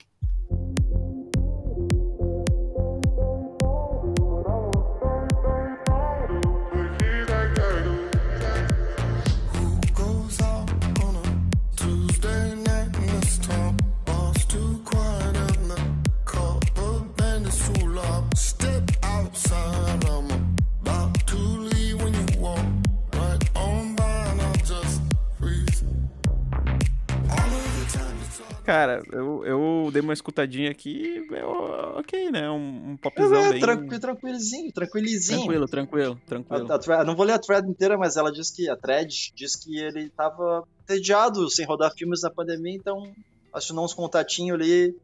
Cara, 28.66 29.04
eu, 29.12 29.46
eu 29.46 29.90
dei 29.94 30.02
uma 30.02 30.12
escutadinha 30.14 30.72
aqui, 30.72 31.24
eu- 31.30 31.98
ok, 32.00 32.32
né? 32.32 32.50
Um, 32.50 32.92
um 32.92 32.98
popzão 32.98 33.46
É, 33.46 33.50
bem... 33.52 33.60
tranqui- 33.62 34.00
tranquilizinho, 34.00 34.72
tranquilizinho. 34.72 35.40
Tranquilo, 35.42 35.68
tranquilo, 35.68 36.22
tranquilo. 36.26 36.72
A, 36.72 36.76
a 36.76 36.80
thread- 36.80 37.06
não 37.06 37.16
vou 37.16 37.26
ler 37.26 37.34
a 37.34 37.40
thread 37.40 37.70
inteira, 37.70 37.96
mas 37.98 38.18
ela 38.18 38.32
diz 38.32 38.50
que 38.50 38.68
a 38.68 38.76
thread 38.76 39.32
diz 39.36 39.56
que 39.56 39.78
ele 39.78 40.10
tava 40.10 40.64
entediado 40.84 41.48
sem 41.52 41.66
rodar 41.66 41.94
filmes 41.96 42.22
na 42.24 42.32
pandemia, 42.32 42.74
então 42.76 43.14
assinou 43.54 43.86
uns 43.86 43.94
contatinhos 43.94 44.56
ali 44.60 44.96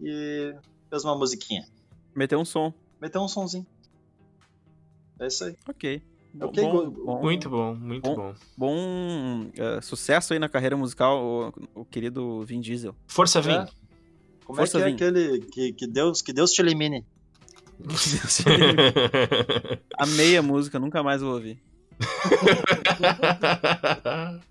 e 0.00 0.54
fez 0.88 1.04
uma 1.04 1.16
musiquinha. 1.18 1.66
Meteu 2.14 2.38
um 2.38 2.44
som. 2.44 2.72
Meteu 3.00 3.20
um 3.20 3.28
sonzinho. 3.28 3.66
É 5.18 5.26
isso 5.26 5.44
aí. 5.44 5.56
Ok. 5.68 6.00
Bom, 6.34 6.46
Ok, 6.46 6.62
bom, 6.64 6.90
bom, 6.90 7.20
Muito 7.22 7.50
bom, 7.50 7.74
muito 7.74 8.02
Bom. 8.08 8.16
bom. 8.16 8.34
bom, 8.56 9.50
eh, 9.54 9.80
sucesso 9.82 10.32
aí 10.32 10.38
na 10.38 10.48
carreira 10.48 10.76
musical, 10.76 11.22
o, 11.22 11.52
o 11.80 11.84
querido 11.84 12.42
Vin 12.44 12.60
Diesel. 12.60 12.94
Força, 13.06 13.40
Vin. 13.40 13.52
É. 13.52 13.66
Como 14.44 14.56
Força, 14.58 14.78
é 14.78 14.80
que 14.80 14.86
é 14.86 14.88
Vin. 14.88 14.94
aquele 14.94 15.40
que, 15.52 15.72
que, 15.74 15.86
Deus, 15.86 16.22
que 16.22 16.32
Deus 16.32 16.50
te 16.52 16.62
elimine? 16.62 17.04
Amei 19.98 20.36
a 20.36 20.42
música, 20.42 20.78
nunca 20.78 21.02
mais 21.02 21.20
vou 21.20 21.34
ouvir. 21.34 21.58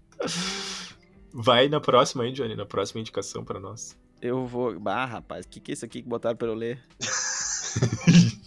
Vai 1.33 1.69
na 1.69 1.79
próxima 1.79 2.23
aí, 2.23 2.31
Johnny, 2.31 2.55
na 2.55 2.65
próxima 2.65 2.99
indicação 3.01 3.43
pra 3.43 3.59
nós. 3.59 3.97
Eu 4.21 4.45
vou. 4.45 4.77
Bah, 4.79 5.05
rapaz, 5.05 5.45
o 5.45 5.49
que, 5.49 5.59
que 5.59 5.71
é 5.71 5.73
isso 5.73 5.85
aqui 5.85 6.01
que 6.01 6.07
botaram 6.07 6.35
pra 6.35 6.47
eu 6.47 6.53
ler? 6.53 6.79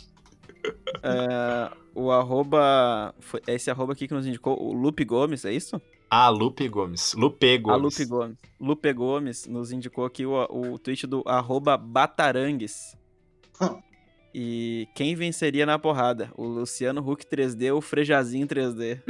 É, 1.02 1.70
o 1.94 2.10
arroba. 2.10 3.14
Foi 3.20 3.40
esse 3.46 3.70
arroba 3.70 3.92
aqui 3.92 4.06
que 4.08 4.14
nos 4.14 4.26
indicou, 4.26 4.60
o 4.60 4.72
Lupe 4.72 5.04
Gomes, 5.04 5.44
é 5.44 5.52
isso? 5.52 5.80
Ah, 6.10 6.28
Lupe 6.28 6.68
Gomes. 6.68 7.14
Lupe 7.14 7.58
Gomes. 7.58 7.74
A 7.78 7.82
Lupe 7.82 8.04
Gomes. 8.04 8.36
Lupe 8.60 8.92
Gomes 8.92 9.46
nos 9.46 9.72
indicou 9.72 10.04
aqui 10.04 10.24
o, 10.24 10.34
o 10.50 10.78
tweet 10.78 11.06
do 11.06 11.22
arroba 11.26 11.76
Batarangues. 11.76 12.96
Hum. 13.60 13.80
E 14.34 14.88
quem 14.94 15.14
venceria 15.14 15.64
na 15.64 15.78
porrada? 15.78 16.30
O 16.36 16.44
Luciano 16.44 17.00
Huck 17.08 17.24
3D 17.24 17.72
ou 17.72 17.78
o 17.78 17.80
Frejazinho 17.80 18.46
3D? 18.46 19.00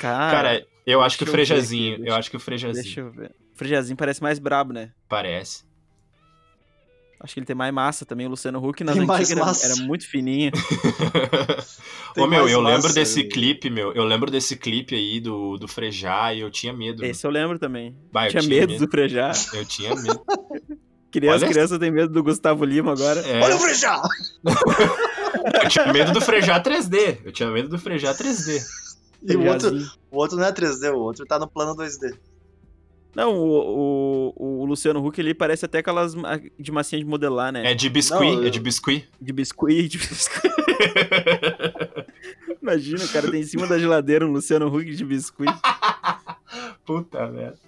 Cara, 0.00 0.30
Cara, 0.30 0.66
eu 0.86 1.02
acho 1.02 1.18
que 1.18 1.24
o 1.24 1.26
deixa 1.26 1.54
eu 1.54 1.56
ver 1.56 1.62
Frejazinho. 1.62 1.94
Eu 1.94 2.00
deixa- 2.00 2.16
acho 2.18 2.30
que 2.30 2.36
o 2.36 2.40
Frejazinho. 2.40 2.82
deixa 2.84 3.00
eu 3.00 3.10
ver. 3.10 3.34
O 3.54 3.58
Frejazinho 3.58 3.96
parece 3.96 4.22
mais 4.22 4.38
brabo, 4.38 4.72
né? 4.72 4.92
Parece. 5.08 5.64
Acho 7.24 7.32
que 7.32 7.40
ele 7.40 7.46
tem 7.46 7.56
mais 7.56 7.72
massa 7.72 8.04
também. 8.04 8.26
O 8.26 8.30
Luciano 8.30 8.62
Huck 8.62 8.84
nas 8.84 8.94
Tem 8.94 9.02
antigas 9.02 9.30
era, 9.30 9.72
era 9.72 9.82
muito 9.86 10.06
fininho. 10.06 10.52
Ô, 12.18 12.26
meu, 12.26 12.46
eu 12.46 12.60
massa, 12.60 12.76
lembro 12.76 12.92
desse 12.92 13.22
eu- 13.22 13.28
clipe, 13.30 13.70
meu. 13.70 13.94
Eu 13.94 14.04
lembro 14.04 14.30
desse 14.30 14.56
clipe 14.56 14.94
aí 14.94 15.20
do, 15.20 15.56
do 15.56 15.66
Frejá 15.66 16.34
e 16.34 16.40
eu 16.40 16.50
tinha 16.50 16.70
medo. 16.74 17.02
Esse 17.02 17.26
eu 17.26 17.30
lembro 17.30 17.58
também. 17.58 17.96
Bah, 18.12 18.26
eu 18.26 18.30
tinha, 18.30 18.42
tinha 18.42 18.60
medo, 18.60 18.72
medo. 18.72 18.84
do 18.86 18.90
Frejá. 18.90 19.32
Eu 19.54 19.64
tinha 19.64 19.94
medo. 19.94 20.20
Criança, 21.10 21.44
Olha- 21.46 21.52
criança 21.54 21.78
tem 21.78 21.90
medo 21.90 22.12
do 22.12 22.22
Gustavo 22.22 22.62
Lima 22.62 22.92
agora. 22.92 23.20
É, 23.20 23.40
Olha 23.40 23.56
o 23.56 23.58
Frejá! 23.58 24.02
eu 25.62 25.68
tinha 25.70 25.90
medo 25.92 26.12
do 26.12 26.20
Frejá 26.20 26.60
3D. 26.62 27.20
Eu 27.24 27.32
tinha 27.32 27.50
medo 27.50 27.70
do 27.70 27.78
Frejá 27.78 28.12
3D. 28.14 28.60
E 29.22 29.34
o 29.36 29.46
outro, 29.46 29.70
o 30.10 30.16
outro 30.18 30.36
não 30.36 30.44
é 30.44 30.52
3D, 30.52 30.92
o 30.92 30.98
outro 30.98 31.24
tá 31.24 31.38
no 31.38 31.48
plano 31.48 31.74
2D. 31.74 32.14
Não, 33.14 33.36
o, 33.38 34.32
o, 34.36 34.60
o 34.62 34.64
Luciano 34.64 35.04
Huck 35.06 35.20
ali 35.20 35.34
parece 35.34 35.64
até 35.64 35.78
aquelas 35.78 36.14
de 36.58 36.72
massinha 36.72 36.98
de 36.98 37.04
modelar, 37.04 37.52
né? 37.52 37.70
É 37.70 37.74
de 37.74 37.88
biscuit, 37.88 38.36
Não, 38.36 38.44
é 38.44 38.50
de 38.50 38.58
biscuit. 38.60 39.08
De 39.20 39.32
biscuit, 39.32 39.88
de 39.88 39.98
biscuit. 39.98 40.52
Imagina, 42.60 43.04
o 43.04 43.08
cara 43.08 43.30
tem 43.30 43.40
em 43.40 43.44
cima 43.44 43.66
da 43.66 43.78
geladeira 43.78 44.26
um 44.26 44.32
Luciano 44.32 44.66
Huck 44.74 44.94
de 44.94 45.04
biscuit. 45.04 45.52
Puta 46.84 47.26
merda. 47.28 47.58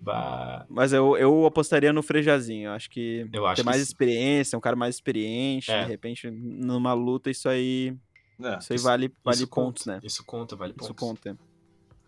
Bah. 0.00 0.64
Mas 0.68 0.92
eu, 0.92 1.16
eu 1.16 1.46
apostaria 1.46 1.92
no 1.92 2.02
Frejazinho. 2.02 2.68
Eu 2.68 2.72
acho 2.72 2.88
que 2.88 3.26
Eu 3.32 3.44
acho 3.44 3.56
tem 3.56 3.64
que 3.64 3.66
mais 3.66 3.78
sim. 3.78 3.82
experiência, 3.82 4.54
é 4.54 4.58
um 4.58 4.60
cara 4.60 4.76
mais 4.76 4.94
experiente. 4.94 5.70
É. 5.70 5.82
De 5.82 5.88
repente, 5.90 6.30
numa 6.30 6.92
luta, 6.92 7.28
isso 7.30 7.48
aí, 7.48 7.92
É. 8.40 8.58
isso 8.58 8.72
aí 8.72 8.76
Isso- 8.76 8.84
vale, 8.84 9.12
vale 9.24 9.36
Isso 9.36 9.48
pontos, 9.48 9.84
conta, 9.84 9.96
né? 9.96 10.00
Isso 10.04 10.24
conta, 10.24 10.56
vale 10.56 10.74
Isso 10.80 10.94
pontos. 10.94 11.20
conta. 11.22 11.38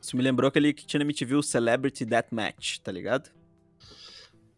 Isso 0.01 0.17
me 0.17 0.23
lembrou 0.23 0.49
aquele 0.49 0.73
que 0.73 0.87
tinha 0.87 0.99
na 0.99 1.05
MTV, 1.05 1.37
o 1.37 1.43
Celebrity 1.43 2.05
Deathmatch, 2.05 2.79
tá 2.79 2.93
ligado? 2.93 3.31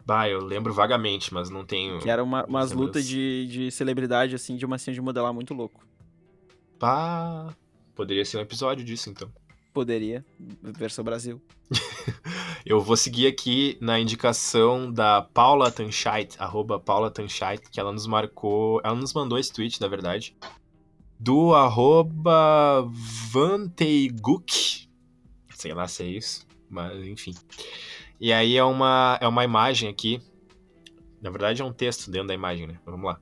Bah, 0.05 0.29
eu 0.29 0.41
lembro 0.45 0.73
vagamente, 0.73 1.33
mas 1.33 1.51
não 1.51 1.65
tenho. 1.65 1.99
Que 2.01 2.11
era 2.11 2.23
uma, 2.23 2.45
umas 2.45 2.73
lutas 2.73 3.07
de, 3.07 3.47
de 3.47 3.71
celebridade, 3.71 4.35
assim, 4.35 4.57
de 4.57 4.67
massinha 4.67 4.95
de 4.95 5.01
modelar 5.01 5.33
muito 5.33 5.55
louco. 5.55 5.87
Bah. 6.79 7.55
Poderia 7.95 8.25
ser 8.25 8.39
um 8.39 8.41
episódio 8.41 8.85
disso, 8.85 9.11
então. 9.11 9.31
Poderia, 9.73 10.25
versão 10.63 11.05
Brasil. 11.05 11.41
Eu 12.67 12.81
vou 12.81 12.97
seguir 12.97 13.27
aqui 13.27 13.79
na 13.81 14.01
indicação 14.01 14.91
da 14.91 15.23
Paula 15.23 15.71
Tanscheit, 15.71 16.35
arroba 16.39 16.81
Paula 16.81 17.11
Tanscheit, 17.11 17.63
que 17.71 17.79
ela 17.79 17.93
nos 17.93 18.07
marcou, 18.07 18.81
ela 18.83 18.97
nos 18.97 19.13
mandou 19.13 19.39
esse 19.39 19.53
tweet, 19.53 19.81
na 19.81 19.87
verdade, 19.87 20.37
do 21.19 21.55
arroba 21.55 22.85
Vanteiguk, 23.31 24.89
sei 25.61 25.75
lá 25.75 25.87
se 25.87 26.03
é 26.03 26.07
isso, 26.07 26.47
mas 26.69 27.07
enfim. 27.07 27.35
E 28.21 28.33
aí 28.33 28.57
é 28.57 28.65
uma, 28.65 29.19
é 29.21 29.29
uma 29.29 29.45
imagem 29.45 29.89
aqui, 29.89 30.21
na 31.21 31.31
verdade 31.31 31.61
é 31.61 31.65
um 31.65 31.73
texto 31.73 32.11
dentro 32.11 32.29
da 32.29 32.35
imagem, 32.35 32.67
né? 32.67 32.79
Vamos 32.85 33.05
lá. 33.05 33.21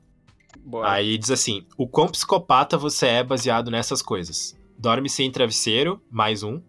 Bora. 0.58 0.90
Aí 0.90 1.18
diz 1.18 1.30
assim: 1.30 1.66
o 1.76 1.86
quão 1.86 2.08
psicopata 2.08 2.78
você 2.78 3.06
é 3.06 3.24
baseado 3.24 3.70
nessas 3.70 4.00
coisas. 4.00 4.56
Dorme 4.78 5.08
sem 5.08 5.30
travesseiro, 5.30 6.00
mais 6.10 6.42
um. 6.42 6.62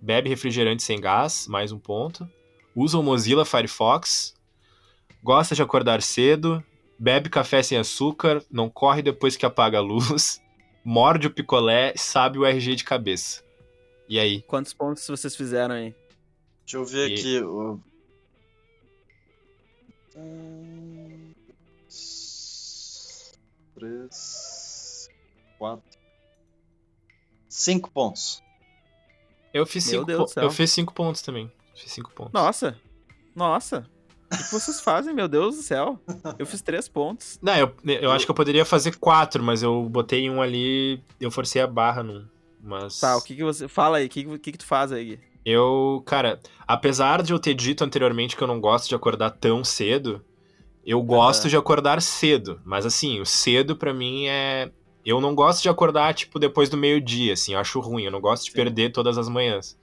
Bebe 0.00 0.30
refrigerante 0.30 0.82
sem 0.82 0.98
gás, 0.98 1.46
mais 1.46 1.72
um 1.72 1.78
ponto. 1.78 2.26
Usa 2.74 2.98
o 2.98 3.02
Mozilla 3.02 3.44
Firefox. 3.44 4.34
Gosta 5.22 5.54
de 5.54 5.62
acordar 5.62 6.00
cedo. 6.00 6.64
Bebe 6.98 7.28
café 7.28 7.62
sem 7.62 7.76
açúcar. 7.76 8.42
Não 8.50 8.70
corre 8.70 9.02
depois 9.02 9.36
que 9.36 9.44
apaga 9.44 9.78
a 9.78 9.82
luz. 9.82 10.40
Morde 10.82 11.26
o 11.26 11.30
picolé. 11.30 11.92
Sabe 11.96 12.38
o 12.38 12.46
RG 12.46 12.76
de 12.76 12.84
cabeça. 12.84 13.42
E 14.10 14.18
aí? 14.18 14.42
Quantos 14.42 14.74
pontos 14.74 15.06
vocês 15.06 15.34
fizeram 15.36 15.74
aí? 15.74 15.94
Deixa 16.66 16.76
eu 16.76 16.84
ver 16.84 17.10
E- 17.10 17.14
aqui. 17.14 17.40
o- 17.42 17.80
Um, 20.16 21.32
Três. 23.74 25.08
Quatro. 25.58 25.98
Cinco 27.48 27.90
pontos. 27.90 28.42
Eu 29.54 29.64
fiz 29.66 29.84
Meu 29.86 29.92
cinco, 30.00 30.06
Deus 30.06 30.18
po- 30.18 30.24
do 30.24 30.30
céu. 30.32 30.42
eu 30.44 30.50
fiz 30.50 30.70
cinco 30.70 30.92
pontos 30.92 31.22
também. 31.22 31.50
Fiz 31.74 31.92
cinco 31.92 32.10
pontos. 32.12 32.32
Nossa! 32.32 32.76
Nossa! 33.34 33.86
O 34.32 34.36
que 34.36 34.52
vocês 34.52 34.80
fazem, 34.82 35.14
meu 35.14 35.28
Deus 35.28 35.56
do 35.56 35.62
céu? 35.62 35.98
Eu 36.38 36.46
fiz 36.46 36.60
três 36.60 36.88
pontos. 36.88 37.38
Não, 37.40 37.56
eu, 37.56 37.74
eu 37.84 38.10
acho 38.12 38.24
que 38.26 38.30
eu 38.30 38.34
poderia 38.34 38.64
fazer 38.64 38.96
quatro, 38.98 39.42
mas 39.42 39.62
eu 39.62 39.88
botei 39.88 40.28
um 40.28 40.42
ali. 40.42 41.02
Eu 41.20 41.30
forcei 41.30 41.62
a 41.62 41.66
barra 41.66 42.02
num. 42.02 42.28
Mas. 42.62 43.00
Tá, 43.00 43.16
o 43.16 43.22
que 43.22 43.34
que 43.36 43.42
você... 43.44 43.66
Fala 43.68 43.98
aí, 43.98 44.06
o 44.06 44.08
que, 44.08 44.38
que, 44.38 44.52
que 44.52 44.58
tu 44.58 44.66
faz 44.66 44.92
aí, 44.92 45.04
Gui? 45.16 45.20
Eu, 45.44 46.02
cara, 46.06 46.38
apesar 46.68 47.22
de 47.22 47.32
eu 47.32 47.38
ter 47.38 47.54
dito 47.54 47.82
anteriormente 47.82 48.36
que 48.36 48.42
eu 48.42 48.46
não 48.48 48.60
gosto 48.60 48.88
de 48.88 48.94
acordar 48.94 49.30
tão 49.30 49.64
cedo, 49.64 50.22
eu 50.84 51.02
gosto 51.02 51.48
de 51.48 51.56
acordar 51.56 52.02
cedo. 52.02 52.60
Mas 52.64 52.84
assim, 52.84 53.20
o 53.20 53.26
cedo 53.26 53.74
pra 53.76 53.94
mim 53.94 54.26
é. 54.26 54.70
Eu 55.04 55.18
não 55.18 55.34
gosto 55.34 55.62
de 55.62 55.68
acordar, 55.70 56.12
tipo, 56.12 56.38
depois 56.38 56.68
do 56.68 56.76
meio-dia, 56.76 57.32
assim, 57.32 57.54
eu 57.54 57.58
acho 57.58 57.80
ruim. 57.80 58.04
Eu 58.04 58.10
não 58.12 58.20
gosto 58.20 58.44
de 58.44 58.50
Sim. 58.50 58.56
perder 58.56 58.92
todas 58.92 59.16
as 59.16 59.30
manhãs. 59.30 59.78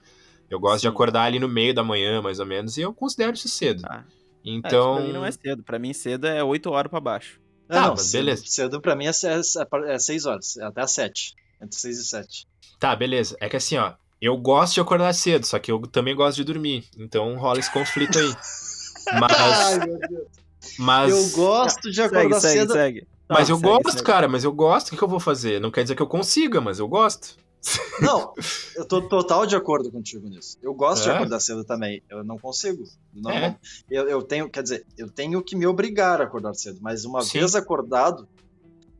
Eu 0.48 0.60
gosto 0.60 0.76
de 0.76 0.82
Sim. 0.82 0.88
acordar 0.88 1.24
ali 1.24 1.40
no 1.40 1.48
meio 1.48 1.74
da 1.74 1.82
manhã, 1.82 2.22
mais 2.22 2.38
ou 2.38 2.46
menos, 2.46 2.76
e 2.78 2.82
eu 2.82 2.94
considero 2.94 3.34
isso 3.34 3.48
cedo. 3.48 3.82
Ah. 3.88 4.04
Então. 4.44 4.92
É, 4.94 4.96
pra 4.98 5.06
mim 5.08 5.12
não 5.12 5.24
é 5.26 5.32
cedo. 5.32 5.62
Pra 5.64 5.78
mim, 5.78 5.92
cedo 5.92 6.26
é 6.28 6.42
8 6.44 6.70
horas 6.70 6.88
pra 6.88 7.00
baixo. 7.00 7.40
É, 7.68 7.74
Tá, 7.74 7.82
não, 7.82 7.90
mas 7.90 8.02
cedo, 8.02 8.20
beleza. 8.20 8.42
Cedo 8.46 8.80
pra 8.80 8.94
mim 8.94 9.06
é, 9.06 9.12
se- 9.12 9.26
é, 9.26 9.40
é 9.88 9.98
seis 9.98 10.24
horas, 10.24 10.56
é 10.56 10.64
até 10.64 10.80
às 10.82 10.92
sete. 10.92 11.34
Entre 11.60 11.76
seis 11.78 11.98
e 11.98 12.04
sete. 12.04 12.46
Tá, 12.78 12.94
beleza. 12.94 13.36
É 13.40 13.48
que 13.48 13.56
assim, 13.56 13.76
ó, 13.76 13.92
eu 14.20 14.36
gosto 14.36 14.74
de 14.74 14.80
acordar 14.80 15.12
cedo, 15.14 15.44
só 15.46 15.58
que 15.58 15.70
eu 15.70 15.80
também 15.86 16.14
gosto 16.14 16.36
de 16.36 16.44
dormir. 16.44 16.84
Então 16.96 17.36
rola 17.36 17.58
esse 17.58 17.72
conflito 17.72 18.18
aí. 18.18 18.34
Mas. 19.20 19.78
meu 19.78 19.98
Deus. 19.98 20.26
mas 20.78 21.10
Eu 21.34 21.36
gosto 21.36 21.90
de 21.90 22.02
acordar 22.02 22.40
segue, 22.40 22.58
cedo. 22.60 22.72
segue. 22.72 23.06
Mas 23.28 23.48
Não, 23.48 23.56
eu 23.56 23.60
segue, 23.60 23.68
gosto, 23.72 23.90
segue. 23.92 24.04
cara, 24.04 24.28
mas 24.28 24.42
eu 24.44 24.52
gosto. 24.52 24.88
O 24.88 24.90
que, 24.90 24.96
que 24.96 25.04
eu 25.04 25.08
vou 25.08 25.20
fazer? 25.20 25.60
Não 25.60 25.70
quer 25.70 25.82
dizer 25.82 25.94
que 25.94 26.00
eu 26.02 26.06
consiga, 26.06 26.60
mas 26.60 26.78
eu 26.78 26.88
gosto. 26.88 27.36
Não, 28.00 28.32
eu 28.76 28.84
tô 28.84 29.02
total 29.02 29.44
de 29.44 29.56
acordo 29.56 29.90
contigo 29.90 30.26
nisso. 30.28 30.56
Eu 30.62 30.72
gosto 30.72 31.02
de 31.02 31.10
É? 31.10 31.12
acordar 31.14 31.40
cedo 31.40 31.64
também. 31.64 32.02
Eu 32.08 32.22
não 32.22 32.38
consigo. 32.38 32.84
Não, 33.12 33.30
É. 33.32 33.56
eu, 33.90 34.08
eu 34.08 34.22
tenho, 34.22 34.48
quer 34.48 34.62
dizer, 34.62 34.86
eu 34.96 35.10
tenho 35.10 35.42
que 35.42 35.56
me 35.56 35.66
obrigar 35.66 36.20
a 36.20 36.24
acordar 36.24 36.54
cedo. 36.54 36.78
Mas 36.80 37.04
uma 37.04 37.20
Sim. 37.22 37.40
vez 37.40 37.54
acordado, 37.56 38.26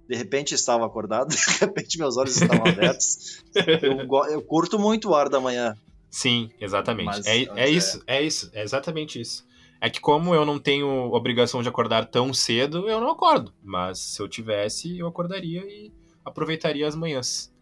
de 0.08 0.16
repente 0.16 0.54
estava 0.54 0.86
acordado, 0.86 1.28
de 1.34 1.58
repente 1.60 1.98
meus 1.98 2.16
olhos 2.16 2.40
estavam 2.40 2.66
abertos. 2.66 3.42
Eu, 3.82 4.30
eu 4.30 4.42
curto 4.42 4.78
muito 4.78 5.10
o 5.10 5.14
ar 5.14 5.28
da 5.28 5.40
manhã. 5.40 5.76
Sim, 6.10 6.50
exatamente. 6.60 7.06
Mas, 7.06 7.26
é, 7.26 7.42
é. 7.42 7.48
é 7.56 7.68
isso, 7.68 8.02
é 8.06 8.22
isso, 8.22 8.50
é 8.54 8.62
exatamente 8.62 9.20
isso. 9.20 9.46
É 9.80 9.88
que 9.88 10.00
como 10.00 10.34
eu 10.34 10.44
não 10.44 10.58
tenho 10.58 10.88
obrigação 11.12 11.62
de 11.62 11.68
acordar 11.68 12.06
tão 12.06 12.32
cedo, 12.32 12.88
eu 12.88 13.00
não 13.00 13.10
acordo. 13.10 13.52
Mas 13.62 13.98
se 13.98 14.20
eu 14.20 14.28
tivesse, 14.28 14.98
eu 14.98 15.06
acordaria 15.06 15.60
e 15.60 15.92
aproveitaria 16.24 16.86
as 16.88 16.96
manhãs. 16.96 17.52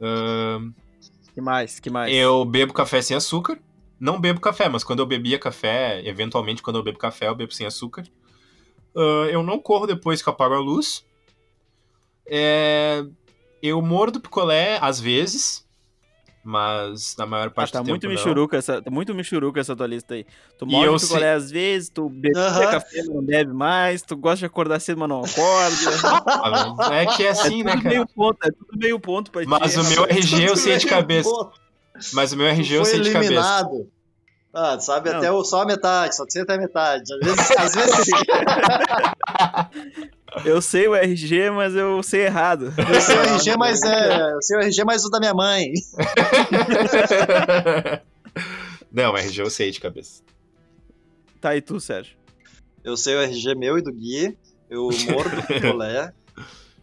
Ahn, 0.00 0.72
Que 1.34 1.40
mais? 1.40 1.78
Que 1.80 1.90
mais? 1.90 2.14
eu 2.14 2.44
bebo 2.44 2.72
café 2.72 3.02
sem 3.02 3.16
açúcar. 3.16 3.60
Não 4.00 4.20
bebo 4.20 4.40
café, 4.40 4.68
mas 4.68 4.84
quando 4.84 5.00
eu 5.00 5.06
bebia 5.06 5.38
café, 5.38 6.00
eventualmente 6.06 6.62
quando 6.62 6.76
eu 6.76 6.84
bebo 6.84 6.98
café, 6.98 7.26
eu 7.28 7.34
bebo 7.34 7.52
sem 7.52 7.66
açúcar. 7.66 8.04
Ah, 8.94 9.28
eu 9.30 9.42
não 9.42 9.58
corro 9.58 9.86
depois 9.86 10.22
que 10.22 10.28
eu 10.28 10.32
apago 10.32 10.54
a 10.54 10.60
luz. 10.60 11.04
É, 12.30 13.04
eu 13.62 13.80
mordo 13.82 14.20
picolé 14.20 14.78
às 14.80 15.00
vezes, 15.00 15.66
mas 16.44 17.14
na 17.18 17.26
maior 17.26 17.48
Ah, 17.48 17.50
parte 17.50 17.72
tá 17.72 17.82
do 17.82 17.88
muito 17.88 18.02
tempo 18.08 18.36
não. 18.36 18.58
essa, 18.58 18.82
tá 18.82 18.90
muito 18.90 19.14
michuruca 19.14 19.60
essa 19.60 19.74
tua 19.74 19.86
lista 19.86 20.14
aí. 20.14 20.24
Tu 20.58 20.66
morde 20.66 21.04
picolé 21.06 21.32
às 21.32 21.50
vezes, 21.50 21.88
tu 21.88 22.08
bebe 22.08 22.36
Aham. 22.36 22.70
café, 22.70 22.98
mas 22.98 23.06
não 23.08 23.22
bebe 23.22 23.52
mais, 23.52 24.02
tu 24.02 24.16
gosta 24.16 24.38
de 24.38 24.46
acordar 24.46 24.80
cedo, 24.80 24.98
mas 24.98 25.08
não 25.08 25.24
acorda. 25.24 25.76
Ah, 26.40 26.50
mas 26.76 26.90
É 26.90 27.06
que 27.06 27.24
é 27.24 27.30
assim, 27.30 27.60
é 27.60 27.64
né, 27.64 27.72
tudo 27.72 27.82
cara? 27.82 27.94
meio 27.94 28.06
ponto, 28.06 28.38
é 28.44 28.50
tudo 28.50 28.78
meio 28.78 29.00
ponto 29.00 29.30
pra 29.32 29.42
ti. 29.42 29.48
Mas 29.48 29.76
o 29.76 29.84
meu 29.84 30.04
RG 30.04 30.48
eu 30.48 30.56
sei 30.56 30.76
de 30.76 30.86
cabeça. 30.86 31.30
Mas 32.12 32.32
o 32.32 32.36
meu 32.36 32.46
RG 32.46 32.74
eu 32.76 32.84
sei 32.84 33.00
de 33.00 33.10
cabeça. 33.12 33.68
Ah, 34.52 34.78
sabe 34.80 35.10
Não. 35.10 35.18
até 35.18 35.30
o, 35.30 35.44
só 35.44 35.62
a 35.62 35.66
metade, 35.66 36.16
só 36.16 36.24
sei 36.28 36.42
até 36.42 36.54
a 36.54 36.58
metade. 36.58 37.12
Às 37.12 37.20
vezes, 37.20 37.50
às 37.50 37.74
vezes 37.74 38.06
Eu 40.44 40.60
sei 40.60 40.86
o 40.88 40.94
RG, 40.94 41.50
mas 41.50 41.74
eu 41.74 42.02
sei 42.02 42.26
errado. 42.26 42.72
eu 42.76 43.00
sei 43.00 43.16
o 43.16 43.20
RG, 43.20 43.56
mas 43.56 43.82
é. 43.82 44.32
Eu 44.32 44.42
sei 44.42 44.56
o 44.56 44.60
RG, 44.60 44.84
mas 44.84 45.04
o 45.04 45.10
da 45.10 45.20
minha 45.20 45.34
mãe. 45.34 45.72
Não, 48.92 49.16
RG 49.16 49.42
eu 49.42 49.50
sei 49.50 49.70
de 49.70 49.80
cabeça. 49.80 50.22
Tá, 51.40 51.56
e 51.56 51.60
tu, 51.60 51.80
Sérgio? 51.80 52.16
Eu 52.82 52.96
sei 52.96 53.14
o 53.16 53.22
RG 53.22 53.54
meu 53.54 53.78
e 53.78 53.82
do 53.82 53.92
Gui. 53.92 54.36
Eu 54.68 54.88
mordo 55.10 55.42
picolé. 55.46 56.12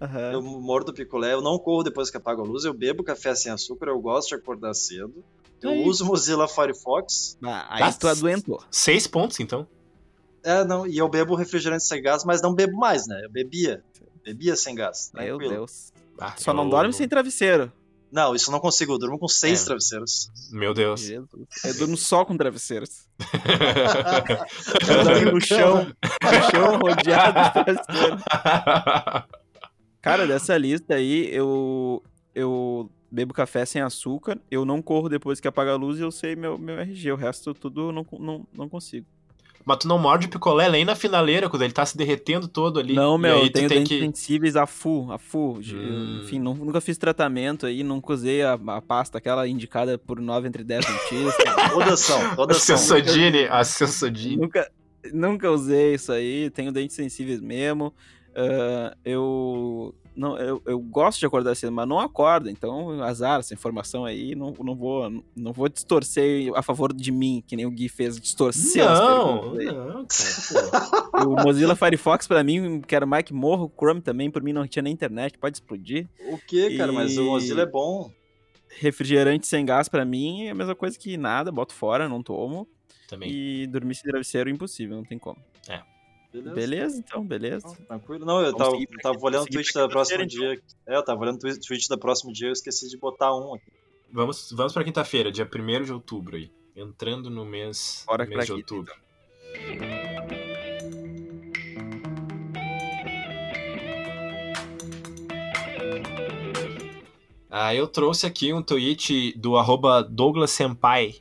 Aham. 0.02 0.32
Eu 0.34 0.42
mordo 0.42 0.92
o 0.92 0.94
picolé. 0.94 1.34
Eu 1.34 1.42
não 1.42 1.58
corro 1.58 1.84
depois 1.84 2.10
que 2.10 2.18
apago 2.18 2.42
a 2.42 2.46
luz. 2.46 2.66
Eu 2.66 2.74
bebo 2.74 3.04
café 3.04 3.34
sem 3.36 3.52
açúcar. 3.52 3.88
Eu 3.90 4.00
gosto 4.00 4.30
de 4.30 4.36
acordar 4.36 4.74
cedo. 4.74 5.24
Eu 5.62 5.72
Aí. 5.72 5.84
uso 5.84 6.06
Mozilla 6.06 6.48
Firefox. 6.48 7.38
Ah, 7.44 7.66
aí 7.70 7.80
Tá. 7.80 7.94
tu 7.94 8.08
adoentou. 8.08 8.62
Seis 8.70 9.08
pontos, 9.08 9.40
então. 9.40 9.68
É, 10.44 10.64
não, 10.64 10.86
e 10.86 10.98
eu 10.98 11.10
bebo 11.10 11.34
refrigerante 11.36 11.84
sem 11.86 12.02
gás, 12.02 12.24
mas 12.24 12.42
não 12.42 12.54
bebo 12.54 12.78
mais, 12.78 13.08
né? 13.08 13.22
Eu 13.24 13.32
bebia. 13.32 13.84
Bebia 14.24 14.56
sem 14.56 14.76
gás. 14.76 15.12
Meu 15.14 15.38
tranquilo. 15.38 15.52
Deus. 15.54 15.92
Ah, 16.20 16.34
Só 16.38 16.54
não 16.54 16.66
eu- 16.66 16.70
dorme 16.70 16.94
sem 16.94 17.08
travesseiro. 17.08 17.72
Não, 18.12 18.34
isso 18.36 18.50
eu 18.50 18.54
não 18.54 18.60
consigo. 18.60 18.94
Eu 18.94 19.00
durmo 19.00 19.18
com 19.20 19.28
seis 19.28 19.64
É. 19.64 19.66
travesseiros. 19.66 20.30
Meu 20.52 20.74
Deus. 20.74 21.02
Jesus. 21.02 21.28
Eu 21.66 21.74
durmo 21.78 21.98
só 21.98 22.24
com 22.24 22.38
travesseiros. 22.38 23.08
Eu 25.26 25.34
no 25.34 25.42
chão. 25.42 25.86
No 25.86 26.52
chão, 26.52 26.78
rodeado 26.78 27.42
de 27.42 27.54
travesseiros. 27.54 28.22
Cara, 30.02 30.28
dessa 30.28 30.58
lista 30.58 30.96
aí, 30.96 31.30
eu, 31.34 32.04
eu 32.34 32.90
bebo 33.16 33.34
café 33.34 33.66
sem 33.66 33.82
açúcar, 33.82 34.38
eu 34.52 34.66
não 34.66 34.82
corro 34.82 35.08
depois 35.10 35.40
que 35.40 35.48
apaga 35.48 35.72
a 35.72 35.76
luz 35.76 35.98
e 35.98 36.02
eu 36.02 36.12
sei 36.12 36.36
meu, 36.36 36.58
meu 36.58 36.78
RG. 36.80 37.12
O 37.12 37.16
resto 37.16 37.54
tudo 37.54 37.90
eu 37.90 37.92
não, 37.92 38.06
não, 38.20 38.46
não 38.54 38.70
consigo. 38.70 39.06
Mas 39.68 39.80
tu 39.80 39.88
não 39.88 39.98
morde 39.98 40.28
o 40.28 40.30
picolé 40.30 40.70
nem 40.70 40.86
na 40.86 40.96
finaleira, 40.96 41.50
quando 41.50 41.64
ele 41.64 41.74
tá 41.74 41.84
se 41.84 41.98
derretendo 41.98 42.48
todo 42.48 42.80
ali. 42.80 42.94
Não, 42.94 43.18
meu, 43.18 43.38
eu 43.40 43.52
tenho 43.52 43.68
tem 43.68 43.80
dentes 43.80 43.98
que... 43.98 44.00
sensíveis 44.00 44.56
a 44.56 44.68
full, 44.68 45.12
a 45.12 45.18
full. 45.18 45.58
Hum. 45.58 46.20
Enfim, 46.22 46.38
nu- 46.38 46.54
nunca 46.54 46.80
fiz 46.80 47.00
tratamento 47.00 47.66
aí, 47.66 47.82
nunca 47.82 48.14
usei 48.14 48.44
a, 48.44 48.54
a 48.54 48.80
pasta, 48.82 49.18
aquela 49.18 49.48
indicada 49.48 49.98
por 49.98 50.20
9 50.22 50.48
entre 50.48 50.64
10 50.64 50.86
dentistas. 50.86 51.56
Todas 51.74 52.00
são, 52.00 52.22
A 52.22 52.36
todas 52.36 52.58
são. 52.62 52.78
Sensodine, 52.78 53.46
a 53.50 53.64
Sensodine. 53.64 54.38
nunca, 54.38 54.70
nunca 55.12 55.50
usei 55.50 55.96
isso 55.96 56.12
aí, 56.12 56.52
tenho 56.52 56.72
dentes 56.72 56.96
sensíveis 56.96 57.42
mesmo. 57.42 57.92
Ah, 58.36 58.96
eu, 59.04 59.96
não, 60.16 60.38
eu, 60.38 60.62
eu 60.66 60.80
gosto 60.80 61.20
de 61.20 61.26
acordar 61.26 61.56
cedo, 61.56 61.72
mas 61.72 61.88
não 61.88 62.00
acordo, 62.00 62.50
então 62.50 63.02
azar 63.04 63.40
essa 63.40 63.54
informação 63.54 64.06
aí, 64.06 64.34
não, 64.36 64.54
não, 64.60 64.76
vou, 64.76 65.10
não 65.36 65.52
vou 65.54 65.68
distorcer 65.70 66.52
a 66.56 66.62
favor 66.62 66.94
de 66.94 67.12
mim, 67.12 67.44
que 67.46 67.56
nem 67.56 67.66
o 67.66 67.72
Gui 67.72 67.90
fez, 67.90 68.20
distorcer 68.20 68.88
as 68.88 69.00
Não, 69.00 69.54
não, 69.56 70.06
cara, 70.06 71.22
pô. 71.24 71.30
O 71.30 71.44
Mozilla 71.44 71.76
Firefox, 71.76 72.28
pra 72.28 72.44
mim, 72.44 72.82
quero 72.82 73.08
mais 73.08 73.24
que 73.24 73.34
morra, 73.34 73.64
o 73.64 73.70
Chrome 73.78 74.02
também, 74.02 74.30
por 74.32 74.42
mim 74.42 74.54
não 74.54 74.68
tinha 74.68 74.84
nem 74.84 74.94
internet, 74.94 75.38
pode 75.38 75.58
explodir. 75.58 76.08
O 76.32 76.38
que, 76.38 76.78
cara? 76.78 76.92
Mas 76.92 77.18
o 77.18 77.22
E- 77.22 77.26
Mozilla 77.26 77.62
é 77.64 77.66
bom. 77.66 78.12
Refrigerante 78.78 79.48
sem 79.48 79.66
gás, 79.66 79.88
pra 79.88 80.04
mim, 80.04 80.44
é 80.48 80.50
a 80.52 80.56
mesma 80.56 80.76
coisa 80.76 80.98
que 81.00 81.16
nada, 81.18 81.52
boto 81.52 81.74
fora, 81.74 82.10
não 82.10 82.22
tomo. 82.22 82.68
Também. 83.08 83.32
E 83.32 83.68
dormir 83.68 83.96
sem 83.96 84.10
travesseiro, 84.10 84.50
impossível, 84.50 84.98
não 84.98 85.04
tem 85.04 85.18
como. 85.18 85.38
Beleza. 86.42 86.56
Beleza, 86.56 86.98
então, 86.98 87.26
beleza. 87.26 87.78
Tranquilo. 87.88 88.26
Não, 88.26 88.42
eu 88.42 88.52
Vamos 88.52 88.58
tava, 88.58 88.76
eu 88.78 89.00
tava 89.02 89.18
olhando 89.22 89.44
o 89.44 89.50
tweet 89.50 89.74
da 89.74 89.88
próximo 89.88 90.26
dia. 90.26 90.62
É, 90.88 90.96
eu 90.96 91.04
tava 91.04 91.22
olhando 91.22 91.38
o 91.38 91.40
tweet 91.40 91.90
da 91.90 91.98
próximo 91.98 92.34
dia, 92.34 92.48
eu 92.48 92.54
esqueci 92.54 92.90
de 92.90 92.98
botar 92.98 93.36
um 93.36 93.54
aqui. 93.54 93.72
Vamos, 94.12 94.52
vamos 94.52 94.74
pra 94.74 94.84
quinta-feira, 94.84 95.32
dia 95.32 95.50
1 95.54 95.84
de 95.84 95.94
outubro 95.94 96.36
aí. 96.36 96.52
Entrando 96.76 97.30
no 97.30 97.46
mês, 97.46 98.04
Bora 98.06 98.26
mês 98.26 98.46
de 98.46 98.54
quinta, 98.54 98.74
outubro. 98.74 98.94
Ah, 107.50 107.74
eu 107.74 107.88
trouxe 107.88 108.26
aqui 108.26 108.52
um 108.52 108.62
tweet 108.62 109.32
do 109.38 109.58
arroba 109.58 110.04
Douglas 110.04 110.52
Senpai, 110.52 111.16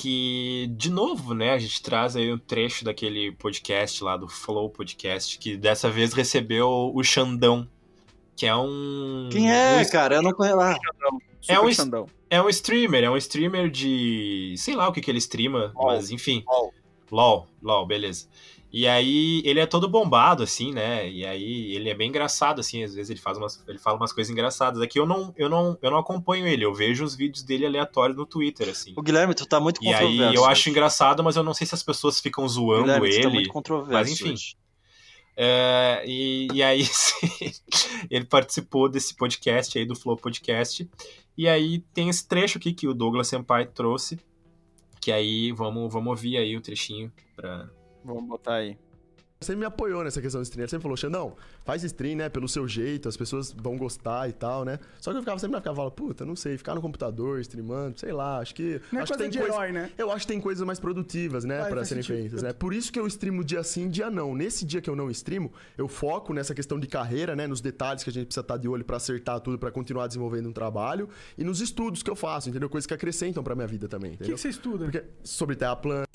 que, 0.00 0.70
de 0.76 0.90
novo, 0.90 1.34
né, 1.34 1.52
a 1.52 1.58
gente 1.58 1.82
traz 1.82 2.14
aí 2.14 2.32
um 2.32 2.38
trecho 2.38 2.84
daquele 2.84 3.32
podcast 3.32 4.02
lá 4.04 4.16
do 4.16 4.28
Flow 4.28 4.70
Podcast, 4.70 5.36
que 5.38 5.56
dessa 5.56 5.90
vez 5.90 6.12
recebeu 6.12 6.92
o 6.94 7.02
Xandão, 7.02 7.68
que 8.36 8.46
é 8.46 8.54
um. 8.54 9.28
Quem 9.32 9.50
é, 9.52 9.82
um, 9.82 9.90
cara? 9.90 10.16
Eu 10.16 10.22
não 10.22 10.32
conheço. 10.32 10.60
Ah, 10.60 10.76
Super 11.40 11.54
É 11.54 11.60
um 11.60 11.72
Xandão. 11.72 12.06
É 12.30 12.40
um 12.40 12.48
streamer, 12.48 13.04
é 13.04 13.10
um 13.10 13.16
streamer 13.16 13.68
de. 13.68 14.54
sei 14.56 14.76
lá 14.76 14.88
o 14.88 14.92
que, 14.92 15.00
que 15.00 15.10
ele 15.10 15.18
streama, 15.18 15.72
LOL. 15.74 15.86
mas 15.86 16.10
enfim. 16.10 16.44
LOL. 16.46 16.72
LOL, 17.10 17.48
LOL, 17.60 17.86
beleza. 17.86 18.28
E 18.70 18.86
aí 18.86 19.40
ele 19.46 19.60
é 19.60 19.66
todo 19.66 19.88
bombado, 19.88 20.42
assim, 20.42 20.72
né? 20.72 21.08
E 21.10 21.24
aí 21.24 21.74
ele 21.74 21.88
é 21.88 21.94
bem 21.94 22.08
engraçado, 22.10 22.60
assim, 22.60 22.82
às 22.84 22.94
vezes 22.94 23.08
ele 23.08 23.18
faz 23.18 23.38
umas. 23.38 23.64
ele 23.66 23.78
fala 23.78 23.96
umas 23.96 24.12
coisas 24.12 24.30
engraçadas. 24.30 24.82
Aqui 24.82 25.00
eu 25.00 25.06
não, 25.06 25.32
eu 25.38 25.48
não, 25.48 25.78
eu 25.80 25.90
não 25.90 25.98
acompanho 25.98 26.46
ele, 26.46 26.64
eu 26.64 26.74
vejo 26.74 27.02
os 27.02 27.14
vídeos 27.16 27.42
dele 27.42 27.64
aleatórios 27.64 28.16
no 28.16 28.26
Twitter, 28.26 28.68
assim. 28.68 28.92
O 28.96 29.02
Guilherme, 29.02 29.34
tu 29.34 29.46
tá 29.46 29.58
muito 29.58 29.82
E 29.82 29.88
aí 29.88 30.06
controverso. 30.06 30.34
eu 30.34 30.44
acho 30.44 30.68
engraçado, 30.68 31.24
mas 31.24 31.36
eu 31.36 31.42
não 31.42 31.54
sei 31.54 31.66
se 31.66 31.74
as 31.74 31.82
pessoas 31.82 32.20
ficam 32.20 32.46
zoando 32.46 32.84
Guilherme, 32.84 33.08
tu 33.08 33.14
tá 33.14 33.18
ele. 33.20 33.34
muito 33.34 33.48
controverso. 33.48 33.92
mas 33.92 34.10
enfim. 34.10 34.34
É, 35.34 36.02
e, 36.04 36.48
e 36.52 36.62
aí 36.62 36.82
ele 38.10 38.24
participou 38.26 38.88
desse 38.88 39.14
podcast 39.14 39.78
aí 39.78 39.86
do 39.86 39.94
Flow 39.96 40.16
Podcast. 40.16 40.86
E 41.38 41.48
aí 41.48 41.78
tem 41.94 42.08
esse 42.08 42.26
trecho 42.26 42.58
aqui 42.58 42.74
que 42.74 42.86
o 42.88 42.92
Douglas 42.92 43.28
Senpai 43.28 43.64
trouxe. 43.66 44.18
Que 45.00 45.10
aí 45.12 45.52
vamos, 45.52 45.90
vamos 45.90 46.10
ouvir 46.10 46.36
aí 46.36 46.56
o 46.56 46.60
trechinho 46.60 47.10
pra. 47.34 47.70
Vamos 48.14 48.28
botar 48.28 48.54
aí. 48.54 48.76
sempre 49.40 49.60
me 49.60 49.66
apoiou 49.66 50.02
nessa 50.02 50.20
questão 50.20 50.40
de 50.42 50.48
stream. 50.48 50.64
Ele 50.64 50.68
sempre 50.70 50.82
falou, 50.82 50.96
Xandão, 50.96 51.36
faz 51.64 51.84
stream, 51.84 52.16
né? 52.16 52.28
Pelo 52.28 52.48
seu 52.48 52.66
jeito, 52.66 53.08
as 53.08 53.16
pessoas 53.16 53.52
vão 53.52 53.76
gostar 53.76 54.28
e 54.28 54.32
tal, 54.32 54.64
né? 54.64 54.80
Só 55.00 55.12
que 55.12 55.16
eu 55.18 55.22
ficava 55.22 55.38
sempre 55.38 55.52
na 55.52 55.60
ficava 55.60 55.76
falando, 55.76 55.92
puta, 55.92 56.26
não 56.26 56.34
sei, 56.34 56.58
ficar 56.58 56.74
no 56.74 56.80
computador, 56.82 57.38
streamando, 57.38 58.00
sei 58.00 58.10
lá, 58.12 58.38
acho 58.40 58.52
que. 58.52 58.80
Não 58.90 58.98
é 58.98 59.02
acho 59.04 59.12
que 59.12 59.18
coisa 59.18 59.30
tem 59.30 59.30
de 59.30 59.38
herói, 59.38 59.70
né? 59.70 59.92
Eu 59.96 60.10
acho 60.10 60.26
que 60.26 60.32
tem 60.32 60.40
coisas 60.40 60.66
mais 60.66 60.80
produtivas, 60.80 61.44
né, 61.44 61.60
Ah, 61.62 61.66
pra 61.66 61.84
serem 61.84 62.02
sentido. 62.02 62.20
feitas, 62.22 62.42
né? 62.42 62.52
Por 62.52 62.74
isso 62.74 62.90
que 62.92 62.98
eu 62.98 63.06
streamo 63.06 63.44
dia 63.44 63.62
sim, 63.62 63.88
dia 63.88 64.10
não. 64.10 64.34
Nesse 64.34 64.64
dia 64.64 64.80
que 64.80 64.90
eu 64.90 64.96
não 64.96 65.08
streamo, 65.08 65.52
eu 65.76 65.86
foco 65.86 66.32
nessa 66.34 66.52
questão 66.52 66.80
de 66.80 66.88
carreira, 66.88 67.36
né, 67.36 67.46
nos 67.46 67.60
detalhes 67.60 68.02
que 68.02 68.10
a 68.10 68.12
gente 68.12 68.26
precisa 68.26 68.40
estar 68.40 68.56
de 68.56 68.66
olho 68.68 68.84
pra 68.84 68.96
acertar 68.96 69.38
tudo, 69.40 69.56
pra 69.56 69.70
continuar 69.70 70.08
desenvolvendo 70.08 70.48
um 70.48 70.52
trabalho 70.52 71.08
e 71.36 71.44
nos 71.44 71.60
estudos 71.60 72.02
que 72.02 72.10
eu 72.10 72.16
faço, 72.16 72.48
entendeu? 72.50 72.68
Coisas 72.68 72.88
que 72.88 72.94
acrescentam 72.94 73.44
pra 73.44 73.54
minha 73.54 73.68
vida 73.68 73.86
também, 73.86 74.14
O 74.14 74.18
que, 74.18 74.24
que 74.24 74.30
você 74.32 74.48
estuda? 74.48 74.84
Porque 74.86 75.04
sobre 75.22 75.54
terra 75.54 75.76
plana, 75.76 76.07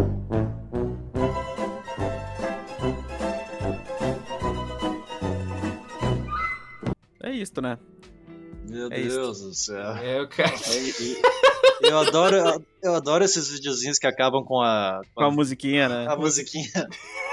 É 7.60 7.62
né? 7.62 7.78
Meu 8.70 8.92
É 8.92 9.00
isso. 9.00 9.16
Deus 9.18 9.42
do 9.42 9.54
céu. 9.54 9.78
É, 9.98 10.22
o 10.22 10.28
cara. 10.28 10.52
E- 10.52 11.22
Eu 11.82 11.98
adoro, 12.00 12.64
eu 12.82 12.96
adoro 12.96 13.24
esses 13.26 13.50
videozinhos 13.50 14.00
que 14.00 14.08
acabam 14.08 14.44
com 14.46 14.62
a, 14.62 15.02
Com 15.14 15.24
a 15.26 15.32
musiquinha, 15.32 15.90
né? 15.90 16.08
a 16.08 16.16
musiquinha. 16.16 16.72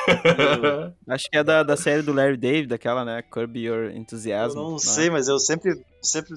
Acho 1.09 1.31
que 1.31 1.37
é 1.37 1.45
da, 1.45 1.63
da 1.63 1.77
série 1.77 2.03
do 2.03 2.13
Larry 2.13 2.37
David, 2.37 2.67
daquela, 2.69 3.05
né? 3.05 3.23
Curb 3.23 3.59
Your 3.61 3.85
Eu 3.85 3.97
Enthusiasm. 3.97 4.57
não 4.57 4.77
é? 4.77 4.79
sei, 4.79 5.09
mas 5.11 5.29
eu 5.29 5.39
sempre, 5.39 5.81
sempre 6.03 6.35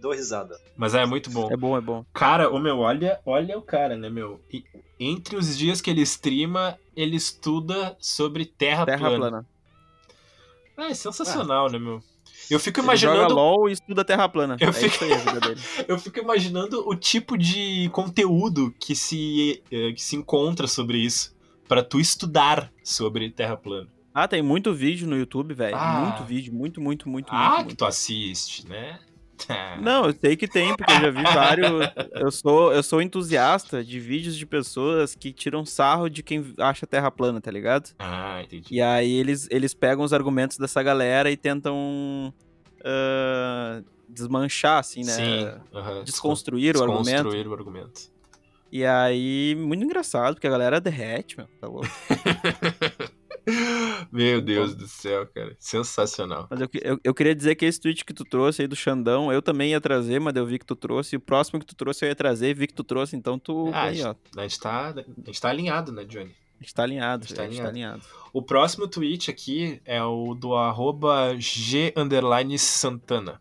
dou 0.00 0.12
risada. 0.12 0.58
Mas 0.76 0.94
é 0.94 1.06
muito 1.06 1.30
bom. 1.30 1.48
É 1.52 1.56
bom, 1.56 1.76
é 1.76 1.80
bom. 1.80 2.04
Cara, 2.12 2.50
o 2.50 2.58
meu, 2.58 2.78
olha, 2.78 3.20
olha 3.24 3.56
o 3.56 3.62
cara, 3.62 3.96
né, 3.96 4.08
meu? 4.10 4.40
E 4.52 4.64
entre 4.98 5.36
os 5.36 5.56
dias 5.56 5.80
que 5.80 5.90
ele 5.90 6.02
streama, 6.02 6.76
ele 6.96 7.16
estuda 7.16 7.96
sobre 8.00 8.44
terra, 8.44 8.84
Terra 8.86 8.98
plana. 9.08 9.18
plana. 9.18 9.46
É 10.90 10.94
sensacional, 10.94 11.70
né, 11.70 11.78
meu? 11.78 12.02
Eu 12.50 12.60
fico 12.60 12.80
Ele 12.80 12.96
joga 12.96 13.14
imaginando. 13.14 13.34
LOL 13.34 13.68
e 13.68 13.72
estuda 13.72 14.04
Terra 14.04 14.28
plana. 14.28 14.56
Eu 14.60 14.68
é 14.68 14.72
fico-. 14.72 15.04
Eu 15.88 15.98
fico 15.98 16.18
imaginando 16.18 16.88
o 16.88 16.94
tipo 16.94 17.36
de 17.36 17.88
conteúdo 17.92 18.74
que 18.78 18.94
se, 18.94 19.62
eh, 19.70 19.92
que 19.92 20.02
se 20.02 20.16
encontra 20.16 20.66
sobre 20.66 20.98
isso. 20.98 21.34
Pra 21.68 21.82
tu 21.82 21.98
estudar 21.98 22.70
sobre 22.84 23.28
terra 23.30 23.56
plana. 23.56 23.88
Ah, 24.14 24.28
tem 24.28 24.40
muito 24.40 24.72
vídeo 24.72 25.08
no 25.08 25.16
YouTube, 25.16 25.52
velho. 25.52 25.76
Ah. 25.76 26.00
Muito 26.06 26.24
vídeo, 26.24 26.54
muito, 26.54 26.80
muito, 26.80 27.08
muito, 27.08 27.28
Ah, 27.30 27.38
muito, 27.38 27.56
que 27.56 27.64
muito. 27.64 27.76
tu 27.78 27.84
assiste, 27.84 28.68
né? 28.68 29.00
Não, 29.80 30.06
eu 30.06 30.14
sei 30.18 30.36
que 30.36 30.48
tem, 30.48 30.74
porque 30.76 30.92
eu 30.92 31.00
já 31.00 31.10
vi 31.10 31.22
vários. 31.22 31.70
Eu 32.12 32.30
sou, 32.30 32.72
eu 32.72 32.82
sou 32.82 33.02
entusiasta 33.02 33.84
de 33.84 34.00
vídeos 34.00 34.36
de 34.36 34.46
pessoas 34.46 35.14
que 35.14 35.32
tiram 35.32 35.64
sarro 35.64 36.08
de 36.08 36.22
quem 36.22 36.54
acha 36.58 36.86
a 36.86 36.88
Terra 36.88 37.10
plana, 37.10 37.40
tá 37.40 37.50
ligado? 37.50 37.90
Ah, 37.98 38.42
entendi. 38.42 38.74
E 38.74 38.82
aí 38.82 39.12
eles, 39.12 39.48
eles 39.50 39.74
pegam 39.74 40.04
os 40.04 40.12
argumentos 40.12 40.58
dessa 40.58 40.82
galera 40.82 41.30
e 41.30 41.36
tentam 41.36 42.32
ah, 42.84 43.82
desmanchar, 44.08 44.78
assim, 44.78 45.04
né? 45.04 45.12
Sim. 45.12 45.50
Desconstruir 46.04 46.76
o 46.76 46.82
argumento. 46.82 47.04
Desconstruir 47.04 47.48
o 47.48 47.52
argumento. 47.52 48.16
E 48.70 48.84
aí, 48.84 49.54
muito 49.58 49.84
engraçado, 49.84 50.34
porque 50.34 50.46
a 50.46 50.50
galera 50.50 50.80
derrete, 50.80 51.36
meu. 51.36 51.46
Tá 51.60 51.68
louco. 51.68 51.88
Meu 54.10 54.40
Deus 54.40 54.74
do 54.74 54.88
céu, 54.88 55.26
cara. 55.26 55.56
Sensacional. 55.58 56.46
Mas 56.50 56.60
eu, 56.60 56.68
eu, 56.82 57.00
eu 57.04 57.14
queria 57.14 57.34
dizer 57.34 57.54
que 57.54 57.64
esse 57.64 57.80
tweet 57.80 58.04
que 58.04 58.12
tu 58.12 58.24
trouxe 58.24 58.62
aí 58.62 58.68
do 58.68 58.74
Xandão, 58.76 59.32
eu 59.32 59.40
também 59.40 59.70
ia 59.70 59.80
trazer, 59.80 60.18
mas 60.18 60.34
eu 60.34 60.46
vi 60.46 60.58
que 60.58 60.66
tu 60.66 60.74
trouxe. 60.74 61.14
E 61.14 61.18
o 61.18 61.20
próximo 61.20 61.60
que 61.60 61.66
tu 61.66 61.74
trouxe 61.74 62.04
eu 62.04 62.08
ia 62.08 62.16
trazer, 62.16 62.54
vi 62.54 62.66
que 62.66 62.74
tu 62.74 62.84
trouxe, 62.84 63.16
então 63.16 63.38
tu. 63.38 63.70
Ah, 63.72 63.84
aí, 63.84 64.02
ó. 64.02 64.14
A 64.36 64.42
gente, 64.42 64.60
tá, 64.60 64.88
a 64.88 65.26
gente 65.26 65.40
tá 65.40 65.48
alinhado, 65.48 65.92
né, 65.92 66.04
Johnny? 66.04 66.34
A 66.58 66.62
gente 66.62 66.74
tá 66.74 66.82
alinhado, 66.82 67.24
A 67.24 67.26
gente 67.28 67.36
tá 67.36 67.42
a 67.42 67.48
gente 67.48 67.62
tá 67.62 67.68
alinhado. 67.68 68.02
O 68.32 68.42
próximo 68.42 68.88
tweet 68.88 69.30
aqui 69.30 69.80
é 69.84 70.02
o 70.02 70.34
do 70.34 70.54
arroba 70.54 71.34
G 71.38 71.92
Santana. 72.58 73.40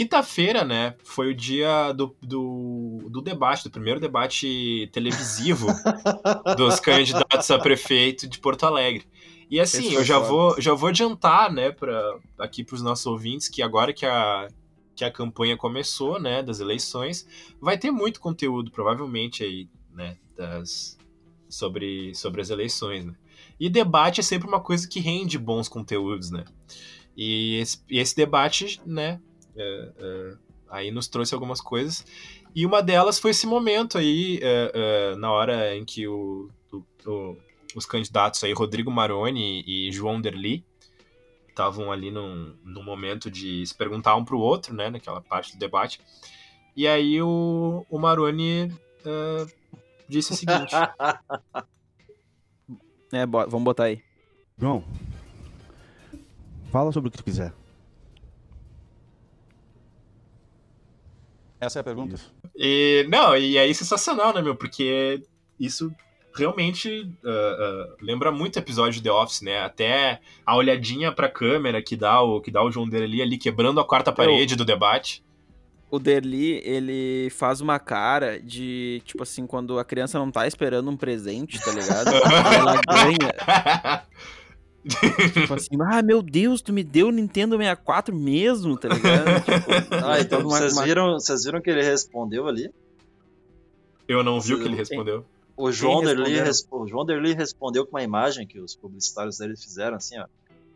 Quinta-feira, 0.00 0.64
né, 0.64 0.94
foi 1.04 1.30
o 1.30 1.34
dia 1.34 1.92
do, 1.92 2.16
do, 2.22 3.06
do 3.10 3.20
debate, 3.20 3.64
do 3.64 3.70
primeiro 3.70 4.00
debate 4.00 4.88
televisivo 4.94 5.66
dos 6.56 6.80
candidatos 6.80 7.50
a 7.50 7.58
prefeito 7.58 8.26
de 8.26 8.38
Porto 8.38 8.64
Alegre. 8.64 9.06
E 9.50 9.60
assim, 9.60 9.88
Esse 9.88 9.94
eu 9.96 10.02
já 10.02 10.14
foda. 10.14 10.28
vou, 10.28 10.58
já 10.58 10.72
vou 10.72 10.88
adiantar, 10.88 11.52
né, 11.52 11.70
pra, 11.70 12.18
aqui 12.38 12.64
para 12.64 12.76
os 12.76 12.80
nossos 12.80 13.04
ouvintes, 13.04 13.46
que 13.46 13.60
agora 13.60 13.92
que 13.92 14.06
a, 14.06 14.48
que 14.96 15.04
a 15.04 15.10
campanha 15.10 15.54
começou, 15.54 16.18
né, 16.18 16.42
das 16.42 16.60
eleições, 16.60 17.28
vai 17.60 17.76
ter 17.76 17.90
muito 17.90 18.22
conteúdo, 18.22 18.70
provavelmente, 18.70 19.44
aí, 19.44 19.68
né, 19.92 20.16
das, 20.34 20.96
sobre, 21.46 22.14
sobre 22.14 22.40
as 22.40 22.48
eleições, 22.48 23.04
né. 23.04 23.12
E 23.60 23.68
debate 23.68 24.20
é 24.20 24.22
sempre 24.22 24.48
uma 24.48 24.60
coisa 24.60 24.88
que 24.88 24.98
rende 24.98 25.36
bons 25.36 25.68
conteúdos, 25.68 26.30
né. 26.30 26.46
E 27.14 27.56
esse, 27.56 27.82
e 27.90 27.98
esse 27.98 28.16
debate, 28.16 28.80
né, 28.86 29.20
é, 29.60 29.92
é, 29.98 30.34
aí 30.70 30.90
nos 30.90 31.06
trouxe 31.08 31.34
algumas 31.34 31.60
coisas. 31.60 32.04
E 32.54 32.64
uma 32.66 32.82
delas 32.82 33.18
foi 33.18 33.30
esse 33.32 33.46
momento 33.46 33.98
aí, 33.98 34.38
é, 34.42 34.72
é, 35.12 35.16
na 35.16 35.30
hora 35.30 35.76
em 35.76 35.84
que 35.84 36.06
o, 36.08 36.48
o- 36.72 36.82
o- 37.06 37.36
os 37.76 37.86
candidatos 37.86 38.42
aí, 38.42 38.52
Rodrigo 38.52 38.90
Maroni 38.90 39.62
e 39.66 39.92
João 39.92 40.20
Derli, 40.20 40.64
estavam 41.48 41.92
ali 41.92 42.10
num, 42.10 42.56
num 42.64 42.82
momento 42.82 43.30
de 43.30 43.64
se 43.66 43.74
perguntar 43.74 44.16
um 44.16 44.24
pro 44.24 44.38
outro, 44.40 44.74
né, 44.74 44.88
naquela 44.90 45.20
parte 45.20 45.52
do 45.52 45.58
debate. 45.58 46.00
E 46.76 46.86
aí 46.88 47.20
o, 47.20 47.84
o 47.90 47.98
Maroni 47.98 48.72
é, 49.04 49.46
disse 50.08 50.32
o 50.32 50.36
seguinte: 50.36 50.74
É, 53.12 53.26
bo- 53.26 53.46
vamos 53.48 53.64
botar 53.64 53.84
aí. 53.84 54.02
João, 54.58 54.84
fala 56.70 56.92
sobre 56.92 57.08
o 57.08 57.10
que 57.10 57.18
tu 57.18 57.24
quiser. 57.24 57.52
Essa 61.60 61.78
é 61.78 61.80
a 61.80 61.84
pergunta? 61.84 62.14
Isso. 62.14 62.32
E, 62.56 63.06
não, 63.08 63.36
e 63.36 63.58
aí 63.58 63.74
sensacional, 63.74 64.32
né, 64.32 64.40
meu? 64.40 64.56
Porque 64.56 65.22
isso 65.58 65.92
realmente 66.34 67.10
ah, 67.24 67.56
ah, 67.58 67.94
lembra 68.00 68.30
muito 68.32 68.58
episódio 68.58 68.94
de 68.94 69.02
The 69.02 69.12
Office, 69.12 69.42
né? 69.42 69.60
Até 69.60 70.20
a 70.46 70.56
olhadinha 70.56 71.12
pra 71.12 71.28
câmera 71.28 71.82
que 71.82 71.96
dá 71.96 72.22
o, 72.22 72.40
que 72.40 72.50
dá 72.50 72.62
o 72.64 72.70
João 72.70 72.88
Derli 72.88 73.20
ali 73.20 73.36
quebrando 73.36 73.80
a 73.80 73.84
quarta 73.84 74.12
parede 74.12 74.56
do 74.56 74.64
debate. 74.64 75.22
O 75.90 75.98
Derli, 75.98 76.62
ele 76.64 77.28
faz 77.30 77.60
uma 77.60 77.80
cara 77.80 78.40
de, 78.40 79.02
tipo 79.04 79.24
assim, 79.24 79.44
quando 79.44 79.76
a 79.76 79.84
criança 79.84 80.20
não 80.20 80.30
tá 80.30 80.46
esperando 80.46 80.88
um 80.88 80.96
presente, 80.96 81.58
tá 81.58 81.72
ligado? 81.72 82.10
Ela 82.54 82.80
ganha. 82.86 84.04
Tipo 85.32 85.54
assim, 85.54 85.68
ah, 85.92 86.02
meu 86.02 86.22
Deus, 86.22 86.62
tu 86.62 86.72
me 86.72 86.82
deu 86.82 87.08
o 87.08 87.12
Nintendo 87.12 87.56
64 87.56 88.14
mesmo, 88.16 88.76
tá 88.78 88.88
ligado? 88.88 89.24
Tipo, 89.44 89.94
Ah, 90.06 90.20
então 90.20 90.42
vocês 90.42 90.72
uma- 90.72 90.84
viram, 90.84 91.12
vocês 91.12 91.44
viram 91.44 91.60
que 91.60 91.68
ele 91.70 91.82
respondeu 91.82 92.46
ali? 92.48 92.70
Eu 94.08 94.24
não 94.24 94.40
vi 94.40 94.54
o 94.54 94.58
que 94.58 94.64
ele 94.64 94.76
respondeu. 94.76 95.24
O 95.56 95.70
João, 95.70 96.00
Derli, 96.02 96.40
o 96.70 96.86
João 96.86 97.04
Derli 97.04 97.34
respondeu 97.34 97.84
com 97.86 97.96
uma 97.96 98.02
imagem 98.02 98.46
que 98.46 98.58
os 98.58 98.74
publicitários 98.74 99.36
dele 99.38 99.56
fizeram, 99.56 99.96
assim, 99.98 100.18
ó. 100.18 100.26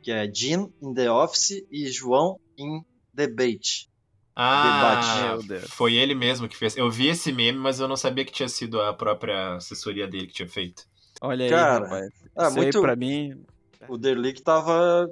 Que 0.03 0.13
é 0.13 0.31
Jim 0.33 0.71
in 0.83 0.93
the 0.93 1.11
office 1.11 1.65
e 1.73 1.87
João 1.91 2.39
in 2.59 2.83
debate. 3.13 3.89
Ah, 4.37 5.01
Debate. 5.01 5.29
Meu 5.49 5.59
Deus. 5.61 5.71
foi 5.71 5.95
ele 5.95 6.15
mesmo 6.15 6.47
que 6.49 6.57
fez. 6.57 6.77
Eu 6.77 6.91
vi 6.91 7.09
esse 7.09 7.33
meme, 7.33 7.59
mas 7.59 7.81
eu 7.81 7.89
não 7.89 7.97
sabia 7.97 8.25
que 8.25 8.33
tinha 8.33 8.49
sido 8.49 8.83
a 8.83 8.93
própria 8.93 9.55
assessoria 9.55 10.07
dele 10.07 10.27
que 10.27 10.35
tinha 10.35 10.49
feito. 10.49 10.85
Olha 11.23 11.45
aí, 11.45 11.51
Cara, 11.51 11.85
rapaz. 11.85 12.11
ah, 12.37 12.49
Isso 12.49 12.59
aí, 12.59 12.63
muito- 12.65 12.81
pra 12.83 12.97
mim, 12.97 13.43
O 13.89 13.97
Derli 13.99 14.32
que 14.32 14.43
tava 14.43 15.11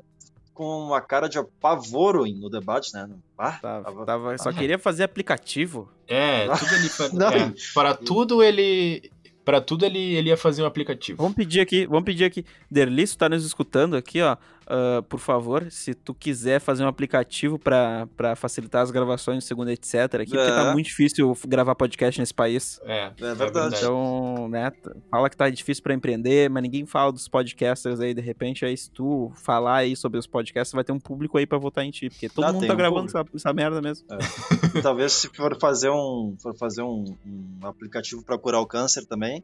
com 0.54 0.64
uma 0.86 1.00
cara 1.00 1.28
de 1.28 1.38
apavoro 1.38 2.24
no 2.26 2.50
debate, 2.50 2.92
né? 2.92 3.08
Ah, 3.38 3.52
tava, 3.52 3.84
tava- 3.84 4.04
tava- 4.06 4.38
só 4.38 4.50
Ah. 4.50 4.52
queria 4.52 4.78
fazer 4.78 5.02
aplicativo. 5.04 5.88
É, 6.06 6.46
tudo 6.56 6.74
ele 6.74 6.88
fa- 6.88 7.08
Não. 7.12 7.28
é, 7.28 7.52
para 7.74 7.94
tudo 7.94 8.42
ele 8.42 9.10
Pra 9.44 9.60
tudo 9.60 9.84
ele, 9.84 9.98
ele 9.98 10.28
ia 10.28 10.36
fazer 10.36 10.62
um 10.62 10.66
aplicativo. 10.66 11.20
Vamos 11.20 11.34
pedir 11.34 11.58
aqui, 11.60 11.84
vamos 11.84 12.04
pedir 12.04 12.22
aqui. 12.24 12.44
Derli, 12.70 13.04
se 13.04 13.16
tu 13.16 13.18
tá 13.18 13.28
nos 13.28 13.44
escutando 13.44 13.96
aqui, 13.96 14.22
ó, 14.22 14.36
ah, 14.66 15.02
por 15.08 15.18
favor, 15.18 15.70
se 15.70 15.94
tu 15.94 16.14
quiser 16.14 16.60
fazer 16.60 16.84
um 16.84 16.88
aplicativo 16.88 17.58
pra 17.58 18.06
pra 18.16 18.36
facilitar 18.36 18.82
as 18.82 18.90
gravações 18.90 19.38
de 19.38 19.44
segunda, 19.44 19.72
etc, 19.72 19.94
aqui, 20.14 20.30
porque 20.32 20.36
tá 20.36 20.70
É. 20.70 20.72
muito 20.72 20.86
difícil 20.86 21.36
gravar 21.46 21.74
podcast 21.74 22.20
nesse 22.20 22.34
país. 22.34 22.80
É, 22.84 23.12
É 23.20 23.34
verdade. 23.34 23.76
Então, 23.76 24.48
né, 24.48 24.70
fala 25.10 25.28
que 25.30 25.36
tá 25.36 25.48
difícil 25.50 25.82
pra 25.82 25.94
empreender, 25.94 26.48
mas 26.50 26.62
ninguém 26.62 26.86
fala 26.86 27.12
dos 27.12 27.28
podcasters 27.28 28.00
aí, 28.00 28.14
de 28.14 28.20
repente, 28.20 28.64
aí 28.64 28.76
se 28.76 28.90
tu 28.90 29.30
falar 29.36 29.76
aí 29.76 29.96
sobre 29.96 30.18
os 30.18 30.26
podcasts, 30.26 30.72
vai 30.72 30.84
ter 30.84 30.92
um 30.92 31.00
público 31.00 31.38
aí 31.38 31.46
pra 31.46 31.58
votar 31.58 31.84
em 31.84 31.90
ti, 31.90 32.08
porque 32.10 32.28
todo 32.28 32.44
Ah, 32.44 32.52
mundo 32.52 32.66
tá 32.66 32.74
um 32.74 32.76
gravando 32.76 33.06
essa, 33.06 33.24
essa 33.34 33.52
merda 33.52 33.80
mesmo. 33.82 34.06
Talvez 34.82 35.12
se 35.12 35.28
for 35.28 35.56
fazer 35.58 35.90
um, 35.90 36.34
for 36.40 36.54
fazer 36.56 36.82
um, 36.82 37.04
um 37.26 37.66
aplicativo 37.66 38.22
para 38.24 38.38
curar 38.38 38.60
o 38.60 38.66
câncer 38.66 39.04
também. 39.06 39.42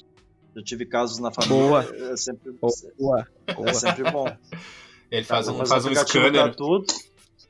Eu 0.54 0.64
tive 0.64 0.86
casos 0.86 1.18
na 1.18 1.30
família. 1.30 1.56
Boa. 1.56 1.82
É 2.12 2.16
sempre, 2.16 2.50
Boa. 2.98 3.26
é 3.66 3.72
sempre 3.74 4.10
bom. 4.10 4.26
ele 5.10 5.24
faz 5.24 5.46
Tá, 5.46 5.52
um, 5.52 5.58
mas 5.58 5.68
faz 5.68 5.84
um 5.86 5.94
scanner. 5.94 6.54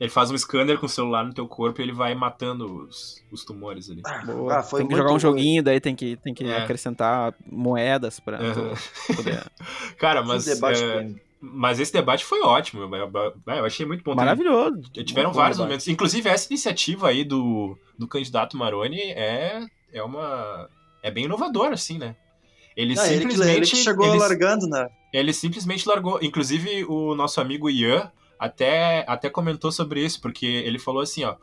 Ele 0.00 0.11
faz 0.11 0.30
um 0.30 0.38
scanner 0.38 0.78
com 0.78 0.86
o 0.86 0.88
celular 0.88 1.24
no 1.24 1.34
teu 1.34 1.48
corpo 1.48 1.80
e 1.80 1.84
ele 1.84 1.92
vai 1.92 2.14
matando 2.14 2.84
os, 2.84 3.20
os 3.32 3.44
tumores 3.44 3.90
ali. 3.90 4.00
Ah, 4.04 4.62
foi 4.62 4.80
tem 4.80 4.88
que 4.88 4.96
jogar 4.96 5.12
um 5.12 5.18
joguinho, 5.18 5.61
daí 5.61 5.80
tem 5.80 5.96
que, 5.96 6.14
tem 6.16 6.32
que 6.32 6.44
É. 6.44 6.59
acrescentar 6.59 7.34
moedas 7.50 8.20
pra 8.20 8.38
tu 8.38 9.14
poder. 9.16 9.44
Cara, 9.98 10.22
mas, 10.22 10.44
debate 10.44 10.84
é, 10.84 11.11
mas 11.40 11.80
esse 11.80 11.92
debate 11.92 12.24
foi 12.24 12.40
ótimo. 12.42 12.82
Eu, 12.82 13.64
achei 13.64 13.84
muito 13.84 14.04
bom. 14.04 14.14
Maravilhoso. 14.14 14.82
Tiveram 14.92 15.30
bom 15.30 15.36
vários 15.36 15.56
debate. 15.56 15.68
momentos. 15.68 15.88
Inclusive, 15.88 16.28
essa 16.28 16.46
iniciativa 16.48 17.09
aí 17.09 17.24
do, 17.24 17.76
do 17.98 18.06
candidato 18.06 18.56
Maroni 18.56 19.00
é, 19.00 19.66
é 19.92 20.02
uma. 20.02 20.68
É 21.02 21.11
bem 21.11 21.24
inovadora, 21.24 21.74
assim, 21.74 21.98
né? 21.98 22.14
Ele 22.78 22.92
Ah, 22.92 23.02
simplesmente. 23.02 23.56
ele 23.56 23.66
chegou 23.66 24.06
ele- 24.06 24.18
largando, 24.20 24.68
né? 24.68 24.88
Ele 25.12 25.32
simplesmente 25.32 25.84
largou. 25.88 26.20
Inclusive, 26.22 26.84
o 26.84 27.12
nosso 27.16 27.40
amigo 27.40 27.68
Ian 27.68 28.08
até, 28.38 29.04
até 29.08 29.28
comentou 29.28 29.72
sobre 29.72 30.04
isso, 30.04 30.20
porque 30.20 30.46
ele 30.46 30.78
falou 30.78 31.02
assim, 31.02 31.24
ó. 31.24 31.34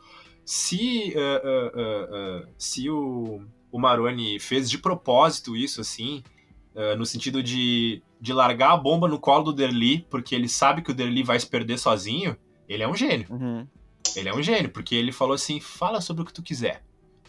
Se, 0.46 1.12
ah, 1.14 1.42
ah, 1.44 2.08
ah, 2.44 2.48
se 2.56 2.88
o, 2.88 3.42
o 3.70 3.78
Maroni 3.78 4.40
fez 4.40 4.70
de 4.70 4.78
propósito 4.78 5.54
isso, 5.54 5.78
assim, 5.82 6.22
ah, 6.74 6.96
no 6.96 7.04
sentido 7.04 7.42
de, 7.42 8.02
de 8.18 8.32
largar 8.32 8.70
a 8.72 8.76
bomba 8.78 9.06
no 9.06 9.18
colo 9.18 9.44
do 9.44 9.52
Derli, 9.52 10.06
porque 10.08 10.34
ele 10.34 10.48
sabe 10.48 10.80
que 10.80 10.90
o 10.90 10.94
Derli 10.94 11.22
vai 11.22 11.38
se 11.38 11.46
perder 11.46 11.78
sozinho, 11.78 12.34
ele 12.66 12.82
é 12.82 12.88
um 12.88 12.94
gênio. 12.94 13.26
Uhum. 13.28 13.66
Ele 14.16 14.28
é 14.30 14.34
um 14.34 14.42
gênio, 14.42 14.70
porque 14.70 14.94
ele 14.94 15.12
falou 15.12 15.34
assim: 15.34 15.60
fala 15.60 16.00
sobre 16.00 16.22
o 16.22 16.24
que 16.24 16.32
tu 16.32 16.42
quiser. 16.42 16.82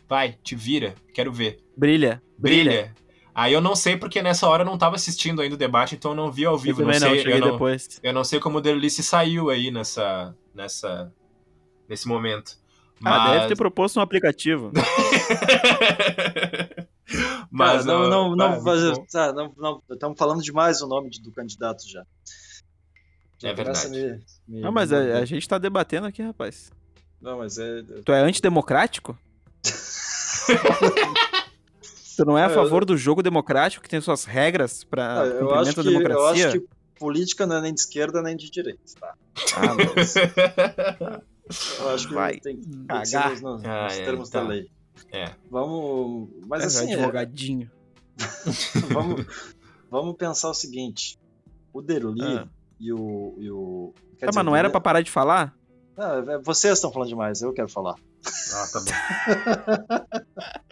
Vai, 0.08 0.38
te 0.42 0.56
vira, 0.56 0.96
quero 1.14 1.34
ver. 1.34 1.60
Brilha. 1.76 2.22
Brilha. 2.38 2.96
Aí 3.40 3.54
eu 3.54 3.62
não 3.62 3.76
sei 3.76 3.96
porque 3.96 4.20
nessa 4.24 4.48
hora 4.48 4.64
eu 4.64 4.66
não 4.66 4.80
tava 4.80 4.96
assistindo 4.96 5.44
ainda 5.44 5.54
o 5.54 5.58
debate, 5.60 5.94
então 5.94 6.10
eu 6.12 6.16
não 6.16 6.32
vi 6.32 6.44
ao 6.44 6.56
Eu 6.56 6.58
vivo. 6.58 6.82
também 6.82 7.00
não 7.00 7.08
não, 7.10 7.16
sei, 7.16 7.34
eu, 7.34 7.40
não, 7.40 7.52
depois. 7.52 8.00
eu 8.02 8.12
não 8.14 8.24
sei 8.24 8.40
como 8.40 8.58
o 8.58 8.62
Derlice 8.62 9.04
saiu 9.04 9.52
aí 9.52 9.70
nessa, 9.70 10.36
nessa, 10.56 11.14
nesse 11.88 12.08
momento. 12.08 12.58
Ah, 13.06 13.28
deve 13.28 13.38
Mas- 13.42 13.48
ter 13.50 13.56
proposto 13.56 14.00
um 14.00 14.02
aplicativo. 14.02 14.72
Mas 17.52 17.86
Cara, 17.86 17.98
não, 18.10 18.10
não, 18.10 18.34
ah, 18.34 18.60
não, 18.60 19.06
tá, 19.06 19.32
não, 19.34 19.54
não, 19.56 19.84
estamos 19.92 20.18
falando 20.18 20.42
demais 20.42 20.82
o 20.82 20.88
nome 20.88 21.12
do 21.22 21.32
candidato 21.32 21.84
já. 21.88 22.04
Já 23.38 23.50
É 23.50 23.54
verdade. 23.54 23.86
a 23.86 23.90
me- 23.90 24.20
me- 24.48 24.62
Não, 24.62 24.72
mas 24.72 24.92
a, 24.92 24.98
a 25.20 25.26
gente 25.26 25.48
tá 25.48 25.60
debatendo 25.60 26.08
aqui, 26.08 26.24
rapaz. 26.24 26.72
Não, 27.22 27.38
mas 27.38 27.60
é. 27.60 27.84
Tu 28.04 28.12
é 28.12 28.20
antidemocrático? 28.20 29.16
tu 32.18 32.26
não 32.26 32.38
é 32.38 32.44
a 32.44 32.48
É, 32.48 32.52
eu- 32.52 32.56
favor 32.56 32.84
do 32.84 32.98
jogo 32.98 33.24
democrático 33.24 33.82
que 33.84 33.90
tem 33.90 34.02
suas 34.02 34.26
regras 34.26 34.84
pra 34.84 35.22
Ah, 35.22 35.26
eu, 35.26 35.40
cumprimento 35.48 35.54
acho 35.70 35.76
da 35.78 35.82
que, 35.84 35.88
eu 35.88 35.94
democracia? 36.00 36.48
acho 36.50 36.60
que 36.60 36.68
política 37.00 37.46
não 37.48 37.56
é 37.58 37.62
nem 37.62 37.74
de 37.74 37.80
esquerda 37.80 38.22
nem 38.22 38.36
de 38.36 38.50
direita, 38.50 38.82
tá? 39.00 39.14
Ah, 39.56 39.76
mas- 39.96 40.16
Eu 41.80 41.90
acho 41.92 42.08
que 42.10 42.14
Vai 42.14 42.40
tem, 42.40 42.58
que 42.58 42.86
cagar. 42.86 43.30
nos, 43.32 43.42
nos 43.42 43.64
Ah, 43.66 43.88
é, 43.92 44.04
termos 44.04 44.30
tá. 44.30 44.42
da 44.42 44.48
lei. 44.50 44.68
É. 45.14 45.32
Vamos. 45.50 46.30
Mas 46.48 46.64
é, 46.64 46.66
assim, 46.66 46.92
é, 46.92 46.96
advogadinho. 46.96 47.72
vamos, 48.92 49.26
vamos 49.90 50.16
pensar 50.18 50.50
o 50.50 50.54
seguinte: 50.54 51.18
o 51.72 51.82
Derli 51.82 52.22
Ah. 52.22 52.48
e 52.80 52.92
o. 52.92 53.36
E 53.40 53.50
o 53.52 53.94
quer 54.20 54.26
Tá, 54.26 54.30
dizer, 54.32 54.40
mas 54.40 54.46
não 54.46 54.56
era 54.56 54.70
pra 54.70 54.82
parar 54.82 55.02
de 55.02 55.10
falar? 55.12 55.56
Ah, 55.98 56.22
é, 56.28 56.38
vocês 56.40 56.74
estão 56.74 56.92
falando 56.92 57.08
demais, 57.10 57.42
eu 57.42 57.54
quero 57.54 57.70
falar. 57.70 57.96
Ah, 58.54 58.68
tá 58.74 58.80
bom. 58.82 60.26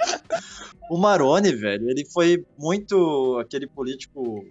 O 0.90 0.98
Maroni, 0.98 1.54
velho, 1.54 1.90
ele 1.90 2.06
foi 2.06 2.46
muito 2.58 3.38
aquele 3.40 3.68
político 3.68 4.46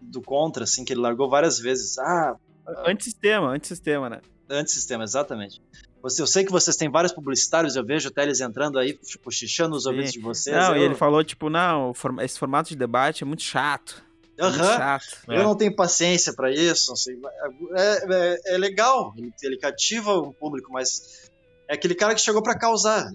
do 0.00 0.20
contra, 0.22 0.64
assim, 0.64 0.84
que 0.84 0.92
ele 0.92 1.00
largou 1.00 1.28
várias 1.28 1.58
vezes. 1.58 1.98
Ah, 1.98 2.36
Antissistema, 2.86 3.48
antissistema, 3.50 4.08
né? 4.08 4.20
antissistema, 4.48 5.04
exatamente. 5.04 5.60
Você, 6.02 6.20
eu 6.20 6.26
sei 6.26 6.44
que 6.44 6.52
vocês 6.52 6.76
têm 6.76 6.90
vários 6.90 7.12
publicitários, 7.12 7.76
eu 7.76 7.84
vejo 7.84 8.08
até 8.08 8.22
eles 8.22 8.40
entrando 8.40 8.78
aí, 8.78 8.92
tipo, 8.92 9.30
xixando 9.30 9.74
os 9.74 9.86
ouvidos 9.86 10.12
de 10.12 10.20
vocês. 10.20 10.54
Não, 10.54 10.76
eu, 10.76 10.82
e 10.82 10.84
ele 10.84 10.94
falou, 10.94 11.24
tipo, 11.24 11.48
não, 11.48 11.90
o 11.92 12.22
esse 12.22 12.38
formato 12.38 12.68
de 12.68 12.76
debate 12.76 13.22
é 13.22 13.26
muito 13.26 13.42
chato. 13.42 14.02
é 14.36 14.44
Aham, 14.44 14.76
chato. 14.76 15.16
eu 15.28 15.42
não 15.42 15.56
tenho 15.56 15.74
paciência 15.74 16.34
pra 16.34 16.50
isso, 16.50 16.90
não 16.90 16.96
sei. 16.96 17.18
É, 17.74 18.14
é, 18.14 18.54
é 18.54 18.58
legal, 18.58 19.14
ele, 19.16 19.32
ele 19.42 19.56
cativa 19.56 20.20
um 20.20 20.32
público, 20.32 20.70
mas 20.70 21.30
é 21.68 21.74
aquele 21.74 21.94
cara 21.94 22.14
que 22.14 22.20
chegou 22.20 22.42
pra 22.42 22.58
causar. 22.58 23.08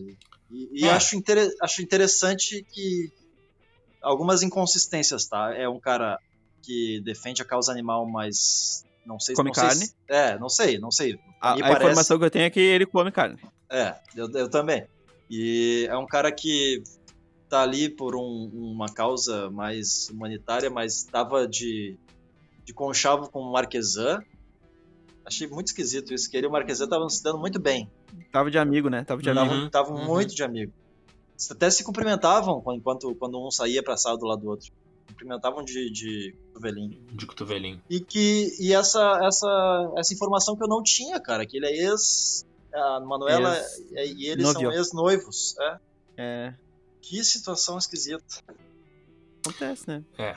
E, 0.51 0.81
e 0.81 0.85
É. 0.85 0.91
acho, 0.91 1.15
inter- 1.15 1.51
acho 1.61 1.81
interessante 1.81 2.65
que 2.71 3.11
algumas 4.01 4.41
inconsistências, 4.43 5.27
tá? 5.27 5.53
É 5.55 5.67
um 5.67 5.79
cara 5.79 6.19
que 6.63 7.01
defende 7.03 7.41
a 7.41 7.45
causa 7.45 7.71
animal, 7.71 8.05
mas 8.09 8.83
não 9.05 9.19
sei 9.19 9.35
Come 9.35 9.49
não 9.49 9.53
sei 9.53 9.63
carne? 9.63 9.85
se- 9.85 9.95
é, 10.07 10.37
não 10.39 10.49
sei, 10.49 10.79
não 10.79 10.91
sei. 10.91 11.19
A, 11.41 11.51
a 11.53 11.57
parece- 11.59 11.77
informação 11.77 12.19
que 12.19 12.25
eu 12.25 12.31
tenho 12.31 12.45
é 12.45 12.49
que 12.49 12.59
ele 12.59 12.85
come 12.85 13.11
carne. 13.11 13.37
É, 13.71 13.95
eu, 14.15 14.29
eu 14.33 14.49
também. 14.49 14.85
E 15.29 15.85
é 15.89 15.97
um 15.97 16.07
cara 16.07 16.31
que 16.31 16.81
tá 17.49 17.61
ali 17.61 17.89
por 17.89 18.15
um- 18.15 18.49
uma 18.53 18.87
causa 18.91 19.49
mais 19.51 20.09
humanitária, 20.09 20.69
mas 20.69 21.03
tava 21.03 21.47
de, 21.47 21.97
de 22.65 22.73
conchavo 22.73 23.29
com 23.29 23.39
o 23.41 23.51
Marquesan. 23.51 24.23
Achei 25.25 25.47
muito 25.47 25.67
esquisito 25.67 26.13
isso, 26.13 26.29
que 26.29 26.35
ele 26.37 26.47
e 26.47 26.49
o 26.49 26.51
Marquesan 26.51 26.85
estavam 26.85 27.07
se 27.09 27.21
dando 27.23 27.37
muito 27.37 27.59
bem. 27.59 27.89
Tava 28.31 28.49
de 28.49 28.57
amigo, 28.57 28.89
né? 28.89 29.03
Tava 29.03 29.21
de 29.21 29.29
Uhum. 29.29 29.39
amigo. 29.39 29.65
Estavam 29.67 29.95
uhum. 29.95 30.05
muito 30.05 30.33
de 30.35 30.43
amigo. 30.43 30.73
Até 31.51 31.69
se 31.69 31.83
cumprimentavam 31.83 32.59
quando- 32.61 32.77
enquanto 32.79 33.15
quando 33.15 33.39
um 33.45 33.51
saía 33.51 33.81
pra 33.83 33.95
sala 33.95 34.17
do 34.17 34.25
lado 34.25 34.41
do 34.41 34.49
outro. 34.49 34.71
Cumprimentavam 35.07 35.63
de, 35.63 35.89
de 35.91 36.35
cotovelinho. 36.47 37.01
De 37.11 37.25
cotovelinho. 37.25 37.81
E 37.89 37.99
que 37.99 38.55
e 38.59 38.73
essa, 38.73 39.19
essa, 39.23 39.93
essa 39.97 40.13
informação 40.13 40.55
que 40.55 40.63
eu 40.63 40.67
não 40.67 40.81
tinha, 40.83 41.19
cara, 41.19 41.45
que 41.45 41.57
ele 41.57 41.67
é 41.67 41.75
ex. 41.89 42.45
A 42.73 42.99
Manuela 42.99 43.57
Ex- 43.57 43.91
é- 43.93 44.05
e 44.07 44.27
eles 44.27 44.43
são 44.47 44.61
novio. 44.61 44.71
ex-noivos. 44.77 45.55
É. 45.59 45.77
É, 46.17 46.53
Que 47.01 47.23
situação 47.23 47.77
esquisita. 47.77 48.23
acontece, 49.45 49.87
né? 49.87 50.03
É. 50.17 50.33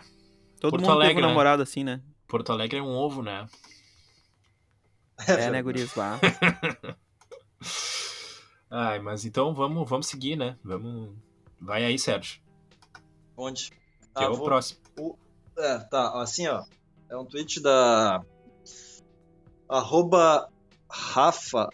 Todo 0.60 0.70
Porto 0.72 0.82
mundo 0.82 0.92
teve 0.92 0.92
Alegre, 1.04 1.18
um 1.18 1.26
né? 1.26 1.28
namorado 1.28 1.62
assim, 1.62 1.84
né? 1.84 2.00
Porto 2.28 2.50
Alegre 2.52 2.78
é 2.78 2.82
um 2.82 2.94
ovo, 2.96 3.22
né? 3.22 3.46
É, 5.28 5.50
né, 5.50 5.62
guris? 5.62 5.92
Vá. 5.92 6.18
Ai, 8.70 8.98
mas 9.00 9.24
então 9.24 9.54
vamos, 9.54 9.88
vamos 9.88 10.06
seguir, 10.06 10.36
né? 10.36 10.56
Vamos. 10.64 11.14
Vai 11.60 11.84
aí, 11.84 11.98
Sérgio. 11.98 12.40
Onde? 13.36 13.70
Que 13.70 13.76
Ah, 14.14 14.24
é 14.24 14.28
o 14.28 14.34
vou- 14.36 14.44
próximo. 14.46 14.80
É, 15.56 15.78
tá, 15.78 16.20
assim, 16.22 16.46
ó. 16.48 16.64
É 17.10 17.16
um 17.16 17.24
tweet 17.24 17.60
da. 17.60 18.22
Arroba 19.68 20.48
Rafa, 20.90 21.68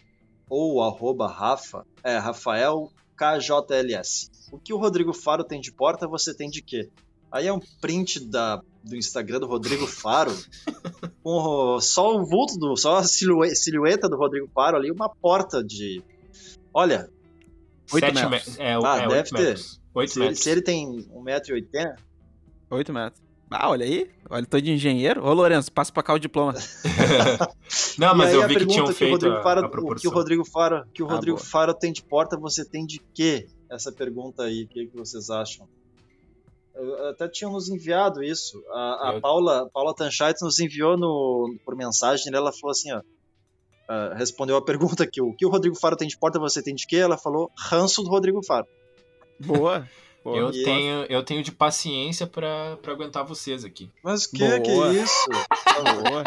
ou 0.48 0.82
arroba 0.82 1.26
Rafa, 1.28 1.84
é, 2.02 2.16
Rafael 2.18 2.90
KJLS. 3.16 4.30
O 4.52 4.58
que 4.58 4.72
o 4.72 4.78
Rodrigo 4.78 5.12
Faro 5.12 5.42
tem 5.44 5.60
de 5.60 5.72
porta, 5.72 6.06
você 6.06 6.34
tem 6.34 6.48
de 6.48 6.62
quê? 6.62 6.90
Aí 7.30 7.46
é 7.46 7.52
um 7.52 7.60
print 7.80 8.24
da, 8.24 8.62
do 8.82 8.96
Instagram 8.96 9.40
do 9.40 9.46
Rodrigo 9.46 9.86
Faro, 9.86 10.32
com 11.28 11.76
o- 11.76 11.80
só 11.80 12.16
o 12.16 12.24
vulto, 12.24 12.58
do, 12.58 12.76
só 12.76 12.96
a 12.96 13.04
silhue- 13.04 13.54
silhueta 13.54 14.08
do 14.08 14.16
Rodrigo 14.16 14.48
Faro 14.54 14.76
ali, 14.76 14.90
uma 14.90 15.08
porta 15.08 15.62
de. 15.62 16.02
Olha, 16.72 17.08
Oito 17.92 18.04
Sete 18.04 18.26
metros. 18.28 18.56
me- 18.58 18.62
É, 18.64 18.74
Ah, 18.84 18.96
é 18.96 19.00
deve 19.08 19.14
oito 19.14 19.30
ter. 19.34 19.42
metros. 19.42 19.80
Oito 19.94 20.12
se 20.12 20.18
ele, 20.18 20.24
metros. 20.26 20.42
se 20.44 20.50
ele 20.50 20.62
tem 20.62 20.86
1,80m, 21.10 21.96
8 22.70 22.92
metros. 22.92 23.22
Ah, 23.50 23.70
olha 23.70 23.84
aí. 23.86 24.10
Olha, 24.28 24.44
tô 24.44 24.60
de 24.60 24.70
engenheiro. 24.70 25.24
Ô, 25.24 25.32
Lourenço, 25.32 25.72
passa 25.72 25.90
pra 25.90 26.02
cá 26.02 26.12
o 26.12 26.18
diploma. 26.18 26.52
Não, 27.98 28.14
mas 28.14 28.32
eu 28.34 28.46
vi 28.46 28.56
que 28.56 28.66
tinham 28.66 28.84
que 28.84 28.90
o 28.92 28.94
feito 28.94 29.12
Rodrigo 29.12 29.36
a, 29.36 29.42
Faro, 29.42 29.64
a 29.64 29.66
o 29.68 29.94
que 29.94 30.06
o. 30.06 30.10
Rodrigo 30.10 30.44
Faro, 30.44 30.84
que 30.92 31.02
o 31.02 31.06
Ah, 31.08 31.12
Rodrigo. 31.14 31.38
Faro 31.38 31.72
tem 31.72 31.90
de 31.92 32.02
porta, 32.02 32.36
você 32.36 32.62
tem 32.64 32.84
de 32.84 33.00
quê? 33.14 33.48
Essa 33.70 33.90
pergunta 33.90 34.42
aí, 34.42 34.64
o 34.64 34.68
que, 34.68 34.86
que 34.86 34.96
vocês 34.96 35.30
acham? 35.30 35.66
Eu- 36.78 37.08
Até 37.08 37.28
tinham 37.28 37.52
nos 37.52 37.68
enviado 37.68 38.22
isso. 38.22 38.62
A, 38.70 39.10
a 39.10 39.14
Eu- 39.14 39.20
Paula, 39.20 39.68
Paula 39.72 39.94
Tanchait 39.94 40.40
nos 40.42 40.58
enviou 40.60 40.96
no, 40.96 41.54
por 41.64 41.74
mensagem, 41.76 42.32
ela 42.32 42.52
falou 42.52 42.70
assim, 42.70 42.92
ó. 42.92 43.00
ah, 43.88 44.14
respondeu 44.16 44.56
a 44.56 44.64
pergunta 44.64 45.06
que 45.06 45.20
o 45.20 45.34
que 45.34 45.44
o 45.44 45.50
Rodrigo 45.50 45.74
Faro 45.78 45.96
tem 45.96 46.06
de 46.08 46.16
porta, 46.18 46.38
você 46.38 46.62
tem 46.62 46.74
de 46.74 46.86
quê? 46.86 46.96
Ela 46.96 47.18
falou 47.18 47.50
ranço 47.58 48.02
do 48.02 48.08
Rodrigo 48.10 48.44
Faro. 48.44 48.66
Boa. 49.40 49.88
Pô, 50.22 50.36
Eu 50.36 50.50
E- 50.50 50.62
tenho, 50.64 51.04
eu 51.08 51.22
tenho 51.24 51.42
de 51.42 51.52
paciência 51.52 52.26
pra, 52.26 52.76
pra 52.82 52.92
aguentar 52.92 53.24
vocês 53.24 53.64
aqui. 53.64 53.90
Mas 54.02 54.26
que 54.26 54.36
que 54.60 54.70
Boa. 54.74 54.88
é 54.88 54.92
isso? 54.94 55.26
boa. 55.30 56.24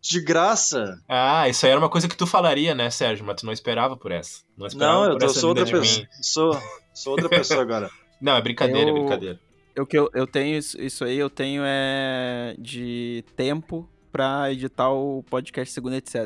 De 0.00 0.20
graça. 0.22 0.98
Ah, 1.08 1.48
isso 1.48 1.66
aí 1.66 1.72
era 1.72 1.80
uma 1.80 1.90
coisa 1.90 2.08
que 2.08 2.16
tu 2.16 2.26
falaria, 2.26 2.74
né, 2.74 2.88
Sérgio? 2.90 3.24
Mas 3.26 3.40
tu 3.40 3.46
não 3.46 3.52
esperava 3.52 3.96
por 3.96 4.10
essa. 4.12 4.42
Não 4.56 4.66
esperava 4.66 4.94
Não, 4.94 5.04
eu, 5.04 5.10
por 5.12 5.18
tô, 5.20 5.26
essa 5.26 5.40
sou 5.40 5.48
outra 5.50 5.64
pessoa. 5.66 6.06
Sou, 6.22 6.58
sou 6.94 7.12
outra 7.12 7.28
pessoa 7.28 7.60
agora. 7.62 7.90
Não, 8.20 8.36
é 8.36 8.42
brincadeira, 8.42 8.90
Eu- 8.90 8.96
é 8.96 9.00
brincadeira. 9.00 9.40
O 9.78 9.86
que 9.86 9.96
eu, 9.96 10.10
eu 10.12 10.26
tenho, 10.26 10.58
isso, 10.58 10.80
isso 10.80 11.04
aí, 11.04 11.16
eu 11.16 11.30
tenho 11.30 11.62
é 11.64 12.56
de 12.58 13.24
tempo 13.36 13.88
pra 14.10 14.50
editar 14.52 14.90
o 14.90 15.22
podcast 15.30 15.72
segundo, 15.72 15.94
etc. 15.94 16.16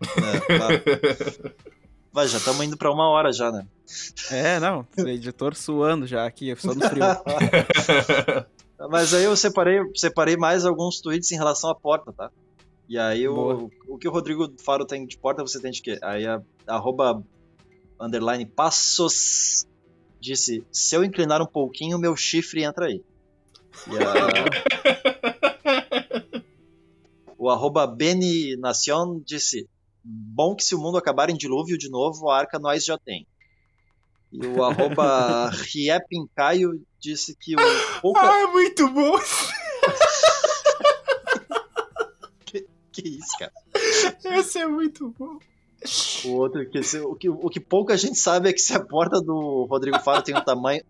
É, 0.00 0.56
claro. 0.56 0.82
Vai, 2.12 2.28
já 2.28 2.38
estamos 2.38 2.64
indo 2.64 2.76
pra 2.76 2.92
uma 2.92 3.08
hora 3.08 3.32
já, 3.32 3.50
né? 3.50 3.66
É, 4.30 4.60
não, 4.60 4.86
o 4.98 5.08
editor 5.08 5.56
suando 5.56 6.06
já 6.06 6.24
aqui, 6.24 6.54
só 6.56 6.72
no 6.74 6.88
frio. 6.88 7.04
Mas 8.90 9.12
aí 9.12 9.24
eu 9.24 9.36
separei, 9.36 9.80
separei 9.94 10.36
mais 10.36 10.64
alguns 10.64 11.00
tweets 11.00 11.30
em 11.32 11.36
relação 11.36 11.68
à 11.70 11.74
porta, 11.74 12.12
tá? 12.12 12.30
E 12.88 12.98
aí 12.98 13.28
o, 13.28 13.70
o 13.88 13.98
que 13.98 14.08
o 14.08 14.10
Rodrigo 14.10 14.52
Faro 14.64 14.84
tem 14.84 15.06
de 15.06 15.16
porta, 15.18 15.42
você 15.42 15.60
tem 15.60 15.70
de 15.70 15.82
quê? 15.82 15.98
Aí 16.02 16.26
a 16.26 16.40
arroba 16.66 17.22
underline 18.00 18.46
passos 18.46 19.66
disse, 20.20 20.64
se 20.70 20.94
eu 20.94 21.02
inclinar 21.04 21.40
um 21.42 21.46
pouquinho, 21.46 21.98
meu 21.98 22.14
chifre 22.16 22.62
entra 22.64 22.86
aí. 22.86 23.02
E 23.88 23.96
a- 23.96 24.44
o 27.38 27.48
arroba 27.50 27.86
Beni 27.86 28.56
Nacion 28.56 29.20
disse, 29.24 29.68
bom 30.04 30.54
que 30.54 30.62
se 30.64 30.74
o 30.74 30.78
mundo 30.78 30.98
acabar 30.98 31.30
em 31.30 31.36
dilúvio 31.36 31.78
de 31.78 31.88
novo, 31.90 32.28
a 32.30 32.38
arca 32.38 32.58
nós 32.58 32.84
já 32.84 32.98
tem. 32.98 33.26
E 34.32 34.46
o 34.46 34.62
arroba 34.62 35.48
Riepin 35.72 36.28
Caio 36.36 36.80
disse 37.00 37.34
que 37.40 37.54
o 37.54 38.00
pouca... 38.00 38.20
Ah, 38.20 38.46
muito 38.48 38.88
bom! 38.88 39.18
Que 42.92 43.08
isso, 43.08 43.38
cara? 43.38 43.52
Esse 44.36 44.58
é 44.58 44.66
muito 44.66 45.14
bom. 45.16 45.38
O 46.24 46.32
outro 46.36 46.68
que 46.68 46.80
o 46.98 47.14
que 47.14 47.28
o 47.28 47.48
que 47.48 47.60
pouca 47.60 47.96
gente 47.96 48.18
sabe 48.18 48.48
é 48.48 48.52
que 48.52 48.58
se 48.60 48.74
a 48.74 48.80
porta 48.80 49.20
do 49.20 49.66
Rodrigo 49.70 49.98
Faro 50.00 50.22
tem 50.22 50.36
o 50.36 50.44
tamanho 50.44 50.82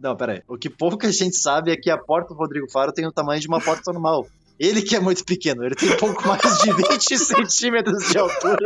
Não, 0.00 0.16
pera 0.16 0.32
aí. 0.32 0.42
O 0.48 0.56
que 0.58 0.68
pouca 0.70 1.10
gente 1.12 1.36
sabe 1.36 1.70
é 1.72 1.76
que 1.76 1.90
a 1.90 1.98
porta 1.98 2.34
do 2.34 2.38
Rodrigo 2.38 2.70
Faro 2.70 2.92
tem 2.92 3.06
o 3.06 3.12
tamanho 3.12 3.40
de 3.40 3.46
uma 3.48 3.60
porta 3.60 3.92
normal. 3.92 4.26
Ele 4.58 4.82
que 4.82 4.94
é 4.94 5.00
muito 5.00 5.24
pequeno, 5.24 5.64
ele 5.64 5.74
tem 5.74 5.96
pouco 5.96 6.26
mais 6.28 6.42
de 6.58 6.70
20 6.72 7.16
centímetros 7.18 8.08
de 8.10 8.18
altura. 8.18 8.58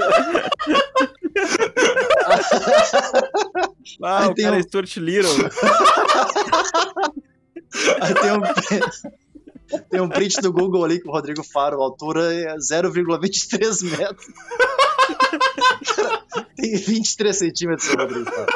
Ah, 4.02 4.28
o 4.28 4.34
tem 4.34 4.44
cara 4.44 4.56
um- 4.56 4.58
é 4.58 4.62
Stuart 4.62 4.96
Little. 4.96 5.30
Aí 8.00 8.14
tem 8.14 8.32
um, 8.32 9.80
tem 9.90 10.00
um 10.00 10.08
print 10.08 10.40
do 10.40 10.52
Google 10.52 10.84
ali 10.84 11.00
com 11.00 11.10
o 11.10 11.12
Rodrigo 11.12 11.42
Faro, 11.44 11.80
a 11.80 11.84
altura 11.84 12.32
é 12.34 12.56
0,23 12.56 13.82
metros. 13.98 14.26
tem 16.56 16.76
23 16.76 17.36
centímetros 17.36 17.88
o 17.88 17.96
Rodrigo 17.96 18.30
Faro. 18.30 18.52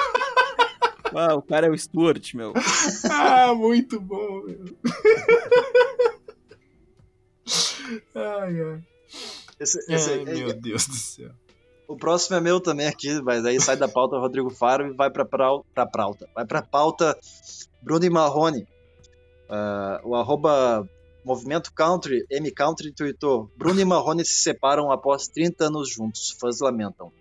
Ah, 1.14 1.34
o 1.34 1.42
cara 1.42 1.66
é 1.66 1.70
o 1.70 1.76
Stuart, 1.78 2.34
meu. 2.34 2.52
Ah, 3.10 3.54
muito 3.54 3.98
bom, 4.00 4.42
meu. 4.44 4.64
Ai, 8.14 8.60
ai. 8.60 8.80
Esse, 9.58 9.78
esse- 9.92 10.10
Ai, 10.12 10.24
meu 10.24 10.52
Deus 10.52 10.86
do 10.86 10.94
céu. 10.94 11.30
O 11.86 11.96
próximo 11.96 12.36
é 12.36 12.40
meu 12.40 12.60
também 12.60 12.86
aqui, 12.86 13.20
mas 13.22 13.44
aí 13.46 13.58
sai 13.58 13.74
da 13.76 13.88
pauta 13.88 14.18
Rodrigo 14.18 14.50
Faro 14.50 14.86
e 14.88 14.92
vai 14.94 15.10
pra, 15.10 15.24
prau, 15.24 15.64
pra 15.74 15.86
pauta. 15.86 16.28
Vai 16.34 16.44
pra 16.44 16.60
pauta 16.60 17.16
Bruno 17.82 18.04
e 18.04 18.10
Marrone. 18.10 18.66
Ah, 19.48 19.98
o 20.04 20.14
arroba 20.14 20.86
Movimento 21.28 21.70
Country, 21.74 22.24
M 22.30 22.50
Country, 22.50 22.90
tweetou 22.92 23.50
Bruno 23.54 23.78
e 23.78 23.84
Marrone 23.84 24.24
se 24.24 24.40
separam 24.40 24.90
após 24.90 25.28
30 25.28 25.66
anos 25.66 25.90
juntos, 25.90 26.34
fãs 26.40 26.60
lamentam. 26.60 27.12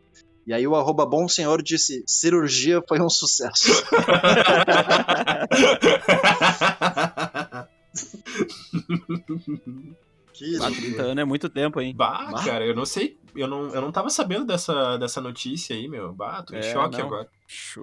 E 0.46 0.54
aí 0.54 0.66
o 0.66 0.76
arroba 0.78 1.06
Bom 1.06 1.28
Senhor 1.28 1.62
disse, 1.62 2.04
cirurgia 2.08 2.82
foi 2.88 3.02
um 3.02 3.10
sucesso. 3.10 3.70
Que 10.34 10.56
Ah, 10.62 10.70
30 10.70 11.02
anos 11.02 11.18
é 11.22 11.26
muito 11.26 11.50
tempo, 11.50 11.82
hein? 11.82 11.94
Bah, 11.96 12.30
Bah. 12.32 12.44
cara, 12.46 12.66
eu 12.66 12.76
não 12.76 12.86
sei. 12.86 13.18
Eu 13.36 13.48
não, 13.48 13.70
eu 13.74 13.82
não 13.82 13.92
tava 13.92 14.10
sabendo 14.10 14.46
dessa, 14.46 14.98
dessa 14.98 15.20
notícia 15.20 15.76
aí, 15.76 15.88
meu. 15.88 16.14
Bah, 16.14 16.44
tô 16.44 16.54
em 16.54 16.60
É, 16.60 16.74
choque 16.74 16.98
não. 17.00 17.06
agora. 17.08 17.28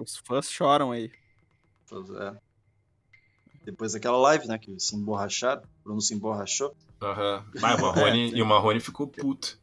Os 0.01 0.17
fãs 0.25 0.49
choram 0.49 0.91
aí. 0.91 1.11
Pois 1.89 2.09
é. 2.11 2.33
Depois 3.65 3.93
daquela 3.93 4.17
live, 4.17 4.47
né, 4.47 4.59
que 4.59 4.79
se 4.79 4.95
emborracharam, 4.95 5.63
Bruno 5.83 5.99
se 5.99 6.13
emborrachou. 6.13 6.75
Aham. 7.01 7.43
Bah, 7.59 7.75
o 7.75 7.81
Marrone, 7.81 8.31
e 8.35 8.41
o 8.41 8.45
Marrone 8.45 8.79
ficou 8.79 9.07
puto. 9.07 9.57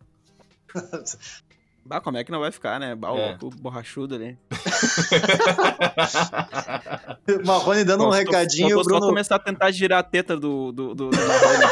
Bah, 1.85 2.01
como 2.01 2.17
é 2.17 2.25
que 2.25 2.33
não 2.33 2.41
vai 2.41 2.51
ficar, 2.51 2.81
né? 2.81 2.95
Bah, 2.95 3.13
o 3.13 3.19
É. 3.19 3.39
louco 3.41 3.57
borrachudo 3.59 4.15
ali. 4.17 4.37
Marrone 7.47 7.85
dando 7.85 8.07
um 8.07 8.11
recadinho, 8.11 8.79
o 8.79 8.83
Bruno... 8.83 9.01
só 9.01 9.07
começar 9.09 9.37
a 9.37 9.39
tentar 9.39 9.71
girar 9.71 10.01
a 10.01 10.03
teta 10.03 10.37
do, 10.37 10.73
do, 10.73 10.95
do, 10.95 11.11
do 11.11 11.17
Marrone. 11.17 11.65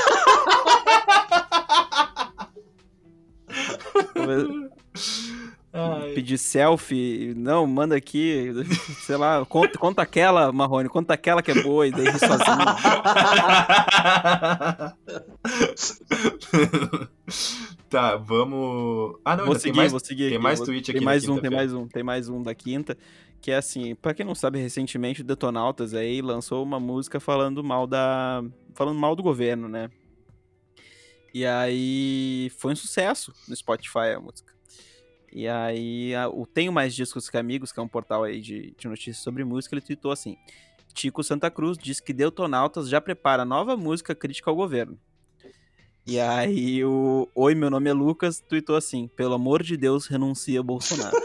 Ai. 5.72 6.12
Pedir 6.14 6.36
selfie. 6.38 7.32
Não, 7.36 7.64
manda 7.66 7.94
aqui. 7.96 8.48
Sei 9.06 9.16
lá, 9.16 9.44
conta, 9.46 9.78
conta 9.78 10.02
aquela, 10.02 10.50
Marrone. 10.52 10.88
Conta 10.88 11.14
aquela 11.14 11.42
que 11.42 11.50
é 11.52 11.62
boa 11.62 11.86
e 11.86 11.90
daí 11.92 12.06
ri 12.06 12.18
sozinho. 12.18 12.40
tá, 17.88 18.16
vamos. 18.16 19.18
Ah, 19.24 19.36
não, 19.36 19.44
Vou 19.46 19.54
tem 19.54 19.62
seguir, 19.62 19.76
mais. 19.76 19.90
vou 19.92 20.00
seguir 20.00 20.24
tem 20.24 20.34
aqui, 20.34 20.38
mais 20.42 20.58
vou- 20.58 20.66
tweet 20.66 20.86
Tem 20.86 20.96
aqui 20.96 21.04
mais 21.04 21.24
na 21.26 21.32
um, 21.34 21.40
tem 21.40 21.50
mais 21.50 21.72
um, 21.72 21.86
tem 21.88 22.02
mais 22.02 22.28
um 22.28 22.42
da 22.42 22.54
quinta. 22.54 22.96
Que 23.40 23.50
é 23.52 23.56
assim, 23.56 23.94
pra 23.94 24.12
quem 24.12 24.26
não 24.26 24.34
sabe, 24.34 24.58
recentemente 24.58 25.22
o 25.22 25.24
Detonautas 25.24 25.94
aí 25.94 26.20
lançou 26.20 26.62
uma 26.62 26.78
música 26.78 27.18
falando 27.18 27.64
mal 27.64 27.86
da. 27.86 28.42
falando 28.74 28.98
mal 28.98 29.16
do 29.16 29.22
governo, 29.22 29.66
né? 29.68 29.90
E 31.32 31.46
aí 31.46 32.50
foi 32.58 32.72
um 32.72 32.76
sucesso 32.76 33.32
no 33.48 33.56
Spotify 33.56 34.12
a 34.16 34.20
música. 34.20 34.52
E 35.32 35.46
aí 35.48 36.14
a- 36.14 36.28
o 36.28 36.44
Tenho 36.46 36.72
Mais 36.72 36.94
Discos 36.94 37.28
que 37.30 37.36
Amigos, 37.36 37.70
que 37.72 37.78
é 37.78 37.82
um 37.82 37.88
portal 37.88 38.24
aí 38.24 38.40
de, 38.40 38.74
de 38.76 38.88
notícias 38.88 39.18
sobre 39.18 39.44
música, 39.44 39.74
ele 39.74 39.80
tweetou 39.82 40.10
assim. 40.10 40.36
Tico 40.92 41.22
Santa 41.22 41.50
Cruz 41.50 41.78
diz 41.78 42.00
que 42.00 42.12
Detonautas 42.12 42.88
já 42.88 43.00
prepara 43.00 43.44
nova 43.44 43.76
música 43.76 44.14
crítica 44.14 44.50
ao 44.50 44.56
governo. 44.56 44.98
E 46.06 46.18
aí 46.18 46.84
o 46.84 47.28
Oi, 47.34 47.54
meu 47.54 47.70
nome 47.70 47.90
é 47.90 47.92
Lucas, 47.92 48.40
tweetou 48.40 48.74
assim: 48.74 49.06
pelo 49.06 49.34
amor 49.34 49.62
de 49.62 49.76
Deus, 49.76 50.06
renuncia 50.06 50.62
Bolsonaro. 50.62 51.16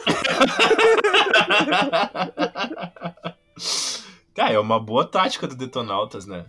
Cara, 4.35 4.53
é 4.53 4.59
uma 4.59 4.79
boa 4.79 5.05
tática 5.05 5.47
do 5.47 5.55
Detonautas, 5.55 6.25
né? 6.25 6.45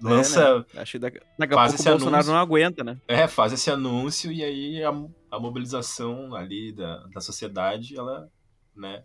É, 0.00 0.04
Lança. 0.08 0.64
Acho 0.76 0.92
que 0.92 0.98
daqui, 0.98 1.20
daqui 1.38 1.54
a 1.54 1.56
pouco 1.56 1.74
o 1.74 1.84
Bolsonaro 1.84 2.06
anúncio. 2.14 2.32
não 2.32 2.38
aguenta, 2.38 2.84
né? 2.84 2.98
É, 3.08 3.26
faz 3.26 3.52
esse 3.52 3.70
anúncio 3.70 4.30
e 4.30 4.44
aí 4.44 4.84
a, 4.84 4.90
a 5.36 5.40
mobilização 5.40 6.34
ali 6.34 6.72
da, 6.72 6.98
da 7.08 7.20
sociedade, 7.20 7.96
ela, 7.96 8.28
né, 8.74 9.02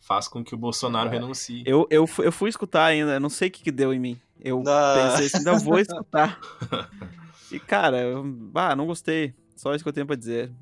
faz 0.00 0.28
com 0.28 0.42
que 0.44 0.54
o 0.54 0.58
Bolsonaro 0.58 1.08
É. 1.08 1.12
renuncie. 1.12 1.62
Eu, 1.66 1.86
eu, 1.90 2.08
eu 2.18 2.32
fui 2.32 2.48
escutar 2.48 2.84
ainda, 2.86 3.14
eu 3.14 3.20
não 3.20 3.28
sei 3.30 3.48
o 3.48 3.50
que, 3.50 3.62
que 3.62 3.72
deu 3.72 3.92
em 3.92 3.98
mim. 3.98 4.20
Eu 4.40 4.62
Ah. 4.66 4.94
pensei 4.94 5.26
assim, 5.26 5.38
ainda 5.38 5.58
vou 5.58 5.78
escutar. 5.80 6.38
E, 7.50 7.58
cara, 7.60 8.00
eu, 8.02 8.22
bah, 8.24 8.74
não 8.76 8.86
gostei. 8.86 9.34
Só 9.56 9.74
isso 9.74 9.82
que 9.84 9.88
eu 9.88 9.92
tenho 9.92 10.06
pra 10.06 10.16
dizer. 10.16 10.52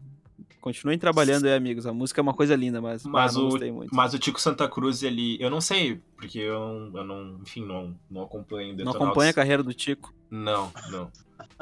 Continuem 0.64 0.98
trabalhando 0.98 1.44
aí, 1.44 1.52
amigos. 1.52 1.86
A 1.86 1.92
música 1.92 2.18
é 2.18 2.22
uma 2.22 2.32
coisa 2.32 2.56
linda, 2.56 2.80
mas, 2.80 3.04
Mas 3.04 3.34
não 3.36 3.48
o, 3.48 3.50
gostei 3.50 3.70
muito. 3.70 3.94
mas 3.94 4.14
o 4.14 4.18
Tico 4.18 4.40
Santa 4.40 4.66
Cruz, 4.66 5.02
ele. 5.02 5.36
Eu 5.38 5.50
não 5.50 5.60
sei, 5.60 6.00
porque 6.16 6.38
eu 6.38 6.58
não, 6.90 7.00
eu 7.00 7.04
não 7.04 7.38
enfim, 7.42 7.62
não, 7.66 7.94
não 8.10 8.22
acompanho 8.22 8.68
não 8.70 8.76
Detonautas. 8.76 9.02
acompanha 9.02 9.30
a 9.30 9.34
carreira 9.34 9.62
do 9.62 9.74
Tico. 9.74 10.14
Não, 10.30 10.72
não. 10.90 11.10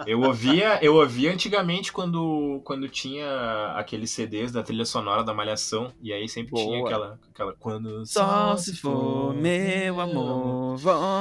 Eu 0.07 0.20
ouvia, 0.20 0.78
eu 0.84 0.94
ouvia 0.94 1.32
antigamente 1.32 1.92
quando, 1.92 2.61
quando 2.62 2.88
tinha 2.88 3.72
aqueles 3.74 4.09
CDs 4.12 4.53
da 4.53 4.62
trilha 4.62 4.84
sonora 4.84 5.24
da 5.24 5.34
Malhação, 5.34 5.92
e 6.00 6.12
aí 6.12 6.28
sempre 6.28 6.55
tinha 6.55 6.78
Boa. 6.78 6.88
aquela, 6.88 7.18
aquela. 7.28 7.53
Quando 7.59 8.07
Só 8.07 8.57
se 8.57 8.76
for, 8.76 9.34
meu 9.34 10.00
amor, 10.00 10.76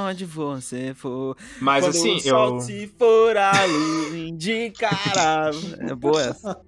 onde 0.08 0.24
você 0.24 0.94
for. 0.94 1.36
Mas 1.60 1.84
Quando 1.84 1.96
assim, 1.96 2.16
o 2.16 2.20
sol 2.20 2.54
eu. 2.54 2.60
se 2.60 2.86
for 2.96 3.36
a 3.36 3.64
luz 3.64 4.14
indicará. 4.22 5.50
É 5.80 5.94
boa 5.96 6.22
essa. 6.22 6.60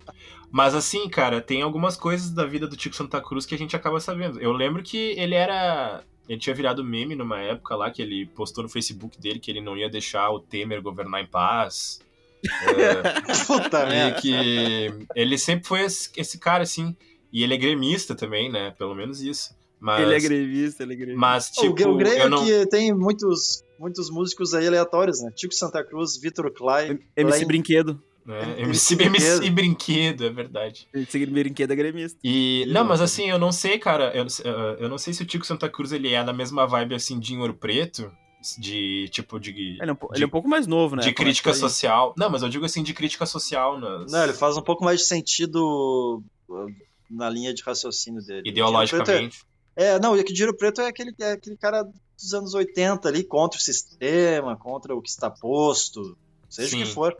Mas 0.56 0.72
assim, 0.72 1.08
cara, 1.08 1.40
tem 1.40 1.62
algumas 1.62 1.96
coisas 1.96 2.30
da 2.30 2.46
vida 2.46 2.68
do 2.68 2.76
Tico 2.76 2.94
Santa 2.94 3.20
Cruz 3.20 3.44
que 3.44 3.56
a 3.56 3.58
gente 3.58 3.74
acaba 3.74 3.98
sabendo. 3.98 4.38
Eu 4.38 4.52
lembro 4.52 4.84
que 4.84 4.96
ele 5.18 5.34
era. 5.34 6.04
Ele 6.28 6.38
tinha 6.38 6.54
virado 6.54 6.84
meme 6.84 7.16
numa 7.16 7.40
época 7.40 7.74
lá 7.74 7.90
que 7.90 8.00
ele 8.00 8.24
postou 8.26 8.62
no 8.62 8.70
Facebook 8.70 9.20
dele 9.20 9.40
que 9.40 9.50
ele 9.50 9.60
não 9.60 9.76
ia 9.76 9.90
deixar 9.90 10.30
o 10.30 10.38
Temer 10.38 10.80
governar 10.80 11.20
em 11.20 11.26
paz. 11.26 12.00
É, 12.44 13.44
Puta 13.46 13.82
e 13.84 13.88
merda. 13.88 14.20
que 14.20 15.06
ele 15.16 15.36
sempre 15.38 15.66
foi 15.66 15.80
esse, 15.80 16.10
esse 16.16 16.38
cara, 16.38 16.62
assim. 16.62 16.94
E 17.32 17.42
ele 17.42 17.54
é 17.54 17.56
gremista 17.56 18.14
também, 18.14 18.48
né? 18.52 18.70
Pelo 18.78 18.94
menos 18.94 19.20
isso. 19.22 19.52
Mas, 19.80 20.02
Ele 20.02 20.14
é 20.14 20.20
grevista, 20.20 20.82
ele 20.84 20.92
é 20.92 20.96
grevista. 20.96 21.20
mas 21.20 21.48
O 21.48 21.60
tipo, 21.62 21.74
Gre- 21.74 21.88
o 21.88 21.96
Grêmio 21.96 22.18
eu 22.20 22.30
não... 22.30 22.44
que 22.44 22.66
tem 22.66 22.94
muitos, 22.94 23.64
muitos 23.78 24.08
músicos 24.08 24.54
aí 24.54 24.66
aleatórios, 24.68 25.20
né? 25.20 25.32
Tico 25.34 25.52
Santa 25.52 25.82
Cruz, 25.82 26.16
Vitor 26.16 26.50
Clay. 26.52 27.00
MC 27.16 27.44
Brinquedo. 27.44 28.00
É, 28.26 28.62
MC 28.62 28.94
MC, 28.94 29.04
MC 29.04 29.50
Brinquedo. 29.50 29.54
Brinquedo, 29.54 30.24
é 30.24 30.30
verdade. 30.30 30.88
MC 30.94 31.26
Brinquedo 31.26 31.72
é 31.72 31.76
gremista. 31.76 32.18
E, 32.24 32.64
não, 32.68 32.84
mas 32.84 33.00
assim, 33.00 33.28
eu 33.30 33.38
não 33.38 33.52
sei, 33.52 33.78
cara, 33.78 34.12
eu, 34.16 34.24
eh, 34.24 34.76
eu 34.80 34.88
não 34.88 34.96
sei 34.96 35.12
se 35.12 35.22
o 35.22 35.26
Tico 35.26 35.44
Santa 35.44 35.68
Cruz 35.68 35.92
ele 35.92 36.12
é 36.12 36.22
na 36.22 36.32
mesma 36.32 36.66
vibe 36.66 36.94
assim 36.94 37.18
de 37.18 37.36
Ouro 37.36 37.54
Preto, 37.54 38.10
de 38.58 39.08
tipo 39.10 39.38
de, 39.38 39.50
Ele 39.50 39.90
é 39.90 39.92
um, 39.92 39.94
de, 39.94 40.00
ele 40.14 40.24
é 40.24 40.26
um 40.26 40.30
pouco 40.30 40.48
mais 40.48 40.66
novo, 40.66 40.96
né? 40.96 41.02
de 41.02 41.12
Começa 41.12 41.24
crítica 41.24 41.50
aí. 41.50 41.56
social. 41.56 42.14
Não, 42.16 42.30
mas 42.30 42.42
eu 42.42 42.48
digo 42.48 42.64
assim 42.64 42.82
de 42.82 42.92
crítica 42.92 43.26
social 43.26 43.78
nas 43.78 44.12
Não, 44.12 44.24
ele 44.24 44.34
faz 44.34 44.56
um 44.56 44.62
pouco 44.62 44.84
mais 44.84 45.00
de 45.00 45.06
sentido 45.06 46.22
uh, 46.48 46.66
na 47.10 47.28
linha 47.28 47.52
de 47.52 47.62
raciocínio 47.62 48.20
dele. 48.20 48.42
Preto 48.42 48.52
ideologicamente. 48.52 49.44
É, 49.76 49.84
é, 49.86 49.98
não, 49.98 50.16
e 50.16 50.22
que 50.22 50.32
Dinheiro 50.32 50.56
Preto 50.56 50.80
é 50.80 50.88
aquele, 50.88 51.14
é 51.20 51.32
aquele 51.32 51.56
cara 51.56 51.82
dos 51.82 52.34
anos 52.34 52.54
80 52.54 53.08
ali, 53.08 53.24
contra 53.24 53.58
o 53.58 53.62
sistema, 53.62 54.56
contra 54.56 54.94
o 54.94 55.02
que 55.02 55.08
está 55.08 55.30
posto, 55.30 56.16
seja 56.48 56.76
o 56.76 56.78
que 56.78 56.86
Sim. 56.86 56.92
for. 56.92 57.16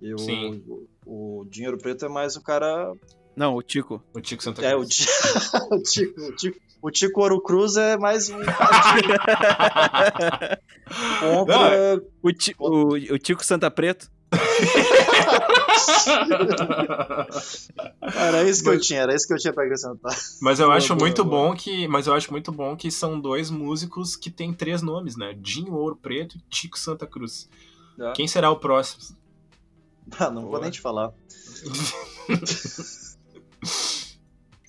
E 0.00 0.14
o, 0.14 0.18
Sim. 0.18 0.62
o, 1.06 1.40
o 1.40 1.44
Dinheiro 1.50 1.76
Preto 1.78 2.04
é 2.06 2.08
mais 2.08 2.36
o 2.36 2.42
cara. 2.42 2.92
Não, 3.36 3.54
o 3.54 3.62
Tico. 3.62 4.02
O 4.14 4.20
Tico 4.20 4.42
Santa 4.42 4.64
É, 4.64 4.74
o, 4.74 4.80
Cruz. 4.80 4.96
Ti- 4.96 5.08
o 5.70 5.82
Tico. 5.82 6.20
O 6.20 6.32
Tico, 6.36 6.58
o 6.82 6.90
Tico 6.90 7.20
Ouro 7.20 7.40
Cruz 7.40 7.76
é 7.76 7.96
mais 7.96 8.28
um 8.30 8.38
contra. 11.20 12.02
O, 12.22 12.32
Ti- 12.32 12.54
o, 12.58 12.94
o 13.14 13.18
Tico 13.18 13.44
Santa 13.44 13.70
Preto. 13.70 14.08
Era 18.14 18.42
isso 18.48 18.62
que 18.62 18.68
eu 18.68 18.80
tinha, 18.80 19.00
era 19.00 19.14
isso 19.14 19.26
que 19.26 19.32
eu 19.34 19.38
tinha 19.38 19.52
pra 19.52 19.64
acrescentar. 19.64 20.14
Mas 20.40 20.60
eu 20.60 20.70
acho 20.70 20.88
boa, 20.94 21.00
muito 21.00 21.24
boa. 21.24 21.48
bom 21.48 21.54
que, 21.56 21.86
mas 21.88 22.06
eu 22.06 22.14
acho 22.14 22.30
muito 22.30 22.50
bom 22.52 22.76
que 22.76 22.90
são 22.90 23.18
dois 23.20 23.50
músicos 23.50 24.16
que 24.16 24.30
têm 24.30 24.52
três 24.52 24.82
nomes, 24.82 25.16
né? 25.16 25.34
Dinho 25.38 25.74
Ouro 25.74 25.96
Preto 25.96 26.36
e 26.36 26.40
Tico 26.50 26.78
Santa 26.78 27.06
Cruz. 27.06 27.48
Ah, 28.00 28.12
Quem 28.14 28.26
será 28.28 28.50
o 28.50 28.56
próximo? 28.56 29.16
Ah, 30.18 30.30
não 30.30 30.42
vou 30.42 30.50
Boa. 30.52 30.62
nem 30.62 30.70
te 30.70 30.80
falar. 30.80 31.12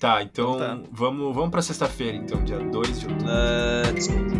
Tá, 0.00 0.22
então 0.22 0.54
Então 0.54 0.82
tá. 0.82 0.88
vamos, 0.90 1.34
vamos 1.34 1.50
pra 1.50 1.60
sexta-feira, 1.60 2.16
então, 2.16 2.42
dia 2.42 2.58
2 2.58 3.00
de 3.00 3.06
outubro. 3.06 3.26
É, 3.30 3.92
desculpa. 3.92 4.30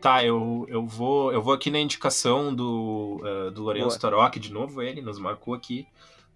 Tá, 0.00 0.22
eu, 0.22 0.66
eu, 0.68 0.84
vou, 0.86 1.32
eu 1.32 1.40
vou 1.42 1.54
aqui 1.54 1.70
na 1.70 1.78
indicação 1.78 2.54
do, 2.54 3.22
eh, 3.24 3.50
do 3.50 3.62
Lourenço. 3.62 3.98
Taroc, 3.98 4.36
de 4.38 4.52
novo 4.52 4.82
ele, 4.82 5.00
nos 5.00 5.18
marcou 5.18 5.54
aqui 5.54 5.86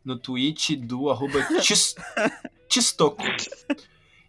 no 0.02 0.18
tweet 0.18 0.74
do 0.74 1.10
arroba 1.10 1.42
tis- 1.60 1.94
Tistoco. 2.66 3.22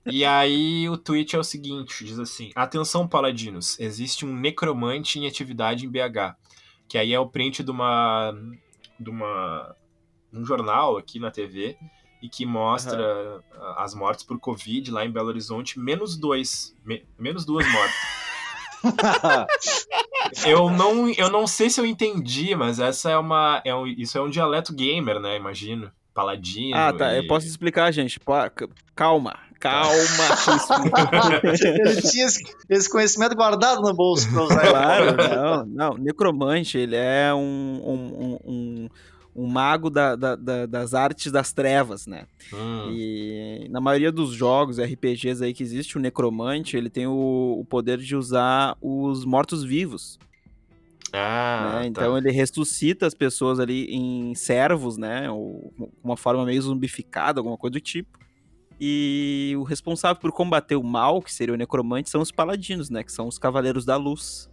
E 0.05 0.23
aí 0.25 0.87
o 0.89 0.97
tweet 0.97 1.35
é 1.35 1.39
o 1.39 1.43
seguinte, 1.43 2.03
diz 2.05 2.17
assim, 2.19 2.51
Atenção 2.55 3.07
paladinos, 3.07 3.79
existe 3.79 4.25
um 4.25 4.33
necromante 4.35 5.19
em 5.19 5.27
atividade 5.27 5.85
em 5.85 5.89
BH, 5.89 6.35
que 6.87 6.97
aí 6.97 7.13
é 7.13 7.19
o 7.19 7.27
print 7.27 7.63
de 7.63 7.69
uma, 7.71 8.33
de 8.99 9.09
uma 9.09 9.75
um 10.33 10.45
jornal 10.45 10.97
aqui 10.97 11.19
na 11.19 11.29
TV 11.31 11.77
e 12.21 12.29
que 12.29 12.45
mostra 12.45 13.43
ah, 13.53 13.83
as 13.83 13.93
mortes 13.93 14.23
por 14.23 14.39
Covid 14.39 14.89
lá 14.91 15.05
em 15.05 15.11
Belo 15.11 15.27
Horizonte, 15.27 15.79
menos 15.79 16.17
dois, 16.17 16.75
me- 16.85 17.05
menos 17.17 17.45
duas 17.45 17.65
mortes. 17.71 17.95
Eu 20.45 20.69
não, 20.69 21.09
eu 21.09 21.29
não 21.29 21.47
sei 21.47 21.69
se 21.69 21.81
eu 21.81 21.85
entendi, 21.85 22.55
mas 22.55 22.79
essa 22.79 23.09
é 23.09 23.17
uma. 23.17 23.61
É 23.65 23.73
um, 23.73 23.85
isso 23.87 24.17
é 24.17 24.21
um 24.21 24.29
dialeto 24.29 24.73
gamer, 24.73 25.19
né? 25.19 25.35
Imagino. 25.35 25.91
Paladino. 26.13 26.77
Ah, 26.77 26.93
tá. 26.93 27.13
Eu 27.15 27.23
e- 27.23 27.27
posso 27.27 27.47
explicar, 27.47 27.91
gente. 27.91 28.19
Calma. 28.95 29.37
Calma. 29.59 29.91
Ele 31.53 32.01
tinha 32.01 32.25
esse, 32.25 32.43
esse 32.69 32.89
conhecimento 32.89 33.35
guardado 33.35 33.81
no 33.81 33.93
bolso 33.93 34.29
pra 34.31 34.43
usar. 34.43 34.67
Claro, 34.69 35.15
não, 35.17 35.65
não. 35.65 35.97
Necromante, 35.97 36.77
ele 36.77 36.95
é 36.95 37.33
um, 37.33 37.81
um, 37.85 38.37
um, 38.45 38.89
um- 39.35 39.47
mago 39.47 39.89
da- 39.89 40.15
da- 40.15 40.35
da- 40.35 40.65
das 40.65 40.93
artes 40.93 41.31
das 41.31 41.51
trevas, 41.53 42.05
né? 42.07 42.25
Hum, 42.53 42.89
E 42.91 43.67
na 43.69 43.79
maioria 43.81 44.11
dos 44.11 44.31
jogos, 44.31 44.79
RPGs 44.79 45.43
aí 45.43 45.53
que 45.53 45.63
existe, 45.63 45.97
o 45.97 46.01
necromante, 46.01 46.75
ele 46.77 46.89
tem 46.89 47.07
o, 47.07 47.57
o 47.59 47.65
poder 47.65 47.97
de 47.99 48.15
usar 48.15 48.75
os 48.81 49.25
mortos-vivos. 49.25 50.17
Ah, 51.11 51.71
né? 51.73 51.79
tá. 51.81 51.85
Então 51.87 52.17
ele 52.17 52.31
ressuscita 52.31 53.07
as 53.07 53.13
pessoas 53.13 53.59
ali 53.59 53.85
em 53.93 54.33
servos, 54.35 54.95
né? 54.97 55.29
Ou 55.29 55.73
com 55.77 55.89
uma 56.03 56.15
forma 56.17 56.45
meio 56.45 56.61
zumbificada, 56.61 57.39
alguma 57.39 57.57
coisa 57.57 57.73
do 57.73 57.79
tipo. 57.81 58.19
E 58.79 59.53
o 59.57 59.63
responsável 59.63 60.21
por 60.21 60.31
combater 60.31 60.75
o 60.75 60.83
mal, 60.83 61.21
que 61.21 61.33
seria 61.33 61.53
o 61.53 61.57
necromante, 61.57 62.09
são 62.09 62.21
os 62.21 62.31
paladinos, 62.31 62.89
né? 62.89 63.03
Que 63.03 63.11
são 63.11 63.27
os 63.27 63.37
cavaleiros 63.37 63.83
da 63.85 63.97
luz. 63.97 64.49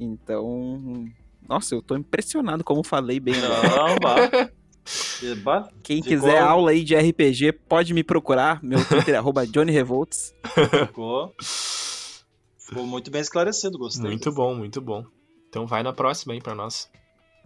Então. 0.00 1.04
Nossa, 1.48 1.74
eu 1.74 1.82
tô 1.82 1.96
impressionado 1.96 2.64
como 2.64 2.82
falei 2.82 3.20
bem. 3.20 3.34
né? 3.34 3.40
Não, 3.48 3.98
bah. 3.98 4.50
E, 5.22 5.34
bah, 5.36 5.68
Quem 5.82 6.02
Ficou- 6.02 6.18
quiser 6.18 6.38
aula 6.40 6.70
aí 6.72 6.82
de 6.82 6.96
RPG, 6.96 7.52
pode 7.68 7.92
me 7.94 8.02
procurar. 8.02 8.62
Meu 8.62 8.84
Twitter 8.84 9.14
é 9.14 9.18
arroba 9.18 9.46
Johnny 9.46 9.70
Revolts. 9.70 10.34
ficou, 10.86 11.32
ficou 12.58 12.86
muito 12.86 13.10
bem 13.10 13.20
esclarecido, 13.20 13.78
gostei. 13.78 14.06
Muito 14.10 14.32
bom, 14.32 14.54
muito 14.54 14.80
bom. 14.80 15.04
Então 15.48 15.66
vai 15.66 15.82
na 15.82 15.92
próxima 15.92 16.32
aí 16.32 16.40
pra 16.40 16.54
nós. 16.54 16.90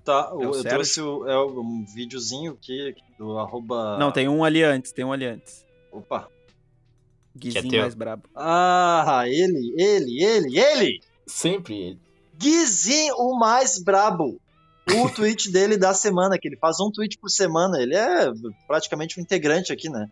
Tá, 0.04 0.32
o- 0.34 0.42
É 0.42 0.46
o 0.46 0.48
eu 0.50 0.54
Sérgio? 0.54 0.70
trouxe 0.70 1.00
o- 1.02 1.28
é 1.28 1.44
um 1.44 1.84
videozinho 1.94 2.52
aqui 2.52 2.94
do 3.18 3.36
arroba... 3.38 3.98
Não, 3.98 4.12
tem 4.12 4.28
um 4.28 4.44
ali 4.44 4.62
antes, 4.62 4.92
tem 4.92 5.04
um 5.04 5.12
ali 5.12 5.26
antes. 5.26 5.65
Opa. 5.98 6.28
Guizinho 7.34 7.68
teu. 7.68 7.80
mais 7.82 7.94
brabo. 7.94 8.24
Ah, 8.34 9.24
ele, 9.26 9.74
ele, 9.76 10.24
ele, 10.24 10.58
ele! 10.58 11.00
Sempre 11.26 11.74
ele. 11.74 12.00
Guizinho, 12.38 13.14
o 13.16 13.38
mais 13.38 13.78
brabo. 13.82 14.40
O 14.94 15.08
tweet 15.14 15.50
dele 15.50 15.76
da 15.76 15.92
semana, 15.92 16.38
que 16.38 16.48
ele 16.48 16.56
faz 16.56 16.78
um 16.80 16.90
tweet 16.90 17.18
por 17.18 17.28
semana. 17.28 17.80
Ele 17.80 17.94
é 17.94 18.30
praticamente 18.66 19.18
um 19.18 19.22
integrante 19.22 19.72
aqui, 19.72 19.88
né? 19.88 20.08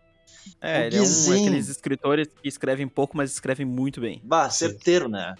É, 0.61 0.81
O 0.81 0.83
ele 0.85 0.95
é 0.97 0.99
um 0.99 1.03
Guizinho. 1.03 1.45
daqueles 1.45 1.69
escritores 1.69 2.27
que 2.27 2.47
escrevem 2.47 2.87
pouco, 2.87 3.17
mas 3.17 3.31
escrevem 3.31 3.65
muito 3.65 4.01
bem. 4.01 4.21
Bah, 4.23 4.49
certeiro, 4.49 5.07
né? 5.09 5.33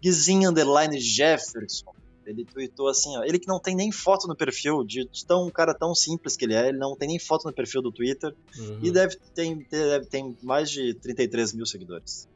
Guizinho 0.00 0.48
Underline 0.50 0.98
Jefferson. 0.98 1.92
Ele 2.26 2.44
tweetou 2.44 2.88
assim, 2.88 3.16
ó. 3.16 3.22
Ele 3.22 3.38
que 3.38 3.46
não 3.46 3.60
tem 3.60 3.74
nem 3.76 3.92
foto 3.92 4.26
no 4.26 4.34
perfil, 4.34 4.82
de, 4.84 5.04
de 5.10 5.24
tão 5.24 5.46
um 5.46 5.50
cara 5.50 5.72
tão 5.72 5.94
simples 5.94 6.36
que 6.36 6.44
ele 6.44 6.54
é, 6.54 6.68
ele 6.68 6.78
não 6.78 6.96
tem 6.96 7.08
nem 7.08 7.18
foto 7.18 7.44
no 7.46 7.52
perfil 7.52 7.80
do 7.80 7.92
Twitter. 7.92 8.34
Uhum. 8.58 8.80
E 8.82 8.90
deve 8.90 9.16
ter, 9.34 9.54
deve 9.70 10.06
ter 10.06 10.24
mais 10.42 10.68
de 10.70 10.92
33 10.94 11.52
mil 11.54 11.64
seguidores. 11.66 12.28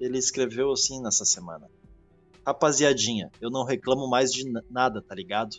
Ele 0.00 0.16
escreveu 0.18 0.72
assim 0.72 1.00
nessa 1.02 1.24
semana. 1.24 1.68
Rapaziadinha, 2.44 3.30
eu 3.40 3.50
não 3.50 3.64
reclamo 3.64 4.08
mais 4.08 4.32
de 4.32 4.48
na- 4.50 4.62
nada, 4.70 5.00
tá 5.02 5.14
ligado? 5.14 5.56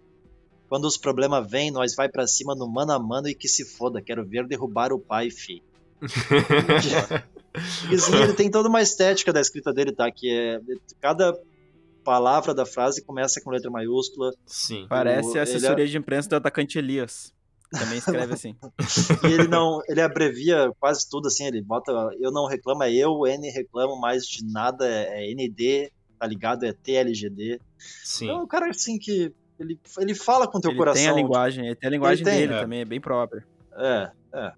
Quando 0.67 0.85
os 0.85 0.97
problemas 0.97 1.49
vêm, 1.49 1.69
nós 1.69 1.93
vai 1.95 2.09
pra 2.09 2.25
cima 2.25 2.55
no 2.55 2.67
mano 2.67 2.91
a 2.91 2.99
mano 2.99 3.29
e 3.29 3.35
que 3.35 3.47
se 3.47 3.63
foda. 3.63 4.01
Quero 4.01 4.25
ver 4.25 4.47
derrubar 4.47 4.91
o 4.91 4.99
pai, 4.99 5.29
fi. 5.29 5.61
O 7.83 7.87
Guizinho, 7.87 8.23
ele 8.23 8.33
tem 8.33 8.49
toda 8.49 8.67
uma 8.67 8.81
estética 8.81 9.31
da 9.31 9.39
escrita 9.39 9.71
dele, 9.71 9.91
tá? 9.91 10.11
Que 10.11 10.29
é. 10.31 10.59
Cada 10.99 11.37
palavra 12.03 12.53
da 12.53 12.65
frase 12.65 13.03
começa 13.03 13.41
com 13.41 13.51
letra 13.51 13.71
maiúscula. 13.71 14.33
Sim. 14.45 14.85
Parece 14.89 15.29
ele 15.29 15.37
a 15.37 15.41
é- 15.41 15.43
assessoria 15.43 15.87
de 15.87 15.97
imprensa 15.97 16.29
do 16.29 16.35
atacante 16.35 16.77
Elias. 16.77 17.33
Também 17.71 17.97
escreve 17.97 18.33
assim. 18.33 18.55
E 19.27 19.33
ele 19.33 19.47
não. 19.47 19.79
Ele 19.87 20.01
abrevia 20.01 20.71
quase 20.79 21.09
tudo 21.09 21.27
assim. 21.27 21.45
Ele 21.45 21.61
bota. 21.61 21.91
Eu 22.19 22.31
não 22.31 22.45
reclamo, 22.45 22.83
é 22.83 22.93
eu, 22.93 23.25
N 23.25 23.49
reclamo 23.49 23.99
mais 23.99 24.25
de 24.27 24.45
nada, 24.45 24.87
é, 24.87 25.31
é 25.31 25.33
ND, 25.33 25.91
tá 26.19 26.27
ligado? 26.27 26.65
É 26.65 26.73
TLGD. 26.73 27.59
Sim. 27.77 28.25
Então 28.25 28.39
é 28.39 28.43
um 28.43 28.47
cara 28.47 28.69
assim 28.69 28.99
que. 28.99 29.33
Ele, 29.59 29.79
ele 29.99 30.15
fala 30.15 30.47
com 30.47 30.59
teu 30.59 30.71
ele 30.71 30.77
coração. 30.77 31.01
tem 31.01 31.11
a 31.11 31.15
linguagem, 31.15 31.65
ele 31.67 31.75
tem 31.75 31.87
a 31.87 31.91
linguagem 31.91 32.25
tem, 32.25 32.39
dele 32.39 32.53
é. 32.53 32.59
também, 32.59 32.81
é 32.81 32.85
bem 32.85 32.99
própria. 32.99 33.45
É, 33.75 34.11
é. 34.33 34.51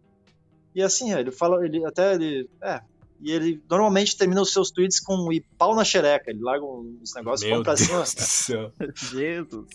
E 0.74 0.82
assim, 0.82 1.14
ele 1.14 1.32
fala, 1.32 1.66
ele 1.66 1.86
até 1.86 2.16
ele. 2.16 2.50
É. 2.62 2.82
E 3.22 3.32
ele 3.32 3.64
normalmente 3.70 4.16
termina 4.18 4.42
os 4.42 4.52
seus 4.52 4.70
tweets 4.72 5.00
com 5.00 5.32
e 5.32 5.40
pau 5.58 5.74
na 5.76 5.84
xereca. 5.86 6.30
Ele 6.30 6.42
larga 6.42 6.66
uns 6.66 7.14
negócios, 7.16 7.50
Meu 7.50 7.64
vamos 7.64 7.66
pra 7.66 7.78
cima. 7.78 8.00
Do 8.02 8.06
céu. 8.06 8.72
Jesus. 8.96 9.68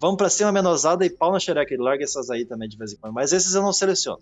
Vamos 0.00 0.16
pra 0.16 0.28
cima, 0.30 0.52
menosada 0.52 1.04
e 1.04 1.10
pau 1.10 1.32
na 1.32 1.40
xereca. 1.40 1.72
Ele 1.74 1.82
larga 1.82 2.04
essas 2.04 2.30
aí 2.30 2.44
também 2.44 2.68
de 2.68 2.76
vez 2.76 2.92
em 2.92 2.96
quando. 2.96 3.12
Mas 3.12 3.32
esses 3.32 3.54
eu 3.54 3.62
não 3.62 3.72
seleciono. 3.72 4.18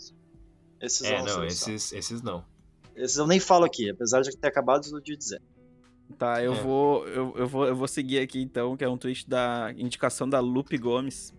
Esses 0.81 1.03
eu 1.03 1.09
É, 1.09 1.19
não, 1.19 1.25
não, 1.27 1.33
seleciono. 1.35 1.75
esses, 1.75 1.93
esses 1.93 2.23
não. 2.23 2.45
Esses 2.97 3.17
eu 3.17 3.27
nem 3.27 3.39
falo 3.41 3.65
aqui, 3.65 3.89
apesar 3.91 4.21
de 4.23 4.37
ter 4.37 4.49
acabado 4.49 4.83
de 5.03 5.17
dizer. 5.17 5.41
Tá, 6.19 6.43
eu 6.43 6.53
É. 6.53 6.61
vou 6.63 7.07
eu, 7.09 7.33
eu 7.37 7.47
vou 7.49 7.67
eu 7.67 7.75
vou 7.77 7.89
seguir 7.89 8.19
aqui 8.19 8.41
então, 8.41 8.77
que 8.77 8.85
é 8.85 8.89
um 8.89 8.99
tweet 8.99 9.27
da 9.29 9.73
indicação 9.79 10.29
da 10.29 10.41
Lupe 10.41 10.77
Gomes 10.77 11.33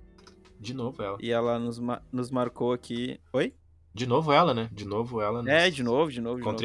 De 0.59 0.73
novo 0.73 1.01
ela. 1.03 1.17
e 1.21 1.29
ela 1.31 1.59
nos, 1.59 1.77
ma- 1.77 2.01
nos 2.11 2.31
marcou 2.31 2.73
aqui. 2.73 3.19
Oi? 3.33 3.53
De 3.93 4.07
novo 4.07 4.31
ela, 4.31 4.51
né? 4.53 4.69
De 4.71 4.85
novo 4.85 5.21
ela. 5.21 5.47
É, 5.47 5.65
nos 5.67 5.75
de 5.75 5.83
novo, 5.83 6.11
de 6.11 6.19
novo, 6.21 6.37
de 6.37 6.43
novo. 6.43 6.57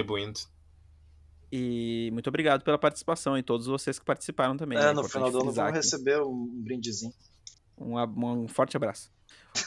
E 1.50 2.10
muito 2.12 2.28
obrigado 2.28 2.62
pela 2.62 2.78
participação 2.78 3.36
e 3.38 3.42
todos 3.42 3.66
vocês 3.66 3.98
que 3.98 4.04
participaram 4.04 4.56
também. 4.56 4.78
É, 4.78 4.82
né? 4.82 4.92
no 4.92 5.04
final 5.04 5.30
do 5.30 5.38
ano 5.38 5.52
vamos 5.52 5.58
aqui. 5.58 5.76
receber 5.76 6.20
um, 6.22 6.46
brindezinho. 6.62 7.12
Um, 7.76 7.98
um 7.98 8.48
forte 8.48 8.76
abraço. 8.76 9.10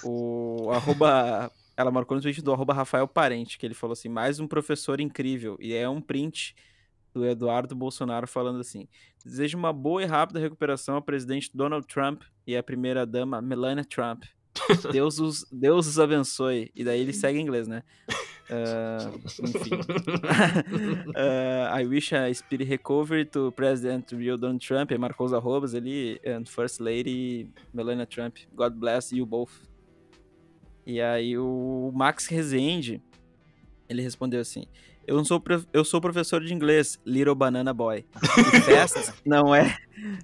O 0.03 0.69
arroba. 0.73 1.51
Ela 1.75 1.89
marcou 1.89 2.15
no 2.15 2.21
tweet 2.21 2.41
do 2.41 2.53
arroba 2.53 2.73
Rafael 2.73 3.07
Parente, 3.07 3.57
que 3.57 3.65
ele 3.65 3.73
falou 3.73 3.93
assim: 3.93 4.09
mais 4.09 4.39
um 4.39 4.47
professor 4.47 4.99
incrível. 4.99 5.57
E 5.59 5.73
é 5.73 5.89
um 5.89 6.01
print 6.01 6.55
do 7.13 7.25
Eduardo 7.25 7.75
Bolsonaro 7.75 8.27
falando 8.27 8.59
assim: 8.59 8.87
desejo 9.25 9.57
uma 9.57 9.73
boa 9.73 10.03
e 10.03 10.05
rápida 10.05 10.39
recuperação 10.39 10.95
ao 10.95 11.01
presidente 11.01 11.49
Donald 11.53 11.87
Trump 11.87 12.21
e 12.45 12.55
à 12.55 12.61
primeira-dama 12.61 13.41
Melania 13.41 13.85
Trump. 13.85 14.23
Deus 14.91 15.19
os, 15.19 15.45
Deus 15.51 15.87
os 15.87 15.99
abençoe. 15.99 16.71
E 16.75 16.83
daí 16.83 16.99
ele 17.01 17.13
segue 17.13 17.39
em 17.39 17.41
inglês, 17.41 17.67
né? 17.67 17.83
Ah, 18.51 19.09
enfim. 19.41 19.75
Uh, 21.15 21.71
I 21.79 21.85
wish 21.85 22.11
a 22.13 22.33
speedy 22.33 22.65
recovery 22.65 23.25
to 23.27 23.51
President 23.53 24.11
real 24.11 24.37
Donald 24.37 24.65
Trump. 24.65 24.91
Aí 24.91 24.97
marcou 24.97 25.25
os 25.25 25.33
arrobas 25.33 25.73
ali. 25.73 26.19
And 26.25 26.45
First 26.45 26.81
Lady 26.81 27.47
Melania 27.73 28.05
Trump. 28.05 28.37
God 28.53 28.73
bless 28.73 29.15
you 29.15 29.25
both. 29.25 29.51
E 30.85 30.99
aí 30.99 31.37
o 31.37 31.91
Max 31.93 32.27
Rezende, 32.27 33.01
ele 33.87 34.01
respondeu 34.01 34.41
assim. 34.41 34.65
Eu, 35.07 35.15
não 35.15 35.25
sou, 35.25 35.41
eu 35.71 35.85
sou 35.85 36.01
professor 36.01 36.43
de 36.43 36.53
inglês, 36.53 36.99
Little 37.05 37.35
Banana 37.35 37.73
Boy. 37.73 38.05
E 38.55 38.59
fast 38.61 39.13
não 39.25 39.55
é. 39.55 39.77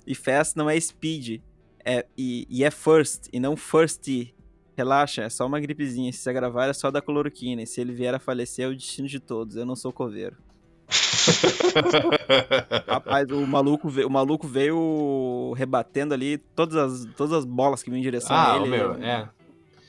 E 0.06 0.14
fast 0.14 0.58
não 0.58 0.70
é 0.70 0.80
speed. 0.80 1.42
É, 1.86 2.06
e, 2.18 2.46
e 2.50 2.64
é 2.66 2.72
first, 2.72 3.30
e 3.32 3.40
não 3.40 3.56
first. 3.56 4.08
Relaxa, 4.78 5.24
é 5.24 5.30
só 5.30 5.46
uma 5.48 5.60
gripezinha. 5.60 6.14
Se 6.14 6.20
se 6.20 6.30
agravar 6.30 6.70
é 6.70 6.74
só 6.74 6.92
da 6.92 7.02
cloroquina. 7.02 7.64
E 7.64 7.66
se 7.68 7.82
ele 7.82 7.92
vier 7.94 8.14
a 8.14 8.20
falecer 8.20 8.66
é 8.66 8.68
o 8.70 8.76
destino 8.76 9.08
de 9.08 9.20
todos. 9.20 9.56
Eu 9.56 9.66
não 9.66 9.76
sou 9.76 9.92
coveiro. 9.92 10.38
Rapaz, 12.88 13.30
o 13.32 13.46
maluco, 13.48 13.90
veio, 13.90 14.08
o 14.08 14.12
maluco 14.12 14.48
veio 14.48 15.54
rebatendo 15.58 16.14
ali 16.14 16.38
todas 16.38 16.76
as, 16.76 17.06
todas 17.18 17.34
as 17.34 17.44
bolas 17.46 17.82
que 17.84 17.90
vinham 17.90 18.00
em 18.00 18.04
direção 18.04 18.36
ah, 18.36 18.54
a 18.54 18.58
ele. 18.58 18.70
meu, 18.70 18.94
é. 18.94 19.28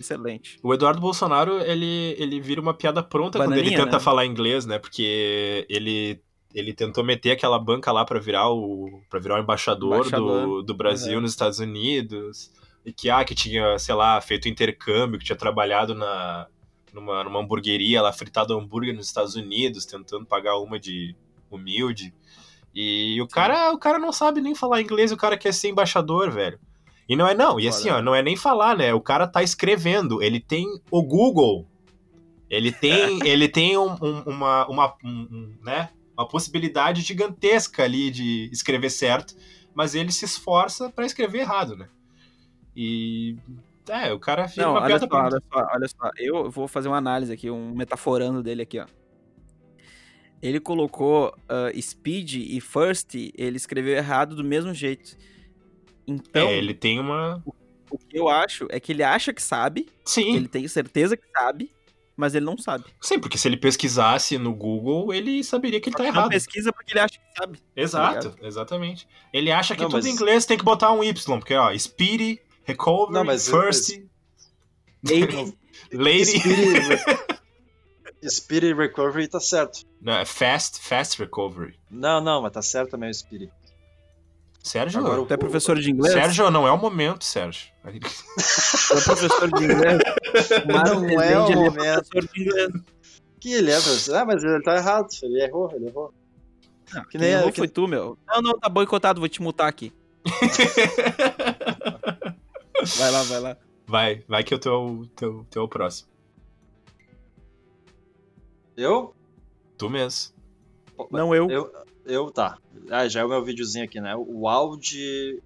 Excelente. 0.01 0.59
O 0.62 0.73
Eduardo 0.73 1.01
Bolsonaro, 1.01 1.60
ele, 1.60 2.15
ele 2.19 2.40
vira 2.40 2.60
uma 2.60 2.73
piada 2.73 3.02
pronta 3.02 3.39
quando 3.39 3.52
ele 3.52 3.62
Bananinha, 3.62 3.85
tenta 3.85 3.97
né? 3.98 4.02
falar 4.02 4.24
inglês, 4.27 4.65
né? 4.65 4.78
Porque 4.78 5.66
ele, 5.69 6.20
ele 6.55 6.73
tentou 6.73 7.02
meter 7.05 7.32
aquela 7.32 7.59
banca 7.59 7.90
lá 7.93 8.05
pra 8.05 8.19
virar 8.20 8.48
o 8.51 9.01
para 9.10 9.19
virar 9.20 9.36
o 9.36 9.43
embaixador, 9.43 9.90
do, 9.90 9.97
Embaixador. 9.97 10.62
do 10.62 10.74
Brasil 10.74 11.16
Uhum. 11.16 11.23
nos 11.23 11.32
Estados 11.32 11.59
Unidos. 11.59 12.51
E 12.89 12.93
que, 12.93 13.10
ah, 13.10 13.24
que 13.24 13.35
tinha, 13.35 13.78
sei 13.78 13.94
lá, 13.94 14.20
feito 14.20 14.48
intercâmbio, 14.48 15.19
que 15.19 15.24
tinha 15.24 15.36
trabalhado 15.36 15.94
na, 15.94 16.47
numa, 16.93 17.23
numa 17.24 17.40
hamburgueria 17.40 18.01
lá, 18.01 18.12
fritado 18.12 18.56
hambúrguer 18.59 18.94
nos 18.94 19.06
Estados 19.06 19.35
Unidos, 19.35 19.85
tentando 19.85 20.24
pagar 20.24 20.56
uma 20.59 20.78
de 20.78 21.15
humilde. 21.51 22.15
E 22.74 23.20
o 23.20 23.27
cara, 23.28 23.73
o 23.73 23.78
cara 23.78 23.98
não 23.98 24.12
sabe 24.12 24.40
nem 24.40 24.55
falar 24.55 24.81
inglês, 24.81 25.12
o 25.12 25.16
cara 25.16 25.36
quer 25.36 25.52
ser 25.52 25.69
embaixador, 25.69 26.31
velho. 26.31 26.59
E 27.09 27.16
não 27.16 27.27
é 27.27 27.35
não, 27.35 27.59
e 27.59 27.66
assim, 27.69 27.89
ó, 27.90 28.02
não 28.02 28.15
é 28.15 28.23
nem 28.23 28.36
falar, 28.36 28.77
né? 28.77 28.93
O 28.94 29.01
cara 29.01 29.27
tá 29.27 29.43
escrevendo, 29.43 30.23
ele 30.23 30.39
tem 30.40 30.66
o 30.90 31.02
Google. 31.02 31.66
Ele 32.51 32.70
tem, 32.73 33.19
ele 33.27 33.48
tem 33.48 33.77
um- 33.78 33.97
um- 34.02 34.23
uma, 34.27 34.66
uma, 34.69 34.94
um- 35.05 35.55
né? 35.62 35.90
uma 36.16 36.27
possibilidade 36.27 37.01
gigantesca 37.02 37.85
ali 37.85 38.10
de 38.10 38.48
escrever 38.52 38.90
certo, 38.90 39.35
mas 39.74 39.94
ele 39.94 40.10
se 40.10 40.24
esforça 40.24 40.90
pra 40.90 41.06
escrever 41.06 41.40
errado, 41.40 41.77
né? 41.77 41.89
E 42.80 43.34
é, 43.88 44.12
o 44.12 44.20
cara 44.20 44.46
fica 44.46 44.62
Não, 44.62 44.70
uma 44.74 44.82
olha 44.82 44.98
piada 45.00 45.09
só, 45.10 45.18
olha 45.18 45.42
só, 45.52 45.68
olha 45.74 45.88
só. 45.88 46.10
Eu 46.16 46.48
vou 46.48 46.68
fazer 46.68 46.86
uma 46.86 46.96
análise 46.98 47.32
aqui, 47.32 47.50
um 47.50 47.74
metaforando 47.74 48.40
dele 48.40 48.62
aqui, 48.62 48.78
ó. 48.78 48.86
Ele 50.40 50.60
colocou 50.60 51.34
ah, 51.48 51.70
speed 51.80 52.34
e 52.36 52.60
first, 52.60 53.14
ele 53.34 53.56
escreveu 53.56 53.96
errado 53.96 54.36
do 54.36 54.44
mesmo 54.44 54.72
jeito. 54.72 55.16
Então, 56.06 56.46
é, 56.48 56.56
ele 56.56 56.72
tem 56.72 57.00
uma. 57.00 57.42
o 57.90 57.98
que 57.98 58.16
eu 58.16 58.28
acho 58.28 58.68
é 58.70 58.78
que 58.78 58.92
ele 58.92 59.02
acha 59.02 59.32
que 59.32 59.42
sabe, 59.42 59.88
Sim, 60.05 60.36
ele 60.36 60.46
tem 60.46 60.66
certeza 60.68 61.16
que 61.16 61.24
sabe, 61.36 61.72
mas 62.16 62.36
ele 62.36 62.44
não 62.46 62.56
sabe. 62.56 62.84
sim, 63.00 63.18
porque 63.18 63.36
se 63.36 63.48
ele 63.48 63.56
pesquisasse 63.56 64.38
no 64.38 64.55
Google, 64.55 65.12
ele 65.12 65.42
saberia 65.42 65.80
que 65.80 65.88
ele 65.88 65.96
tá 65.96 66.05
Ele 66.05 66.12
não 66.12 66.18
errado. 66.20 66.30
pesquisa 66.30 66.72
porque 66.72 66.92
ele 66.92 67.00
acha 67.00 67.18
que 67.18 67.36
sabe. 67.36 67.59
Exato, 67.74 68.36
exatamente. 68.40 69.09
Ele 69.32 69.50
acha 69.50 69.74
que 69.74 69.82
Não, 69.82 69.88
tudo 69.90 70.06
em 70.06 70.10
mas- 70.12 70.20
inglês 70.20 70.46
tem 70.46 70.56
que 70.56 70.64
botar 70.64 70.92
um 70.92 71.02
Y, 71.02 71.38
porque 71.40 71.55
ó, 71.55 71.76
Speedy, 71.76 72.40
Recovery, 72.68 73.12
Não, 73.12 73.24
mas- 73.24 73.48
First, 73.48 73.90
Lady, 75.08 75.54
Lady. 75.92 76.24
Spirit, 76.38 77.02
Spirit 78.28 78.74
Recovery 78.74 79.28
tá 79.28 79.40
certo. 79.40 79.80
Não, 80.00 80.12
é 80.14 80.24
Fast, 80.24 80.80
Fast 80.80 81.18
Recovery. 81.20 81.78
Não, 81.90 82.20
não, 82.20 82.42
mas 82.42 82.52
tá 82.52 82.62
certo 82.62 82.90
também 82.90 83.10
o 83.10 83.14
Spirit. 83.14 83.52
Sérgio, 84.62 84.98
Agora 85.00 85.24
tu 85.24 85.32
é 85.32 85.36
professor 85.36 85.78
de 85.78 85.90
inglês? 85.90 86.12
Sérgio, 86.12 86.50
não 86.50 86.66
é 86.66 86.72
o 86.72 86.76
momento, 86.76 87.24
Sérgio. 87.24 87.68
Tu 87.84 87.88
é 88.98 89.00
professor 89.02 89.48
de 89.52 89.64
inglês? 89.64 89.98
Mas 90.66 90.90
Não 90.90 91.20
é 91.22 91.38
o 91.38 91.46
ele 91.46 91.54
momento. 91.56 91.72
professor 92.10 92.28
de 92.34 92.42
inglês. 92.42 92.68
Que 93.40 93.52
ele 93.54 93.70
é, 93.70 93.74
professor? 93.80 94.16
Ah, 94.16 94.24
mas 94.26 94.42
ele 94.42 94.60
tá 94.62 94.76
errado. 94.76 95.06
Ele 95.22 95.40
errou, 95.42 95.70
ele 95.72 95.86
errou. 95.86 96.12
Não, 96.92 97.04
Que 97.04 97.16
nem- 97.18 97.30
errou 97.30 97.52
que- 97.52 97.58
foi 97.58 97.68
tu, 97.68 97.86
meu. 97.86 98.18
Não, 98.26 98.42
não, 98.42 98.58
tá 98.58 98.68
boicotado, 98.68 99.20
vou 99.20 99.28
te 99.28 99.40
multar 99.40 99.68
aqui. 99.68 99.92
Vai 102.97 103.10
lá, 103.10 103.23
vai 103.24 103.40
lá. 103.40 103.56
Vai, 103.86 104.24
vai 104.28 104.44
que 104.44 104.52
eu 104.55 104.59
tô, 104.59 105.06
teu, 105.16 105.47
teu 105.51 105.62
o 105.65 105.69
próximo. 105.69 106.09
Eu? 108.77 109.15
Tu 109.77 109.89
mesmo. 109.90 110.35
Não 111.10 111.35
eu. 111.35 111.51
Eu, 111.51 111.73
eu, 112.05 112.31
tá. 112.31 112.59
Ah, 112.90 113.09
já 113.09 113.20
é 113.20 113.24
o 113.24 113.28
meu 113.28 113.44
videozinho 113.44 113.85
aqui, 113.85 114.01
né? 114.01 114.15
O 114.16 114.48
Audi. 114.48 115.43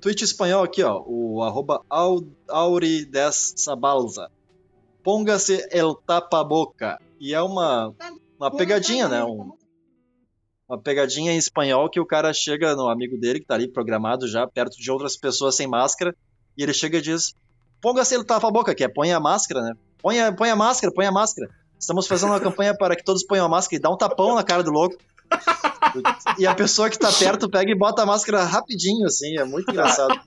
Twitch 0.00 0.22
espanhol 0.22 0.62
aqui, 0.64 0.82
ó. 0.82 1.02
O 1.06 1.42
arroba 1.42 1.82
Au- 1.88 2.24
Auri10 2.48 3.54
Sabalza. 3.56 4.30
Ponga-se 5.02 5.66
el 5.70 5.94
tapa-boca. 5.94 7.00
E 7.18 7.34
é 7.34 7.42
uma, 7.42 7.94
uma 8.38 8.50
pegadinha, 8.50 9.08
né? 9.08 9.22
Um- 9.24 9.52
uma 10.68 10.78
pegadinha 10.78 11.32
em 11.32 11.36
espanhol 11.36 11.90
que 11.90 11.98
o 12.00 12.06
cara 12.06 12.32
chega 12.32 12.74
no 12.76 12.88
amigo 12.88 13.18
dele, 13.18 13.40
que 13.40 13.46
tá 13.46 13.54
ali 13.54 13.66
programado 13.68 14.28
já, 14.28 14.46
perto 14.46 14.76
de 14.76 14.90
outras 14.90 15.16
pessoas 15.16 15.56
sem 15.56 15.66
máscara, 15.66 16.14
e 16.60 16.62
ele 16.62 16.74
chega 16.74 16.98
e 16.98 17.00
diz: 17.00 17.34
Ponga-se 17.80 18.14
el 18.14 18.22
tapa-boca, 18.22 18.74
que 18.74 18.84
é 18.84 18.88
põe 18.88 19.10
a 19.12 19.18
máscara, 19.18 19.62
né? 19.62 19.72
Põe 20.02 20.20
a, 20.20 20.30
põe 20.30 20.50
a 20.50 20.56
máscara, 20.56 20.92
põe 20.92 21.06
a 21.06 21.10
máscara. 21.10 21.48
Estamos 21.78 22.06
fazendo 22.06 22.32
uma 22.32 22.40
campanha 22.40 22.76
para 22.76 22.94
que 22.94 23.02
todos 23.02 23.24
ponham 23.24 23.46
a 23.46 23.48
máscara 23.48 23.76
e 23.76 23.82
dá 23.82 23.88
um 23.90 23.96
tapão 23.96 24.34
na 24.34 24.44
cara 24.44 24.62
do 24.62 24.70
louco. 24.70 24.94
E 26.38 26.46
a 26.46 26.54
pessoa 26.54 26.90
que 26.90 26.98
tá 26.98 27.10
perto 27.10 27.48
pega 27.48 27.70
e 27.72 27.74
bota 27.74 28.02
a 28.02 28.06
máscara 28.06 28.44
rapidinho, 28.44 29.06
assim, 29.06 29.38
é 29.38 29.44
muito 29.44 29.70
engraçado. 29.70 30.20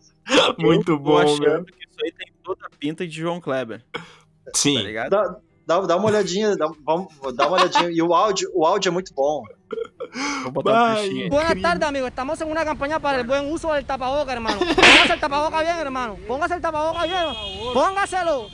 Muito 0.57 0.93
eu 0.93 0.99
bom, 0.99 1.23
que 1.23 1.84
isso 1.84 1.97
aí 2.03 2.11
tem 2.11 2.34
toda 2.43 2.65
a 2.65 2.69
pinta 2.80 3.05
de 3.05 3.14
João 3.14 3.39
Kleber, 3.39 3.84
tá 3.91 4.01
Sim. 4.55 4.77
ligado? 4.77 5.11
Dá, 5.11 5.38
dá, 5.65 5.80
dá 5.81 5.95
uma 5.95 6.06
olhadinha, 6.07 6.56
dá, 6.56 6.69
vamos, 6.85 7.07
dá 7.35 7.48
uma 7.48 7.57
olhadinha. 7.57 7.90
E 7.90 8.02
o 8.02 8.14
áudio, 8.14 8.49
o 8.53 8.65
áudio 8.65 8.90
é 8.90 8.91
muito 8.91 9.14
bom. 9.14 9.44
Vou 10.44 10.52
botar 10.52 10.91
um 10.91 10.94
trechinho 10.95 11.23
aí. 11.23 11.30
Buenas 11.30 11.61
tardes, 11.61 11.88
amigos. 11.88 12.10
Estamos 12.10 12.40
en 12.41 12.52
una 12.52 12.64
campaña 12.64 12.99
para 12.99 13.18
el 13.19 13.26
buen 13.26 13.52
uso 13.52 13.73
del 13.73 13.84
tapaboca, 13.85 14.31
hermano. 14.31 14.60
Póngase 14.60 15.14
el 15.14 15.19
tapaboca 15.19 15.61
bien, 15.61 15.77
hermano. 15.77 16.18
Póngase 16.27 16.53
el 16.53 16.61
tapaboca 16.61 17.03
bien. 17.06 17.26
Póngaselo. 17.73 18.48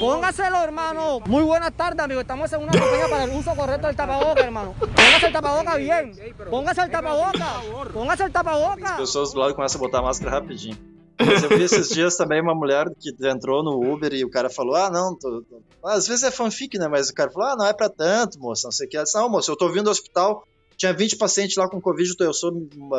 Póngaselo, 0.00 0.62
hermano. 0.62 1.20
Muy 1.26 1.42
buenas 1.42 1.72
tardes, 1.74 2.02
amigos. 2.02 2.22
Estamos 2.22 2.50
en 2.54 2.62
una 2.62 2.72
campaña 2.72 3.08
para 3.10 3.24
el 3.24 3.30
uso 3.36 3.54
correcto 3.54 3.86
del 3.88 3.96
tapaboca, 3.96 4.40
hermano. 4.42 4.74
Póngase 4.78 5.26
el 5.26 5.32
tapaboca 5.32 5.76
bien. 5.76 6.12
Póngase 6.50 6.80
el 6.80 6.90
tapaboca. 6.90 7.46
Póngase 7.92 8.22
el 8.22 8.28
As 8.28 8.32
tapaboca. 8.32 8.96
pessoas 8.96 9.32
do 9.34 9.40
lado 9.40 9.54
começam 9.54 9.78
a 9.78 9.84
botar 9.84 9.98
a 9.98 10.02
máscara 10.02 10.30
rapidinho. 10.40 10.78
Mas 11.18 11.42
eu 11.42 11.48
vi 11.50 11.62
esses 11.62 11.88
dias 11.88 12.16
também 12.16 12.40
uma 12.40 12.54
mulher 12.54 12.86
que 12.98 13.14
entrou 13.26 13.62
no 13.62 13.92
Uber 13.92 14.12
e 14.12 14.24
o 14.24 14.30
cara 14.30 14.48
falou: 14.50 14.74
Ah, 14.74 14.90
não, 14.90 15.16
tô, 15.16 15.42
tô- 15.42 15.88
às 15.88 16.06
vezes 16.06 16.22
é 16.24 16.30
fanfic, 16.30 16.78
né? 16.78 16.88
Mas 16.88 17.08
o 17.08 17.14
cara 17.14 17.30
falou: 17.30 17.48
Ah, 17.48 17.56
não 17.56 17.66
é 17.66 17.72
pra 17.72 17.88
tanto, 17.88 18.38
moça, 18.38 18.66
não 18.66 18.72
sei 18.72 18.86
o 18.86 18.90
que. 18.90 18.96
Ela 18.96 19.04
disse, 19.04 19.16
Não, 19.16 19.28
moça, 19.28 19.50
eu 19.50 19.56
tô 19.56 19.68
vindo 19.68 19.84
do 19.84 19.90
hospital, 19.90 20.46
tinha 20.76 20.92
20 20.92 21.16
pacientes 21.16 21.56
lá 21.56 21.68
com 21.68 21.80
Covid, 21.80 22.14
eu 22.20 22.32
sou 22.34 22.50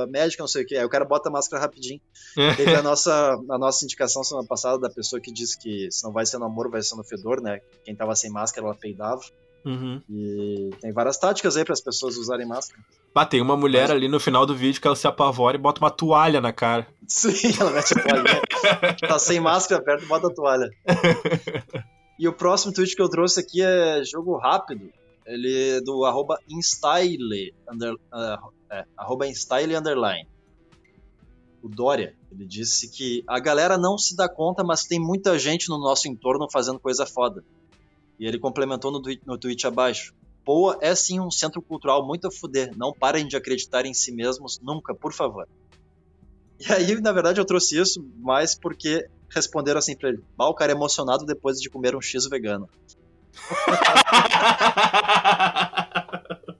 médica, 0.10 0.44
não 0.44 0.48
sei 0.48 0.64
o 0.64 0.66
que. 0.66 0.76
Aí 0.78 0.86
o 0.86 0.90
cara 0.90 1.04
bota 1.06 1.28
a 1.30 1.32
máscara 1.32 1.62
rapidinho. 1.64 2.00
Teve 2.56 2.74
a 2.76 2.82
nossa, 2.82 3.12
a 3.50 3.58
nossa 3.58 3.84
indicação 3.84 4.24
semana 4.24 4.48
passada 4.48 4.78
da 4.80 4.90
pessoa 4.90 5.20
que 5.22 5.32
disse 5.32 5.58
que 5.58 5.90
se 5.92 6.04
não 6.04 6.12
vai 6.12 6.26
ser 6.26 6.38
no 6.38 6.46
amor, 6.46 6.70
vai 6.70 6.82
ser 6.82 6.96
no 6.96 7.04
fedor, 7.04 7.42
né? 7.42 7.60
Quem 7.84 7.96
tava 7.96 8.16
sem 8.16 8.30
máscara, 8.32 8.68
ela 8.68 8.76
peidava. 8.76 9.22
Uhum. 9.66 10.02
E 10.10 10.72
tem 10.82 10.92
várias 10.92 11.18
táticas 11.18 11.56
aí 11.56 11.64
para 11.64 11.74
as 11.74 11.82
pessoas 11.82 12.18
usarem 12.18 12.46
máscara. 12.46 12.84
Ah, 13.16 13.26
tem 13.26 13.42
uma 13.42 13.56
mulher 13.56 13.92
ali 13.92 14.08
no 14.08 14.20
final 14.20 14.46
do 14.46 14.56
vídeo 14.56 14.82
que 14.82 14.88
ela 14.88 14.96
se 14.96 15.08
apavora 15.08 15.56
e 15.56 15.60
bota 15.60 15.80
uma 15.80 15.92
toalha 15.92 16.42
na 16.42 16.52
cara. 16.52 16.88
Sim, 17.08 17.32
ela 17.60 17.72
mete 17.72 17.98
a 17.98 18.02
toalhinha. 18.02 18.42
tá 19.08 19.20
sem 19.20 19.40
máscara 19.40 19.82
perto, 19.82 20.06
bota 20.08 20.28
a 20.28 20.34
toalha. 20.34 20.70
E 22.20 22.28
o 22.28 22.32
próximo 22.32 22.72
tweet 22.72 22.96
que 22.96 23.02
eu 23.02 23.10
trouxe 23.10 23.40
aqui 23.40 23.62
é 23.62 24.04
jogo 24.04 24.38
rápido. 24.38 24.90
Ele 25.26 25.72
é 25.72 25.82
do 25.82 26.06
arroba 26.06 26.38
Instyle, 26.48 27.54
under, 27.70 27.96
ah, 28.12 28.40
é, 28.72 28.86
arroba 28.96 29.28
Instyle 29.28 29.76
underline. 29.76 30.28
O 31.62 31.68
Dória, 31.68 32.16
ele 32.32 32.46
disse 32.46 32.90
que 32.92 33.24
a 33.28 33.40
galera 33.40 33.78
não 33.78 33.98
se 33.98 34.16
dá 34.16 34.30
conta, 34.30 34.64
mas 34.64 34.86
tem 34.86 35.00
muita 35.00 35.40
gente 35.40 35.70
no 35.70 35.80
nosso 35.80 36.08
entorno 36.08 36.48
fazendo 36.52 36.80
coisa 36.80 37.06
foda. 37.06 37.44
E 38.24 38.26
ele 38.26 38.40
complementou 38.40 38.90
no, 38.90 39.02
tweet- 39.02 39.22
no 39.26 39.38
tweet 39.38 39.68
abaixo. 39.68 40.14
Poa 40.46 40.78
é 40.80 40.96
sim 40.96 41.20
um 41.20 41.30
centro 41.30 41.62
cultural 41.62 42.08
muito 42.08 42.26
a 42.26 42.32
fuder. 42.32 42.72
Não 42.78 42.94
parem 42.94 43.28
de 43.28 43.36
acreditar 43.36 43.86
em 43.86 43.94
si 43.94 44.14
mesmos 44.14 44.62
nunca, 44.62 44.96
por 44.96 45.12
favor. 45.12 45.46
E 46.58 46.72
aí, 46.72 47.02
na 47.02 47.12
verdade, 47.12 47.42
eu 47.42 47.44
trouxe 47.44 47.78
isso 47.78 48.02
mais 48.20 48.56
porque 48.56 49.06
responderam 49.30 49.80
assim 49.80 49.94
pra 49.94 50.08
ele: 50.08 50.24
Bah, 50.38 50.48
o 50.48 50.54
cara 50.54 50.72
é 50.72 50.76
emocionado 50.76 51.26
depois 51.26 51.60
de 51.60 51.70
comer 51.70 51.98
um 51.98 52.02
X 52.02 52.26
vegano. 52.30 52.70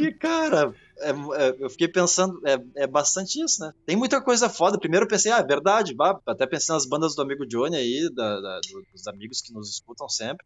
E, 0.00 0.12
cara, 0.12 0.72
é- 1.00 1.10
é- 1.48 1.56
eu 1.60 1.70
fiquei 1.70 1.88
pensando, 1.88 2.40
é, 2.46 2.82
é 2.82 2.86
bastante 2.86 3.42
isso, 3.42 3.60
né? 3.62 3.72
Tem 3.86 3.96
muita 3.96 4.20
coisa 4.22 4.48
foda. 4.48 4.78
Primeiro 4.78 5.04
eu 5.04 5.08
pensei, 5.08 5.30
ah, 5.32 5.38
é 5.38 5.44
verdade, 5.44 5.94
vá, 5.94 6.18
até 6.26 6.46
pensei 6.46 6.74
nas 6.74 6.86
bandas 6.86 7.14
do 7.14 7.22
amigo 7.22 7.46
Johnny 7.46 7.76
aí, 7.76 8.10
da- 8.14 8.40
da- 8.40 8.60
do- 8.60 8.86
dos 8.92 9.06
amigos 9.06 9.40
que 9.40 9.52
nos 9.52 9.70
escutam 9.70 10.08
sempre. 10.08 10.44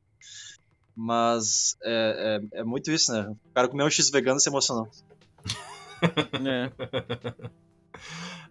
Mas 0.94 1.76
é, 1.82 2.40
é- 2.52 2.60
é 2.60 2.64
muito 2.64 2.90
isso, 2.90 3.12
né? 3.12 3.28
O 3.30 3.54
cara 3.54 3.68
comeu 3.68 3.86
um 3.86 3.90
X 3.90 4.10
vegano 4.10 4.38
e 4.38 4.40
se 4.40 4.48
emocionou. 4.48 4.88
É. 6.44 6.72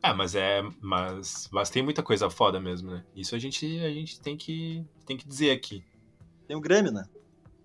É, 0.02 0.14
mas 0.16 0.36
é. 0.36 0.64
Mas, 0.82 1.50
mas 1.52 1.70
tem 1.70 1.84
muita 1.84 2.02
coisa 2.02 2.30
foda 2.30 2.60
mesmo, 2.62 2.92
né? 2.92 3.04
Isso 3.16 3.36
a 3.36 3.40
gente, 3.40 3.66
a 3.80 3.90
gente 3.90 4.22
tem, 4.22 4.38
que, 4.38 4.84
tem 5.06 5.18
que 5.18 5.28
dizer 5.28 5.52
aqui. 5.52 5.84
Tem 6.48 6.56
o 6.56 6.62
Grêmio, 6.62 6.92
né? 6.94 7.04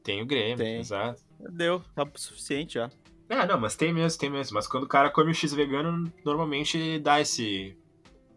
Tem 0.03 0.21
o 0.23 0.27
Grêmio, 0.27 0.57
Tem. 0.57 0.81
exato. 0.81 1.23
Deu, 1.39 1.81
tá 1.95 2.03
o 2.03 2.19
suficiente 2.19 2.75
já. 2.75 2.91
É, 3.29 3.45
não, 3.47 3.59
mas 3.61 3.75
tem 3.77 3.93
mesmo, 3.93 4.19
tem 4.21 4.31
mesmo. 4.31 4.55
Mas 4.55 4.67
quando 4.67 4.85
o 4.85 4.89
cara 4.89 5.11
come 5.11 5.31
o 5.31 5.35
X 5.35 5.53
vegano, 5.53 6.13
normalmente 6.25 6.99
dá 7.01 7.21
esse. 7.21 7.77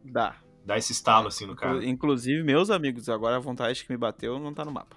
Dá. 0.03 0.36
dá 0.66 0.78
esse 0.78 0.91
estalo 0.91 1.28
assim 1.28 1.45
no 1.45 1.56
cara. 1.56 1.86
Inclusive, 1.86 2.41
meus 2.44 2.70
amigos, 2.70 3.07
agora 3.10 3.36
a 3.36 3.40
vontade 3.40 3.84
que 3.84 3.91
me 3.91 3.98
bateu 3.98 4.40
não 4.40 4.53
tá 4.53 4.66
no 4.66 4.72
mapa. 4.72 4.95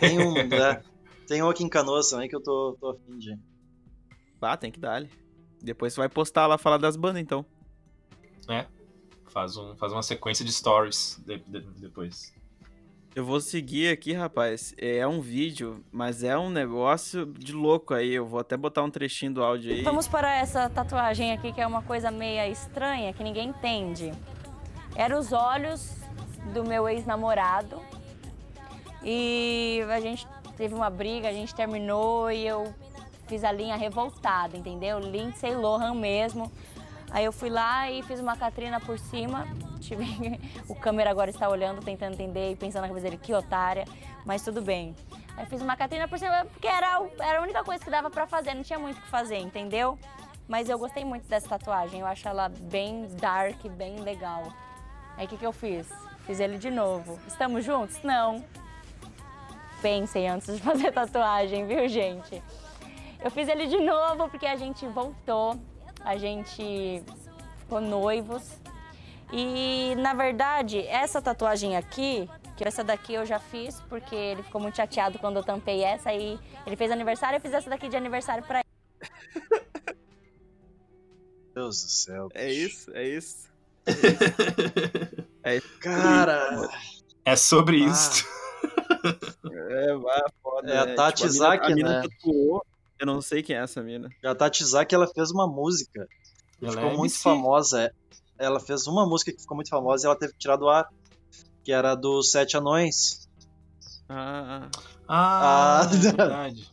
Tem 0.00 0.18
um, 0.18 0.34
né? 0.48 0.82
Tem 1.26 1.42
um 1.42 1.48
aqui 1.48 1.64
em 1.64 1.68
Canoas 1.68 2.10
também 2.10 2.28
que 2.28 2.36
eu 2.36 2.42
tô, 2.42 2.76
tô 2.78 2.90
afim 2.90 3.16
de. 3.18 3.38
Ah, 4.40 4.56
tem 4.56 4.70
que 4.72 4.80
dar 4.80 4.94
ali. 4.96 5.10
Depois 5.62 5.94
você 5.94 6.00
vai 6.00 6.08
postar 6.08 6.46
lá, 6.46 6.58
falar 6.58 6.76
das 6.78 6.96
bandas, 6.96 7.22
então. 7.22 7.46
Faz, 9.28 9.56
um, 9.56 9.74
faz 9.76 9.92
uma 9.92 10.02
sequência 10.02 10.44
de 10.44 10.52
stories 10.52 11.22
de- 11.24 11.38
de- 11.38 11.60
depois. 11.80 12.34
Eu 13.14 13.26
vou 13.26 13.42
seguir 13.42 13.90
aqui, 13.90 14.14
rapaz. 14.14 14.74
É 14.78 15.06
um 15.06 15.20
vídeo, 15.20 15.84
mas 15.92 16.24
é 16.24 16.36
um 16.36 16.48
negócio 16.48 17.26
de 17.26 17.52
louco 17.52 17.92
aí. 17.92 18.14
Eu 18.14 18.24
vou 18.24 18.40
até 18.40 18.56
botar 18.56 18.82
um 18.82 18.90
trechinho 18.90 19.34
do 19.34 19.44
áudio 19.44 19.70
aí. 19.70 19.82
Vamos 19.82 20.08
para 20.08 20.34
essa 20.34 20.70
tatuagem 20.70 21.30
aqui, 21.30 21.52
que 21.52 21.60
é 21.60 21.66
uma 21.66 21.82
coisa 21.82 22.10
meia 22.10 22.48
estranha, 22.48 23.12
que 23.12 23.22
ninguém 23.22 23.50
entende. 23.50 24.12
Era 24.96 25.18
os 25.18 25.30
olhos 25.30 25.94
do 26.54 26.64
meu 26.64 26.88
ex-namorado. 26.88 27.82
E 29.04 29.82
a 29.90 30.00
gente 30.00 30.26
teve 30.56 30.74
uma 30.74 30.88
briga, 30.88 31.28
a 31.28 31.32
gente 31.32 31.54
terminou 31.54 32.30
e 32.30 32.46
eu 32.46 32.72
fiz 33.26 33.44
a 33.44 33.52
linha 33.52 33.76
revoltada, 33.76 34.56
entendeu? 34.56 34.98
Lindsay 34.98 35.54
Lohan 35.54 35.94
mesmo. 35.94 36.50
Aí 37.12 37.24
eu 37.24 37.32
fui 37.32 37.50
lá 37.50 37.90
e 37.90 38.02
fiz 38.02 38.18
uma 38.20 38.36
Catrina 38.36 38.80
por 38.80 38.98
cima. 38.98 39.46
Tive- 39.80 40.40
O 40.68 40.74
câmera 40.74 41.10
agora 41.10 41.28
está 41.30 41.48
olhando, 41.48 41.82
tentando 41.84 42.14
entender 42.14 42.52
e 42.52 42.56
pensando 42.56 42.82
na 42.82 42.88
cabeça 42.88 43.04
dele, 43.04 43.18
que 43.18 43.34
otária, 43.34 43.84
mas 44.24 44.42
tudo 44.42 44.62
bem. 44.62 44.96
Aí 45.36 45.44
fiz 45.46 45.60
uma 45.60 45.76
Catrina 45.76 46.08
por 46.08 46.18
cima 46.18 46.46
porque 46.50 46.66
era, 46.66 47.00
o- 47.02 47.10
era 47.20 47.38
a 47.38 47.42
única 47.42 47.62
coisa 47.62 47.84
que 47.84 47.90
dava 47.90 48.10
pra 48.10 48.26
fazer, 48.26 48.54
não 48.54 48.62
tinha 48.62 48.78
muito 48.78 48.98
o 48.98 49.02
que 49.02 49.08
fazer, 49.08 49.36
entendeu? 49.38 49.98
Mas 50.48 50.68
eu 50.68 50.78
gostei 50.78 51.04
muito 51.04 51.26
dessa 51.28 51.48
tatuagem, 51.48 52.00
eu 52.00 52.06
acho 52.06 52.26
ela 52.28 52.48
bem 52.48 53.06
dark, 53.20 53.62
bem 53.68 53.96
legal. 54.00 54.44
Aí 55.16 55.26
o 55.26 55.28
que, 55.28 55.36
que 55.36 55.46
eu 55.46 55.52
fiz? 55.52 55.88
Fiz 56.26 56.40
ele 56.40 56.56
de 56.58 56.70
novo. 56.70 57.18
Estamos 57.26 57.64
juntos? 57.64 58.02
Não. 58.02 58.42
Pensem 59.80 60.28
antes 60.28 60.54
de 60.56 60.60
fazer 60.62 60.92
tatuagem, 60.92 61.66
viu, 61.66 61.88
gente? 61.88 62.42
Eu 63.20 63.30
fiz 63.30 63.48
ele 63.48 63.66
de 63.66 63.78
novo 63.80 64.28
porque 64.28 64.46
a 64.46 64.56
gente 64.56 64.86
voltou, 64.86 65.56
a 66.04 66.16
gente 66.16 67.02
ficou 67.58 67.80
noivos. 67.80 68.42
E 69.32 69.94
na 69.96 70.12
verdade, 70.14 70.80
essa 70.86 71.20
tatuagem 71.22 71.76
aqui, 71.76 72.28
que 72.56 72.66
essa 72.66 72.84
daqui 72.84 73.14
eu 73.14 73.24
já 73.24 73.38
fiz 73.38 73.80
porque 73.88 74.14
ele 74.14 74.42
ficou 74.42 74.60
muito 74.60 74.76
chateado 74.76 75.18
quando 75.18 75.36
eu 75.38 75.42
tampei 75.42 75.82
essa 75.82 76.10
aí. 76.10 76.38
Ele 76.66 76.76
fez 76.76 76.90
aniversário, 76.90 77.36
eu 77.36 77.40
fiz 77.40 77.52
essa 77.52 77.70
daqui 77.70 77.88
de 77.88 77.96
aniversário 77.96 78.44
pra 78.44 78.62
Deus 81.54 81.82
do 81.82 81.90
céu. 81.90 82.28
É 82.34 82.50
isso, 82.52 82.90
é 82.96 83.08
isso. 83.08 83.50
Cara, 85.80 86.68
É 87.24 87.36
sobre 87.36 87.82
Ah. 87.84 87.88
isso. 87.88 88.26
É, 89.70 89.96
vai, 89.96 90.20
foda. 90.42 90.72
É 90.72 90.78
a 90.78 90.86
né? 90.86 90.94
Tati 90.94 91.22
Tipo, 91.22 91.32
mina- 91.34 91.44
Zaki, 91.46 91.72
a 91.72 91.74
mina 91.74 92.00
né? 92.02 92.08
tatuou. 92.08 92.64
Eu 93.02 93.06
não 93.06 93.20
sei 93.20 93.42
quem 93.42 93.56
é 93.56 93.58
essa 93.58 93.82
mina. 93.82 94.08
a 94.24 94.32
Tati 94.32 94.64
Zaki, 94.64 94.94
ela 94.94 95.08
fez 95.08 95.32
uma 95.32 95.44
música 95.44 96.06
que 96.56 96.64
Ela 96.64 96.74
ficou 96.74 96.88
é 96.90 96.96
muito 96.96 97.10
MC. 97.10 97.22
famosa. 97.24 97.82
é. 97.82 97.92
Ela 98.38 98.60
fez 98.60 98.86
uma 98.86 99.04
música 99.04 99.32
que 99.32 99.40
ficou 99.40 99.56
muito 99.56 99.70
famosa 99.70 100.04
e 100.04 100.06
ela 100.06 100.14
teve 100.16 100.32
que 100.34 100.38
tirar 100.38 100.54
do 100.54 100.68
ar, 100.68 100.88
que 101.64 101.72
era 101.72 101.96
dos 101.96 102.30
Sete 102.30 102.56
Anões. 102.56 103.28
Ah, 104.08 104.68
Ah, 105.08 105.80
Ah, 105.80 105.84
é 105.92 105.96
verdade. 105.98 106.70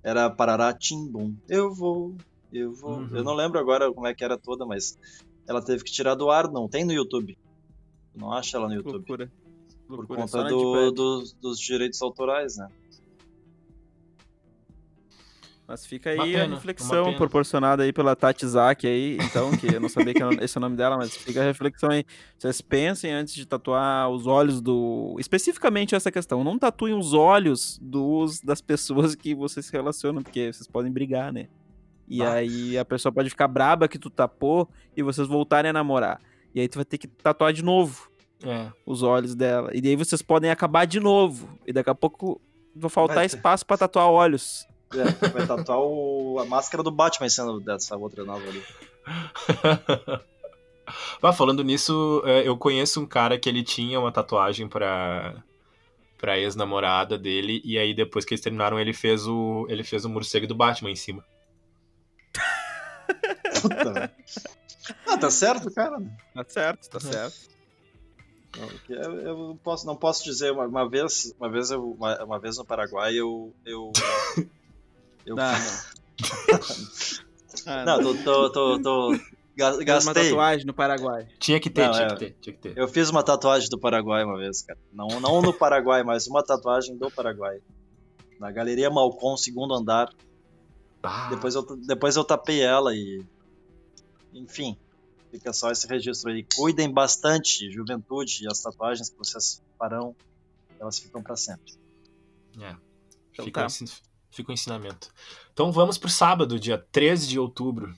Era 0.00 0.30
Parará 0.30 0.72
Timbum. 0.72 1.34
Eu 1.48 1.74
vou, 1.74 2.14
eu 2.52 2.72
vou. 2.72 2.98
Uhum. 2.98 3.16
Eu 3.16 3.24
não 3.24 3.34
lembro 3.34 3.58
agora 3.58 3.92
como 3.92 4.06
é 4.06 4.14
que 4.14 4.22
era 4.24 4.38
toda, 4.38 4.64
mas 4.64 4.96
ela 5.44 5.60
teve 5.60 5.82
que 5.82 5.90
tirar 5.90 6.14
do 6.14 6.30
ar, 6.30 6.48
não 6.48 6.68
tem 6.68 6.84
no 6.84 6.92
YouTube. 6.92 7.36
Não 8.14 8.32
acha 8.32 8.56
ela 8.56 8.68
no 8.68 8.74
YouTube. 8.74 8.92
loucura. 8.98 9.32
Por 9.88 9.96
Loucura, 9.98 10.20
conta 10.20 10.44
do, 10.92 11.24
dos 11.42 11.58
direitos 11.58 12.00
autorais, 12.00 12.56
né? 12.56 12.68
Mas 15.70 15.86
fica 15.86 16.10
aí 16.10 16.32
pena, 16.32 16.44
a 16.46 16.56
reflexão 16.56 17.14
proporcionada 17.14 17.84
aí 17.84 17.92
pela 17.92 18.16
Tati 18.16 18.44
Zaki 18.44 18.88
aí, 18.88 19.18
então, 19.22 19.52
que 19.56 19.72
eu 19.72 19.78
não 19.80 19.88
sabia 19.88 20.12
que 20.12 20.20
era 20.20 20.44
esse 20.44 20.56
é 20.56 20.58
o 20.58 20.60
nome 20.60 20.76
dela, 20.76 20.96
mas 20.96 21.16
fica 21.16 21.40
a 21.40 21.44
reflexão 21.44 21.90
aí. 21.90 22.04
Vocês 22.36 22.60
pensem 22.60 23.12
antes 23.12 23.32
de 23.32 23.46
tatuar 23.46 24.10
os 24.10 24.26
olhos 24.26 24.60
do... 24.60 25.14
Especificamente 25.20 25.94
essa 25.94 26.10
questão, 26.10 26.42
não 26.42 26.58
tatuem 26.58 26.92
os 26.92 27.14
olhos 27.14 27.78
dos, 27.80 28.40
das 28.40 28.60
pessoas 28.60 29.14
que 29.14 29.32
vocês 29.32 29.64
se 29.66 29.70
relacionam, 29.72 30.24
porque 30.24 30.52
vocês 30.52 30.66
podem 30.66 30.90
brigar, 30.90 31.32
né? 31.32 31.46
E 32.08 32.20
Ah. 32.20 32.32
aí 32.32 32.76
a 32.76 32.84
pessoa 32.84 33.12
pode 33.12 33.30
ficar 33.30 33.46
braba 33.46 33.86
que 33.86 33.96
tu 33.96 34.10
tapou 34.10 34.68
e 34.96 35.04
vocês 35.04 35.28
voltarem 35.28 35.70
a 35.70 35.72
namorar. 35.72 36.20
E 36.52 36.60
aí 36.60 36.66
tu 36.66 36.78
vai 36.78 36.84
ter 36.84 36.98
que 36.98 37.06
tatuar 37.06 37.52
de 37.52 37.62
novo 37.62 38.10
É. 38.42 38.66
os 38.84 39.04
olhos 39.04 39.36
dela. 39.36 39.70
E 39.72 39.80
daí 39.80 39.94
vocês 39.94 40.20
podem 40.20 40.50
acabar 40.50 40.84
de 40.84 40.98
novo. 40.98 41.48
E 41.64 41.72
daqui 41.72 41.90
a 41.90 41.94
pouco 41.94 42.40
vai 42.74 42.90
faltar 42.90 43.18
Vai 43.18 43.26
espaço 43.26 43.64
pra 43.64 43.78
tatuar 43.78 44.10
olhos. 44.10 44.66
É, 44.92 45.28
vai 45.28 45.46
tatuar 45.46 45.78
o- 45.80 46.38
a 46.40 46.44
máscara 46.44 46.82
do 46.82 46.90
Batman 46.90 47.28
sendo 47.28 47.60
dessa 47.60 47.96
outra 47.96 48.24
nova 48.24 48.44
ali. 48.46 48.62
Ah, 51.22 51.32
falando 51.32 51.62
nisso, 51.62 52.20
é, 52.24 52.48
eu 52.48 52.56
conheço 52.56 53.00
um 53.00 53.06
cara 53.06 53.38
que 53.38 53.48
ele 53.48 53.62
tinha 53.62 54.00
uma 54.00 54.10
tatuagem 54.10 54.66
pra, 54.66 55.40
pra 56.18 56.36
ex-namorada 56.38 57.16
dele, 57.16 57.60
e 57.64 57.78
aí 57.78 57.94
depois 57.94 58.24
que 58.24 58.34
eles 58.34 58.42
terminaram, 58.42 58.80
ele 58.80 58.92
fez 58.92 59.24
o. 59.28 59.66
ele 59.68 59.84
fez 59.84 60.04
o 60.04 60.08
morcego 60.08 60.48
do 60.48 60.54
Batman 60.54 60.90
em 60.90 60.96
cima. 60.96 61.24
Puta. 63.62 64.12
ah, 65.06 65.16
tá 65.18 65.30
certo, 65.30 65.70
cara. 65.70 65.98
Tá 66.34 66.44
certo, 66.48 66.88
tá 66.90 66.98
certo. 66.98 67.36
Eu, 68.88 69.20
eu 69.20 69.38
não 69.38 69.56
posso, 69.58 69.86
não 69.86 69.94
posso 69.94 70.24
dizer 70.24 70.50
uma, 70.50 70.66
uma 70.66 70.88
vez, 70.88 71.32
uma 71.38 71.48
vez 71.48 71.70
eu, 71.70 71.92
uma, 71.92 72.24
uma 72.24 72.38
vez 72.40 72.56
no 72.58 72.64
Paraguai 72.64 73.14
eu 73.14 73.54
eu 73.64 73.92
eu 75.26 75.36
Ah, 75.38 75.58
não. 77.66 77.66
Ah, 77.66 77.84
não, 77.84 78.00
tô, 78.02 78.14
tô, 78.22 78.52
tô, 78.52 78.82
tô 78.82 79.10
ga- 79.56 79.72
Fez 79.72 79.78
uma 79.78 79.84
gastei. 79.84 80.24
tatuagem 80.30 80.66
no 80.66 80.74
Paraguai. 80.74 81.26
Tinha 81.38 81.58
que 81.60 81.68
ter, 81.70 81.86
Não, 81.86 81.92
tinha 81.92 82.06
é. 82.06 82.08
que 82.10 82.16
ter, 82.18 82.36
tinha 82.40 82.54
que 82.56 82.60
ter. 82.62 82.78
Eu 82.78 82.88
fiz 82.88 83.10
uma 83.10 83.22
tatuagem 83.22 83.68
do 83.68 83.78
Paraguai 83.78 84.24
uma 84.24 84.38
vez, 84.38 84.62
cara. 84.62 84.78
Não, 84.92 85.08
não 85.20 85.42
no 85.42 85.52
Paraguai, 85.52 86.02
mas 86.02 86.26
uma 86.26 86.42
tatuagem 86.44 86.96
do 86.96 87.10
Paraguai. 87.10 87.58
Na 88.38 88.50
Galeria 88.50 88.88
Malcom, 88.90 89.36
segundo 89.36 89.74
andar. 89.74 90.08
Bah, 91.02 91.28
Depois 91.30 91.54
eu, 91.54 91.64
depois 91.86 92.16
eu 92.16 92.24
tapei 92.24 92.60
ela 92.62 92.94
e. 92.94 93.24
Enfim, 94.32 94.76
fica 95.30 95.52
só 95.52 95.70
esse 95.70 95.86
registro 95.86 96.30
aí. 96.30 96.46
Cuidem 96.54 96.90
bastante, 96.92 97.70
juventude, 97.70 98.44
e 98.44 98.46
as 98.46 98.60
tatuagens 98.60 99.10
que 99.10 99.18
vocês 99.18 99.60
farão, 99.78 100.14
elas 100.78 100.98
ficam 100.98 101.22
pra 101.22 101.36
sempre. 101.36 101.72
é. 102.60 102.76
Então 103.32 103.44
fica, 103.44 103.62
tá. 103.62 103.68
Fica 104.30 104.50
o 104.50 104.54
ensinamento. 104.54 105.08
Então 105.52 105.70
vamos 105.72 105.98
pro 105.98 106.08
sábado, 106.10 106.58
dia 106.58 106.78
13 106.92 107.26
de 107.28 107.38
outubro. 107.38 107.94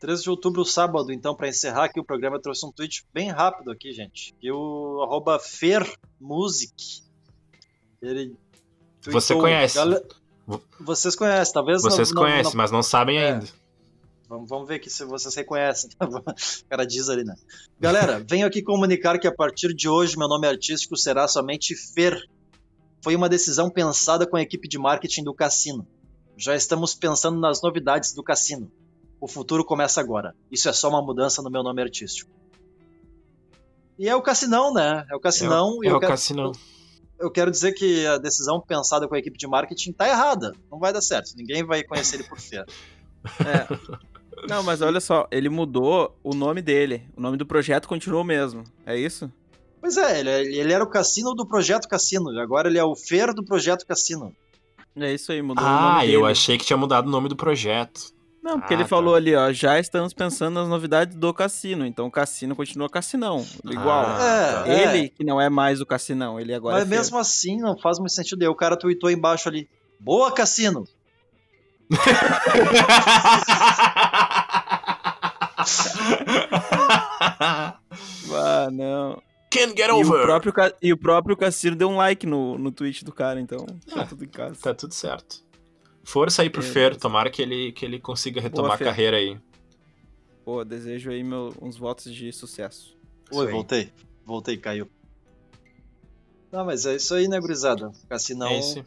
13 0.00 0.24
de 0.24 0.30
outubro, 0.30 0.64
sábado, 0.64 1.10
então, 1.12 1.34
pra 1.34 1.48
encerrar 1.48 1.84
aqui 1.84 1.98
o 1.98 2.04
programa, 2.04 2.36
eu 2.36 2.42
trouxe 2.42 2.66
um 2.66 2.70
tweet 2.72 3.06
bem 3.12 3.30
rápido 3.30 3.70
aqui, 3.70 3.90
gente. 3.92 4.34
Que 4.38 4.52
o 4.52 5.02
arroba 5.02 5.38
FerMusic. 5.38 7.02
Ele. 8.02 8.36
Você 9.06 9.28
tweetou, 9.34 9.40
conhece. 9.40 9.74
"Gale- 9.76 10.02
Vo- 10.46 10.62
Vocês 10.80 11.16
conhecem, 11.16 11.54
talvez 11.54 11.82
não- 11.82 11.90
Vocês 11.90 12.10
não- 12.12 12.22
conhecem, 12.22 12.44
não- 12.52 12.52
mas 12.58 12.70
não 12.70 12.82
sabem 12.82 13.16
É. 13.18 13.32
ainda. 13.32 13.46
Vamos, 14.28 14.48
vamos 14.48 14.68
ver 14.68 14.74
aqui 14.76 14.90
se 14.90 15.04
vocês 15.06 15.34
reconhecem. 15.34 15.88
o 16.00 16.68
cara 16.68 16.84
diz 16.86 17.08
ali, 17.08 17.24
né? 17.24 17.34
Galera, 17.80 18.22
venho 18.28 18.46
aqui 18.46 18.62
comunicar 18.62 19.18
que 19.18 19.26
a 19.26 19.34
partir 19.34 19.74
de 19.74 19.88
hoje 19.88 20.18
meu 20.18 20.28
nome 20.28 20.46
artístico 20.46 20.96
será 20.98 21.26
somente 21.28 21.74
Fer. 21.74 22.22
Foi 23.04 23.14
uma 23.14 23.28
decisão 23.28 23.68
pensada 23.68 24.26
com 24.26 24.34
a 24.34 24.40
equipe 24.40 24.66
de 24.66 24.78
marketing 24.78 25.24
do 25.24 25.34
cassino. 25.34 25.86
Já 26.38 26.56
estamos 26.56 26.94
pensando 26.94 27.38
nas 27.38 27.60
novidades 27.60 28.14
do 28.14 28.22
cassino. 28.22 28.72
O 29.20 29.28
futuro 29.28 29.62
começa 29.62 30.00
agora. 30.00 30.34
Isso 30.50 30.70
é 30.70 30.72
só 30.72 30.88
uma 30.88 31.02
mudança 31.02 31.42
no 31.42 31.50
meu 31.50 31.62
nome 31.62 31.82
artístico. 31.82 32.30
E 33.98 34.08
é 34.08 34.16
o 34.16 34.22
Cassinão, 34.22 34.72
né? 34.72 35.04
É 35.10 35.14
o 35.14 35.20
Cassinão. 35.20 35.84
e 35.84 35.86
É 35.86 35.90
eu 35.90 35.96
o 35.96 36.00
quero- 36.00 36.12
Cassinão. 36.12 36.52
eu 37.20 37.30
quero 37.30 37.50
dizer 37.50 37.72
que 37.74 38.06
a 38.06 38.16
decisão 38.16 38.58
pensada 38.58 39.06
com 39.06 39.14
a 39.14 39.18
equipe 39.18 39.36
de 39.36 39.46
marketing 39.46 39.92
tá 39.92 40.08
errada. 40.08 40.54
Não 40.70 40.78
vai 40.78 40.90
dar 40.90 41.02
certo. 41.02 41.34
Ninguém 41.36 41.62
vai 41.62 41.84
conhecer 41.84 42.16
ele 42.16 42.24
por 42.24 42.40
fora. 42.40 42.64
É. 43.46 44.46
Não, 44.48 44.62
mas 44.62 44.80
olha 44.82 45.00
só, 45.00 45.26
ele 45.30 45.48
mudou 45.50 46.18
o 46.24 46.34
nome 46.34 46.60
dele. 46.62 47.06
O 47.16 47.20
nome 47.20 47.36
do 47.36 47.46
projeto 47.46 47.86
continuou 47.86 48.22
o 48.22 48.24
mesmo. 48.26 48.64
É 48.86 48.96
isso? 48.98 49.30
Pois 49.84 49.98
é, 49.98 50.20
ele, 50.20 50.30
ele 50.30 50.72
era 50.72 50.82
o 50.82 50.88
Cassino 50.88 51.34
do 51.34 51.46
Projeto 51.46 51.86
Cassino. 51.86 52.32
e 52.32 52.40
Agora 52.40 52.70
ele 52.70 52.78
é 52.78 52.84
o 52.84 52.96
Fer 52.96 53.34
do 53.34 53.44
Projeto 53.44 53.84
Cassino. 53.86 54.34
É 54.96 55.12
isso 55.12 55.30
aí, 55.30 55.42
mudou 55.42 55.62
o 55.62 55.68
nome 55.68 55.78
Ah, 55.78 56.00
dele. 56.00 56.14
eu 56.14 56.24
achei 56.24 56.56
que 56.56 56.64
tinha 56.64 56.76
mudado 56.78 57.06
o 57.06 57.10
nome 57.10 57.28
do 57.28 57.36
projeto. 57.36 58.00
Não, 58.42 58.58
porque 58.58 58.72
Ah, 58.72 58.76
ele 58.78 58.84
tá. 58.84 58.88
falou 58.88 59.14
ali, 59.14 59.36
ó, 59.36 59.52
já 59.52 59.78
estamos 59.78 60.14
pensando 60.14 60.54
nas 60.54 60.66
novidades 60.70 61.14
do 61.14 61.34
cassino. 61.34 61.84
Então 61.84 62.06
o 62.06 62.10
cassino 62.10 62.56
continua 62.56 62.88
cassinão, 62.88 63.44
igual. 63.62 64.06
Ah, 64.08 64.64
é, 64.66 64.84
ele 64.84 65.10
que 65.10 65.22
não 65.22 65.38
é 65.38 65.50
mais 65.50 65.82
o 65.82 65.86
cassinão, 65.86 66.40
ele 66.40 66.54
agora 66.54 66.76
Mas 66.76 66.86
é 66.86 66.88
mesmo 66.88 67.18
assim, 67.18 67.58
não 67.58 67.76
faz 67.76 67.98
muito 67.98 68.14
sentido. 68.14 68.40
E 68.40 68.44
aí 68.46 68.50
o 68.50 68.54
cara 68.54 68.78
tweetou 68.78 69.10
embaixo 69.10 69.50
ali: 69.50 69.68
Boa, 70.00 70.32
Cassino! 70.32 70.84
Ah, 78.36 78.68
não. 78.72 79.22
Can't 79.54 79.74
get 79.76 79.88
E 79.88 79.92
o, 79.92 79.96
over. 80.00 80.22
próprio, 80.22 80.52
e 80.82 80.92
o 80.92 80.96
próprio 80.96 81.36
Cassino 81.36 81.76
deu 81.76 81.88
um 81.88 81.96
like 81.96 82.26
no, 82.26 82.58
no 82.58 82.70
tweet 82.72 83.04
do 83.04 83.12
cara, 83.12 83.40
então 83.40 83.64
tá 83.86 84.02
Ah, 84.02 84.06
tudo 84.06 84.24
em 84.24 84.28
casa. 84.28 84.56
Tá 84.60 84.74
tudo 84.74 84.92
certo. 84.92 85.42
Força 86.02 86.42
aí 86.42 86.50
pro 86.50 86.60
Beleza. 86.60 86.74
Fer, 86.74 86.96
tomara 86.96 87.30
que 87.30 87.40
ele, 87.40 87.72
que 87.72 87.84
ele 87.84 87.98
consiga 87.98 88.40
retomar 88.40 88.72
a 88.72 88.76
Fer. 88.78 88.84
carreira 88.84 89.16
aí. 89.16 89.38
Pô, 90.44 90.62
desejo 90.64 91.10
aí 91.10 91.22
meu, 91.22 91.54
uns 91.62 91.76
votos 91.76 92.12
de 92.12 92.30
sucesso. 92.32 92.94
Oi, 93.30 93.50
voltei. 93.50 93.90
Voltei, 94.26 94.56
caiu. 94.58 94.88
Não, 96.52 96.64
mas 96.64 96.84
é 96.86 96.96
isso 96.96 97.14
aí, 97.14 97.26
né, 97.26 97.40
gurizada? 97.40 97.90
Cassinão. 98.08 98.48
É 98.48 98.58
isso. 98.58 98.84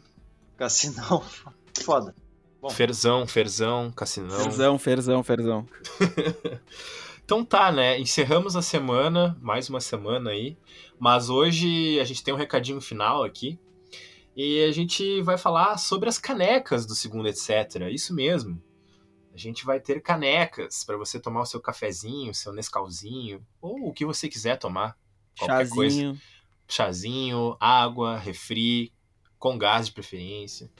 Cassinão. 0.56 1.22
Foda. 1.82 2.14
Bom. 2.60 2.70
Ferzão, 2.70 3.26
Ferzão, 3.26 3.90
Cassinão. 3.92 4.38
Ferzão, 4.40 4.78
ferzão, 4.78 5.22
ferzão. 5.22 5.66
Então 7.28 7.44
tá, 7.44 7.70
né? 7.70 8.00
Encerramos 8.00 8.56
a 8.56 8.62
semana, 8.62 9.36
mais 9.42 9.68
uma 9.68 9.82
semana 9.82 10.30
aí. 10.30 10.56
Mas 10.98 11.28
hoje 11.28 12.00
a 12.00 12.04
gente 12.04 12.24
tem 12.24 12.32
um 12.32 12.38
recadinho 12.38 12.80
final 12.80 13.22
aqui. 13.22 13.60
E 14.34 14.64
a 14.64 14.72
gente 14.72 15.20
vai 15.20 15.36
falar 15.36 15.76
sobre 15.76 16.08
as 16.08 16.16
canecas 16.16 16.86
do 16.86 16.94
segundo, 16.94 17.28
etc. 17.28 17.82
Isso 17.92 18.14
mesmo. 18.14 18.58
A 19.34 19.36
gente 19.36 19.66
vai 19.66 19.78
ter 19.78 20.00
canecas 20.00 20.82
para 20.84 20.96
você 20.96 21.20
tomar 21.20 21.42
o 21.42 21.44
seu 21.44 21.60
cafezinho, 21.60 22.30
o 22.30 22.34
seu 22.34 22.50
Nescauzinho, 22.50 23.46
ou 23.60 23.90
o 23.90 23.92
que 23.92 24.06
você 24.06 24.26
quiser 24.26 24.56
tomar. 24.56 24.96
Qualquer 25.38 25.68
coisa. 25.68 25.96
Chazinho. 25.96 26.20
Chazinho, 26.66 27.56
água, 27.60 28.16
refri, 28.16 28.90
com 29.38 29.58
gás 29.58 29.88
de 29.88 29.92
preferência. 29.92 30.70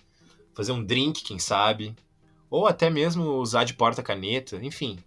Fazer 0.55 0.73
um 0.73 0.83
drink, 0.83 1.25
quem 1.25 1.39
sabe. 1.39 1.95
Ou 2.49 2.67
até 2.67 2.89
mesmo 2.89 3.33
usar 3.33 3.65
de 3.65 3.75
porta-caneta, 3.75 4.57
enfim. 4.65 4.99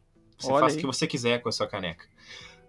Você 0.41 0.51
Olha 0.51 0.59
faz 0.61 0.73
o 0.73 0.75
aí. 0.77 0.81
que 0.81 0.87
você 0.87 1.07
quiser 1.07 1.41
com 1.41 1.49
a 1.49 1.51
sua 1.51 1.67
caneca. 1.67 2.05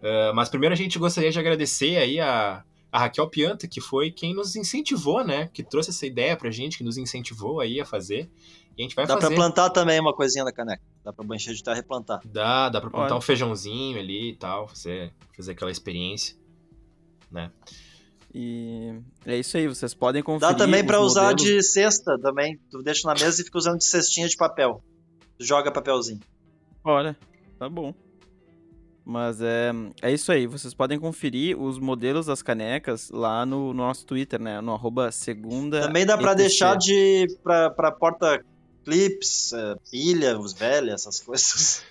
Ah, 0.02 0.32
mas 0.34 0.48
primeiro 0.48 0.72
a 0.74 0.76
gente 0.76 0.98
gostaria 0.98 1.30
de 1.30 1.38
agradecer 1.38 1.96
aí 1.96 2.18
a, 2.20 2.64
a 2.90 2.98
Raquel 2.98 3.28
Pianta, 3.28 3.66
que 3.68 3.80
foi 3.80 4.10
quem 4.10 4.34
nos 4.34 4.54
incentivou, 4.56 5.24
né? 5.24 5.48
Que 5.52 5.62
trouxe 5.62 5.90
essa 5.90 6.04
ideia 6.06 6.36
pra 6.36 6.50
gente, 6.50 6.76
que 6.78 6.84
nos 6.84 6.96
incentivou 6.96 7.60
aí 7.60 7.80
a 7.80 7.84
fazer. 7.84 8.28
E 8.76 8.80
a 8.80 8.82
gente 8.82 8.94
vai 8.96 9.06
Dá 9.06 9.14
pra 9.14 9.22
fazer. 9.22 9.34
plantar 9.34 9.68
também 9.70 10.00
uma 10.00 10.14
coisinha 10.14 10.44
da 10.44 10.52
caneca. 10.52 10.82
Dá 11.04 11.12
pra 11.12 11.24
banchar 11.24 11.52
de 11.54 11.62
terra 11.62 11.78
e 11.78 11.82
plantar. 11.82 12.20
Dá, 12.24 12.68
dá 12.70 12.80
pra 12.80 12.88
plantar 12.90 13.06
Olha. 13.08 13.18
um 13.18 13.20
feijãozinho 13.20 13.98
ali 13.98 14.30
e 14.30 14.36
tal, 14.36 14.66
fazer, 14.66 15.12
fazer 15.36 15.52
aquela 15.52 15.70
experiência. 15.70 16.36
Né? 17.30 17.50
E 18.34 18.94
é 19.26 19.36
isso 19.38 19.56
aí, 19.58 19.68
vocês 19.68 19.92
podem 19.92 20.22
conferir. 20.22 20.52
Dá 20.52 20.58
também 20.58 20.84
pra 20.84 21.00
usar 21.00 21.30
modelos- 21.30 21.42
de 21.42 21.62
cesta 21.62 22.18
também. 22.18 22.58
Tu 22.70 22.82
deixa 22.82 23.06
na 23.06 23.14
mesa 23.14 23.40
e 23.40 23.44
fica 23.44 23.58
usando 23.58 23.76
de 23.78 23.84
cestinha 23.84 24.26
de 24.26 24.36
papel. 24.36 24.82
Tu 25.38 25.44
joga 25.44 25.70
papelzinho. 25.70 26.20
Olha, 26.82 27.16
tá 27.62 27.68
bom. 27.68 27.94
Mas 29.04 29.40
é, 29.40 29.70
é 30.00 30.12
isso 30.12 30.32
aí, 30.32 30.48
vocês 30.48 30.74
podem 30.74 30.98
conferir 30.98 31.60
os 31.60 31.78
modelos 31.78 32.26
das 32.26 32.42
canecas 32.42 33.08
lá 33.10 33.46
no, 33.46 33.68
no 33.68 33.84
nosso 33.84 34.04
Twitter, 34.04 34.40
né? 34.40 34.60
No 34.60 34.72
arroba 34.72 35.12
segunda. 35.12 35.82
Também 35.82 36.04
dá 36.04 36.16
pra 36.18 36.32
ETC. 36.32 36.36
deixar 36.42 36.76
de. 36.76 37.26
pra, 37.42 37.70
pra 37.70 37.92
porta 37.92 38.44
clips, 38.84 39.52
é, 39.52 39.76
pilha, 39.90 40.38
os 40.38 40.52
velhos, 40.52 40.94
essas 40.94 41.20
coisas. 41.20 41.84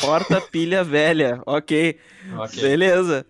Porta 0.00 0.40
pilha 0.40 0.84
velha, 0.84 1.40
ok. 1.46 1.98
Ok. 2.36 2.60
Beleza. 2.62 3.24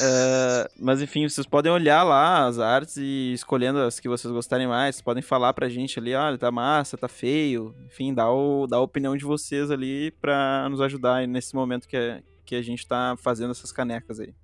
É, 0.00 0.70
mas 0.78 1.00
enfim, 1.00 1.28
vocês 1.28 1.46
podem 1.46 1.70
olhar 1.70 2.02
lá 2.02 2.46
as 2.46 2.58
artes 2.58 2.96
e 2.96 3.32
escolhendo 3.34 3.78
as 3.80 4.00
que 4.00 4.08
vocês 4.08 4.32
gostarem 4.32 4.66
mais. 4.66 4.96
Vocês 4.96 5.02
podem 5.04 5.22
falar 5.22 5.52
pra 5.52 5.68
gente 5.68 5.98
ali, 5.98 6.14
olha, 6.14 6.36
tá 6.38 6.50
massa, 6.50 6.96
tá 6.96 7.08
feio. 7.08 7.74
Enfim, 7.86 8.12
dá, 8.12 8.28
o, 8.30 8.66
dá 8.66 8.78
a 8.78 8.80
opinião 8.80 9.16
de 9.16 9.24
vocês 9.24 9.70
ali 9.70 10.10
pra 10.20 10.68
nos 10.68 10.80
ajudar 10.80 11.26
nesse 11.28 11.54
momento 11.54 11.86
que, 11.86 11.96
é- 11.96 12.22
que 12.44 12.56
a 12.56 12.62
gente 12.62 12.86
tá 12.86 13.14
fazendo 13.18 13.50
essas 13.52 13.70
canecas 13.70 14.18
aí. 14.18 14.34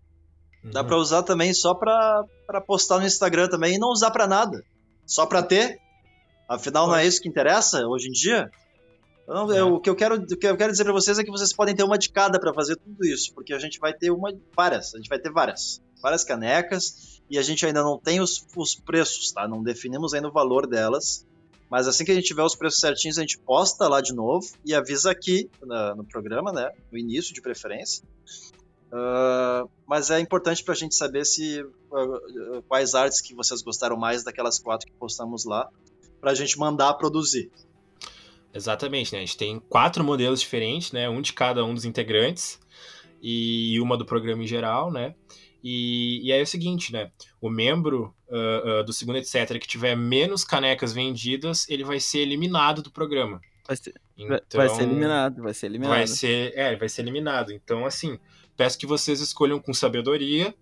Dá 0.63 0.81
Uhum. 0.81 0.87
pra 0.87 0.97
usar 0.97 1.23
também 1.23 1.53
só 1.53 1.75
pra, 1.75 2.25
pra 2.47 2.61
postar 2.61 2.99
no 2.99 3.07
Instagram 3.07 3.49
também 3.49 3.75
e 3.75 3.79
não 3.79 3.89
usar 3.89 4.11
pra 4.11 4.27
nada. 4.27 4.63
Só 5.07 5.27
pra 5.27 5.43
ter. 5.43 5.79
Afinal, 6.49 6.87
não 6.87 6.95
é 6.97 7.07
isso 7.07 7.21
que 7.21 7.29
interessa 7.29 7.87
hoje 7.87 8.09
em 8.09 8.13
dia? 8.13 8.51
É. 9.53 9.61
eu- 9.61 9.75
o, 9.75 9.81
que 9.81 9.89
eu 9.89 9.97
quero, 9.97 10.17
o 10.17 10.27
que 10.37 10.47
eu 10.47 10.57
quero 10.57 10.71
dizer 10.73 10.85
pra 10.85 10.93
vocês 10.93 11.19
é 11.19 11.25
que 11.25 11.31
vocês 11.31 11.53
podem 11.53 11.75
ter 11.75 11.83
uma 11.83 11.97
de 11.99 12.11
cada 12.11 12.39
pra 12.39 12.53
fazer 12.53 12.77
tudo 12.77 13.05
isso, 13.07 13.33
porque 13.35 13.55
a 13.55 13.59
gente 13.59 13.79
vai 13.79 13.93
ter 13.95 14.11
uma, 14.11 14.33
várias, 14.55 14.95
a 14.95 14.99
gente 14.99 15.09
vai 15.09 15.19
ter 15.19 15.31
várias, 15.33 15.81
várias 16.03 16.25
canecas 16.25 17.21
e 17.31 17.39
a 17.39 17.43
gente 17.43 17.65
ainda 17.65 17.83
não 17.83 17.99
tem 17.99 18.21
os, 18.21 18.47
os 18.57 18.75
preços, 18.75 19.33
tá? 19.33 19.49
Não 19.49 19.63
definimos 19.63 20.13
ainda 20.13 20.29
o 20.29 20.33
valor 20.33 20.67
delas, 20.67 21.27
mas 21.71 21.89
assim 21.89 22.05
que 22.05 22.11
a 22.13 22.15
gente 22.15 22.27
tiver 22.27 22.43
os 22.43 22.55
preços 22.55 22.81
certinhos, 22.81 23.17
a 23.19 23.23
gente 23.23 23.39
posta 23.39 23.89
lá 23.89 24.01
de 24.03 24.13
novo 24.15 24.47
e 24.65 24.75
avisa 24.75 25.11
aqui 25.11 25.49
na- 25.63 25.95
no 25.95 26.05
programa, 26.05 26.53
né? 26.53 26.71
No 26.93 26.99
início, 26.99 27.33
de 27.35 27.41
preferência. 27.41 28.05
Ah, 28.93 29.65
mas 29.87 30.11
é 30.11 30.21
importante 30.21 30.63
pra 30.63 30.75
gente 30.75 30.95
saber 30.95 31.25
se 31.25 31.65
ah, 31.93 32.63
quais 32.69 32.95
artes 32.95 33.21
que 33.21 33.35
vocês 33.35 33.63
gostaram 33.63 33.97
mais 33.97 34.23
daquelas 34.23 34.59
quatro 34.59 34.87
que 34.87 34.93
postamos 34.93 35.45
lá, 35.45 35.69
pra 36.21 36.35
gente 36.35 36.59
mandar 36.59 36.95
produzir. 36.95 37.51
Exatamente, 38.55 39.13
né? 39.13 39.19
A 39.19 39.23
gente 39.23 39.37
tem 39.37 39.59
quatro 39.59 40.05
modelos 40.05 40.41
diferentes, 40.41 40.93
né? 40.93 41.09
Um 41.09 41.21
de 41.21 41.33
cada 41.33 41.65
um 41.65 41.75
dos 41.75 41.85
integrantes 41.85 42.61
e 43.21 43.81
uma 43.81 43.97
do 43.97 44.07
programa 44.07 44.45
em 44.45 44.47
geral, 44.47 44.93
né? 44.93 45.15
E, 45.63 46.21
e 46.23 46.33
aí 46.33 46.39
é 46.39 46.43
o 46.43 46.47
seguinte, 46.47 46.93
né? 46.93 47.11
O 47.41 47.51
membro 47.51 48.15
ah, 48.31 48.81
ah, 48.81 48.83
do 48.83 48.93
segundo 48.93 49.17
etc 49.17 49.59
que 49.59 49.67
tiver 49.67 49.97
menos 49.97 50.45
canecas 50.45 50.93
vendidas, 50.93 51.69
ele 51.69 51.83
vai 51.83 51.99
ser 51.99 52.21
eliminado 52.21 52.81
do 52.81 52.93
programa. 52.93 53.41
Vai 53.67 53.77
ser, 53.77 53.95
Então, 54.17 54.41
vai 54.55 54.69
ser 54.69 54.83
eliminado, 54.83 55.43
vai 55.43 55.55
ser 55.55 55.67
eliminado. 55.67 55.97
Vai 55.97 56.07
ser, 56.07 56.53
é, 56.55 56.77
vai 56.77 56.89
ser 56.89 57.03
eliminado. 57.03 57.51
Então, 57.51 57.87
assim, 57.87 58.19
peço 58.57 58.79
que 58.79 58.87
vocês 58.87 59.21
escolham 59.21 59.59
com 59.59 59.73
sabedoria, 59.73 60.55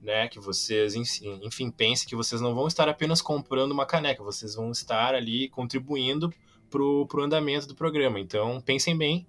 né? 0.00 0.28
Que 0.28 0.38
vocês, 0.38 0.94
enfim, 0.94 1.40
enfim, 1.42 1.70
pensem 1.70 2.06
que 2.06 2.14
vocês 2.14 2.40
não 2.40 2.54
vão 2.54 2.68
estar 2.68 2.88
apenas 2.88 3.22
comprando 3.22 3.72
uma 3.72 3.86
caneca, 3.86 4.22
vocês 4.22 4.54
vão 4.54 4.70
estar 4.70 5.14
ali 5.14 5.48
contribuindo 5.48 6.32
pro, 6.72 7.06
pro 7.06 7.22
andamento 7.22 7.66
do 7.68 7.74
programa. 7.76 8.18
Então, 8.18 8.60
pensem 8.60 8.96
bem. 8.96 9.26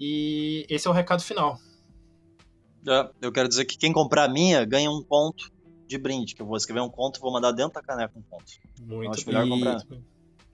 E 0.00 0.66
esse 0.68 0.88
é 0.88 0.90
o 0.90 0.94
recado 0.94 1.22
final. 1.22 1.58
É, 2.88 3.10
Eu 3.20 3.30
quero 3.30 3.48
dizer 3.48 3.66
que 3.66 3.76
quem 3.78 3.92
comprar 3.92 4.24
a 4.24 4.28
minha 4.28 4.64
ganha 4.64 4.90
um 4.90 5.02
ponto 5.02 5.52
de 5.86 5.98
brinde, 5.98 6.34
que 6.34 6.40
eu 6.42 6.46
vou 6.46 6.56
escrever 6.56 6.80
um 6.80 6.88
conto 6.88 7.18
e 7.18 7.20
vou 7.20 7.32
mandar 7.32 7.52
dentro 7.52 7.74
da 7.74 7.82
caneca 7.82 8.12
um 8.18 8.22
conto. 8.22 8.44
Muito 8.80 9.10
acho 9.10 9.26
bem. 9.26 9.34
melhor 9.34 9.46
E- 9.46 9.50
comprar. 9.50 9.86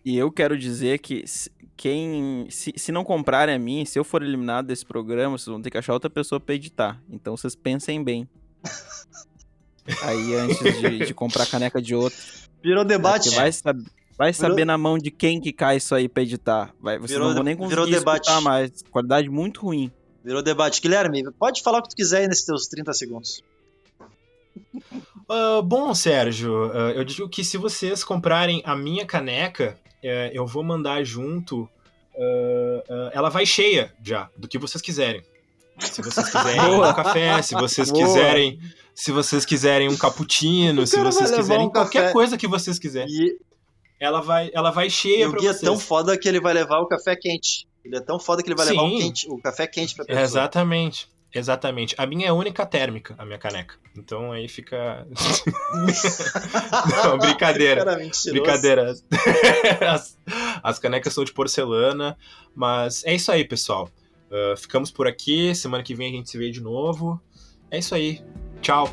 E 0.05 0.17
eu 0.17 0.31
quero 0.33 0.57
dizer 0.59 0.99
que 0.99 1.27
se- 1.27 1.51
quem. 1.77 2.47
Se, 2.51 2.73
se 2.77 2.91
não 2.93 3.05
comprarem 3.05 3.55
a 3.55 3.59
mim, 3.59 3.85
se 3.85 3.99
eu 3.99 4.05
for 4.05 4.23
eliminado 4.23 4.67
desse 4.67 4.85
programa, 4.87 5.37
vocês 5.39 5.47
vão 5.53 5.61
ter 5.61 5.71
que 5.71 5.79
achar 5.79 5.93
outra 5.93 6.09
pessoa 6.11 6.41
pra 6.41 6.55
editar. 6.55 7.01
Então 7.11 7.37
vocês 7.37 7.55
pensem 7.57 8.03
bem. 8.03 8.29
Aí 10.03 10.35
antes 10.35 10.59
de, 10.81 11.07
de 11.07 11.15
comprar 11.15 11.45
a 11.45 11.47
caneca 11.47 11.81
de 11.81 11.95
outro. 11.95 12.19
Virou 12.63 12.85
debate. 12.85 13.25
porque 13.25 13.37
vai, 13.37 13.53
sab- 13.53 13.85
vai 14.19 14.33
saber 14.33 14.65
na 14.65 14.77
mão 14.79 14.99
de 14.99 15.11
quem 15.11 15.41
que 15.41 15.53
cai 15.53 15.77
isso 15.77 15.95
aí 15.95 16.09
pra 16.09 16.23
editar. 16.23 16.73
Vai, 16.81 16.99
vocês 16.99 17.13
Virou- 17.13 17.29
não 17.29 17.35
vão 17.35 17.43
nem 17.45 17.55
virou 17.57 17.69
conseguir 17.85 17.99
debate. 17.99 18.23
escutar 18.29 18.41
mais. 18.41 18.71
Qualidade 18.91 19.29
muito 19.29 19.61
ruim. 19.61 19.91
Virou 20.25 20.43
debate. 20.43 20.81
Guilherme, 20.81 21.23
pode 21.39 21.63
falar 21.63 21.79
o 21.79 21.83
que 21.83 21.91
tu 21.91 21.97
quiser 21.97 22.19
aí 22.23 22.29
nesses 22.29 22.45
teus 22.45 22.67
30 22.67 22.93
segundos. 22.93 23.43
Ah, 25.29 25.61
bom, 25.63 25.95
Sérgio, 25.95 26.71
ah, 26.73 26.93
eu 26.93 27.05
digo 27.05 27.29
que 27.29 27.43
se 27.45 27.57
vocês 27.57 28.05
comprarem 28.05 28.63
a 28.65 28.77
minha 28.77 29.05
caneca, 29.05 29.79
eh, 30.03 30.31
eu 30.33 30.47
vou 30.47 30.63
mandar 30.63 31.03
junto. 31.05 31.69
ah, 32.19 33.11
ela 33.13 33.29
vai 33.29 33.45
cheia 33.45 33.93
já, 34.03 34.29
do 34.37 34.49
que 34.49 34.59
vocês 34.59 34.81
quiserem. 34.83 35.23
Se 35.79 36.01
vocês 36.01 36.27
quiserem 36.31 36.61
um 36.81 36.95
café, 36.95 37.43
se 37.43 37.55
vocês 37.55 37.91
Boa. 37.91 38.05
quiserem. 38.07 38.59
Se 38.95 39.13
vocês 39.13 39.45
quiserem 39.45 39.91
um 39.91 39.97
cappuccino, 39.97 40.87
se 40.87 40.99
vocês 40.99 41.29
vai 41.31 41.39
quiserem 41.39 41.67
um 41.67 41.71
qualquer 41.71 42.01
café. 42.01 42.13
coisa 42.15 42.39
que 42.39 42.49
vocês 42.49 42.79
quiserem. 42.79 43.13
E, 43.13 43.39
Ela 43.99 44.21
vai, 44.21 44.51
ela 44.53 44.71
vai 44.71 44.89
e 44.89 44.91
cheia 44.91 45.29
o 45.29 45.31
pra 45.31 45.41
Gui 45.41 45.47
é 45.47 45.53
vocês. 45.53 45.63
tão 45.63 45.79
foda 45.79 46.17
que 46.19 46.29
ele 46.29 46.41
vai 46.41 46.53
levar 46.53 46.81
o 46.81 46.87
café 46.87 47.17
quente. 47.17 47.67
Ele 47.85 47.97
é 47.97 48.01
tão 48.01 48.19
foda 48.19 48.43
que 48.43 48.49
ele 48.49 48.57
vai 48.57 48.67
levar 48.67 48.83
o, 48.83 48.89
Sim. 48.91 48.99
quente, 48.99 49.29
o 49.31 49.39
café 49.39 49.67
quente 49.67 49.95
pra 49.95 50.05
pessoa. 50.05 50.23
Exatamente. 50.23 51.09
Exatamente. 51.35 51.95
A 51.99 52.07
minha 52.07 52.27
é 52.27 52.31
a 52.31 52.35
única 52.35 52.65
térmica, 52.65 53.15
a 53.19 53.25
minha 53.25 53.39
caneca. 53.39 53.75
Então 53.97 54.33
aí 54.33 54.49
fica. 54.49 55.07
Não, 57.05 57.19
brincadeira. 57.19 57.85
Cara. 57.85 58.09
Brincadeira. 58.31 58.95
As, 59.87 60.19
as 60.63 60.79
canecas 60.79 61.13
são 61.13 61.25
de 61.25 61.33
porcelana. 61.33 62.17
Mas 62.55 63.05
é 63.05 63.15
isso 63.15 63.31
aí, 63.31 63.45
pessoal. 63.45 63.91
Uh, 64.31 64.57
ficamos 64.57 64.91
por 64.91 65.07
aqui. 65.07 65.55
Semana 65.55 65.83
que 65.83 65.95
vem 65.95 66.09
a 66.09 66.17
gente 66.17 66.31
se 66.31 66.39
vê 66.39 66.51
de 66.51 66.61
novo. 66.61 67.21
É 67.71 67.79
isso 67.79 67.95
aí. 67.95 68.25
Tchau. 68.63 68.89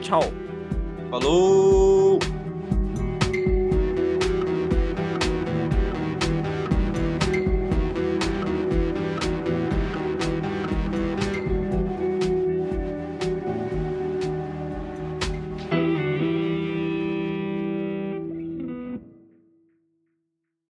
Tchau. 0.00 0.22
Falou! 1.10 2.18